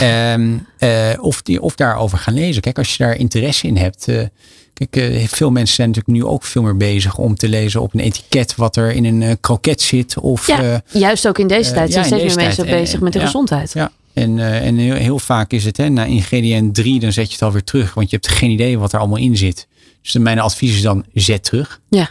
um, 0.02 0.66
uh, 0.80 0.90
of, 1.20 1.42
die, 1.42 1.62
of 1.62 1.76
daarover 1.76 2.18
gaan 2.18 2.34
lezen. 2.34 2.62
Kijk, 2.62 2.78
als 2.78 2.96
je 2.96 3.04
daar 3.04 3.16
interesse 3.16 3.68
in 3.68 3.78
hebt. 3.78 4.06
kijk, 4.74 5.30
veel 5.30 5.52
mensen 5.52 5.76
zijn 5.76 5.88
natuurlijk 5.88 6.18
nu 6.18 6.26
ook 6.26 6.44
veel 6.44 6.62
meer 6.62 6.78
bezig 6.78 7.18
om 7.18 7.36
te 7.36 7.50
lezen 7.50 7.82
op 7.82 7.94
een 7.94 8.00
etiket 8.00 8.56
wat 8.56 8.76
er 8.76 8.92
in 8.92 9.06
een 9.06 9.40
kroket 9.40 9.82
zit. 9.82 10.18
Of, 10.18 10.48
ja, 10.48 10.82
juist 10.92 11.28
ook 11.28 11.38
in 11.38 11.48
deze 11.48 11.74
tijd 11.74 11.92
zijn 11.92 12.06
steeds 12.06 12.36
meer 12.36 12.46
mensen 12.46 12.66
bezig 12.66 13.00
met 13.00 13.14
de 13.14 13.20
gezondheid. 13.20 13.74
Ja, 13.74 13.92
en, 14.14 14.38
uh, 14.38 14.66
en 14.66 14.78
heel, 14.78 14.96
heel, 14.96 15.20
vaak 15.20 15.52
is 15.52 15.66
het, 15.66 15.78
hè, 15.78 15.90
na 15.90 16.04
ingrediënt 16.04 16.76
3, 16.76 17.00
dan 17.00 17.12
zet 17.12 17.28
je 17.28 17.34
het 17.34 17.42
alweer 17.42 17.64
terug. 17.64 17.94
Want 17.94 18.10
je 18.10 18.16
hebt 18.16 18.28
geen 18.28 18.50
idee 18.50 18.80
wat 18.80 18.94
er 18.94 19.00
allemaal 19.00 19.18
in 19.18 19.38
zit. 19.38 19.68
Dus 20.02 20.14
mijn 20.14 20.40
advies 20.40 20.76
is 20.76 20.82
dan, 20.82 21.06
zet 21.14 21.44
terug. 21.44 21.80
Ja. 21.90 22.10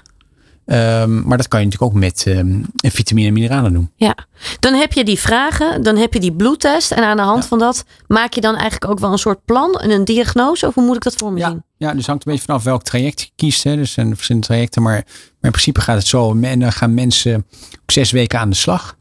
Ehm, 0.67 1.23
maar 1.23 1.37
dat 1.37 1.49
kan 1.49 1.61
je 1.61 1.67
natuurlijk 1.67 1.93
ook 1.93 2.01
met 2.01 2.25
um, 2.29 2.67
vitamine 2.77 3.27
en 3.27 3.33
mineralen 3.33 3.73
doen. 3.73 3.91
Ja, 3.97 4.17
dan 4.61 4.75
heb 4.75 4.93
je 4.93 5.05
die 5.05 5.19
vragen, 5.19 5.83
dan 5.83 5.97
heb 5.97 6.13
je 6.13 6.21
die 6.21 6.33
bloedtest. 6.33 6.93
En 6.93 7.05
aan 7.05 7.17
de 7.17 7.23
hand 7.23 7.47
van 7.47 7.59
dat 7.59 7.85
maak 8.07 8.33
je 8.33 8.41
dan 8.41 8.55
eigenlijk 8.55 8.91
ook 8.91 8.99
wel 8.99 9.13
een 9.13 9.19
soort 9.19 9.45
plan 9.45 9.73
en 9.75 9.91
een 9.91 10.05
diagnose? 10.05 10.67
Of 10.67 10.75
hoe 10.75 10.85
moet 10.85 10.97
ik 10.97 11.03
dat 11.03 11.15
voor 11.15 11.33
me 11.33 11.39
ja, 11.39 11.49
zien? 11.49 11.63
Ja, 11.77 11.95
dus 11.95 12.07
hangt 12.07 12.27
een 12.27 12.33
beetje 12.33 12.47
vanaf 12.47 12.63
welk 12.63 12.83
traject 12.83 13.21
je 13.21 13.29
kiest. 13.37 13.65
Hè. 13.65 13.77
Dus 13.77 13.87
er 13.87 13.93
zijn 13.93 14.15
verschillende 14.15 14.47
trajecten. 14.47 14.83
Maar, 14.83 14.93
maar 14.95 15.05
in 15.41 15.51
principe 15.51 15.81
gaat 15.81 15.97
het 15.97 16.07
zo. 16.07 16.41
En 16.41 16.61
dan 16.61 16.73
gaan 16.73 16.95
mensen 16.95 17.47
zes 17.87 18.11
weken 18.11 18.39
aan 18.39 18.51
de 18.51 18.57
slag. 18.57 18.97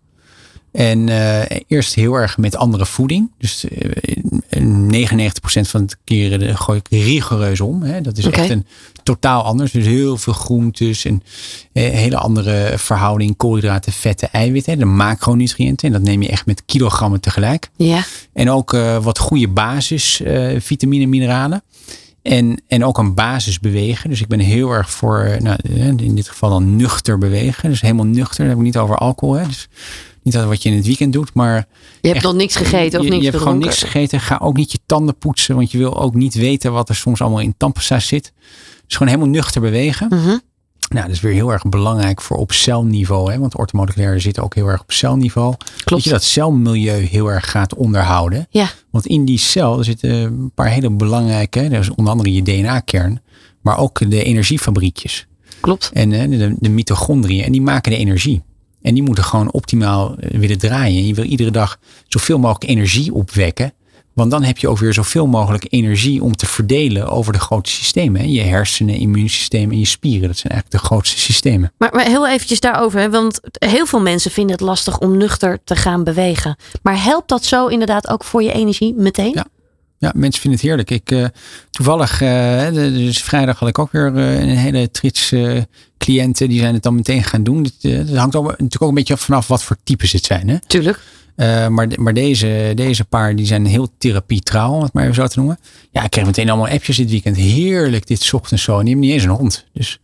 En 0.71 1.07
uh, 1.07 1.41
eerst 1.67 1.93
heel 1.93 2.13
erg 2.13 2.37
met 2.37 2.55
andere 2.55 2.85
voeding. 2.85 3.31
Dus 3.37 3.65
uh, 3.65 3.91
99% 4.59 5.61
van 5.61 5.85
de 5.85 5.95
keren 6.03 6.57
gooi 6.57 6.79
ik 6.83 7.03
rigoureus 7.03 7.61
om. 7.61 7.83
Hè. 7.83 8.01
Dat 8.01 8.17
is 8.17 8.25
okay. 8.25 8.41
echt 8.41 8.49
een 8.49 8.65
totaal 9.03 9.43
anders. 9.43 9.71
Dus 9.71 9.85
heel 9.85 10.17
veel 10.17 10.33
groentes 10.33 11.05
en 11.05 11.23
uh, 11.73 11.89
hele 11.89 12.17
andere 12.17 12.73
verhouding 12.77 13.37
koolhydraten, 13.37 13.91
vetten, 13.91 14.31
eiwitten. 14.31 14.77
De 14.77 14.85
macronutriënten. 14.85 15.87
En 15.87 15.93
dat 15.93 16.01
neem 16.01 16.21
je 16.21 16.29
echt 16.29 16.45
met 16.45 16.65
kilogrammen 16.65 17.19
tegelijk. 17.19 17.69
Ja. 17.75 18.03
En 18.33 18.49
ook 18.49 18.71
wat 19.01 19.19
goede 19.19 19.47
basis 19.47 20.21
vitamine, 20.59 21.05
mineralen. 21.05 21.63
En, 22.21 22.61
en 22.67 22.85
ook 22.85 22.97
een 22.97 23.13
basis 23.13 23.59
bewegen. 23.59 24.09
Dus 24.09 24.21
ik 24.21 24.27
ben 24.27 24.39
heel 24.39 24.71
erg 24.71 24.91
voor, 24.91 25.37
nou, 25.39 25.57
in 25.97 26.15
dit 26.15 26.29
geval 26.29 26.49
dan 26.49 26.75
nuchter 26.75 27.17
bewegen. 27.17 27.69
Dus 27.69 27.81
helemaal 27.81 28.05
nuchter. 28.05 28.37
Dan 28.37 28.47
heb 28.47 28.57
ik 28.57 28.63
niet 28.63 28.77
over 28.77 28.97
alcohol. 28.97 29.35
Hè. 29.35 29.47
Dus 29.47 29.67
niet 30.23 30.33
dat 30.33 30.45
wat 30.45 30.63
je 30.63 30.69
in 30.69 30.75
het 30.75 30.85
weekend 30.85 31.13
doet, 31.13 31.33
maar. 31.33 31.67
Je 32.01 32.09
hebt 32.09 32.23
nog 32.23 32.33
niks 32.33 32.55
gegeten 32.55 32.99
of 32.99 33.05
je, 33.05 33.11
niks 33.11 33.23
Je 33.23 33.29
hebt 33.29 33.43
gewoon 33.43 33.57
niks 33.57 33.79
gegeten. 33.79 34.19
Ga 34.19 34.39
ook 34.41 34.55
niet 34.55 34.71
je 34.71 34.79
tanden 34.85 35.15
poetsen, 35.15 35.55
want 35.55 35.71
je 35.71 35.77
wil 35.77 36.01
ook 36.01 36.13
niet 36.13 36.33
weten 36.33 36.71
wat 36.71 36.89
er 36.89 36.95
soms 36.95 37.21
allemaal 37.21 37.39
in 37.39 37.53
tandpasta 37.57 37.99
zit. 37.99 38.33
Dus 38.85 38.95
gewoon 38.95 39.13
helemaal 39.13 39.33
nuchter 39.33 39.61
bewegen. 39.61 40.07
Mm 40.09 40.23
-hmm. 40.23 40.41
Nou, 40.89 41.05
dat 41.05 41.15
is 41.15 41.21
weer 41.21 41.33
heel 41.33 41.51
erg 41.51 41.63
belangrijk 41.63 42.21
voor 42.21 42.37
op 42.37 42.51
celniveau. 42.51 43.31
Hè? 43.31 43.39
Want 43.39 43.57
orthomoleculaire 43.57 44.19
zitten 44.19 44.43
ook 44.43 44.55
heel 44.55 44.67
erg 44.67 44.81
op 44.81 44.91
celniveau. 44.91 45.55
Klopt. 45.57 45.89
Dat 45.89 46.03
je 46.03 46.09
dat 46.09 46.23
celmilieu 46.23 47.05
heel 47.05 47.27
erg 47.27 47.51
gaat 47.51 47.75
onderhouden. 47.75 48.47
Ja. 48.49 48.69
Want 48.89 49.05
in 49.05 49.25
die 49.25 49.37
cel 49.37 49.77
er 49.77 49.83
zitten 49.83 50.09
een 50.09 50.51
paar 50.55 50.67
hele 50.67 50.89
belangrijke. 50.89 51.59
Is 51.61 51.89
onder 51.89 52.11
andere 52.11 52.33
je 52.33 52.41
DNA-kern. 52.41 53.21
Maar 53.61 53.77
ook 53.77 54.09
de 54.09 54.23
energiefabriekjes. 54.23 55.27
Klopt. 55.59 55.89
En 55.93 56.09
de, 56.09 56.55
de 56.59 56.69
mitochondriën. 56.69 57.43
En 57.43 57.51
die 57.51 57.61
maken 57.61 57.91
de 57.91 57.97
energie. 57.97 58.41
En 58.81 58.93
die 58.93 59.03
moeten 59.03 59.23
gewoon 59.23 59.51
optimaal 59.51 60.15
willen 60.17 60.57
draaien. 60.57 61.07
Je 61.07 61.13
wil 61.13 61.23
iedere 61.23 61.51
dag 61.51 61.77
zoveel 62.07 62.39
mogelijk 62.39 62.71
energie 62.71 63.13
opwekken. 63.13 63.73
Want 64.13 64.31
dan 64.31 64.43
heb 64.43 64.57
je 64.57 64.67
ook 64.67 64.77
weer 64.77 64.93
zoveel 64.93 65.27
mogelijk 65.27 65.65
energie 65.69 66.23
om 66.23 66.35
te 66.35 66.45
verdelen 66.45 67.09
over 67.09 67.33
de 67.33 67.39
grote 67.39 67.69
systemen. 67.69 68.31
Je 68.31 68.41
hersenen, 68.41 68.95
immuunsysteem 68.95 69.71
en 69.71 69.79
je 69.79 69.85
spieren. 69.85 70.27
Dat 70.27 70.37
zijn 70.37 70.53
eigenlijk 70.53 70.83
de 70.83 70.87
grootste 70.87 71.19
systemen. 71.19 71.71
Maar, 71.77 71.89
maar 71.93 72.05
heel 72.05 72.27
eventjes 72.27 72.59
daarover. 72.59 73.11
Want 73.11 73.39
heel 73.51 73.85
veel 73.85 74.01
mensen 74.01 74.31
vinden 74.31 74.55
het 74.55 74.65
lastig 74.65 74.99
om 74.99 75.17
nuchter 75.17 75.59
te 75.63 75.75
gaan 75.75 76.03
bewegen. 76.03 76.55
Maar 76.83 77.03
helpt 77.03 77.29
dat 77.29 77.45
zo 77.45 77.67
inderdaad 77.67 78.09
ook 78.09 78.23
voor 78.23 78.43
je 78.43 78.51
energie 78.51 78.93
meteen? 78.93 79.31
Ja. 79.33 79.45
Ja, 80.01 80.11
mensen 80.15 80.41
vinden 80.41 80.59
het 80.59 80.69
heerlijk. 80.69 80.89
Ik, 80.89 81.11
uh, 81.11 81.25
toevallig, 81.71 82.21
uh, 82.21 82.71
dus 82.73 83.23
vrijdag 83.23 83.59
had 83.59 83.69
ik 83.69 83.79
ook 83.79 83.91
weer 83.91 84.15
uh, 84.15 84.39
een 84.39 84.57
hele 84.57 84.91
trits 84.91 85.33
cliënten. 85.97 86.49
Die 86.49 86.59
zijn 86.59 86.73
het 86.73 86.83
dan 86.83 86.95
meteen 86.95 87.23
gaan 87.23 87.43
doen. 87.43 87.67
Het, 87.81 88.15
hangt 88.15 88.35
ook, 88.35 88.45
natuurlijk 88.45 88.81
ook 88.81 88.89
een 88.89 88.95
beetje 88.95 89.17
vanaf 89.17 89.47
wat 89.47 89.63
voor 89.63 89.77
types 89.83 90.11
het 90.11 90.25
zijn. 90.25 90.49
Hè? 90.49 90.59
Tuurlijk. 90.67 90.99
maar 91.69 91.87
maar 91.95 92.13
deze, 92.13 92.71
deze 92.75 93.05
paar 93.05 93.35
die 93.35 93.45
zijn 93.45 93.65
heel 93.65 93.89
therapietrouw, 93.97 94.71
om 94.71 94.81
het 94.81 94.93
maar 94.93 95.03
even 95.03 95.15
zo 95.15 95.27
te 95.27 95.39
noemen. 95.39 95.59
Ja, 95.91 96.03
ik 96.03 96.09
kreeg 96.09 96.25
meteen 96.25 96.49
allemaal 96.49 96.73
appjes 96.73 96.97
dit 96.97 97.09
weekend. 97.09 97.37
Heerlijk 97.37 98.07
dit 98.07 98.33
ochtends 98.33 98.63
zo. 98.63 98.79
En 98.79 98.85
die 98.85 98.89
hebben 98.93 99.09
niet 99.09 99.15
eens 99.15 99.23
een 99.23 99.37
hond. 99.37 99.65
Dus 99.73 99.99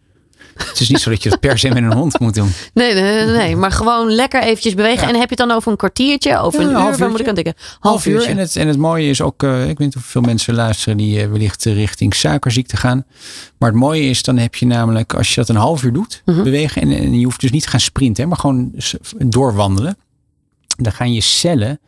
het 0.58 0.80
is 0.80 0.90
niet 0.90 1.00
zo 1.00 1.10
dat 1.10 1.24
je 1.24 1.30
het 1.30 1.40
per 1.40 1.58
se 1.60 1.68
met 1.68 1.78
een 1.78 1.94
hond 1.94 2.20
moet 2.20 2.34
doen. 2.34 2.52
Nee, 2.74 2.94
nee, 2.94 3.26
nee, 3.26 3.56
maar 3.56 3.72
gewoon 3.72 4.12
lekker 4.12 4.42
eventjes 4.42 4.74
bewegen. 4.74 5.02
Ja. 5.02 5.08
En 5.08 5.20
heb 5.20 5.30
je 5.30 5.36
het 5.36 5.48
dan 5.48 5.52
over 5.52 5.72
een 5.72 5.78
kwartiertje, 5.78 6.38
over 6.40 6.62
ja, 6.62 6.68
een, 6.68 6.76
een 6.76 6.88
uur? 6.88 6.98
Waar 6.98 7.10
moet 7.10 7.20
ik 7.20 7.28
aan 7.28 7.36
denken? 7.36 7.54
Half, 7.58 7.80
half 7.80 8.06
uur. 8.06 8.24
En 8.26 8.38
het, 8.38 8.56
en 8.56 8.68
het 8.68 8.78
mooie 8.78 9.10
is 9.10 9.22
ook, 9.22 9.44
uh, 9.44 9.62
ik 9.62 9.78
weet 9.78 9.80
niet 9.88 9.96
of 9.96 10.04
veel 10.04 10.22
mensen 10.22 10.54
luisteren 10.56 10.98
die 10.98 11.22
uh, 11.24 11.30
wellicht 11.30 11.64
richting 11.66 12.16
suikerziekte 12.16 12.78
gaan. 12.78 13.06
Maar 13.58 13.70
het 13.70 13.80
mooie 13.80 14.04
is, 14.10 14.24
dan 14.24 14.38
heb 14.38 14.56
je 14.56 14.66
namelijk, 14.66 15.14
als 15.14 15.30
je 15.30 15.36
dat 15.36 15.50
een 15.50 15.56
half 15.56 15.84
uur 15.84 15.94
doet, 15.94 16.22
Mhm. 16.26 16.44
bewegen. 16.44 16.82
En, 16.82 16.92
en, 16.92 17.20
je 17.20 17.26
hoeft 17.26 17.42
dus 17.42 17.52
niet 17.52 17.64
te 17.64 17.70
gaan 17.70 17.80
sprinten, 17.80 18.24
hè, 18.24 18.30
maar 18.30 18.40
gewoon 18.40 18.74
doorwandelen. 19.18 19.98
Dan 20.78 20.92
gaan 20.92 21.14
je 21.14 21.22
cellen 21.22 21.80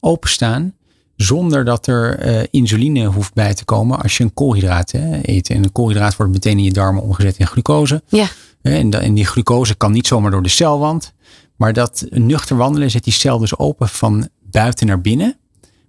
openstaan 0.00 0.74
zonder 1.18 1.64
dat 1.64 1.86
er 1.86 2.26
uh, 2.26 2.42
insuline 2.50 3.04
hoeft 3.04 3.34
bij 3.34 3.54
te 3.54 3.64
komen 3.64 4.00
als 4.00 4.16
je 4.16 4.24
een 4.24 4.34
koolhydraat 4.34 4.90
hè, 4.90 5.18
eet. 5.22 5.50
En 5.50 5.64
een 5.64 5.72
koolhydraat 5.72 6.16
wordt 6.16 6.32
meteen 6.32 6.58
in 6.58 6.64
je 6.64 6.72
darmen 6.72 7.02
omgezet 7.02 7.36
in 7.36 7.46
glucose. 7.46 8.02
Ja. 8.08 8.26
En, 8.62 8.90
en 8.90 9.14
die 9.14 9.26
glucose 9.26 9.74
kan 9.74 9.92
niet 9.92 10.06
zomaar 10.06 10.30
door 10.30 10.42
de 10.42 10.48
celwand. 10.48 11.12
Maar 11.56 11.72
dat 11.72 12.06
nuchter 12.10 12.56
wandelen 12.56 12.90
zet 12.90 13.04
die 13.04 13.12
cel 13.12 13.38
dus 13.38 13.58
open 13.58 13.88
van 13.88 14.28
buiten 14.42 14.86
naar 14.86 15.00
binnen. 15.00 15.38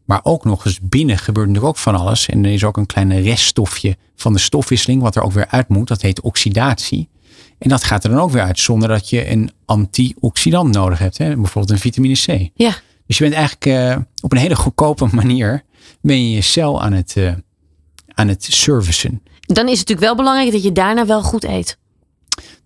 Maar 0.05 0.19
ook 0.23 0.45
nog 0.45 0.65
eens 0.65 0.79
binnen 0.81 1.17
gebeurt 1.17 1.47
natuurlijk 1.47 1.75
ook 1.75 1.81
van 1.81 1.95
alles. 1.95 2.29
En 2.29 2.45
er 2.45 2.51
is 2.51 2.63
ook 2.63 2.77
een 2.77 2.85
klein 2.85 3.21
reststofje 3.21 3.97
van 4.15 4.33
de 4.33 4.39
stofwisseling 4.39 5.01
wat 5.01 5.15
er 5.15 5.21
ook 5.21 5.31
weer 5.31 5.47
uit 5.47 5.67
moet. 5.67 5.87
Dat 5.87 6.01
heet 6.01 6.21
oxidatie. 6.21 7.09
En 7.57 7.69
dat 7.69 7.83
gaat 7.83 8.03
er 8.03 8.09
dan 8.09 8.19
ook 8.19 8.31
weer 8.31 8.41
uit 8.41 8.59
zonder 8.59 8.89
dat 8.89 9.09
je 9.09 9.29
een 9.29 9.51
antioxidant 9.65 10.73
nodig 10.73 10.99
hebt. 10.99 11.17
Hè? 11.17 11.35
Bijvoorbeeld 11.35 11.69
een 11.69 11.79
vitamine 11.79 12.13
C. 12.13 12.49
Ja. 12.53 12.75
Dus 13.09 13.17
je 13.17 13.23
bent 13.23 13.35
eigenlijk 13.35 13.65
uh, 13.65 14.03
op 14.21 14.31
een 14.31 14.37
hele 14.37 14.55
goedkope 14.55 15.07
manier 15.21 15.63
ben 16.01 16.29
je 16.29 16.35
je 16.35 16.41
cel 16.41 16.81
aan 16.81 16.93
het, 16.93 17.15
uh, 17.17 17.33
aan 18.13 18.27
het 18.27 18.43
servicen. 18.43 19.21
Dan 19.39 19.67
is 19.67 19.79
het 19.79 19.87
natuurlijk 19.87 19.99
wel 19.99 20.15
belangrijk 20.15 20.51
dat 20.51 20.63
je 20.63 20.71
daarna 20.71 21.05
wel 21.05 21.23
goed 21.23 21.43
eet. 21.43 21.77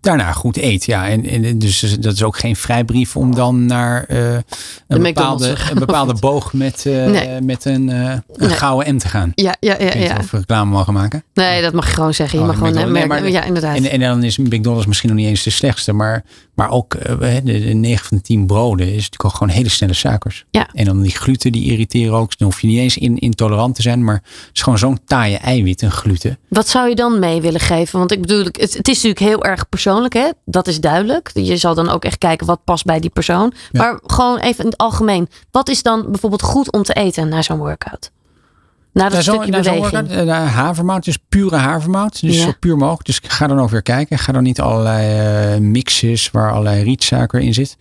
Daarna 0.04 0.32
goed 0.32 0.56
eet, 0.56 0.84
ja. 0.84 1.08
En, 1.08 1.26
en 1.26 1.58
dus 1.58 1.80
dat 2.00 2.12
is 2.12 2.22
ook 2.22 2.38
geen 2.38 2.56
vrijbrief 2.56 3.16
om 3.16 3.34
dan 3.34 3.66
naar 3.66 4.04
uh, 4.08 4.34
een, 4.88 5.02
bepaalde, 5.02 5.54
een 5.70 5.78
bepaalde 5.78 6.14
boog 6.20 6.52
met, 6.52 6.84
uh, 6.86 7.06
nee. 7.06 7.40
met 7.40 7.64
een, 7.64 7.88
uh, 7.88 8.10
een 8.10 8.22
nee. 8.36 8.48
gouden 8.48 8.94
M 8.94 8.98
te 8.98 9.08
gaan. 9.08 9.32
Ja, 9.34 9.56
ja, 9.60 9.76
ja. 9.78 9.94
ja. 9.96 10.16
Of 10.18 10.32
reclame 10.32 10.70
mogen 10.70 10.92
maken. 10.92 11.24
Nee, 11.34 11.62
dat 11.62 11.72
mag 11.72 11.86
je 11.86 11.94
gewoon 11.94 12.14
zeggen. 12.14 12.38
Je 12.38 12.44
oh, 12.44 12.50
mag 12.50 12.58
gewoon 12.58 12.74
nee, 12.74 12.86
merken. 12.86 13.08
maar, 13.08 13.30
ja, 13.30 13.44
inderdaad. 13.44 13.76
En, 13.76 13.90
en 13.90 14.00
dan 14.00 14.22
is 14.22 14.38
McDonald's 14.38 14.86
misschien 14.86 15.08
nog 15.08 15.18
niet 15.18 15.28
eens 15.28 15.42
de 15.42 15.50
slechtste. 15.50 15.92
Maar, 15.92 16.24
maar 16.54 16.70
ook 16.70 16.96
de, 17.18 17.40
de 17.44 17.74
9 17.74 18.06
van 18.06 18.16
de 18.16 18.22
10 18.22 18.46
broden 18.46 18.86
is 18.86 18.92
natuurlijk 18.92 19.24
ook 19.24 19.34
gewoon 19.34 19.52
hele 19.52 19.68
snelle 19.68 19.92
suikers. 19.94 20.44
Ja. 20.50 20.68
En 20.72 20.84
dan 20.84 21.02
die 21.02 21.16
gluten 21.16 21.52
die 21.52 21.64
irriteren 21.64 22.14
ook. 22.14 22.38
Dan 22.38 22.48
hoef 22.48 22.60
je 22.60 22.66
niet 22.66 22.78
eens 22.78 22.96
in, 22.96 23.18
intolerant 23.18 23.74
te 23.74 23.82
zijn. 23.82 24.04
Maar 24.04 24.14
het 24.14 24.50
is 24.52 24.62
gewoon 24.62 24.78
zo'n 24.78 24.98
taaie 25.06 25.36
eiwit, 25.36 25.82
een 25.82 25.92
gluten. 25.92 26.38
Wat 26.48 26.68
zou 26.68 26.88
je 26.88 26.94
dan 26.94 27.18
mee 27.18 27.40
willen 27.40 27.60
geven? 27.60 27.98
Want 27.98 28.12
ik 28.12 28.20
bedoel, 28.20 28.44
het, 28.44 28.56
het 28.56 28.88
is 28.88 29.02
natuurlijk 29.02 29.18
heel 29.18 29.44
erg 29.44 29.63
persoonlijk. 29.68 30.14
Hè? 30.14 30.30
Dat 30.44 30.66
is 30.66 30.80
duidelijk. 30.80 31.30
Je 31.34 31.56
zal 31.56 31.74
dan 31.74 31.88
ook 31.88 32.04
echt 32.04 32.18
kijken 32.18 32.46
wat 32.46 32.64
past 32.64 32.84
bij 32.84 33.00
die 33.00 33.10
persoon. 33.10 33.52
Ja. 33.70 33.82
Maar 33.82 33.98
gewoon 34.06 34.38
even 34.38 34.64
in 34.64 34.70
het 34.70 34.78
algemeen. 34.78 35.28
Wat 35.50 35.68
is 35.68 35.82
dan 35.82 36.04
bijvoorbeeld 36.10 36.42
goed 36.42 36.72
om 36.72 36.82
te 36.82 36.92
eten 36.92 37.28
na 37.28 37.42
zo'n 37.42 37.58
workout? 37.58 38.10
Na 38.92 39.08
dat 39.08 39.24
zo, 39.24 39.32
stukje 39.32 39.50
beweging. 39.50 39.90
Workout, 39.90 40.26
uh, 40.26 40.54
havermout, 40.54 41.04
dus 41.04 41.18
pure 41.28 41.56
havermout. 41.56 42.20
Dus 42.20 42.36
Ja. 42.36 42.42
zo 42.44 42.52
puur 42.60 42.76
mogelijk. 42.76 43.04
Dus 43.06 43.20
ga 43.26 43.46
dan 43.46 43.60
ook 43.60 43.70
weer 43.70 43.82
kijken. 43.82 44.18
Ga 44.18 44.32
dan 44.32 44.42
niet 44.42 44.60
allerlei 44.60 45.54
uh, 45.54 45.60
mixes 45.60 46.30
waar 46.30 46.50
allerlei 46.50 46.82
rietsuiker 46.82 47.40
in 47.40 47.54
zit. 47.54 47.76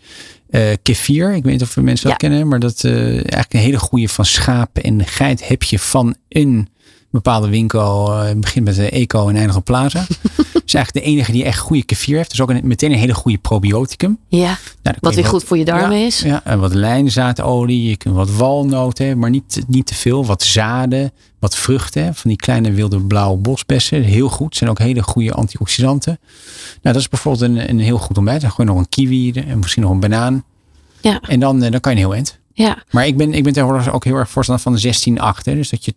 Uh, 0.50 0.62
kefir, 0.82 1.34
ik 1.34 1.44
weet 1.44 1.52
niet 1.54 1.62
of 1.62 1.76
mensen 1.78 2.10
dat 2.10 2.18
kennen. 2.18 2.48
Maar 2.48 2.60
dat 2.60 2.84
uh, 2.84 2.94
eigenlijk 3.14 3.54
een 3.54 3.60
hele 3.60 3.80
goede 3.80 4.08
van 4.10 4.26
schaap 4.26 4.78
en 4.78 5.06
geit 5.06 5.48
heb 5.48 5.64
je 5.64 5.80
van 5.80 6.16
een 6.30 6.68
bepaalde 7.12 7.50
winkel. 7.50 8.14
Begint 8.38 8.66
met 8.66 8.76
de 8.76 8.90
Eco 8.90 9.28
en 9.30 9.36
eindigt 9.36 9.58
op 9.58 9.66
Plaza. 9.66 10.06
is 10.74 10.80
eigenlijk 10.80 11.06
de 11.06 11.12
enige 11.12 11.32
die 11.32 11.44
echt 11.44 11.60
goede 11.60 11.84
kefir 11.84 12.16
heeft. 12.18 12.30
Dus 12.30 12.42
ook 12.42 12.50
een, 12.50 12.62
meteen 12.64 12.92
een 12.92 12.98
hele 12.98 13.14
goede 13.14 13.38
probioticum. 13.38 14.18
Ja, 14.28 14.58
Nou, 14.84 14.98
wat 15.00 15.16
weer 15.16 15.26
goed 15.26 15.44
voor 15.44 15.58
je 15.58 15.66
darmen 15.66 15.98
ja, 15.98 16.06
is. 16.06 16.20
Ja, 16.20 16.42
en 16.44 16.60
wat 16.60 16.74
lijnzaadolie, 16.74 17.90
je 17.90 17.98
kunt 17.98 18.16
wat 18.16 18.32
walnoten, 18.32 19.18
maar 19.18 19.30
niet, 19.30 19.64
niet 19.68 19.86
te 19.86 19.96
veel. 19.96 20.26
Wat 20.26 20.44
zaden, 20.44 21.12
wat 21.40 21.58
vruchten, 21.58 22.16
van 22.16 22.30
die 22.30 22.40
kleine 22.40 22.72
wilde 22.72 23.02
blauwe 23.02 23.38
bosbessen. 23.38 24.04
Heel 24.04 24.30
goed, 24.30 24.56
zijn 24.56 24.70
ook 24.70 24.80
hele 24.80 25.04
goede 25.04 25.34
antioxidanten. 25.34 26.20
Nou, 26.82 26.96
dat 26.96 26.96
is 26.96 27.10
bijvoorbeeld 27.10 27.44
een, 27.52 27.70
een 27.70 27.80
heel 27.80 27.98
goed 27.98 28.18
ontbijt. 28.18 28.42
Dan 28.42 28.52
gooi 28.52 28.68
je 28.68 28.74
nog 28.74 28.84
een 28.84 28.90
kiwi 28.90 29.32
en 29.32 29.60
misschien 29.60 29.84
nog 29.84 29.92
een 29.92 30.00
banaan. 30.00 30.44
Ja, 31.02 31.20
En 31.22 31.40
dan, 31.40 31.64
eh, 31.64 31.72
dan 31.72 31.80
kan 31.80 31.92
je 31.92 31.98
een 31.98 32.06
heel 32.06 32.16
eind. 32.16 32.40
ja. 32.54 32.84
Maar 32.92 33.08
ik 33.08 33.18
ben, 33.18 33.34
ik 33.34 33.44
ben 33.44 33.54
tegenwoordig 33.54 33.94
ook 33.94 34.04
heel 34.04 34.16
erg 34.16 34.30
voorstander 34.30 34.64
van 34.64 34.74
de 34.74 34.80
16-8. 34.80 35.44
Dus 35.44 35.70
dat 35.70 35.86
je 35.86 35.94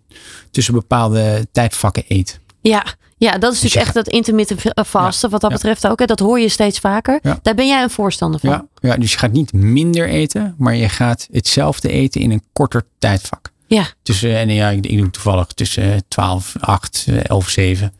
tussen 0.50 0.74
bepaalde 0.74 1.46
tijdvakken 1.52 2.04
eet. 2.08 2.40
Ja, 2.60 2.84
ja, 3.18 3.38
dat 3.38 3.52
is 3.52 3.60
Dus 3.60 3.62
natuurlijk 3.62 3.72
je 3.72 3.80
echt 3.80 4.06
dat 4.06 4.08
intermittent 4.14 4.86
fasten 4.86 5.30
wat 5.30 5.40
dat 5.40 5.50
betreft 5.50 5.86
ook. 5.86 5.98
Hè. 5.98 6.04
Dat 6.04 6.18
hoor 6.18 6.40
je 6.40 6.48
steeds 6.48 6.78
vaker. 6.78 7.20
Daar 7.42 7.54
ben 7.54 7.66
jij 7.66 7.82
een 7.82 7.90
voorstander 7.90 8.40
van. 8.40 8.50
Ja, 8.50 8.66
ja, 8.80 8.96
dus 8.96 9.12
je 9.12 9.18
gaat 9.18 9.32
niet 9.32 9.52
minder 9.52 10.08
eten, 10.08 10.54
maar 10.58 10.74
je 10.74 10.88
gaat 10.88 11.28
hetzelfde 11.30 11.88
eten 11.88 12.20
in 12.20 12.30
een 12.30 12.42
korter 12.52 12.82
tijdvak. 12.98 13.54
Ja, 13.66 13.86
Tussen, 14.02 14.36
en 14.36 14.48
ja, 14.48 14.68
ik, 14.68 14.86
ik 14.86 14.98
doe 14.98 15.10
toevallig 15.10 15.46
tussen 15.46 15.92
eh, 15.92 15.98
12, 16.08 16.54
8, 16.60 17.04
eh, 17.08 17.24
11, 17.24 17.48
7. 17.48 17.92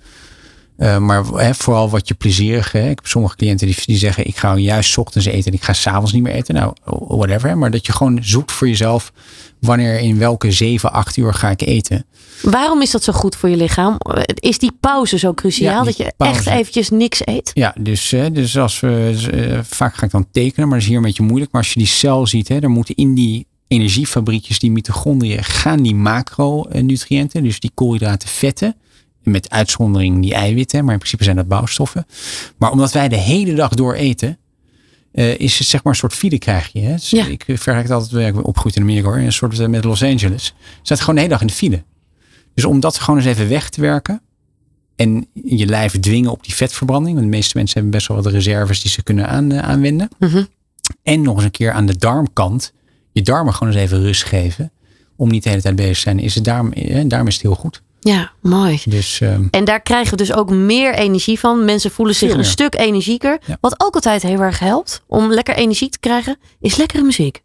Uh, 0.79 0.99
maar 0.99 1.25
vooral 1.57 1.91
wat 1.91 2.09
je 2.09 2.15
plezierig. 2.15 2.75
Ik 2.75 2.83
heb 2.83 3.01
sommige 3.03 3.37
cliënten 3.37 3.67
die, 3.67 3.77
die 3.85 3.99
zeggen: 3.99 4.27
ik 4.27 4.37
ga 4.37 4.57
juist 4.57 4.91
's 4.91 4.97
ochtends 4.97 5.27
eten 5.27 5.53
en 5.53 5.53
ik 5.53 5.63
ga 5.63 5.73
s'avonds 5.73 6.13
niet 6.13 6.23
meer 6.23 6.33
eten. 6.33 6.55
Nou, 6.55 6.73
whatever. 6.85 7.59
Maar 7.59 7.71
dat 7.71 7.87
je 7.87 7.93
gewoon 7.93 8.19
zoekt 8.23 8.53
voor 8.53 8.69
jezelf 8.69 9.13
wanneer 9.61 9.99
in 9.99 10.19
welke 10.19 10.53
7, 10.53 10.93
8 10.93 11.17
uur 11.17 11.35
ga 11.35 11.51
ik 11.51 11.61
eten. 11.61 12.07
Waarom 12.43 12.83
is 12.83 12.91
dat 12.91 13.03
zo 13.03 13.13
goed 13.13 13.37
voor 13.37 13.49
je 13.49 13.57
lichaam? 13.57 13.99
Is 14.35 14.59
die 14.59 14.73
pauze 14.81 15.19
zo 15.19 15.35
cruciaal 15.35 15.85
dat 15.85 15.97
je 15.97 16.13
echt 16.19 16.47
eventjes 16.47 16.91
niks 16.91 17.27
eet? 17.27 17.51
Ja, 17.55 17.75
dus, 17.79 18.15
dus 18.33 18.59
als 18.59 18.81
we 18.81 19.15
uh, 19.35 19.59
vaak 19.63 19.95
ga 19.95 20.05
ik 20.07 20.11
dan 20.11 20.27
tekenen, 20.33 20.69
maar 20.69 20.77
dat 20.79 20.83
is 20.83 20.87
hier 20.87 20.97
een 20.97 21.03
beetje 21.03 21.23
moeilijk. 21.23 21.53
Maar 21.53 21.63
als 21.63 21.73
je 21.73 21.79
die 21.79 21.89
cel 21.89 22.27
ziet, 22.27 22.49
hè, 22.49 22.61
dan 22.61 22.71
moeten 22.71 22.95
in 22.95 23.15
die 23.15 23.47
energiefabriekjes, 23.69 24.59
die 24.59 24.71
mitochondriën, 24.71 25.45
gaan 25.45 25.83
die 25.83 25.95
macronutriënten, 25.95 27.43
dus 27.43 27.61
die 27.61 27.71
koolhydraten, 27.75 28.29
vetten 28.29 28.77
met 29.27 29.51
uitzondering 29.51 30.23
die 30.23 30.35
eiwitten, 30.35 30.85
maar 30.85 30.93
in 30.93 30.99
principe 30.99 31.25
zijn 31.25 31.37
dat 31.37 31.49
bouwstoffen. 31.49 32.07
Maar 32.57 32.71
omdat 32.71 32.93
wij 32.93 33.09
de 33.09 33.17
hele 33.17 33.55
dag 33.55 33.75
door 33.75 33.95
eten, 33.95 34.39
uh, 35.13 35.39
is 35.39 35.59
het 35.59 35.69
zeg 35.69 35.83
maar 35.83 35.93
een 35.93 35.99
soort 35.99 36.15
file 36.15 36.39
krijg 36.39 36.71
je. 36.73 36.81
Hè? 36.81 36.93
Dus 36.93 37.11
ja. 37.11 37.27
Ik 37.27 37.45
vergelijk 37.47 37.83
het 37.83 37.91
altijd, 37.91 38.27
ik 38.27 38.35
ben 38.35 38.45
opgegroeid 38.45 38.77
in 38.77 38.83
Amerika 38.83 39.07
hoor, 39.07 39.17
een 39.17 39.33
soort 39.33 39.59
eh, 39.59 39.67
met 39.67 39.85
Los 39.85 40.03
Angeles. 40.03 40.55
Je 40.59 40.79
staat 40.83 41.01
gewoon 41.01 41.15
de 41.15 41.21
hele 41.21 41.33
dag 41.33 41.41
in 41.41 41.47
de 41.47 41.53
file. 41.53 41.83
Dus 42.55 42.65
om 42.65 42.81
dat 42.81 42.99
gewoon 42.99 43.21
eens 43.21 43.29
even 43.29 43.49
weg 43.49 43.69
te 43.69 43.81
werken 43.81 44.21
en 44.97 45.27
je 45.33 45.67
lijf 45.67 46.01
dwingen 46.01 46.31
op 46.31 46.45
die 46.45 46.55
vetverbranding, 46.55 47.15
want 47.15 47.31
de 47.31 47.37
meeste 47.37 47.57
mensen 47.57 47.75
hebben 47.75 47.99
best 47.99 48.09
wel 48.09 48.23
wat 48.23 48.33
reserves 48.33 48.83
die 48.83 48.91
ze 48.91 49.03
kunnen 49.03 49.29
aan, 49.29 49.53
uh, 49.53 49.59
aanwenden. 49.59 50.09
Mm 50.19 50.47
En 51.03 51.23
nog 51.23 51.35
eens 51.35 51.45
een 51.45 51.51
keer 51.51 51.73
aan 51.73 51.87
de 51.87 51.97
darmkant 51.97 52.73
je 53.13 53.23
darmen 53.23 53.55
gewoon 53.55 53.73
eens 53.73 53.83
even 53.83 54.03
rust 54.03 54.25
geven. 54.25 54.73
Om 55.17 55.31
niet 55.31 55.43
de 55.43 55.49
hele 55.49 55.63
tijd 55.63 55.77
bezig 55.77 55.95
te 55.95 56.01
zijn. 56.01 56.19
Is 56.19 56.35
het 56.35 56.45
daarom, 56.45 56.73
daarom 57.09 57.29
is 57.29 57.35
het 57.35 57.43
heel 57.43 57.55
goed. 57.55 57.83
Ja, 58.07 58.33
mooi. 58.41 58.81
Dus, 58.85 59.21
um, 59.21 59.49
en 59.51 59.65
daar 59.65 59.83
krijgen 59.83 60.11
we 60.11 60.17
dus 60.17 60.33
ook 60.33 60.51
meer 60.51 60.95
energie 60.95 61.39
van. 61.39 61.65
Mensen 61.65 61.91
voelen 61.91 62.15
zich 62.15 62.33
een 62.33 62.45
stuk 62.45 62.75
energieker. 62.75 63.39
Wat 63.61 63.75
ook 63.85 63.95
altijd 63.95 64.23
heel 64.23 64.41
erg 64.41 64.59
helpt 64.59 65.03
om 65.07 65.33
lekker 65.33 65.55
energie 65.55 65.89
te 65.89 65.99
krijgen, 65.99 66.39
is 66.61 66.77
lekkere 66.77 67.03
muziek. 67.03 67.43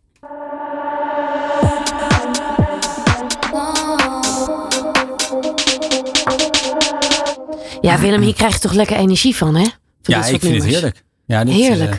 Ja, 7.81 7.99
Willem, 7.99 8.21
hier 8.21 8.33
krijg 8.33 8.53
je 8.53 8.59
toch 8.59 8.73
lekker 8.73 8.97
energie 8.97 9.35
van, 9.35 9.55
hè? 9.55 9.65
Van 10.01 10.15
ja, 10.15 10.25
ik 10.25 10.41
vind 10.41 10.55
het 10.55 10.65
heerlijk. 10.65 11.03
Ja, 11.25 11.43
dit, 11.43 11.53
heerlijk. 11.53 11.91
Uh, 11.91 11.97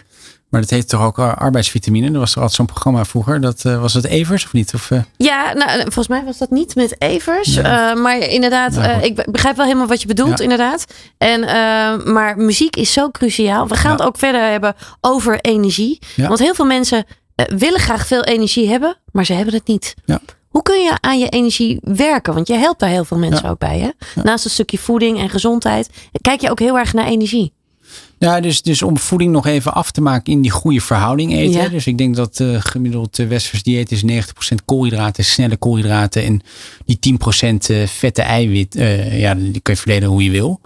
maar 0.52 0.60
dat 0.60 0.70
heet 0.70 0.88
toch 0.88 1.02
ook 1.02 1.18
arbeidsvitamine? 1.18 2.12
Er 2.12 2.18
was 2.18 2.30
er 2.30 2.36
altijd 2.36 2.54
zo'n 2.54 2.66
programma 2.66 3.04
vroeger. 3.04 3.40
Dat, 3.40 3.64
uh, 3.66 3.80
was 3.80 3.94
het 3.94 4.04
Evers 4.04 4.44
of 4.44 4.52
niet? 4.52 4.74
Of, 4.74 4.90
uh... 4.90 5.02
Ja, 5.16 5.52
nou, 5.52 5.80
volgens 5.80 6.08
mij 6.08 6.24
was 6.24 6.38
dat 6.38 6.50
niet 6.50 6.74
met 6.74 7.00
Evers. 7.00 7.56
Uh, 7.56 7.94
maar 7.94 8.18
inderdaad, 8.18 8.72
nou, 8.72 9.02
ik 9.02 9.26
begrijp 9.30 9.56
wel 9.56 9.66
helemaal 9.66 9.86
wat 9.86 10.00
je 10.00 10.06
bedoelt, 10.06 10.38
ja. 10.38 10.42
inderdaad. 10.42 10.84
En, 11.18 11.40
maar 12.12 12.36
muziek 12.36 12.76
is 12.76 12.92
zo 12.92 13.10
cruciaal. 13.10 13.68
We 13.68 13.74
gaan 13.74 13.90
ja. 13.90 13.96
het 13.96 14.06
ook 14.06 14.18
verder 14.18 14.50
hebben 14.50 14.74
over 15.00 15.40
energie. 15.40 15.98
Want 16.16 16.38
heel 16.38 16.54
veel 16.54 16.64
mensen 16.64 17.04
willen 17.34 17.80
graag 17.80 18.06
veel 18.06 18.24
energie 18.24 18.68
hebben, 18.68 18.96
maar 19.12 19.24
ze 19.24 19.32
hebben 19.32 19.54
het 19.54 19.66
niet. 19.66 19.94
Hoe 20.48 20.62
kun 20.62 20.82
je 20.82 20.92
aan 21.00 21.18
je 21.18 21.28
energie 21.28 21.78
werken? 21.82 22.34
Want 22.34 22.46
je 22.46 22.54
helpt 22.54 22.80
daar 22.80 22.88
heel 22.88 23.04
veel 23.04 23.18
mensen 23.18 23.48
ook 23.48 23.58
bij. 23.58 23.78
Hè? 23.78 24.22
Naast 24.22 24.44
een 24.44 24.50
stukje 24.50 24.78
voeding 24.78 25.18
en 25.18 25.30
gezondheid. 25.30 25.90
Kijk 26.20 26.40
je 26.40 26.50
ook 26.50 26.58
heel 26.58 26.78
erg 26.78 26.92
naar 26.92 27.06
energie? 27.06 27.52
Ja, 28.22 28.40
dus, 28.40 28.62
dus 28.62 28.82
om 28.82 28.98
voeding 28.98 29.32
nog 29.32 29.46
even 29.46 29.74
af 29.74 29.90
te 29.90 30.00
maken 30.00 30.32
in 30.32 30.40
die 30.40 30.50
goede 30.50 30.80
verhouding 30.80 31.32
eten. 31.32 31.70
Dus 31.70 31.86
ik 31.86 31.98
denk 31.98 32.16
dat 32.16 32.40
uh, 32.40 32.56
gemiddeld 32.60 33.18
uh, 33.18 33.28
westers 33.28 33.62
dieet 33.62 33.92
is 33.92 34.04
90% 34.04 34.06
koolhydraten, 34.64 35.24
snelle 35.24 35.56
koolhydraten 35.56 36.24
en 36.24 36.40
die 36.84 37.18
10% 37.44 37.70
uh, 37.70 37.86
vette 37.86 38.22
eiwit. 38.22 38.76
Uh, 38.76 39.20
ja, 39.20 39.34
die 39.34 39.60
kun 39.60 39.74
je 39.74 39.80
verdelen 39.80 40.08
hoe 40.08 40.24
je 40.24 40.30
wil. 40.30 40.60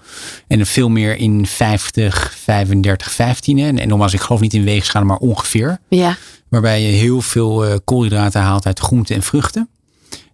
En 0.47 0.67
veel 0.67 0.89
meer 0.89 1.17
in 1.17 1.47
50, 1.47 2.35
35, 2.37 3.13
15. 3.13 3.59
En, 3.59 3.79
en 3.79 3.89
nogmaals, 3.89 4.13
ik 4.13 4.21
geloof 4.21 4.41
niet 4.41 4.55
in 4.55 4.65
weegschalen, 4.65 5.09
maar 5.09 5.19
ongeveer. 5.19 5.79
Ja. 5.89 6.17
Waarbij 6.49 6.83
je 6.83 6.93
heel 6.93 7.21
veel 7.21 7.81
koolhydraten 7.85 8.41
haalt 8.41 8.67
uit 8.67 8.79
groenten 8.79 9.15
en 9.15 9.23
vruchten. 9.23 9.69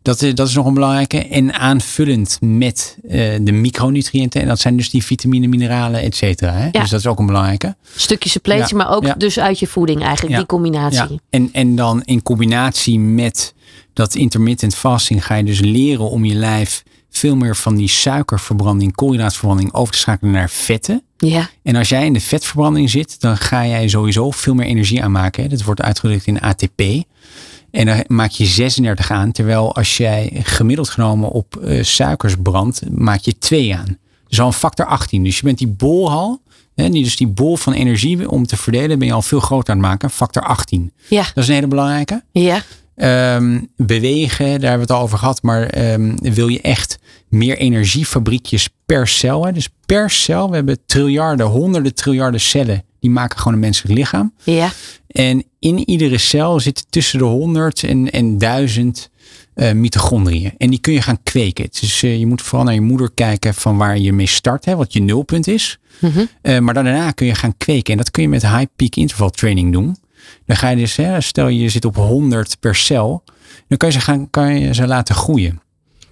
Dat 0.02 0.22
is, 0.22 0.34
dat 0.34 0.48
is 0.48 0.54
nog 0.54 0.66
een 0.66 0.74
belangrijke. 0.74 1.18
En 1.18 1.52
aanvullend 1.54 2.38
met 2.40 2.98
uh, 3.04 3.10
de 3.40 3.52
micronutriënten. 3.52 4.40
En 4.40 4.48
dat 4.48 4.60
zijn 4.60 4.76
dus 4.76 4.90
die 4.90 5.04
vitamine, 5.04 5.46
mineralen, 5.46 6.00
et 6.00 6.16
cetera. 6.16 6.52
Hè? 6.52 6.64
Ja. 6.64 6.80
Dus 6.80 6.90
dat 6.90 7.00
is 7.00 7.06
ook 7.06 7.18
een 7.18 7.26
belangrijke. 7.26 7.76
Stukje 7.96 8.28
suppletie, 8.28 8.76
ja. 8.76 8.84
maar 8.84 8.94
ook 8.96 9.04
ja. 9.04 9.14
dus 9.14 9.38
uit 9.38 9.58
je 9.58 9.66
voeding 9.66 10.02
eigenlijk. 10.02 10.36
Die 10.36 10.46
combinatie. 10.46 11.20
En, 11.30 11.48
en 11.52 11.76
dan 11.76 12.02
in 12.04 12.22
combinatie 12.22 12.98
met 12.98 13.54
dat 13.92 14.14
intermittent 14.14 14.74
fasting 14.74 15.26
ga 15.26 15.34
je 15.34 15.44
dus 15.44 15.60
leren 15.60 16.10
om 16.10 16.24
je 16.24 16.34
lijf 16.34 16.82
veel 17.10 17.36
meer 17.36 17.56
van 17.56 17.74
die 17.74 17.88
suikerverbranding, 17.88 18.94
koolhydraatverbranding 18.94 19.74
over 19.74 19.92
te 19.92 19.98
schakelen 19.98 20.32
naar 20.32 20.50
vetten. 20.50 21.02
Ja. 21.16 21.50
En 21.62 21.76
als 21.76 21.88
jij 21.88 22.06
in 22.06 22.12
de 22.12 22.20
vetverbranding 22.20 22.90
zit, 22.90 23.20
dan 23.20 23.36
ga 23.36 23.66
jij 23.66 23.88
sowieso 23.88 24.30
veel 24.30 24.54
meer 24.54 24.66
energie 24.66 25.02
aanmaken. 25.02 25.42
Hè? 25.42 25.48
Dat 25.48 25.62
wordt 25.62 25.82
uitgedrukt 25.82 26.26
in 26.26 26.40
ATP. 26.40 26.82
En 27.72 27.86
dan 27.86 28.04
maak 28.06 28.30
je 28.30 28.44
36 28.44 29.10
aan. 29.10 29.32
Terwijl 29.32 29.74
als 29.74 29.96
jij 29.96 30.30
gemiddeld 30.42 30.88
genomen 30.88 31.30
op 31.30 31.60
uh, 31.64 31.82
suikers 31.82 32.34
brandt, 32.42 32.82
maak 32.90 33.20
je 33.20 33.38
2 33.38 33.76
aan. 33.76 33.98
Dus 34.28 34.40
al 34.40 34.46
een 34.46 34.52
factor 34.52 34.86
18. 34.86 35.24
Dus 35.24 35.36
je 35.36 35.44
bent 35.44 35.58
die 35.58 35.68
bolhal, 35.68 36.42
hè, 36.74 36.88
dus 36.88 37.16
die 37.16 37.26
bol 37.26 37.56
van 37.56 37.72
energie 37.72 38.30
om 38.30 38.46
te 38.46 38.56
verdelen, 38.56 38.98
ben 38.98 39.08
je 39.08 39.14
al 39.14 39.22
veel 39.22 39.40
groter 39.40 39.74
aan 39.74 39.80
het 39.80 39.88
maken. 39.88 40.10
Factor 40.10 40.42
18. 40.42 40.92
Ja. 41.08 41.22
Dat 41.22 41.42
is 41.42 41.48
een 41.48 41.54
hele 41.54 41.66
belangrijke. 41.66 42.24
Ja. 42.32 42.62
Um, 43.36 43.68
bewegen, 43.76 44.46
daar 44.46 44.70
hebben 44.70 44.72
we 44.72 44.80
het 44.80 44.90
al 44.90 45.00
over 45.00 45.18
gehad. 45.18 45.42
Maar 45.42 45.92
um, 45.92 46.18
wil 46.18 46.48
je 46.48 46.60
echt 46.60 46.98
meer 47.28 47.58
energiefabriekjes 47.58 48.68
per 48.86 49.08
cel. 49.08 49.46
Hè? 49.46 49.52
Dus 49.52 49.68
per 49.86 50.10
cel, 50.10 50.48
we 50.48 50.54
hebben 50.54 50.78
triljarden, 50.86 51.46
honderden 51.46 51.94
triljarden 51.94 52.40
cellen. 52.40 52.84
Die 53.00 53.10
maken 53.10 53.38
gewoon 53.38 53.52
een 53.52 53.58
menselijk 53.58 53.94
lichaam. 53.94 54.34
Ja. 54.42 54.70
En 55.06 55.44
in 55.62 55.88
iedere 55.88 56.18
cel 56.18 56.60
zitten 56.60 56.84
tussen 56.90 57.18
de 57.18 57.24
100 57.24 57.82
en, 57.82 58.10
en 58.10 58.38
1000 58.38 59.10
uh, 59.54 59.72
mitochondriën. 59.72 60.52
En 60.58 60.70
die 60.70 60.78
kun 60.78 60.92
je 60.92 61.02
gaan 61.02 61.22
kweken. 61.22 61.68
Dus 61.80 62.02
uh, 62.02 62.18
je 62.18 62.26
moet 62.26 62.42
vooral 62.42 62.64
naar 62.64 62.74
je 62.74 62.80
moeder 62.80 63.10
kijken 63.14 63.54
van 63.54 63.76
waar 63.76 63.98
je 63.98 64.12
mee 64.12 64.26
start, 64.26 64.64
hè, 64.64 64.76
wat 64.76 64.92
je 64.92 65.00
nulpunt 65.00 65.46
is. 65.46 65.78
Mm 65.98 66.10
-hmm. 66.10 66.28
uh, 66.42 66.58
maar 66.58 66.74
daarna 66.74 67.10
kun 67.10 67.26
je 67.26 67.34
gaan 67.34 67.56
kweken. 67.56 67.92
En 67.92 67.98
dat 67.98 68.10
kun 68.10 68.22
je 68.22 68.28
met 68.28 68.42
high 68.42 68.66
peak 68.76 68.96
interval 68.96 69.30
training 69.30 69.72
doen. 69.72 69.96
Dan 70.46 70.56
ga 70.56 70.68
je 70.68 70.76
dus, 70.76 70.96
hè, 70.96 71.20
stel 71.20 71.48
je 71.48 71.68
zit 71.68 71.84
op 71.84 71.96
100 71.96 72.56
per 72.60 72.74
cel, 72.74 73.24
dan 73.68 73.78
kan 73.78 73.88
je 73.88 73.94
ze, 73.94 74.00
gaan, 74.00 74.30
kan 74.30 74.60
je 74.60 74.74
ze 74.74 74.86
laten 74.86 75.14
groeien. 75.14 75.60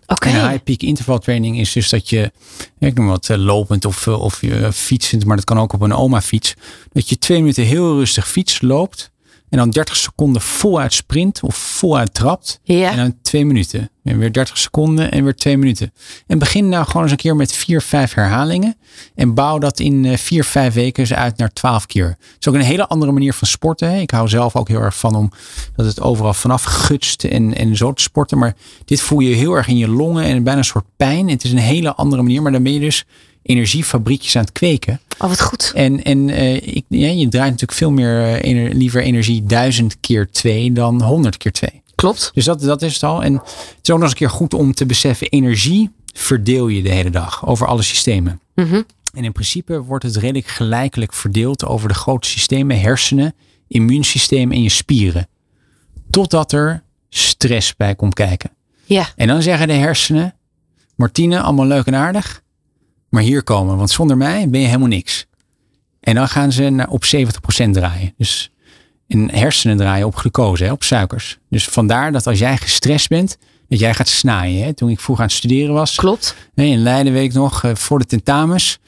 Okay. 0.06 0.32
En 0.32 0.48
high 0.48 0.62
peak 0.62 0.80
interval 0.80 1.18
training 1.18 1.58
is 1.58 1.72
dus 1.72 1.88
dat 1.88 2.08
je, 2.08 2.32
ik 2.78 2.94
noem 2.94 3.06
wat 3.06 3.28
lopend 3.28 3.84
of, 3.84 4.08
of 4.08 4.40
je 4.40 4.72
fietsend, 4.72 5.24
maar 5.24 5.36
dat 5.36 5.44
kan 5.44 5.58
ook 5.58 5.72
op 5.72 5.80
een 5.80 5.92
oma 5.92 6.20
fiets. 6.20 6.54
Dat 6.92 7.08
je 7.08 7.18
twee 7.18 7.38
minuten 7.38 7.64
heel 7.64 7.98
rustig 7.98 8.28
fiets 8.28 8.60
loopt. 8.60 9.10
En 9.50 9.58
dan 9.58 9.70
30 9.70 9.96
seconden 9.96 10.42
voluit 10.42 10.92
sprint 10.92 11.42
of 11.42 11.56
voluit 11.56 12.14
trapt. 12.14 12.60
Ja. 12.62 12.90
En 12.90 12.96
dan 12.96 13.16
twee 13.22 13.46
minuten. 13.46 13.90
En 14.02 14.18
weer 14.18 14.32
30 14.32 14.58
seconden 14.58 15.10
en 15.10 15.24
weer 15.24 15.34
twee 15.34 15.58
minuten. 15.58 15.92
En 16.26 16.38
begin 16.38 16.68
nou 16.68 16.86
gewoon 16.86 17.02
eens 17.02 17.10
een 17.10 17.16
keer 17.16 17.36
met 17.36 17.52
vier, 17.52 17.82
vijf 17.82 18.14
herhalingen. 18.14 18.76
En 19.14 19.34
bouw 19.34 19.58
dat 19.58 19.80
in 19.80 20.18
vier, 20.18 20.44
vijf 20.44 20.74
weken 20.74 21.16
uit 21.16 21.36
naar 21.36 21.52
12 21.52 21.86
keer. 21.86 22.06
Het 22.06 22.36
is 22.40 22.48
ook 22.48 22.54
een 22.54 22.60
hele 22.60 22.88
andere 22.88 23.12
manier 23.12 23.34
van 23.34 23.48
sporten. 23.48 24.00
Ik 24.00 24.10
hou 24.10 24.28
zelf 24.28 24.56
ook 24.56 24.68
heel 24.68 24.80
erg 24.80 24.96
van 24.96 25.14
om 25.14 25.30
dat 25.76 25.86
het 25.86 26.00
overal 26.00 26.34
vanaf 26.34 26.62
gutst 26.62 27.24
en, 27.24 27.56
en 27.56 27.76
zo 27.76 27.92
te 27.92 28.02
sporten. 28.02 28.38
Maar 28.38 28.54
dit 28.84 29.00
voel 29.00 29.20
je 29.20 29.34
heel 29.34 29.54
erg 29.54 29.68
in 29.68 29.76
je 29.76 29.88
longen 29.88 30.24
en 30.24 30.42
bijna 30.42 30.58
een 30.58 30.64
soort 30.64 30.86
pijn. 30.96 31.28
Het 31.28 31.44
is 31.44 31.52
een 31.52 31.58
hele 31.58 31.94
andere 31.94 32.22
manier. 32.22 32.42
Maar 32.42 32.52
dan 32.52 32.62
ben 32.62 32.72
je 32.72 32.80
dus 32.80 33.04
energiefabriekjes 33.42 34.36
aan 34.36 34.42
het 34.42 34.52
kweken. 34.52 35.00
Oh, 35.18 35.28
wat 35.28 35.40
goed. 35.40 35.72
En, 35.74 36.02
en 36.02 36.28
uh, 36.28 36.54
ik, 36.54 36.84
ja, 36.88 37.08
je 37.08 37.28
draait 37.28 37.50
natuurlijk 37.50 37.78
veel 37.78 37.90
meer 37.90 38.40
ener, 38.40 38.74
liever 38.74 39.02
energie 39.02 39.44
duizend 39.44 40.00
keer 40.00 40.30
twee 40.30 40.72
dan 40.72 41.02
honderd 41.02 41.36
keer 41.36 41.52
twee. 41.52 41.82
Klopt. 41.94 42.30
Dus 42.34 42.44
dat, 42.44 42.60
dat 42.60 42.82
is 42.82 42.94
het 42.94 43.02
al. 43.02 43.22
En 43.22 43.32
het 43.34 43.78
is 43.82 43.90
ook 43.90 43.98
nog 43.98 44.02
eens 44.02 44.10
een 44.10 44.16
keer 44.16 44.30
goed 44.30 44.54
om 44.54 44.74
te 44.74 44.86
beseffen, 44.86 45.28
energie 45.28 45.90
verdeel 46.12 46.68
je 46.68 46.82
de 46.82 46.90
hele 46.90 47.10
dag 47.10 47.46
over 47.46 47.66
alle 47.66 47.82
systemen. 47.82 48.40
Mm 48.54 48.64
-hmm. 48.64 48.84
En 49.14 49.24
in 49.24 49.32
principe 49.32 49.82
wordt 49.82 50.04
het 50.04 50.16
redelijk 50.16 50.46
gelijkelijk 50.46 51.12
verdeeld 51.12 51.64
over 51.64 51.88
de 51.88 51.94
grote 51.94 52.28
systemen, 52.28 52.80
hersenen, 52.80 53.34
immuunsysteem 53.68 54.52
en 54.52 54.62
je 54.62 54.68
spieren. 54.68 55.28
Totdat 56.10 56.52
er 56.52 56.82
stress 57.08 57.76
bij 57.76 57.94
komt 57.94 58.14
kijken. 58.14 58.50
Ja. 58.84 59.08
En 59.16 59.26
dan 59.26 59.42
zeggen 59.42 59.66
de 59.68 59.74
hersenen, 59.74 60.34
Martine, 60.94 61.40
allemaal 61.40 61.66
leuk 61.66 61.86
en 61.86 61.94
aardig 61.94 62.42
maar 63.10 63.22
hier 63.22 63.42
komen. 63.42 63.76
Want 63.76 63.90
zonder 63.90 64.16
mij 64.16 64.48
ben 64.48 64.60
je 64.60 64.66
helemaal 64.66 64.88
niks. 64.88 65.26
En 66.00 66.14
dan 66.14 66.28
gaan 66.28 66.52
ze 66.52 66.68
naar, 66.68 66.88
op 66.88 67.04
70% 67.04 67.70
draaien. 67.70 68.14
Dus 68.16 68.50
in 69.06 69.30
hersenen 69.32 69.76
draaien 69.76 70.06
op 70.06 70.16
glucose, 70.16 70.64
hè, 70.64 70.72
op 70.72 70.82
suikers. 70.82 71.38
Dus 71.48 71.64
vandaar 71.64 72.12
dat 72.12 72.26
als 72.26 72.38
jij 72.38 72.56
gestrest 72.56 73.08
bent, 73.08 73.38
dat 73.68 73.78
jij 73.78 73.94
gaat 73.94 74.08
snaaien. 74.08 74.64
Hè. 74.64 74.74
Toen 74.74 74.88
ik 74.88 75.00
vroeg 75.00 75.18
aan 75.18 75.24
het 75.24 75.32
studeren 75.32 75.74
was. 75.74 75.94
Klopt. 75.94 76.34
In 76.54 76.78
Leiden 76.78 77.12
weet 77.12 77.24
ik 77.24 77.32
nog, 77.32 77.62
voor 77.74 77.98
de 77.98 78.06
tentamens 78.06 78.78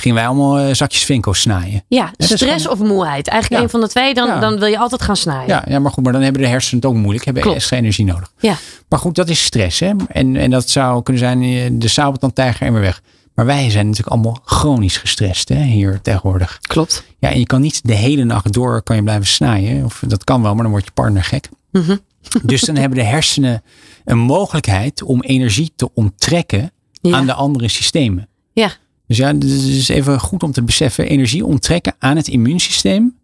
gingen 0.00 0.16
wij 0.16 0.26
allemaal 0.26 0.60
uh, 0.60 0.74
zakjes 0.74 1.04
Vinko 1.04 1.32
snijden. 1.32 1.84
Ja, 1.88 2.12
stress 2.18 2.64
gewoon... 2.64 2.80
of 2.80 2.88
moeheid. 2.88 3.28
Eigenlijk 3.28 3.60
ja. 3.60 3.66
een 3.66 3.72
van 3.72 3.80
de 3.80 3.88
twee, 3.88 4.14
dan, 4.14 4.26
ja. 4.26 4.40
dan 4.40 4.58
wil 4.58 4.68
je 4.68 4.78
altijd 4.78 5.02
gaan 5.02 5.16
snijden. 5.16 5.46
Ja, 5.46 5.64
ja, 5.68 5.78
maar 5.78 5.92
goed, 5.92 6.04
maar 6.04 6.12
dan 6.12 6.22
hebben 6.22 6.42
de 6.42 6.48
hersenen 6.48 6.82
het 6.82 6.90
ook 6.90 6.96
moeilijk. 6.96 7.24
Hebben 7.24 7.42
Klopt. 7.42 7.58
extra 7.58 7.76
energie 7.76 8.04
nodig. 8.04 8.32
Ja. 8.38 8.56
Maar 8.88 8.98
goed, 8.98 9.14
dat 9.14 9.28
is 9.28 9.44
stress. 9.44 9.80
Hè? 9.80 9.92
En, 10.08 10.36
en 10.36 10.50
dat 10.50 10.70
zou 10.70 11.02
kunnen 11.02 11.22
zijn 11.22 11.78
de 11.78 11.88
sabeltandtijger 11.88 12.66
en 12.66 12.72
weer 12.72 12.82
weg. 12.82 13.02
Maar 13.38 13.46
wij 13.46 13.70
zijn 13.70 13.86
natuurlijk 13.86 14.14
allemaal 14.14 14.40
chronisch 14.44 14.96
gestrest 14.96 15.48
hè, 15.48 15.62
hier 15.62 16.00
tegenwoordig. 16.00 16.58
Klopt. 16.60 17.04
Ja, 17.18 17.30
en 17.30 17.38
je 17.38 17.46
kan 17.46 17.60
niet 17.60 17.80
de 17.86 17.94
hele 17.94 18.24
nacht 18.24 18.52
door 18.52 18.82
kan 18.82 18.96
je 18.96 19.02
blijven 19.02 19.26
snijden. 19.26 19.84
Of 19.84 20.02
dat 20.06 20.24
kan 20.24 20.42
wel, 20.42 20.52
maar 20.54 20.62
dan 20.62 20.70
wordt 20.70 20.86
je 20.86 20.92
partner 20.92 21.24
gek. 21.24 21.48
Mhm. 21.72 21.96
Dus 22.42 22.60
dan 22.60 22.76
hebben 22.76 22.98
de 22.98 23.04
hersenen 23.04 23.62
een 24.04 24.18
mogelijkheid 24.18 25.02
om 25.02 25.22
energie 25.22 25.72
te 25.76 25.94
onttrekken 25.94 26.72
Ja. 27.00 27.16
aan 27.16 27.26
de 27.26 27.32
andere 27.32 27.68
systemen. 27.68 28.28
Ja. 28.52 28.72
Dus 29.06 29.16
ja, 29.16 29.34
het 29.34 29.44
is 29.44 29.88
even 29.88 30.20
goed 30.20 30.42
om 30.42 30.52
te 30.52 30.62
beseffen. 30.62 31.08
Energie 31.08 31.44
onttrekken 31.44 31.94
aan 31.98 32.16
het 32.16 32.28
immuunsysteem 32.28 33.16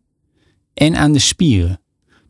en 0.75 0.97
aan 0.97 1.12
de 1.12 1.19
spieren. 1.19 1.81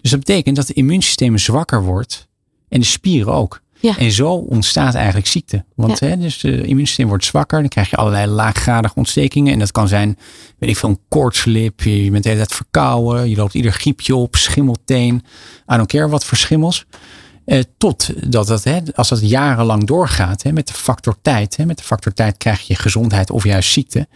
Dus 0.01 0.11
dat 0.11 0.21
betekent 0.21 0.57
dat 0.57 0.69
het 0.69 0.77
immuunsysteem 0.77 1.39
zwakker 1.39 1.83
wordt 1.83 2.29
en 2.69 2.81
de 2.81 2.87
spieren 2.87 3.33
ook. 3.33 3.63
Ja. 3.85 3.99
En 3.99 4.13
zo 4.13 4.31
ontstaat 4.31 4.95
eigenlijk 4.95 5.27
ziekte. 5.27 5.65
Want 5.75 6.01
hè, 6.01 6.19
dus 6.19 6.43
het 6.43 6.67
immuunsysteem 6.67 7.09
wordt 7.09 7.25
zwakker. 7.25 7.61
Dan 7.61 7.69
krijg 7.69 7.91
je 7.91 7.97
allerlei 7.97 8.27
laaggradige 8.27 8.95
ontstekingen. 8.95 9.53
En 9.53 9.59
dat 9.59 9.73
kan 9.73 9.89
zijn, 9.89 10.19
weet 10.59 10.71
ik 10.71 10.77
veel, 10.77 10.89
een 10.89 11.01
koortslip. 11.09 11.83
Je 11.83 12.11
bent 12.11 12.23
de 12.23 12.29
hele 12.29 12.41
tijd 12.41 12.57
verkouden. 12.57 13.29
Je 13.29 13.37
loopt 13.37 13.55
ieder 13.55 13.73
griepje 13.73 14.17
op, 14.17 14.37
schimmelteen. 14.37 15.15
I 15.73 15.77
don't 15.77 15.87
care 15.89 16.09
wat 16.09 16.25
voor 16.25 16.39
schimmels. 16.39 16.85
Eh, 17.45 17.61
totdat 17.79 18.47
dat, 18.47 18.65
hè, 18.65 18.81
als 18.95 19.09
dat 19.09 19.29
jarenlang 19.29 19.87
doorgaat 19.87 20.43
hè, 20.43 20.53
met 20.53 20.67
de 20.67 20.75
factor 20.75 21.17
tijd. 21.23 21.57
Hè, 21.57 21.65
met 21.67 21.79
de 21.79 21.85
factor 21.85 22.13
tijd 22.13 22.37
krijg 22.37 22.61
je 22.61 22.75
gezondheid 22.75 23.31
of 23.31 23.45
juist 23.45 23.73
ziekte. 23.73 24.09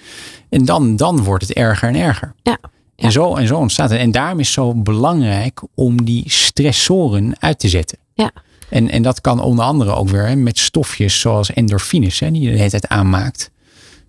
En 0.50 0.64
dan, 0.64 0.96
dan 0.96 1.22
wordt 1.22 1.48
het 1.48 1.56
erger 1.56 1.88
en 1.88 1.96
erger. 1.96 2.34
Ja. 2.42 2.58
En, 2.96 3.12
zo, 3.12 3.34
en 3.34 3.46
zo 3.46 3.56
ontstaat 3.56 3.90
het. 3.90 3.98
En 3.98 4.10
daarom 4.10 4.40
is 4.40 4.46
het 4.46 4.54
zo 4.54 4.74
belangrijk 4.74 5.62
om 5.74 6.04
die 6.04 6.24
stressoren 6.26 7.40
uit 7.40 7.58
te 7.58 7.68
zetten. 7.68 7.98
Ja. 8.14 8.32
En, 8.68 8.90
en 8.90 9.02
dat 9.02 9.20
kan 9.20 9.40
onder 9.40 9.64
andere 9.64 9.94
ook 9.94 10.08
weer 10.08 10.26
hè, 10.26 10.36
met 10.36 10.58
stofjes 10.58 11.20
zoals 11.20 11.52
endorfines, 11.52 12.20
hè, 12.20 12.30
die 12.30 12.42
je 12.42 12.50
de 12.50 12.56
hele 12.56 12.70
tijd 12.70 12.88
aanmaakt. 12.88 13.50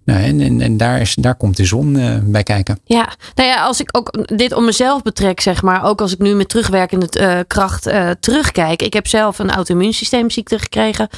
Nou, 0.10 0.22
en 0.22 0.42
en, 0.42 0.62
en 0.62 0.78
daar, 0.78 1.02
is, 1.02 1.16
daar 1.16 1.36
komt 1.36 1.58
de 1.58 1.66
zon 1.66 1.98
eh, 1.98 2.18
bij 2.24 2.44
kijken. 2.44 2.80
Ja, 2.84 3.10
nou 3.36 3.50
ja, 3.50 3.64
als 3.64 3.80
ik 3.80 3.98
ook 3.98 4.38
dit 4.38 4.54
om 4.54 4.66
mezelf 4.66 5.02
betrek, 5.02 5.42
zeg 5.42 5.62
maar, 5.62 5.84
ook 5.84 6.02
als 6.02 6.14
ik 6.14 6.20
nu 6.20 6.34
met 6.34 6.50
terugwerkende 6.50 7.10
eh, 7.10 7.40
kracht 7.48 7.86
eh, 7.86 8.10
terugkijk. 8.20 8.82
Ik 8.82 8.94
heb 8.94 9.08
zelf 9.08 9.40
een 9.40 9.52
auto-immuunsysteemziekte 9.52 10.60
gekregen, 10.60 11.10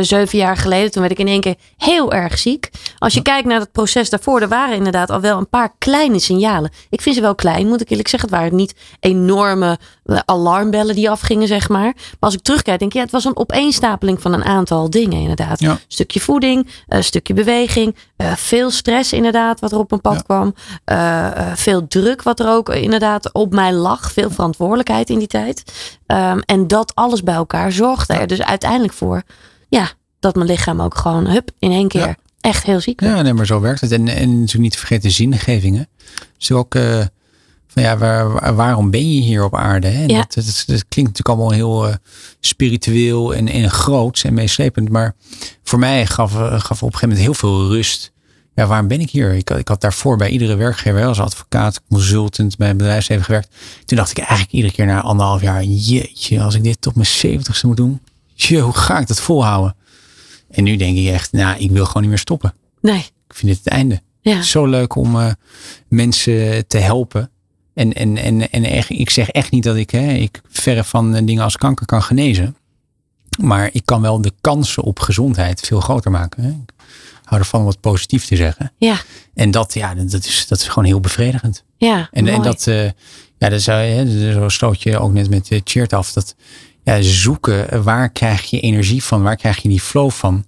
zeven 0.00 0.38
jaar 0.38 0.56
geleden. 0.56 0.90
Toen 0.90 1.00
werd 1.00 1.12
ik 1.12 1.18
in 1.18 1.26
één 1.26 1.40
keer 1.40 1.54
heel 1.76 2.12
erg 2.12 2.38
ziek. 2.38 2.70
Als 2.98 3.14
je 3.14 3.22
kijkt 3.22 3.48
naar 3.48 3.60
het 3.60 3.72
proces 3.72 4.10
daarvoor, 4.10 4.40
er 4.40 4.48
waren 4.48 4.76
inderdaad 4.76 5.10
al 5.10 5.20
wel 5.20 5.38
een 5.38 5.48
paar 5.48 5.74
kleine 5.78 6.18
signalen. 6.18 6.70
Ik 6.90 7.00
vind 7.00 7.14
ze 7.14 7.20
wel 7.20 7.34
klein, 7.34 7.68
moet 7.68 7.80
ik 7.80 7.90
eerlijk 7.90 8.08
zeggen. 8.08 8.28
Het 8.28 8.38
waren 8.38 8.56
niet 8.56 8.74
enorme 9.00 9.78
alarmbellen 10.24 10.94
die 10.94 11.10
afgingen, 11.10 11.46
zeg 11.48 11.68
maar. 11.68 11.82
Maar 11.94 12.16
als 12.20 12.34
ik 12.34 12.42
terugkijk, 12.42 12.78
denk 12.78 12.90
ik, 12.90 12.96
ja, 12.96 13.02
het 13.02 13.12
was 13.12 13.24
een 13.24 13.36
opeenstapeling 13.36 14.20
van 14.22 14.32
een 14.32 14.44
aantal 14.44 14.90
dingen, 14.90 15.20
inderdaad. 15.20 15.60
Ja. 15.60 15.78
stukje 15.88 16.20
voeding, 16.20 16.66
een 16.88 17.04
stukje 17.04 17.34
beweging, 17.34 17.96
eh, 18.16 18.32
veel 18.32 18.70
stress 18.70 19.12
inderdaad 19.12 19.60
wat 19.60 19.72
er 19.72 19.78
op 19.78 19.90
mijn 19.90 20.02
pad 20.02 20.14
Ja. 20.14 20.20
kwam. 20.20 20.54
Eh, 20.84 21.26
eh, 21.26 21.56
veel 21.56 21.88
druk 21.88 22.22
wat 22.22 22.40
er 22.40 22.48
ook 22.48 22.68
inderdaad 22.68 23.32
op 23.32 23.52
mij 23.52 23.72
lag. 23.72 24.12
Veel 24.12 24.30
verantwoordelijkheid 24.30 25.10
in 25.10 25.18
die 25.18 25.28
tijd. 25.28 25.62
Ehm, 26.06 26.38
en 26.38 26.66
dat 26.66 26.94
alles 26.94 27.22
bij 27.22 27.34
elkaar 27.34 27.72
zorgde 27.72 28.14
er 28.14 28.26
dus 28.26 28.42
uiteindelijk 28.42 28.92
voor 28.92 29.22
ja, 29.68 29.90
dat 30.20 30.34
mijn 30.34 30.46
lichaam 30.48 30.80
ook 30.80 30.96
gewoon 30.96 31.26
hup, 31.26 31.50
in 31.58 31.70
één 31.70 31.88
keer 31.88 32.16
echt 32.40 32.64
heel 32.64 32.80
ziek 32.80 33.00
werd. 33.00 33.16
Ja, 33.16 33.22
nee, 33.22 33.32
maar 33.32 33.46
zo 33.46 33.60
werkt 33.60 33.80
het. 33.80 33.92
En, 33.92 34.08
en 34.08 34.30
natuurlijk 34.30 34.58
niet 34.62 34.72
te 34.72 34.78
vergeten 34.78 35.10
zingevingen. 35.10 35.88
Dus 36.38 36.52
ook 36.52 36.74
eh, 36.74 37.00
van 37.72 37.82
ja, 37.82 37.96
waar, 37.98 38.32
waar- 38.32 38.54
waarom 38.54 38.90
ben 38.90 39.14
je 39.14 39.20
hier 39.20 39.44
op 39.44 39.56
aarde? 39.56 39.86
Hè? 39.86 40.04
Ja. 40.04 40.18
Dat, 40.18 40.34
dat, 40.34 40.44
dat 40.66 40.84
klinkt 40.88 40.96
natuurlijk 41.18 41.28
allemaal 41.28 41.50
heel 41.50 41.88
eh, 41.88 41.94
spiritueel 42.40 43.34
en, 43.34 43.48
en 43.48 43.70
groots 43.70 44.24
en 44.24 44.34
meeslepend. 44.34 44.88
Maar 44.88 45.14
voor 45.62 45.78
mij 45.78 46.06
gaf, 46.06 46.34
eh, 46.34 46.60
gaf 46.60 46.82
op 46.82 46.92
een 46.92 46.98
gegeven 46.98 47.08
moment 47.08 47.20
heel 47.24 47.34
veel 47.34 47.68
rust. 47.68 48.12
Ja, 48.54 48.66
waarom 48.66 48.88
ben 48.88 49.00
ik 49.00 49.10
hier? 49.10 49.32
Ik, 49.34 49.48
had- 49.48 49.58
ik 49.58 49.68
had 49.68 49.80
daarvoor 49.80 50.16
bij 50.16 50.28
iedere 50.28 50.54
werkgever 50.54 51.04
als 51.04 51.20
advocaat, 51.20 51.80
consultant 51.88 52.56
bij 52.56 52.70
een 52.70 52.76
bedrijfsleven 52.76 53.24
gewerkt. 53.24 53.48
Toen 53.84 53.96
dacht 53.96 54.10
ik 54.10 54.18
eigenlijk 54.18 54.50
iedere 54.52 54.72
keer 54.72 54.86
na 54.86 55.00
anderhalf 55.00 55.40
jaar, 55.42 55.62
jeetje, 55.64 56.40
als 56.42 56.54
ik 56.54 56.62
dit 56.64 56.80
tot 56.80 56.94
mijn 56.94 57.06
zeventigste 57.06 57.66
moet 57.66 57.76
doen. 57.76 58.00
Tje, 58.36 58.60
hoe 58.60 58.76
ga 58.76 58.98
ik 58.98 59.06
dat 59.06 59.20
volhouden? 59.20 59.76
En 60.50 60.64
nu 60.64 60.76
denk 60.76 60.96
ik 60.96 61.06
echt, 61.08 61.32
nou, 61.32 61.58
ik 61.58 61.70
wil 61.70 61.84
gewoon 61.86 62.02
niet 62.02 62.10
meer 62.10 62.18
stoppen. 62.20 62.54
Nee, 62.80 62.98
Ik 63.28 63.34
vind 63.34 63.46
dit 63.52 63.64
het 63.64 63.72
einde. 63.72 64.00
ja. 64.20 64.30
Het 64.34 64.44
is 64.44 64.50
zo 64.50 64.66
leuk 64.66 64.94
om 64.94 65.20
eh, 65.20 65.30
mensen 65.88 66.66
te 66.66 66.78
helpen. 66.78 67.30
En, 67.80 67.92
en, 67.92 68.16
en, 68.16 68.50
en 68.50 68.64
echt, 68.64 68.90
ik 68.90 69.10
zeg 69.10 69.30
echt 69.30 69.50
niet 69.50 69.62
dat 69.62 69.76
ik, 69.76 69.90
hè, 69.90 70.12
ik 70.12 70.40
verre 70.48 70.84
van 70.84 71.14
eh, 71.14 71.26
dingen 71.26 71.44
als 71.44 71.56
kanker 71.56 71.86
kan 71.86 72.02
genezen. 72.02 72.56
Maar 73.40 73.70
ik 73.72 73.82
kan 73.84 74.00
wel 74.00 74.20
de 74.20 74.32
kansen 74.40 74.82
op 74.82 74.98
gezondheid 74.98 75.60
veel 75.60 75.80
groter 75.80 76.10
maken. 76.10 76.42
Hè. 76.42 76.48
Ik 76.48 76.72
hou 77.24 77.40
ervan 77.40 77.60
om 77.60 77.66
wat 77.66 77.80
positief 77.80 78.24
te 78.26 78.36
zeggen. 78.36 78.72
Ja, 78.76 79.00
En 79.34 79.50
dat, 79.50 79.74
ja, 79.74 79.94
dat 79.94 80.24
is, 80.24 80.46
dat 80.48 80.58
is 80.58 80.68
gewoon 80.68 80.84
heel 80.84 81.00
bevredigend. 81.00 81.64
ja. 81.76 82.08
En, 82.12 82.28
en 82.28 82.42
dat, 82.42 82.66
eh, 82.66 82.84
ja, 83.38 83.48
dat 83.48 83.62
zou 83.62 83.82
je, 83.82 83.94
hè, 83.94 84.32
zo 84.32 84.48
stoot 84.48 84.82
je 84.82 84.98
ook 84.98 85.12
net 85.12 85.30
met 85.30 85.50
uh, 85.50 85.60
Cheert 85.64 85.92
af. 85.92 86.12
Dat 86.12 86.34
ja, 86.82 87.02
zoeken, 87.02 87.70
eh, 87.70 87.82
waar 87.82 88.10
krijg 88.10 88.50
je 88.50 88.60
energie 88.60 89.04
van? 89.04 89.22
Waar 89.22 89.36
krijg 89.36 89.62
je 89.62 89.68
die 89.68 89.80
flow 89.80 90.10
van? 90.10 90.44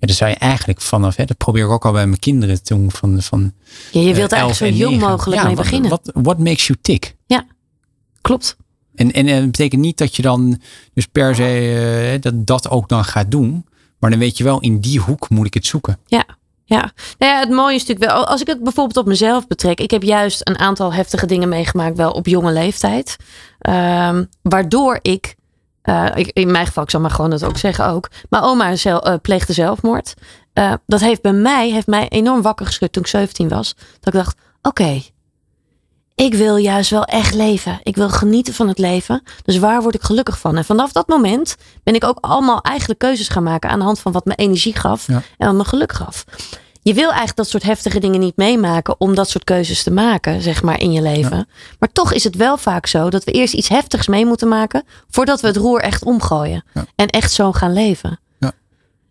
Ja, 0.00 0.06
daar 0.06 0.16
zou 0.16 0.30
je 0.30 0.36
eigenlijk 0.36 0.80
vanaf, 0.80 1.16
hè, 1.16 1.24
dat 1.24 1.36
probeer 1.36 1.64
ik 1.64 1.70
ook 1.70 1.84
al 1.84 1.92
bij 1.92 2.06
mijn 2.06 2.18
kinderen 2.18 2.62
toen. 2.62 2.90
Van, 2.90 3.22
van, 3.22 3.52
ja, 3.90 4.00
je 4.00 4.14
wilt 4.14 4.32
eh, 4.32 4.38
eigenlijk 4.38 4.40
11 4.48 4.56
zo 4.56 4.64
en 4.64 4.76
jong 4.76 4.90
9. 4.94 5.08
mogelijk 5.08 5.40
Ja, 5.40 5.46
mee 5.46 5.56
wat- 5.56 5.64
beginnen. 5.64 5.90
Wat 5.90 6.10
what 6.14 6.38
makes 6.38 6.66
you 6.66 6.78
tick? 6.82 7.16
Klopt. 8.20 8.56
En, 8.94 9.12
en, 9.12 9.26
en 9.26 9.34
het 9.36 9.44
betekent 9.50 9.80
niet 9.80 9.98
dat 9.98 10.16
je 10.16 10.22
dan 10.22 10.60
dus 10.94 11.06
per 11.06 11.34
se 11.34 12.12
eh, 12.14 12.20
dat, 12.20 12.46
dat 12.46 12.68
ook 12.70 12.88
dan 12.88 13.04
gaat 13.04 13.30
doen. 13.30 13.66
Maar 13.98 14.10
dan 14.10 14.18
weet 14.18 14.36
je 14.38 14.44
wel, 14.44 14.60
in 14.60 14.80
die 14.80 14.98
hoek 15.00 15.28
moet 15.30 15.46
ik 15.46 15.54
het 15.54 15.66
zoeken. 15.66 15.98
Ja. 16.06 16.24
Ja. 16.64 16.92
Nou 17.18 17.32
ja, 17.32 17.38
het 17.40 17.50
mooie 17.50 17.74
is 17.74 17.80
natuurlijk 17.86 18.12
wel, 18.12 18.26
als 18.26 18.40
ik 18.40 18.46
het 18.46 18.62
bijvoorbeeld 18.62 18.96
op 18.96 19.06
mezelf 19.06 19.46
betrek. 19.46 19.80
Ik 19.80 19.90
heb 19.90 20.02
juist 20.02 20.40
een 20.48 20.58
aantal 20.58 20.92
heftige 20.92 21.26
dingen 21.26 21.48
meegemaakt, 21.48 21.96
wel 21.96 22.10
op 22.12 22.26
jonge 22.26 22.52
leeftijd. 22.52 23.16
Ehm, 23.58 24.24
waardoor 24.42 24.98
ik, 25.02 25.34
eh, 25.82 26.06
ik, 26.14 26.30
in 26.32 26.50
mijn 26.50 26.66
geval, 26.66 26.82
ik 26.82 26.90
zal 26.90 27.00
maar 27.00 27.10
gewoon 27.10 27.30
dat 27.30 27.44
ook 27.44 27.56
zeggen 27.56 27.86
ook. 27.86 28.08
Mijn 28.28 28.42
oma 28.42 28.72
eh, 28.72 29.14
pleegde 29.22 29.52
zelfmoord. 29.52 30.14
Eh, 30.52 30.72
dat 30.86 31.00
heeft 31.00 31.22
bij 31.22 31.32
mij, 31.32 31.70
heeft 31.70 31.86
mij 31.86 32.08
enorm 32.08 32.42
wakker 32.42 32.66
geschud 32.66 32.92
toen 32.92 33.02
ik 33.02 33.08
17 33.08 33.48
was. 33.48 33.74
Dat 34.00 34.14
ik 34.14 34.20
dacht, 34.20 34.38
oké, 34.62 35.02
ik 36.14 36.34
wil 36.34 36.56
juist 36.56 36.90
wel 36.90 37.04
echt 37.04 37.34
leven. 37.34 37.78
Ik 37.82 37.96
wil 37.96 38.08
genieten 38.08 38.54
van 38.54 38.68
het 38.68 38.78
leven. 38.78 39.22
Dus 39.44 39.58
waar 39.58 39.82
word 39.82 39.94
ik 39.94 40.02
gelukkig 40.02 40.38
van? 40.38 40.56
En 40.56 40.64
vanaf 40.64 40.92
dat 40.92 41.08
moment 41.08 41.56
ben 41.82 41.94
ik 41.94 42.04
ook 42.04 42.18
allemaal 42.20 42.60
eigenlijk 42.60 43.00
keuzes 43.00 43.28
gaan 43.28 43.42
maken 43.42 43.70
aan 43.70 43.78
de 43.78 43.84
hand 43.84 44.00
van 44.00 44.12
wat 44.12 44.24
me 44.24 44.34
energie 44.34 44.76
gaf 44.76 45.06
Ja. 45.06 45.22
en 45.38 45.46
wat 45.46 45.56
me 45.56 45.64
geluk 45.64 45.92
gaf. 45.92 46.24
Je 46.82 46.94
wil 46.94 47.06
eigenlijk 47.08 47.36
dat 47.36 47.48
soort 47.48 47.62
heftige 47.62 48.00
dingen 48.00 48.20
niet 48.20 48.36
meemaken 48.36 48.94
om 49.00 49.14
dat 49.14 49.28
soort 49.28 49.44
keuzes 49.44 49.82
te 49.82 49.90
maken, 49.90 50.42
zeg 50.42 50.62
maar, 50.62 50.80
in 50.80 50.92
je 50.92 51.02
leven. 51.02 51.48
Maar 51.78 51.92
toch 51.92 52.12
is 52.12 52.24
het 52.24 52.36
wel 52.36 52.56
vaak 52.56 52.86
zo 52.86 53.10
dat 53.10 53.24
we 53.24 53.32
eerst 53.32 53.54
iets 53.54 53.68
heftigs 53.68 54.06
mee 54.08 54.26
moeten 54.26 54.48
maken 54.48 54.84
voordat 55.10 55.40
we 55.40 55.46
het 55.46 55.56
roer 55.56 55.80
echt 55.80 56.04
omgooien 56.04 56.64
Ja. 56.74 56.84
en 56.96 57.06
echt 57.06 57.32
zo 57.32 57.52
gaan 57.52 57.72
leven. 57.72 58.18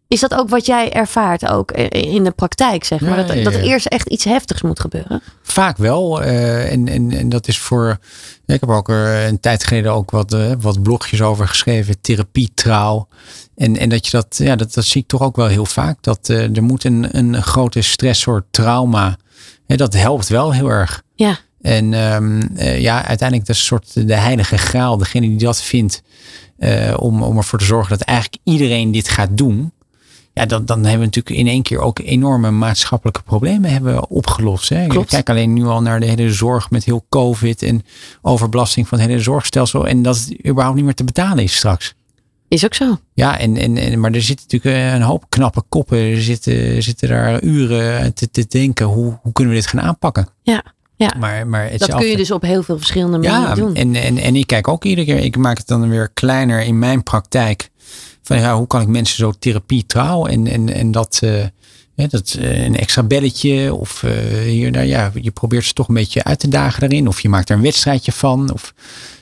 Is 0.10 0.20
dat 0.20 0.34
ook 0.34 0.49
wat 0.49 0.66
jij 0.66 0.91
ervaart 0.91 1.47
ook 1.47 1.72
in 1.91 2.24
de 2.24 2.32
praktijk, 2.32 2.84
zeg 2.84 3.01
maar? 3.01 3.18
Ja, 3.20 3.24
dat, 3.26 3.36
ja, 3.38 3.43
dat 3.43 3.53
er 3.53 3.62
eerst 3.62 3.86
echt 3.86 4.07
iets 4.10 4.24
heftigs 4.24 4.62
moet 4.62 4.80
gebeuren? 4.80 5.22
Vaak 5.41 5.78
wel. 5.78 6.22
eh, 6.22 6.72
en, 6.72 6.88
en, 6.88 7.12
en 7.12 7.30
dat 7.30 7.47
is 7.47 7.60
voor. 7.60 7.97
Ik 8.45 8.60
heb 8.60 8.70
ook 8.70 8.89
er 8.89 9.28
een 9.28 9.39
tijd 9.39 9.64
geleden 9.64 9.93
ook 9.93 10.12
wat, 10.12 10.34
eh, 10.34 10.51
wat 10.60 10.82
blogjes 10.84 11.22
over 11.22 11.47
geschreven. 11.47 12.01
Therapie, 12.01 12.51
trouw. 12.53 13.07
En, 13.55 13.78
en 13.78 13.89
dat 13.89 14.05
je 14.05 14.12
dat, 14.12 14.36
ja, 14.38 14.55
dat, 14.55 14.74
dat 14.74 14.86
zie 14.86 15.01
ik 15.01 15.07
toch 15.07 15.22
ook 15.22 15.36
wel 15.36 15.47
heel 15.47 15.66
vaak. 15.66 15.97
Dat 16.03 16.30
eh, 16.30 16.55
er 16.55 16.64
moet 16.64 16.84
een, 16.84 17.18
een 17.18 17.43
grote 17.43 17.82
stressor, 17.82 18.45
trauma. 18.51 19.18
Hè, 19.68 19.76
dat 19.76 19.93
helpt 19.93 20.28
wel 20.28 20.53
heel 20.53 20.68
erg. 20.70 21.01
Ja, 21.16 21.38
En 21.62 21.93
ehm, 21.93 22.41
eh, 22.55 22.80
ja, 22.82 23.05
uiteindelijk 23.05 23.47
dat 23.47 23.55
is 23.55 23.62
een 23.62 23.68
soort 23.68 24.07
de 24.07 24.16
heilige 24.16 24.57
graal. 24.57 24.97
Degene 24.97 25.28
die 25.28 25.38
dat 25.38 25.62
vindt. 25.62 26.01
eh, 26.57 26.93
om, 26.99 27.24
om 27.24 27.38
ervoor 27.38 27.60
te 27.60 27.66
zorgen 27.66 27.97
dat 27.97 28.07
eigenlijk 28.07 28.41
iedereen 28.43 28.91
dit 28.91 29.10
gaat 29.10 29.38
doen. 29.38 29.72
Ja, 30.40 30.46
dan, 30.46 30.66
dan 30.66 30.80
hebben 30.80 31.00
we 31.00 31.06
natuurlijk 31.06 31.36
in 31.36 31.48
één 31.48 31.62
keer 31.62 31.80
ook 31.80 32.00
enorme 32.00 32.52
maatschappelijke 32.52 33.22
problemen 33.22 33.72
hebben 33.72 34.10
opgelost. 34.10 34.70
Hè? 34.70 34.88
Klopt. 34.88 35.10
Kijk 35.10 35.30
alleen 35.30 35.54
nu 35.54 35.66
al 35.66 35.82
naar 35.82 36.00
de 36.00 36.06
hele 36.06 36.34
zorg 36.34 36.70
met 36.70 36.84
heel 36.84 37.06
COVID 37.10 37.62
en 37.64 37.86
overbelasting 38.22 38.88
van 38.88 39.00
het 39.00 39.08
hele 39.08 39.22
zorgstelsel. 39.22 39.88
En 39.88 40.02
dat 40.02 40.16
het 40.18 40.48
überhaupt 40.48 40.76
niet 40.76 40.86
meer 40.86 40.94
te 40.94 41.04
betalen 41.04 41.44
is 41.44 41.56
straks. 41.56 41.94
is 42.48 42.66
ook 42.66 42.74
zo. 42.74 42.98
Ja, 43.14 43.40
en, 43.40 43.58
en, 43.58 43.78
en, 43.78 44.00
maar 44.00 44.12
er 44.12 44.22
zitten 44.22 44.46
natuurlijk 44.50 44.94
een 44.96 45.02
hoop 45.02 45.26
knappe 45.30 45.62
koppen. 45.70 45.98
Er 45.98 46.22
zitten, 46.22 46.84
zitten 46.84 47.10
daar 47.10 47.42
uren 47.44 48.14
te, 48.14 48.30
te 48.32 48.46
denken. 48.50 48.86
Hoe, 48.86 49.18
hoe 49.22 49.32
kunnen 49.34 49.54
we 49.54 49.60
dit 49.60 49.70
gaan 49.70 49.82
aanpakken? 49.82 50.28
Ja, 50.42 50.64
ja. 50.95 51.14
Maar, 51.20 51.48
maar 51.48 51.78
Dat 51.78 51.95
kun 51.95 52.07
je 52.07 52.18
dus 52.18 52.32
op 52.32 52.41
heel 52.41 52.64
veel 52.64 52.78
verschillende 52.78 53.18
manieren 53.18 53.41
Ja, 53.41 53.56
doen. 53.56 53.76
en, 53.76 53.95
en, 53.95 54.18
en 54.18 54.36
ik 54.36 54.48
kijk 54.48 54.68
ook 54.68 54.84
iedere 54.86 55.07
keer, 55.07 55.18
ik 55.24 55.38
maak 55.38 55.57
het 55.57 55.68
dan 55.68 55.90
weer 55.90 56.10
kleiner 56.14 56.61
in 56.61 56.80
mijn 56.80 57.03
praktijk. 57.03 57.70
Van 58.30 58.39
ja, 58.39 58.56
hoe 58.56 58.68
kan 58.68 58.81
ik 58.81 58.88
mensen 58.88 59.18
zo 59.18 59.34
therapie 59.39 59.85
trouw 59.85 60.26
en, 60.26 60.47
en, 60.47 60.73
en 60.73 60.91
dat, 60.91 61.19
eh, 61.23 61.45
hè, 61.95 62.07
dat 62.07 62.38
eh, 62.39 62.64
een 62.64 62.77
extra 62.77 63.03
belletje 63.03 63.73
of 63.73 64.03
eh, 64.03 64.11
hier, 64.43 64.72
nou 64.72 64.85
ja, 64.85 65.11
je 65.14 65.31
probeert 65.31 65.65
ze 65.65 65.73
toch 65.73 65.88
een 65.88 65.93
beetje 65.93 66.23
uit 66.23 66.39
te 66.39 66.47
dagen 66.47 66.80
daarin. 66.80 67.07
Of 67.07 67.19
je 67.19 67.30
maakt 67.30 67.49
er 67.49 67.56
een 67.56 67.61
wedstrijdje 67.61 68.11
van. 68.11 68.53
Of 68.53 68.73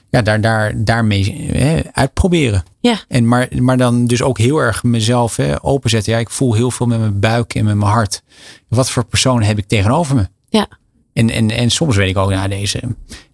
ja, 0.09 0.21
daar, 0.21 0.41
daar, 0.41 0.84
daarmee 0.84 1.49
hè, 1.51 1.81
uitproberen. 1.91 2.63
Ja. 2.79 2.99
En 3.07 3.27
maar, 3.27 3.47
maar 3.59 3.77
dan 3.77 4.05
dus 4.05 4.21
ook 4.21 4.38
heel 4.38 4.57
erg 4.57 4.84
mezelf 4.84 5.35
hè, 5.35 5.63
openzetten. 5.63 6.13
Ja, 6.13 6.19
ik 6.19 6.29
voel 6.29 6.53
heel 6.53 6.71
veel 6.71 6.85
met 6.85 6.99
mijn 6.99 7.19
buik 7.19 7.55
en 7.55 7.65
met 7.65 7.75
mijn 7.75 7.91
hart. 7.91 8.23
Wat 8.67 8.89
voor 8.89 9.05
persoon 9.05 9.43
heb 9.43 9.57
ik 9.57 9.67
tegenover 9.67 10.15
me? 10.15 10.27
Ja. 10.49 10.67
En, 11.13 11.29
en, 11.29 11.51
en 11.51 11.69
soms 11.69 11.95
weet 11.95 12.09
ik 12.09 12.17
ook, 12.17 12.31
ja, 12.31 12.47
deze 12.47 12.81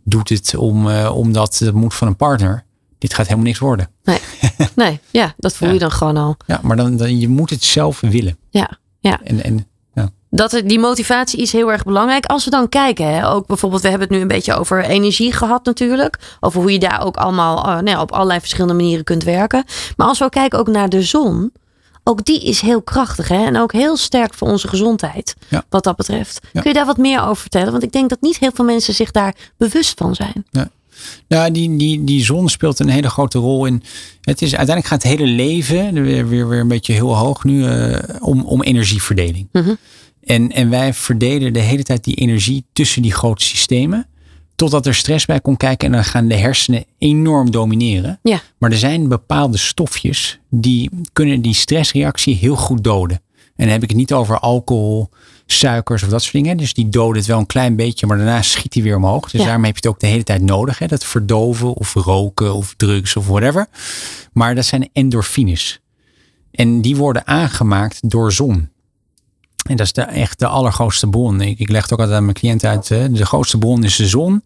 doet 0.03 0.29
het 0.29 0.55
om, 0.55 0.87
uh, 0.87 1.15
omdat 1.15 1.59
het 1.59 1.73
moet 1.73 1.93
van 1.93 2.07
een 2.07 2.15
partner. 2.15 2.65
Dit 3.03 3.13
gaat 3.13 3.25
helemaal 3.25 3.45
niks 3.45 3.59
worden. 3.59 3.89
Nee, 4.03 4.19
nee 4.75 4.99
ja, 5.11 5.33
dat 5.37 5.55
voel 5.55 5.73
je 5.73 5.79
dan 5.79 5.91
gewoon 5.91 6.17
al. 6.17 6.37
Ja, 6.47 6.59
maar 6.63 6.75
dan, 6.75 6.97
dan, 6.97 7.19
je 7.19 7.27
moet 7.27 7.49
het 7.49 7.63
zelf 7.63 7.99
willen. 7.99 8.37
Ja, 8.49 8.77
ja. 8.99 9.19
En, 9.23 9.43
en 9.43 9.67
dat 10.35 10.61
die 10.65 10.79
motivatie 10.79 11.41
is 11.41 11.51
heel 11.51 11.71
erg 11.71 11.83
belangrijk. 11.83 12.25
Als 12.25 12.45
we 12.45 12.51
dan 12.51 12.69
kijken, 12.69 13.13
hè, 13.13 13.29
ook 13.29 13.47
bijvoorbeeld, 13.47 13.81
we 13.81 13.89
hebben 13.89 14.07
het 14.07 14.15
nu 14.15 14.21
een 14.21 14.27
beetje 14.27 14.53
over 14.53 14.83
energie 14.83 15.31
gehad 15.31 15.65
natuurlijk. 15.65 16.19
Over 16.39 16.61
hoe 16.61 16.71
je 16.71 16.79
daar 16.79 17.05
ook 17.05 17.17
allemaal 17.17 17.57
uh, 17.57 17.65
nou 17.65 17.89
ja, 17.89 18.01
op 18.01 18.11
allerlei 18.11 18.39
verschillende 18.39 18.73
manieren 18.73 19.03
kunt 19.03 19.23
werken. 19.23 19.63
Maar 19.97 20.07
als 20.07 20.19
we 20.19 20.29
kijken 20.29 20.59
ook 20.59 20.67
naar 20.67 20.89
de 20.89 21.01
zon, 21.01 21.51
ook 22.03 22.25
die 22.25 22.43
is 22.43 22.61
heel 22.61 22.81
krachtig 22.81 23.27
hè? 23.27 23.45
en 23.45 23.57
ook 23.57 23.71
heel 23.71 23.97
sterk 23.97 24.33
voor 24.33 24.47
onze 24.47 24.67
gezondheid. 24.67 25.35
Ja. 25.47 25.63
Wat 25.69 25.83
dat 25.83 25.95
betreft. 25.95 26.39
Kun 26.51 26.63
je 26.63 26.73
daar 26.73 26.85
wat 26.85 26.97
meer 26.97 27.21
over 27.21 27.41
vertellen? 27.41 27.71
Want 27.71 27.83
ik 27.83 27.91
denk 27.91 28.09
dat 28.09 28.21
niet 28.21 28.37
heel 28.37 28.51
veel 28.53 28.65
mensen 28.65 28.93
zich 28.93 29.11
daar 29.11 29.35
bewust 29.57 29.97
van 29.97 30.15
zijn. 30.15 30.45
Ja. 30.51 30.69
Nou, 31.27 31.51
die, 31.51 31.77
die, 31.77 32.03
die 32.03 32.23
zon 32.23 32.49
speelt 32.49 32.79
een 32.79 32.89
hele 32.89 33.09
grote 33.09 33.39
rol 33.39 33.65
in. 33.65 33.83
Het 34.21 34.41
is 34.41 34.55
uiteindelijk 34.55 34.87
gaat 34.87 35.03
het 35.03 35.11
hele 35.11 35.31
leven, 35.31 36.03
weer, 36.03 36.27
weer, 36.27 36.47
weer 36.47 36.59
een 36.59 36.67
beetje 36.67 36.93
heel 36.93 37.17
hoog 37.17 37.43
nu, 37.43 37.63
uh, 37.63 37.97
om, 38.19 38.41
om 38.41 38.61
energieverdeling. 38.61 39.47
Mm 39.51 39.77
en, 40.23 40.51
en 40.51 40.69
wij 40.69 40.93
verdelen 40.93 41.53
de 41.53 41.59
hele 41.59 41.83
tijd 41.83 42.03
die 42.03 42.15
energie 42.15 42.65
tussen 42.73 43.01
die 43.01 43.13
grote 43.13 43.43
systemen. 43.43 44.07
Totdat 44.55 44.85
er 44.85 44.95
stress 44.95 45.25
bij 45.25 45.39
komt 45.39 45.57
kijken 45.57 45.87
en 45.87 45.93
dan 45.93 46.03
gaan 46.03 46.27
de 46.27 46.35
hersenen 46.35 46.85
enorm 46.97 47.51
domineren. 47.51 48.19
Ja. 48.23 48.41
Maar 48.57 48.71
er 48.71 48.77
zijn 48.77 49.07
bepaalde 49.07 49.57
stofjes 49.57 50.39
die 50.49 50.89
kunnen 51.13 51.41
die 51.41 51.53
stressreactie 51.53 52.35
heel 52.35 52.55
goed 52.55 52.83
doden. 52.83 53.21
En 53.35 53.65
dan 53.65 53.67
heb 53.67 53.83
ik 53.83 53.89
het 53.89 53.97
niet 53.97 54.13
over 54.13 54.39
alcohol, 54.39 55.09
suikers 55.45 56.03
of 56.03 56.09
dat 56.09 56.21
soort 56.21 56.33
dingen. 56.33 56.57
Dus 56.57 56.73
die 56.73 56.89
doden 56.89 57.17
het 57.17 57.25
wel 57.25 57.39
een 57.39 57.45
klein 57.45 57.75
beetje, 57.75 58.07
maar 58.07 58.17
daarna 58.17 58.41
schiet 58.41 58.73
hij 58.73 58.83
weer 58.83 58.95
omhoog. 58.95 59.21
Dus 59.29 59.39
Ja. 59.39 59.45
daarom 59.45 59.63
heb 59.63 59.73
je 59.73 59.79
het 59.81 59.89
ook 59.95 59.99
de 59.99 60.07
hele 60.07 60.23
tijd 60.23 60.41
nodig. 60.41 60.79
Hè? 60.79 60.87
Dat 60.87 61.03
verdoven 61.05 61.73
of 61.73 61.93
roken 61.93 62.53
of 62.53 62.73
drugs 62.77 63.15
of 63.15 63.27
whatever. 63.27 63.67
Maar 64.33 64.55
dat 64.55 64.65
zijn 64.65 64.89
endorfines. 64.93 65.79
En 66.51 66.81
die 66.81 66.95
worden 66.95 67.27
aangemaakt 67.27 68.09
door 68.09 68.31
zon. 68.31 68.69
En 69.67 69.75
dat 69.75 69.85
is 69.85 69.93
de, 69.93 70.01
echt 70.01 70.39
de 70.39 70.47
allergrootste 70.47 71.07
bron. 71.07 71.41
Ik, 71.41 71.59
ik 71.59 71.69
leg 71.69 71.81
het 71.81 71.93
ook 71.93 71.99
altijd 71.99 72.17
aan 72.17 72.23
mijn 72.23 72.35
cliënten 72.37 72.69
uit. 72.69 72.89
hè. 72.89 73.11
De 73.11 73.25
grootste 73.25 73.57
bron 73.57 73.83
is 73.83 73.95
de 73.95 74.07
zon. 74.07 74.43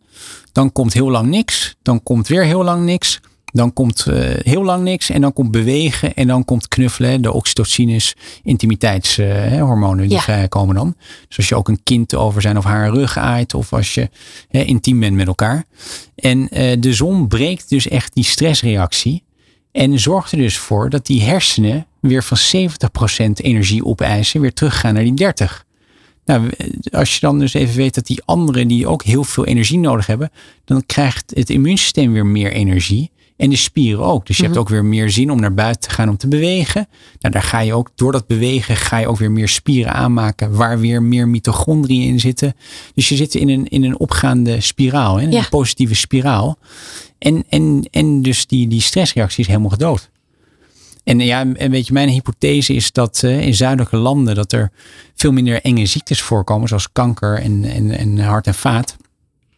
Dan 0.51 0.71
komt 0.71 0.93
heel 0.93 1.09
lang 1.11 1.29
niks. 1.29 1.75
Dan 1.81 2.03
komt 2.03 2.27
weer 2.27 2.43
heel 2.43 2.63
lang 2.63 2.83
niks. 2.85 3.19
Dan 3.53 3.73
komt 3.73 4.05
eh, 4.05 4.19
heel 4.43 4.63
lang 4.63 4.83
niks. 4.83 5.09
En 5.09 5.21
dan 5.21 5.33
komt 5.33 5.51
bewegen. 5.51 6.13
En 6.13 6.27
dan 6.27 6.45
komt 6.45 6.67
knuffelen. 6.67 7.21
De 7.21 7.31
oxytocines, 7.33 8.15
intimiteitshormonen 8.43 10.07
die 10.07 10.17
Ja. 10.17 10.21
vrijkomen 10.23 10.75
dan. 10.75 10.95
Dus 11.27 11.37
als 11.37 11.49
je 11.49 11.55
ook 11.55 11.67
een 11.67 11.83
kind 11.83 12.15
over 12.15 12.41
zijn 12.41 12.57
of 12.57 12.63
haar 12.63 12.89
rug 12.89 13.17
aait. 13.17 13.53
Of 13.53 13.73
als 13.73 13.93
je 13.93 14.09
intiem 14.49 14.99
bent 14.99 15.15
met 15.15 15.27
elkaar. 15.27 15.65
En 16.15 16.49
eh, 16.49 16.75
de 16.79 16.93
zon 16.93 17.27
breekt 17.27 17.69
dus 17.69 17.87
echt 17.87 18.13
die 18.13 18.23
stressreactie. 18.23 19.23
En 19.71 19.99
zorgt 19.99 20.31
er 20.31 20.37
dus 20.37 20.57
voor 20.57 20.89
dat 20.89 21.05
die 21.05 21.21
hersenen 21.21 21.85
weer 21.99 22.23
van 22.23 22.37
70% 22.37 23.41
energie 23.41 23.85
opeisen, 23.85 24.41
weer 24.41 24.53
teruggaan 24.53 24.93
naar 24.93 25.03
die 25.03 25.13
30. 25.13 25.65
Nou, 26.25 26.49
als 26.91 27.13
je 27.13 27.19
dan 27.19 27.39
dus 27.39 27.53
even 27.53 27.75
weet 27.75 27.95
dat 27.95 28.05
die 28.05 28.21
anderen 28.25 28.67
die 28.67 28.87
ook 28.87 29.03
heel 29.03 29.23
veel 29.23 29.45
energie 29.45 29.79
nodig 29.79 30.05
hebben, 30.07 30.31
dan 30.65 30.85
krijgt 30.85 31.31
het 31.35 31.49
immuunsysteem 31.49 32.13
weer 32.13 32.25
meer 32.25 32.51
energie. 32.51 33.11
En 33.37 33.49
de 33.49 33.55
spieren 33.55 34.03
ook. 34.05 34.25
Dus 34.25 34.37
je 34.37 34.43
hebt 34.43 34.57
ook 34.57 34.69
weer 34.69 34.85
meer 34.85 35.09
zin 35.09 35.31
om 35.31 35.39
naar 35.39 35.53
buiten 35.53 35.89
te 35.89 35.95
gaan 35.95 36.09
om 36.09 36.17
te 36.17 36.27
bewegen. 36.27 36.87
Nou, 37.19 37.33
daar 37.33 37.43
ga 37.43 37.59
je 37.59 37.73
ook, 37.73 37.89
door 37.95 38.11
dat 38.11 38.27
bewegen, 38.27 38.75
ga 38.75 38.97
je 38.97 39.07
ook 39.07 39.17
weer 39.17 39.31
meer 39.31 39.47
spieren 39.47 39.93
aanmaken, 39.93 40.51
waar 40.55 40.79
weer 40.79 41.03
meer 41.03 41.27
mitochondriën 41.27 42.01
in 42.07 42.19
zitten. 42.19 42.55
Dus 42.93 43.09
je 43.09 43.15
zit 43.15 43.35
in 43.35 43.49
een, 43.49 43.67
in 43.67 43.83
een 43.83 43.99
opgaande 43.99 44.61
spiraal, 44.61 45.15
hè, 45.17 45.23
een 45.25 45.31
Ja. 45.31 45.45
positieve 45.49 45.95
spiraal. 45.95 46.57
En, 47.19 47.43
en, 47.49 47.87
en 47.91 48.21
dus 48.21 48.47
die, 48.47 48.67
die 48.67 48.81
stressreactie 48.81 49.39
is 49.41 49.47
helemaal 49.47 49.69
gedood. 49.69 50.09
En 51.03 51.19
ja, 51.19 51.45
en 51.53 51.71
weet 51.71 51.87
je, 51.87 51.93
mijn 51.93 52.09
hypothese 52.09 52.73
is 52.73 52.91
dat 52.91 53.21
eh, 53.23 53.39
in 53.41 53.53
zuidelijke 53.55 53.97
landen 53.97 54.35
dat 54.35 54.51
er 54.51 54.71
veel 55.15 55.31
minder 55.31 55.61
enge 55.61 55.85
ziektes 55.85 56.21
voorkomen, 56.21 56.67
zoals 56.67 56.91
kanker 56.91 57.39
en, 57.39 57.63
en, 57.63 57.91
en 57.97 58.19
hart 58.19 58.47
en 58.47 58.53
vaat. 58.53 58.95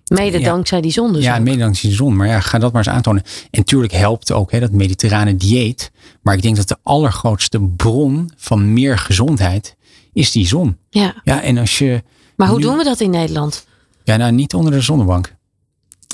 Mede 0.10 0.40
Ja. 0.40 0.45
dankzij 0.45 0.81
die 0.81 0.91
zon 0.91 1.14
dus 1.14 1.23
ja, 1.23 1.40
mede 1.40 1.57
dankzij 1.57 1.90
de 1.90 1.95
zon. 1.95 2.15
Maar 2.15 2.27
ja, 2.27 2.40
ga 2.40 2.60
dat 2.60 2.72
maar 2.73 2.86
eens 2.86 2.95
aantonen. 2.95 3.23
En 3.23 3.60
natuurlijk 3.60 3.94
helpt 3.94 4.31
ook 4.31 4.52
hè, 4.52 4.60
dat 4.60 4.72
mediterrane 4.72 5.36
dieet. 5.36 5.91
Maar 6.22 6.36
ik 6.36 6.41
denk 6.41 6.56
dat 6.56 6.68
de 6.68 6.77
allergrootste 6.84 7.60
bron 7.61 8.31
van 8.38 8.73
meer 8.73 8.98
gezondheid 8.98 9.76
is 10.14 10.31
die 10.31 10.48
zon. 10.48 10.77
Ja. 10.90 11.15
Ja, 11.23 11.41
en 11.41 11.57
als 11.57 11.77
je. 11.77 12.03
Maar 12.36 12.48
hoe 12.48 12.57
nu- 12.57 12.64
doen 12.64 12.77
we 12.77 12.84
dat 12.84 12.99
in 12.99 13.10
Nederland? 13.10 13.65
Ja, 14.03 14.15
nou 14.18 14.31
niet 14.31 14.53
onder 14.53 14.72
de 14.72 14.81
zonnebank. 14.81 15.36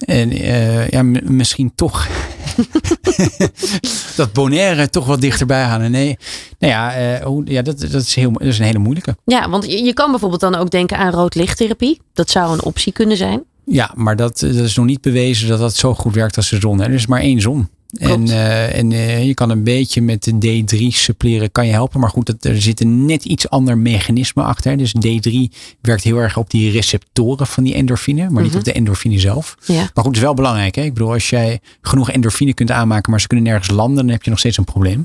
En 0.06 0.32
eh, 0.32 0.90
ja, 0.90 1.04
misschien 1.24 1.72
toch 1.76 2.08
dat 4.16 4.34
Bonaire 4.34 4.90
toch 4.90 5.06
wat 5.06 5.22
dichterbij 5.22 5.64
halen. 5.64 5.92
Nee, 5.92 6.18
nou 6.60 6.74
ja, 6.74 7.22
hoe, 7.24 7.42
ja 7.46 7.62
dat, 7.62 7.80
dat, 7.80 8.02
is 8.02 8.16
heel, 8.16 8.32
dat 8.32 8.42
is 8.42 8.60
een 8.60 8.66
hele 8.66 8.80
moeilijke. 8.80 9.16
Ja, 9.26 9.50
want 9.50 9.66
je, 9.66 9.84
je 9.84 9.94
kan 9.94 10.10
bijvoorbeeld 10.12 10.42
dan 10.42 10.56
ook 10.56 10.70
denken 10.70 10.98
aan 10.98 11.12
roodlichttherapie. 11.12 12.02
Dat 12.14 12.30
zou 12.30 12.54
een 12.54 12.64
optie 12.64 12.94
kunnen 12.94 13.18
zijn. 13.18 13.44
Ja, 13.66 13.92
maar 13.96 14.16
dat, 14.16 14.40
dat 14.40 14.56
is 14.56 14.76
nog 14.76 14.86
niet 14.86 15.02
bewezen 15.02 15.48
dat 15.48 15.60
dat 15.60 15.76
zo 15.76 15.94
goed 15.94 16.14
werkt 16.14 16.38
als 16.38 16.50
de 16.50 16.60
zon. 16.60 16.82
Er 16.82 16.92
is 16.92 17.08
maar 17.08 17.20
één 17.22 17.42
zon. 17.42 17.68
En, 18.00 18.28
eh, 18.30 18.78
en 18.78 18.92
eh, 18.92 19.26
je 19.26 19.34
kan 19.34 19.50
een 19.50 19.64
beetje 19.64 20.02
met 20.02 20.24
de 20.24 20.64
D3 20.64 20.88
suppleren, 20.88 21.52
kan 21.52 21.66
je 21.66 21.72
helpen. 21.72 22.00
Maar 22.00 22.10
goed, 22.10 22.26
dat, 22.26 22.44
er 22.46 22.62
zit 22.62 22.82
een 22.82 23.06
net 23.06 23.26
iets 23.26 23.50
ander 23.50 23.78
mechanisme 23.78 24.44
achter. 24.44 24.78
Dus 24.78 24.94
D3 25.08 25.34
werkt 25.82 26.04
heel 26.04 26.18
erg 26.18 26.38
op 26.38 26.50
die 26.50 26.72
receptoren 26.72 27.48
van 27.48 27.64
die 27.64 27.74
endorfine, 27.74 28.30
maar 28.30 28.42
niet 28.42 28.52
Mhm. 28.52 28.60
op 28.60 28.66
de 28.66 28.72
endorfine 28.72 29.20
zelf. 29.20 29.56
Ja. 29.66 29.74
Maar 29.76 29.90
goed, 29.94 30.06
het 30.06 30.16
is 30.16 30.22
wel 30.22 30.34
belangrijk. 30.34 30.76
Hè? 30.76 30.82
Ik 30.82 30.94
bedoel, 30.94 31.12
als 31.14 31.30
jij 31.30 31.60
genoeg 31.82 32.12
endorfine 32.12 32.54
kunt 32.54 32.72
aanmaken, 32.72 33.12
maar 33.12 33.22
ze 33.22 33.28
kunnen 33.28 33.46
nergens 33.46 33.70
landen, 33.70 34.04
dan 34.04 34.14
heb 34.14 34.24
je 34.24 34.30
nog 34.30 34.40
steeds 34.40 34.58
een 34.58 34.64
probleem. 34.64 35.04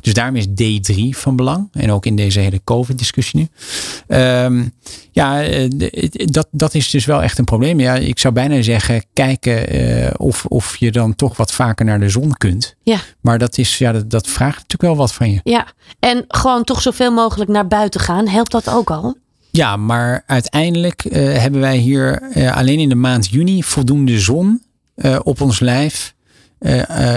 Dus 0.00 0.14
daarom 0.14 0.36
is 0.36 0.46
D3 0.46 1.16
van 1.16 1.36
belang. 1.36 1.68
En 1.72 1.92
ook 1.92 2.06
in 2.06 2.16
deze 2.16 2.40
hele 2.40 2.60
COVID-discussie 2.64 3.38
nu. 3.40 3.48
Ehm, 4.06 4.64
ja, 5.10 5.42
eh, 5.42 5.68
dat, 6.12 6.48
dat 6.50 6.74
is 6.74 6.90
dus 6.90 7.04
wel 7.04 7.22
echt 7.22 7.38
een 7.38 7.44
probleem. 7.44 7.80
Ja, 7.80 7.94
ik 7.94 8.18
zou 8.18 8.34
bijna 8.34 8.62
zeggen, 8.62 9.04
kijken 9.12 10.20
of, 10.20 10.44
of 10.46 10.76
je 10.76 10.90
dan 10.92 11.14
toch 11.14 11.36
wat 11.36 11.52
vaker 11.52 11.84
naar 11.84 12.00
de 12.00 12.08
zon 12.08 12.31
kunt. 12.36 12.74
Ja. 12.82 12.98
Maar 13.20 13.38
dat, 13.38 13.58
is, 13.58 13.78
ja, 13.78 13.92
dat, 13.92 14.10
dat 14.10 14.26
vraagt 14.26 14.54
natuurlijk 14.54 14.82
wel 14.82 14.96
wat 14.96 15.12
van 15.12 15.30
je. 15.30 15.40
Ja, 15.44 15.66
en 15.98 16.24
gewoon 16.28 16.64
toch 16.64 16.82
zoveel 16.82 17.12
mogelijk 17.12 17.50
naar 17.50 17.66
buiten 17.66 18.00
gaan. 18.00 18.28
Helpt 18.28 18.50
dat 18.50 18.68
ook 18.68 18.90
al? 18.90 19.16
Ja, 19.50 19.76
maar 19.76 20.22
uiteindelijk 20.26 21.04
eh, 21.04 21.38
hebben 21.38 21.60
wij 21.60 21.76
hier 21.76 22.22
eh, 22.22 22.56
alleen 22.56 22.78
in 22.78 22.88
de 22.88 22.94
maand 22.94 23.28
juni 23.28 23.62
voldoende 23.62 24.18
zon 24.18 24.62
eh, 24.94 25.18
op 25.22 25.40
ons 25.40 25.60
lijf. 25.60 26.14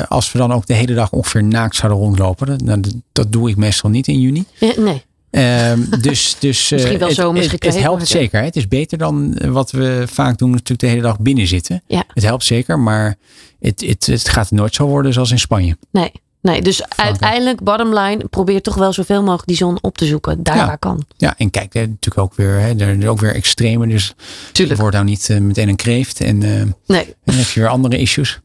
Als 0.07 0.31
we 0.31 0.37
dan 0.37 0.53
ook 0.53 0.65
de 0.65 0.73
hele 0.73 0.93
dag 0.93 1.11
ongeveer 1.11 1.43
naakt 1.43 1.75
zouden 1.75 2.01
rondlopen. 2.01 2.57
Dat, 2.65 2.93
dat, 3.11 3.31
doe 3.31 3.49
ik 3.49 3.55
meestal 3.55 3.89
niet 3.89 4.07
in 4.07 4.19
juni. 4.19 4.45
Nee. 4.59 5.03
Ehm, 5.35 5.79
dus, 6.01 6.35
dus, 6.39 6.71
eh, 6.71 6.71
Misschien 6.71 6.99
wel 6.99 7.07
het, 7.07 7.17
zomers 7.17 7.51
het, 7.51 7.79
helpt 7.79 8.07
zeker. 8.07 8.39
hè. 8.39 8.45
Het 8.45 8.55
is 8.55 8.67
beter 8.67 8.97
dan 8.97 9.33
eh, 9.37 9.49
wat 9.49 9.71
we 9.71 10.03
vaak 10.11 10.37
doen, 10.37 10.49
natuurlijk 10.51 10.79
de 10.79 10.87
hele 10.87 11.01
dag 11.01 11.19
binnen 11.19 11.47
zitten. 11.47 11.83
Ja. 11.87 12.03
Het 12.13 12.23
helpt 12.23 12.43
zeker, 12.43 12.79
maar 12.79 13.15
het, 13.59 13.81
het, 13.87 14.05
het 14.05 14.29
gaat 14.29 14.51
nooit 14.51 14.75
zo 14.75 14.87
worden 14.87 15.13
zoals 15.13 15.31
in 15.31 15.39
Spanje. 15.39 15.77
Nee. 15.91 16.11
Nee, 16.41 16.61
dus 16.61 16.89
uiteindelijk, 16.89 17.63
bottom 17.63 17.93
line, 17.99 18.25
probeer 18.29 18.61
toch 18.61 18.75
wel 18.75 18.93
zoveel 18.93 19.21
mogelijk 19.21 19.47
die 19.47 19.55
zon 19.57 19.77
op 19.81 19.97
te 19.97 20.05
zoeken. 20.05 20.43
Daar 20.43 20.55
Ja. 20.55 20.65
waar 20.65 20.77
kan. 20.77 21.05
Ja, 21.17 21.33
en 21.37 21.49
kijk, 21.49 21.75
er 21.75 21.81
natuurlijk 21.87 22.17
ook 22.17 22.35
weer, 22.35 22.59
hè, 22.59 22.79
er 22.79 23.01
er 23.03 23.07
ook 23.09 23.19
weer 23.19 23.35
extreme. 23.35 23.87
Dus 23.87 24.13
Tuurlijk. 24.51 24.79
wordt 24.79 24.95
nou 24.95 25.07
niet 25.07 25.29
eh, 25.29 25.37
meteen 25.37 25.69
een 25.69 25.75
kreeft. 25.75 26.21
En 26.21 26.43
eh, 26.43 26.49
Nee, 26.87 27.13
dan 27.25 27.35
heb 27.35 27.47
je 27.47 27.59
weer 27.59 27.69
andere 27.69 27.97
issues. 27.97 28.39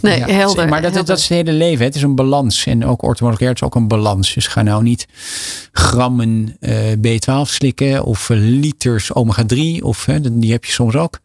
Nee 0.00 0.18
Ja, 0.18 0.26
helder. 0.26 0.68
Maar 0.68 0.82
dat, 0.82 0.90
helder. 0.90 1.04
dat 1.08 1.18
is 1.18 1.28
het 1.28 1.36
hele 1.46 1.52
leven. 1.52 1.78
hè. 1.78 1.84
Het 1.84 1.94
is 1.94 2.02
een 2.02 2.14
balans. 2.14 2.66
En 2.66 2.86
ook 2.86 3.02
orthomoleculair 3.02 3.54
is 3.54 3.62
ook 3.62 3.74
een 3.74 3.88
balans. 3.88 4.34
Dus 4.34 4.46
ga 4.46 4.62
nou 4.62 4.82
niet 4.82 5.06
grammen 5.72 6.56
eh, 6.60 6.92
B12 6.92 7.48
slikken. 7.50 8.04
Of 8.04 8.30
eh, 8.30 8.36
liters 8.40 9.14
omega 9.14 9.44
3. 9.46 9.84
Of 9.84 10.06
hè, 10.06 10.38
die 10.38 10.52
heb 10.52 10.64
je 10.64 10.72
soms 10.72 10.96
ook. 10.96 11.18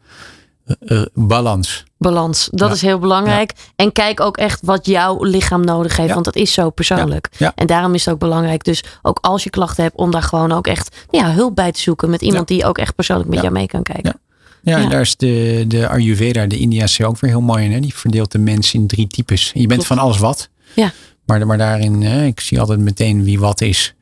Eh, 0.86 1.02
balans. 1.14 1.84
balans. 1.98 2.48
Dat 2.52 2.68
Ja. 2.68 2.74
is 2.74 2.82
heel 2.82 2.98
belangrijk. 2.98 3.52
En 3.76 3.92
kijk 3.92 4.20
ook 4.20 4.36
echt 4.36 4.60
wat 4.62 4.86
jouw 4.86 5.24
lichaam 5.24 5.64
nodig 5.64 5.96
heeft. 5.96 6.08
Ja. 6.08 6.14
Want 6.14 6.24
dat 6.24 6.36
is 6.36 6.52
zo 6.52 6.70
persoonlijk. 6.70 7.28
En 7.54 7.66
daarom 7.66 7.94
is 7.94 8.04
het 8.04 8.14
ook 8.14 8.20
belangrijk. 8.20 8.64
Dus 8.64 8.84
ook 9.02 9.18
als 9.20 9.44
je 9.44 9.50
klachten 9.50 9.82
hebt, 9.84 9.96
om 9.96 10.10
daar 10.10 10.22
gewoon 10.22 10.52
ook 10.52 10.66
echt 10.66 10.96
ja, 11.10 11.32
hulp 11.32 11.54
bij 11.54 11.72
te 11.72 11.80
zoeken. 11.80 12.10
Met 12.10 12.22
iemand 12.22 12.48
die 12.48 12.64
ook 12.64 12.78
echt 12.78 12.94
persoonlijk 12.94 13.28
met 13.28 13.40
jou 13.40 13.52
mee 13.52 13.66
kan 13.66 13.82
kijken. 13.82 14.20
Ja, 14.68 14.88
daar 14.88 15.00
is 15.00 15.16
de, 15.16 15.64
de 15.68 15.88
Ayurveda, 15.88 16.46
de 16.46 16.58
Indiase 16.58 17.06
ook 17.06 17.20
weer 17.20 17.30
heel 17.30 17.40
mooi 17.40 17.64
in. 17.64 17.72
Hè? 17.72 17.80
Die 17.80 17.94
verdeelt 17.94 18.32
de 18.32 18.38
mens 18.38 18.74
in 18.74 18.86
drie 18.86 19.06
types. 19.06 19.50
Je 19.54 19.58
bent 19.66 19.72
Klopt. 19.72 19.86
van 19.86 19.98
alles 19.98 20.18
wat. 20.18 20.48
Ja. 20.74 20.92
Maar, 21.26 21.46
maar 21.46 21.58
daarin, 21.58 22.02
hè, 22.02 22.24
ik 22.24 22.40
zie 22.40 22.60
altijd 22.60 22.78
meteen 22.78 23.24
wie 23.24 23.38
wat 23.38 23.60
is. 23.60 23.94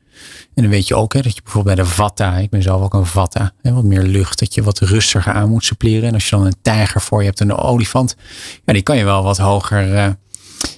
En 0.53 0.63
dan 0.63 0.71
weet 0.71 0.87
je 0.87 0.95
ook 0.95 1.13
hè, 1.13 1.21
dat 1.21 1.35
je 1.35 1.41
bijvoorbeeld 1.43 1.75
bij 1.75 1.85
de 1.85 1.91
Vata, 1.91 2.37
ik 2.37 2.49
ben 2.49 2.61
zelf 2.61 2.81
ook 2.81 2.93
een 2.93 3.05
Vata, 3.05 3.53
hè, 3.61 3.73
wat 3.73 3.83
meer 3.83 4.03
lucht, 4.03 4.39
dat 4.39 4.53
je 4.53 4.63
wat 4.63 4.79
rustiger 4.79 5.33
aan 5.33 5.49
moet 5.49 5.65
suppleren. 5.65 6.07
En 6.07 6.13
als 6.13 6.29
je 6.29 6.35
dan 6.35 6.45
een 6.45 6.55
tijger 6.61 7.01
voor 7.01 7.19
je 7.19 7.25
hebt 7.25 7.41
en 7.41 7.49
een 7.49 7.57
olifant, 7.57 8.15
ja, 8.65 8.73
die 8.73 8.81
kan 8.81 8.97
je 8.97 9.03
wel 9.03 9.23
wat 9.23 9.37
hoger 9.37 9.93
uh, 9.93 10.07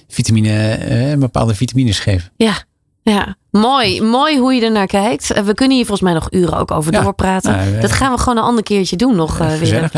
vitamine, 0.08 0.78
uh, 1.12 1.18
bepaalde 1.18 1.54
vitamines 1.54 1.98
geven. 1.98 2.30
Ja, 2.36 2.64
ja, 3.02 3.36
mooi. 3.50 4.02
Mooi 4.02 4.38
hoe 4.38 4.54
je 4.54 4.64
er 4.64 4.70
naar 4.70 4.86
kijkt. 4.86 5.30
Eh, 5.30 5.42
we 5.42 5.54
kunnen 5.54 5.76
hier 5.76 5.86
volgens 5.86 6.10
mij 6.10 6.20
nog 6.20 6.32
uren 6.32 6.58
ook 6.58 6.70
over 6.70 6.92
doorpraten. 6.92 7.56
Nou, 7.56 7.80
dat 7.80 7.92
gaan 7.92 8.12
we 8.12 8.18
gewoon 8.18 8.36
een 8.36 8.44
ander 8.44 8.64
keertje 8.64 8.96
doen 8.96 9.16
nog 9.16 9.40
uh, 9.40 9.46
weer. 9.46 9.80
Dat. 9.80 9.92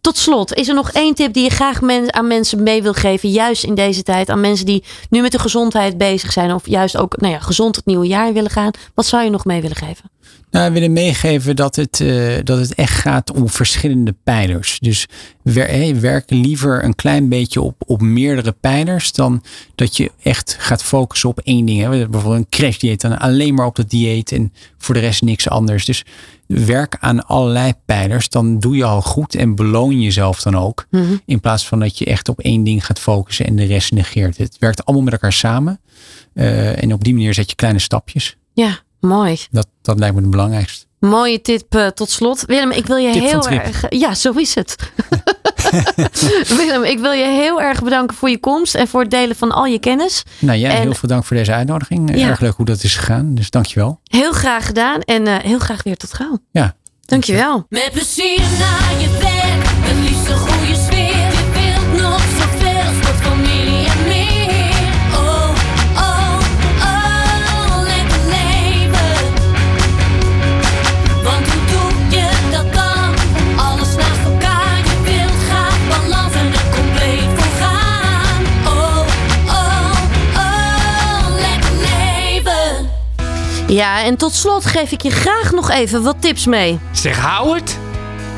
Tot 0.00 0.16
slot, 0.16 0.54
is 0.54 0.68
er 0.68 0.74
nog 0.74 0.90
één 0.90 1.14
tip 1.14 1.32
die 1.32 1.42
je 1.42 1.50
graag 1.50 1.80
aan 2.06 2.26
mensen 2.26 2.62
mee 2.62 2.82
wil 2.82 2.94
geven, 2.94 3.28
juist 3.28 3.64
in 3.64 3.74
deze 3.74 4.02
tijd, 4.02 4.30
aan 4.30 4.40
mensen 4.40 4.66
die 4.66 4.84
nu 5.10 5.20
met 5.20 5.32
de 5.32 5.38
gezondheid 5.38 5.98
bezig 5.98 6.32
zijn 6.32 6.52
of 6.52 6.66
juist 6.66 6.96
ook 6.96 7.20
nou 7.20 7.32
ja, 7.32 7.38
gezond 7.38 7.76
het 7.76 7.86
nieuwe 7.86 8.06
jaar 8.06 8.32
willen 8.32 8.50
gaan? 8.50 8.70
Wat 8.94 9.06
zou 9.06 9.24
je 9.24 9.30
nog 9.30 9.44
mee 9.44 9.60
willen 9.60 9.76
geven? 9.76 10.10
Nou, 10.50 10.66
we 10.66 10.72
willen 10.72 10.92
meegeven 10.92 11.56
dat 11.56 11.76
het, 11.76 12.00
uh, 12.00 12.34
dat 12.44 12.58
het 12.58 12.74
echt 12.74 12.98
gaat 12.98 13.32
om 13.32 13.48
verschillende 13.48 14.14
pijlers. 14.24 14.78
Dus 14.80 15.06
wer, 15.42 16.00
werk 16.00 16.30
liever 16.30 16.84
een 16.84 16.94
klein 16.94 17.28
beetje 17.28 17.60
op, 17.60 17.82
op 17.86 18.00
meerdere 18.00 18.52
pijlers 18.52 19.12
dan 19.12 19.42
dat 19.74 19.96
je 19.96 20.10
echt 20.22 20.56
gaat 20.58 20.82
focussen 20.82 21.28
op 21.28 21.40
één 21.40 21.66
ding. 21.66 21.80
Hè. 21.80 21.88
Bijvoorbeeld 21.88 22.44
een 22.44 22.48
crashdieet, 22.48 23.00
dan 23.00 23.18
alleen 23.18 23.54
maar 23.54 23.66
op 23.66 23.76
dat 23.76 23.90
dieet 23.90 24.32
en 24.32 24.52
voor 24.78 24.94
de 24.94 25.00
rest 25.00 25.22
niks 25.22 25.48
anders. 25.48 25.84
Dus 25.84 26.04
werk 26.46 26.96
aan 27.00 27.26
allerlei 27.26 27.72
pijlers, 27.84 28.28
dan 28.28 28.58
doe 28.58 28.76
je 28.76 28.84
al 28.84 29.02
goed 29.02 29.34
en 29.34 29.54
beloon 29.54 30.00
jezelf 30.00 30.42
dan 30.42 30.56
ook. 30.56 30.86
Mhm. 30.90 31.16
In 31.26 31.40
plaats 31.40 31.66
van 31.66 31.80
dat 31.80 31.98
je 31.98 32.04
echt 32.04 32.28
op 32.28 32.40
één 32.40 32.64
ding 32.64 32.86
gaat 32.86 33.00
focussen 33.00 33.46
en 33.46 33.56
de 33.56 33.64
rest 33.64 33.92
negeert. 33.92 34.36
Het 34.36 34.56
werkt 34.58 34.84
allemaal 34.84 35.04
met 35.04 35.12
elkaar 35.12 35.32
samen. 35.32 35.80
Uh, 36.34 36.82
en 36.82 36.92
op 36.92 37.04
die 37.04 37.14
manier 37.14 37.34
zet 37.34 37.50
je 37.50 37.56
kleine 37.56 37.78
stapjes. 37.78 38.36
Ja, 38.52 38.80
Mooi. 39.06 39.38
Dat, 39.50 39.66
dat 39.82 39.98
lijkt 39.98 40.14
me 40.14 40.20
het 40.20 40.30
belangrijkste. 40.30 40.84
Mooie 40.98 41.40
tip 41.40 41.74
uh, 41.74 41.86
tot 41.86 42.10
slot. 42.10 42.44
Willem, 42.46 42.70
ik 42.70 42.86
wil 42.86 42.96
je 42.96 43.08
heel 43.08 43.48
erg. 43.48 43.84
Ja, 43.88 44.14
zo 44.14 44.32
is 44.32 44.54
het. 44.54 44.76
Willem, 46.56 46.84
ik 46.84 46.98
wil 46.98 47.12
je 47.12 47.24
heel 47.24 47.60
erg 47.60 47.82
bedanken 47.82 48.16
voor 48.16 48.30
je 48.30 48.38
komst 48.38 48.74
en 48.74 48.88
voor 48.88 49.00
het 49.00 49.10
delen 49.10 49.36
van 49.36 49.52
al 49.52 49.66
je 49.66 49.78
kennis. 49.78 50.22
Nou, 50.38 50.58
jij 50.58 50.80
heel 50.80 50.94
veel 50.94 51.08
dank 51.08 51.24
voor 51.24 51.36
deze 51.36 51.52
uitnodiging. 51.52 52.16
Erg 52.16 52.40
leuk 52.40 52.54
hoe 52.54 52.66
dat 52.66 52.82
is 52.82 52.96
gegaan. 52.96 53.34
Dus 53.34 53.50
dankjewel. 53.50 54.00
Heel 54.04 54.32
graag 54.32 54.66
gedaan 54.66 55.00
en 55.00 55.26
uh, 55.26 55.36
heel 55.38 55.58
graag 55.58 55.82
weer 55.82 55.96
tot 55.96 56.14
gauw. 56.14 56.38
Ja. 56.50 56.74
Dankjewel. 57.04 57.66
Met 57.68 57.90
plezier 57.92 58.40
naar 58.58 59.00
je 59.00 59.10
werk, 59.20 59.35
Ja, 83.68 84.04
en 84.04 84.16
tot 84.16 84.32
slot 84.32 84.66
geef 84.66 84.92
ik 84.92 85.02
je 85.02 85.10
graag 85.10 85.52
nog 85.52 85.70
even 85.70 86.02
wat 86.02 86.16
tips 86.20 86.46
mee. 86.46 86.78
Zeg 86.92 87.20
Howard, 87.20 87.76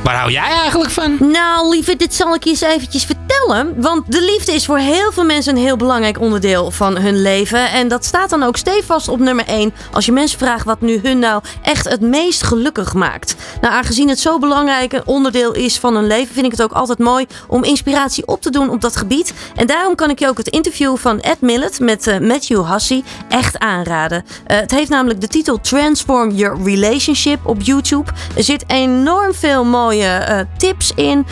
waar 0.03 0.17
hou 0.17 0.31
jij 0.31 0.51
eigenlijk 0.51 0.91
van? 0.91 1.17
Nou, 1.21 1.69
lieve, 1.69 1.97
dit 1.97 2.15
zal 2.15 2.35
ik 2.35 2.45
je 2.45 2.51
eens 2.51 2.61
eventjes 2.61 3.05
vertellen 3.05 3.29
want 3.77 4.13
de 4.13 4.23
liefde 4.23 4.53
is 4.53 4.67
voor 4.67 4.79
heel 4.79 5.13
veel 5.13 5.25
mensen 5.25 5.57
een 5.57 5.63
heel 5.63 5.77
belangrijk 5.77 6.21
onderdeel 6.21 6.71
van 6.71 6.97
hun 6.97 7.23
leven. 7.23 7.71
En 7.71 7.89
dat 7.89 8.05
staat 8.05 8.31
dan 8.31 8.43
ook 8.43 8.57
stevast 8.57 9.09
op 9.09 9.19
nummer 9.19 9.47
1 9.47 9.75
als 9.93 10.07
je 10.07 10.13
mensen 10.13 10.39
vraagt 10.39 10.65
wat 10.65 10.81
nu 10.81 11.01
hun 11.03 11.19
nou 11.19 11.43
echt 11.63 11.89
het 11.89 12.01
meest 12.01 12.43
gelukkig 12.43 12.95
maakt. 12.95 13.35
Nou, 13.61 13.75
aangezien 13.75 14.09
het 14.09 14.21
zo 14.21 14.39
belangrijk 14.39 14.93
een 14.93 15.07
onderdeel 15.07 15.53
is 15.55 15.79
van 15.79 15.95
hun 15.95 16.07
leven, 16.07 16.35
vind 16.35 16.47
ik 16.47 16.53
het 16.53 16.63
ook 16.63 16.73
altijd 16.73 16.99
mooi 16.99 17.27
om 17.49 17.65
inspiratie 17.65 18.27
op 18.27 18.43
te 18.43 18.51
doen 18.51 18.71
op 18.71 18.81
dat 18.81 18.97
gebied. 18.97 19.35
En 19.55 19.67
daarom 19.67 19.95
kan 19.95 20.11
ik 20.11 20.19
je 20.19 20.29
ook 20.29 20.39
het 20.39 20.49
interview 20.49 20.97
van 20.97 21.21
Ed 21.21 21.41
Millet 21.41 21.81
met 21.81 22.07
uh, 22.07 22.19
Matthew 22.19 22.73
Hussey 22.73 23.03
echt 23.29 23.59
aanraden. 23.59 24.25
Uh, 24.27 24.57
het 24.57 24.71
heeft 24.71 24.91
namelijk 24.91 25.21
de 25.21 25.29
titel 25.29 25.61
Transform 25.61 26.31
Your 26.31 26.65
Relationship 26.65 27.47
op 27.47 27.61
YouTube. 27.61 28.11
Er 28.37 28.45
zit 28.45 28.65
enorm 28.67 29.35
veel 29.35 29.65
mooie 29.89 30.27
uh, 30.29 30.39
tips 30.57 30.93
in, 30.95 31.27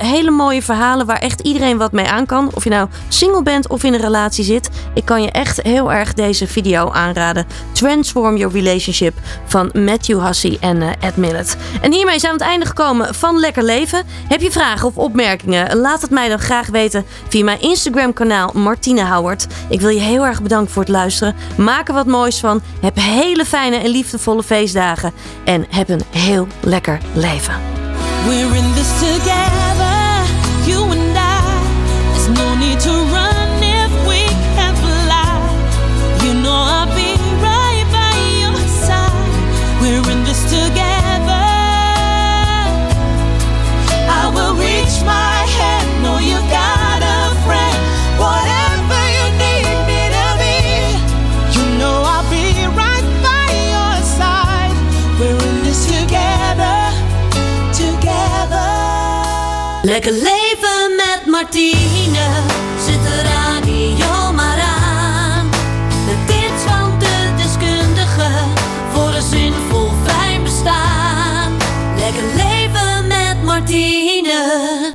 hele 0.00 0.30
mooie 0.30 0.62
verhalen 0.62 1.06
waar 1.06 1.18
echt 1.18 1.40
iedereen 1.40 1.78
wat 1.78 1.92
mee 1.92 2.06
aan 2.06 2.26
kan. 2.26 2.50
Of 2.54 2.64
je 2.64 2.70
nou 2.70 2.88
single 3.08 3.42
bent 3.42 3.68
of 3.68 3.84
in 3.84 3.94
een 3.94 4.00
relatie 4.00 4.44
zit. 4.44 4.70
Ik 4.94 5.04
kan 5.04 5.22
je 5.22 5.30
echt 5.30 5.62
heel 5.62 5.92
erg 5.92 6.14
deze 6.14 6.46
video 6.46 6.90
aanraden. 6.90 7.46
Transform 7.72 8.36
Your 8.36 8.54
Relationship 8.54 9.14
van 9.44 9.70
Matthew 9.72 10.26
Hussey 10.26 10.56
en 10.60 10.76
uh, 10.76 10.90
Ed 11.00 11.16
Millet. 11.16 11.56
En 11.80 11.92
hiermee 11.92 12.18
zijn 12.18 12.32
we 12.32 12.38
aan 12.38 12.46
het 12.46 12.56
einde 12.56 12.66
gekomen 12.66 13.14
van 13.14 13.38
Lekker 13.38 13.62
Leven. 13.62 14.02
Heb 14.28 14.40
je 14.40 14.50
vragen 14.50 14.86
of 14.86 14.96
opmerkingen? 14.96 15.76
Laat 15.76 16.02
het 16.02 16.10
mij 16.10 16.28
dan 16.28 16.38
graag 16.38 16.66
weten 16.66 17.04
via 17.28 17.44
mijn 17.44 17.60
Instagram 17.60 18.12
kanaal 18.12 18.50
Martine 18.54 19.04
Howard. 19.04 19.46
Ik 19.68 19.80
wil 19.80 19.90
je 19.90 20.00
heel 20.00 20.26
erg 20.26 20.42
bedanken 20.42 20.72
voor 20.72 20.82
het 20.82 20.92
luisteren. 20.92 21.34
Maak 21.56 21.88
er 21.88 21.94
wat 21.94 22.06
moois 22.06 22.40
van. 22.40 22.62
Heb 22.80 22.96
hele 22.96 23.44
fijne 23.44 23.76
en 23.76 23.90
liefdevolle 23.90 24.42
feestdagen. 24.42 25.12
En 25.44 25.66
heb 25.70 25.88
een 25.88 26.02
heel 26.10 26.46
lekker 26.60 26.98
leven. 27.14 27.77
We're 28.26 28.54
in 28.56 28.74
this 28.74 28.90
together. 29.00 29.97
Lekker 59.98 60.22
leven 60.22 60.94
met 60.96 61.20
radio 61.26 61.97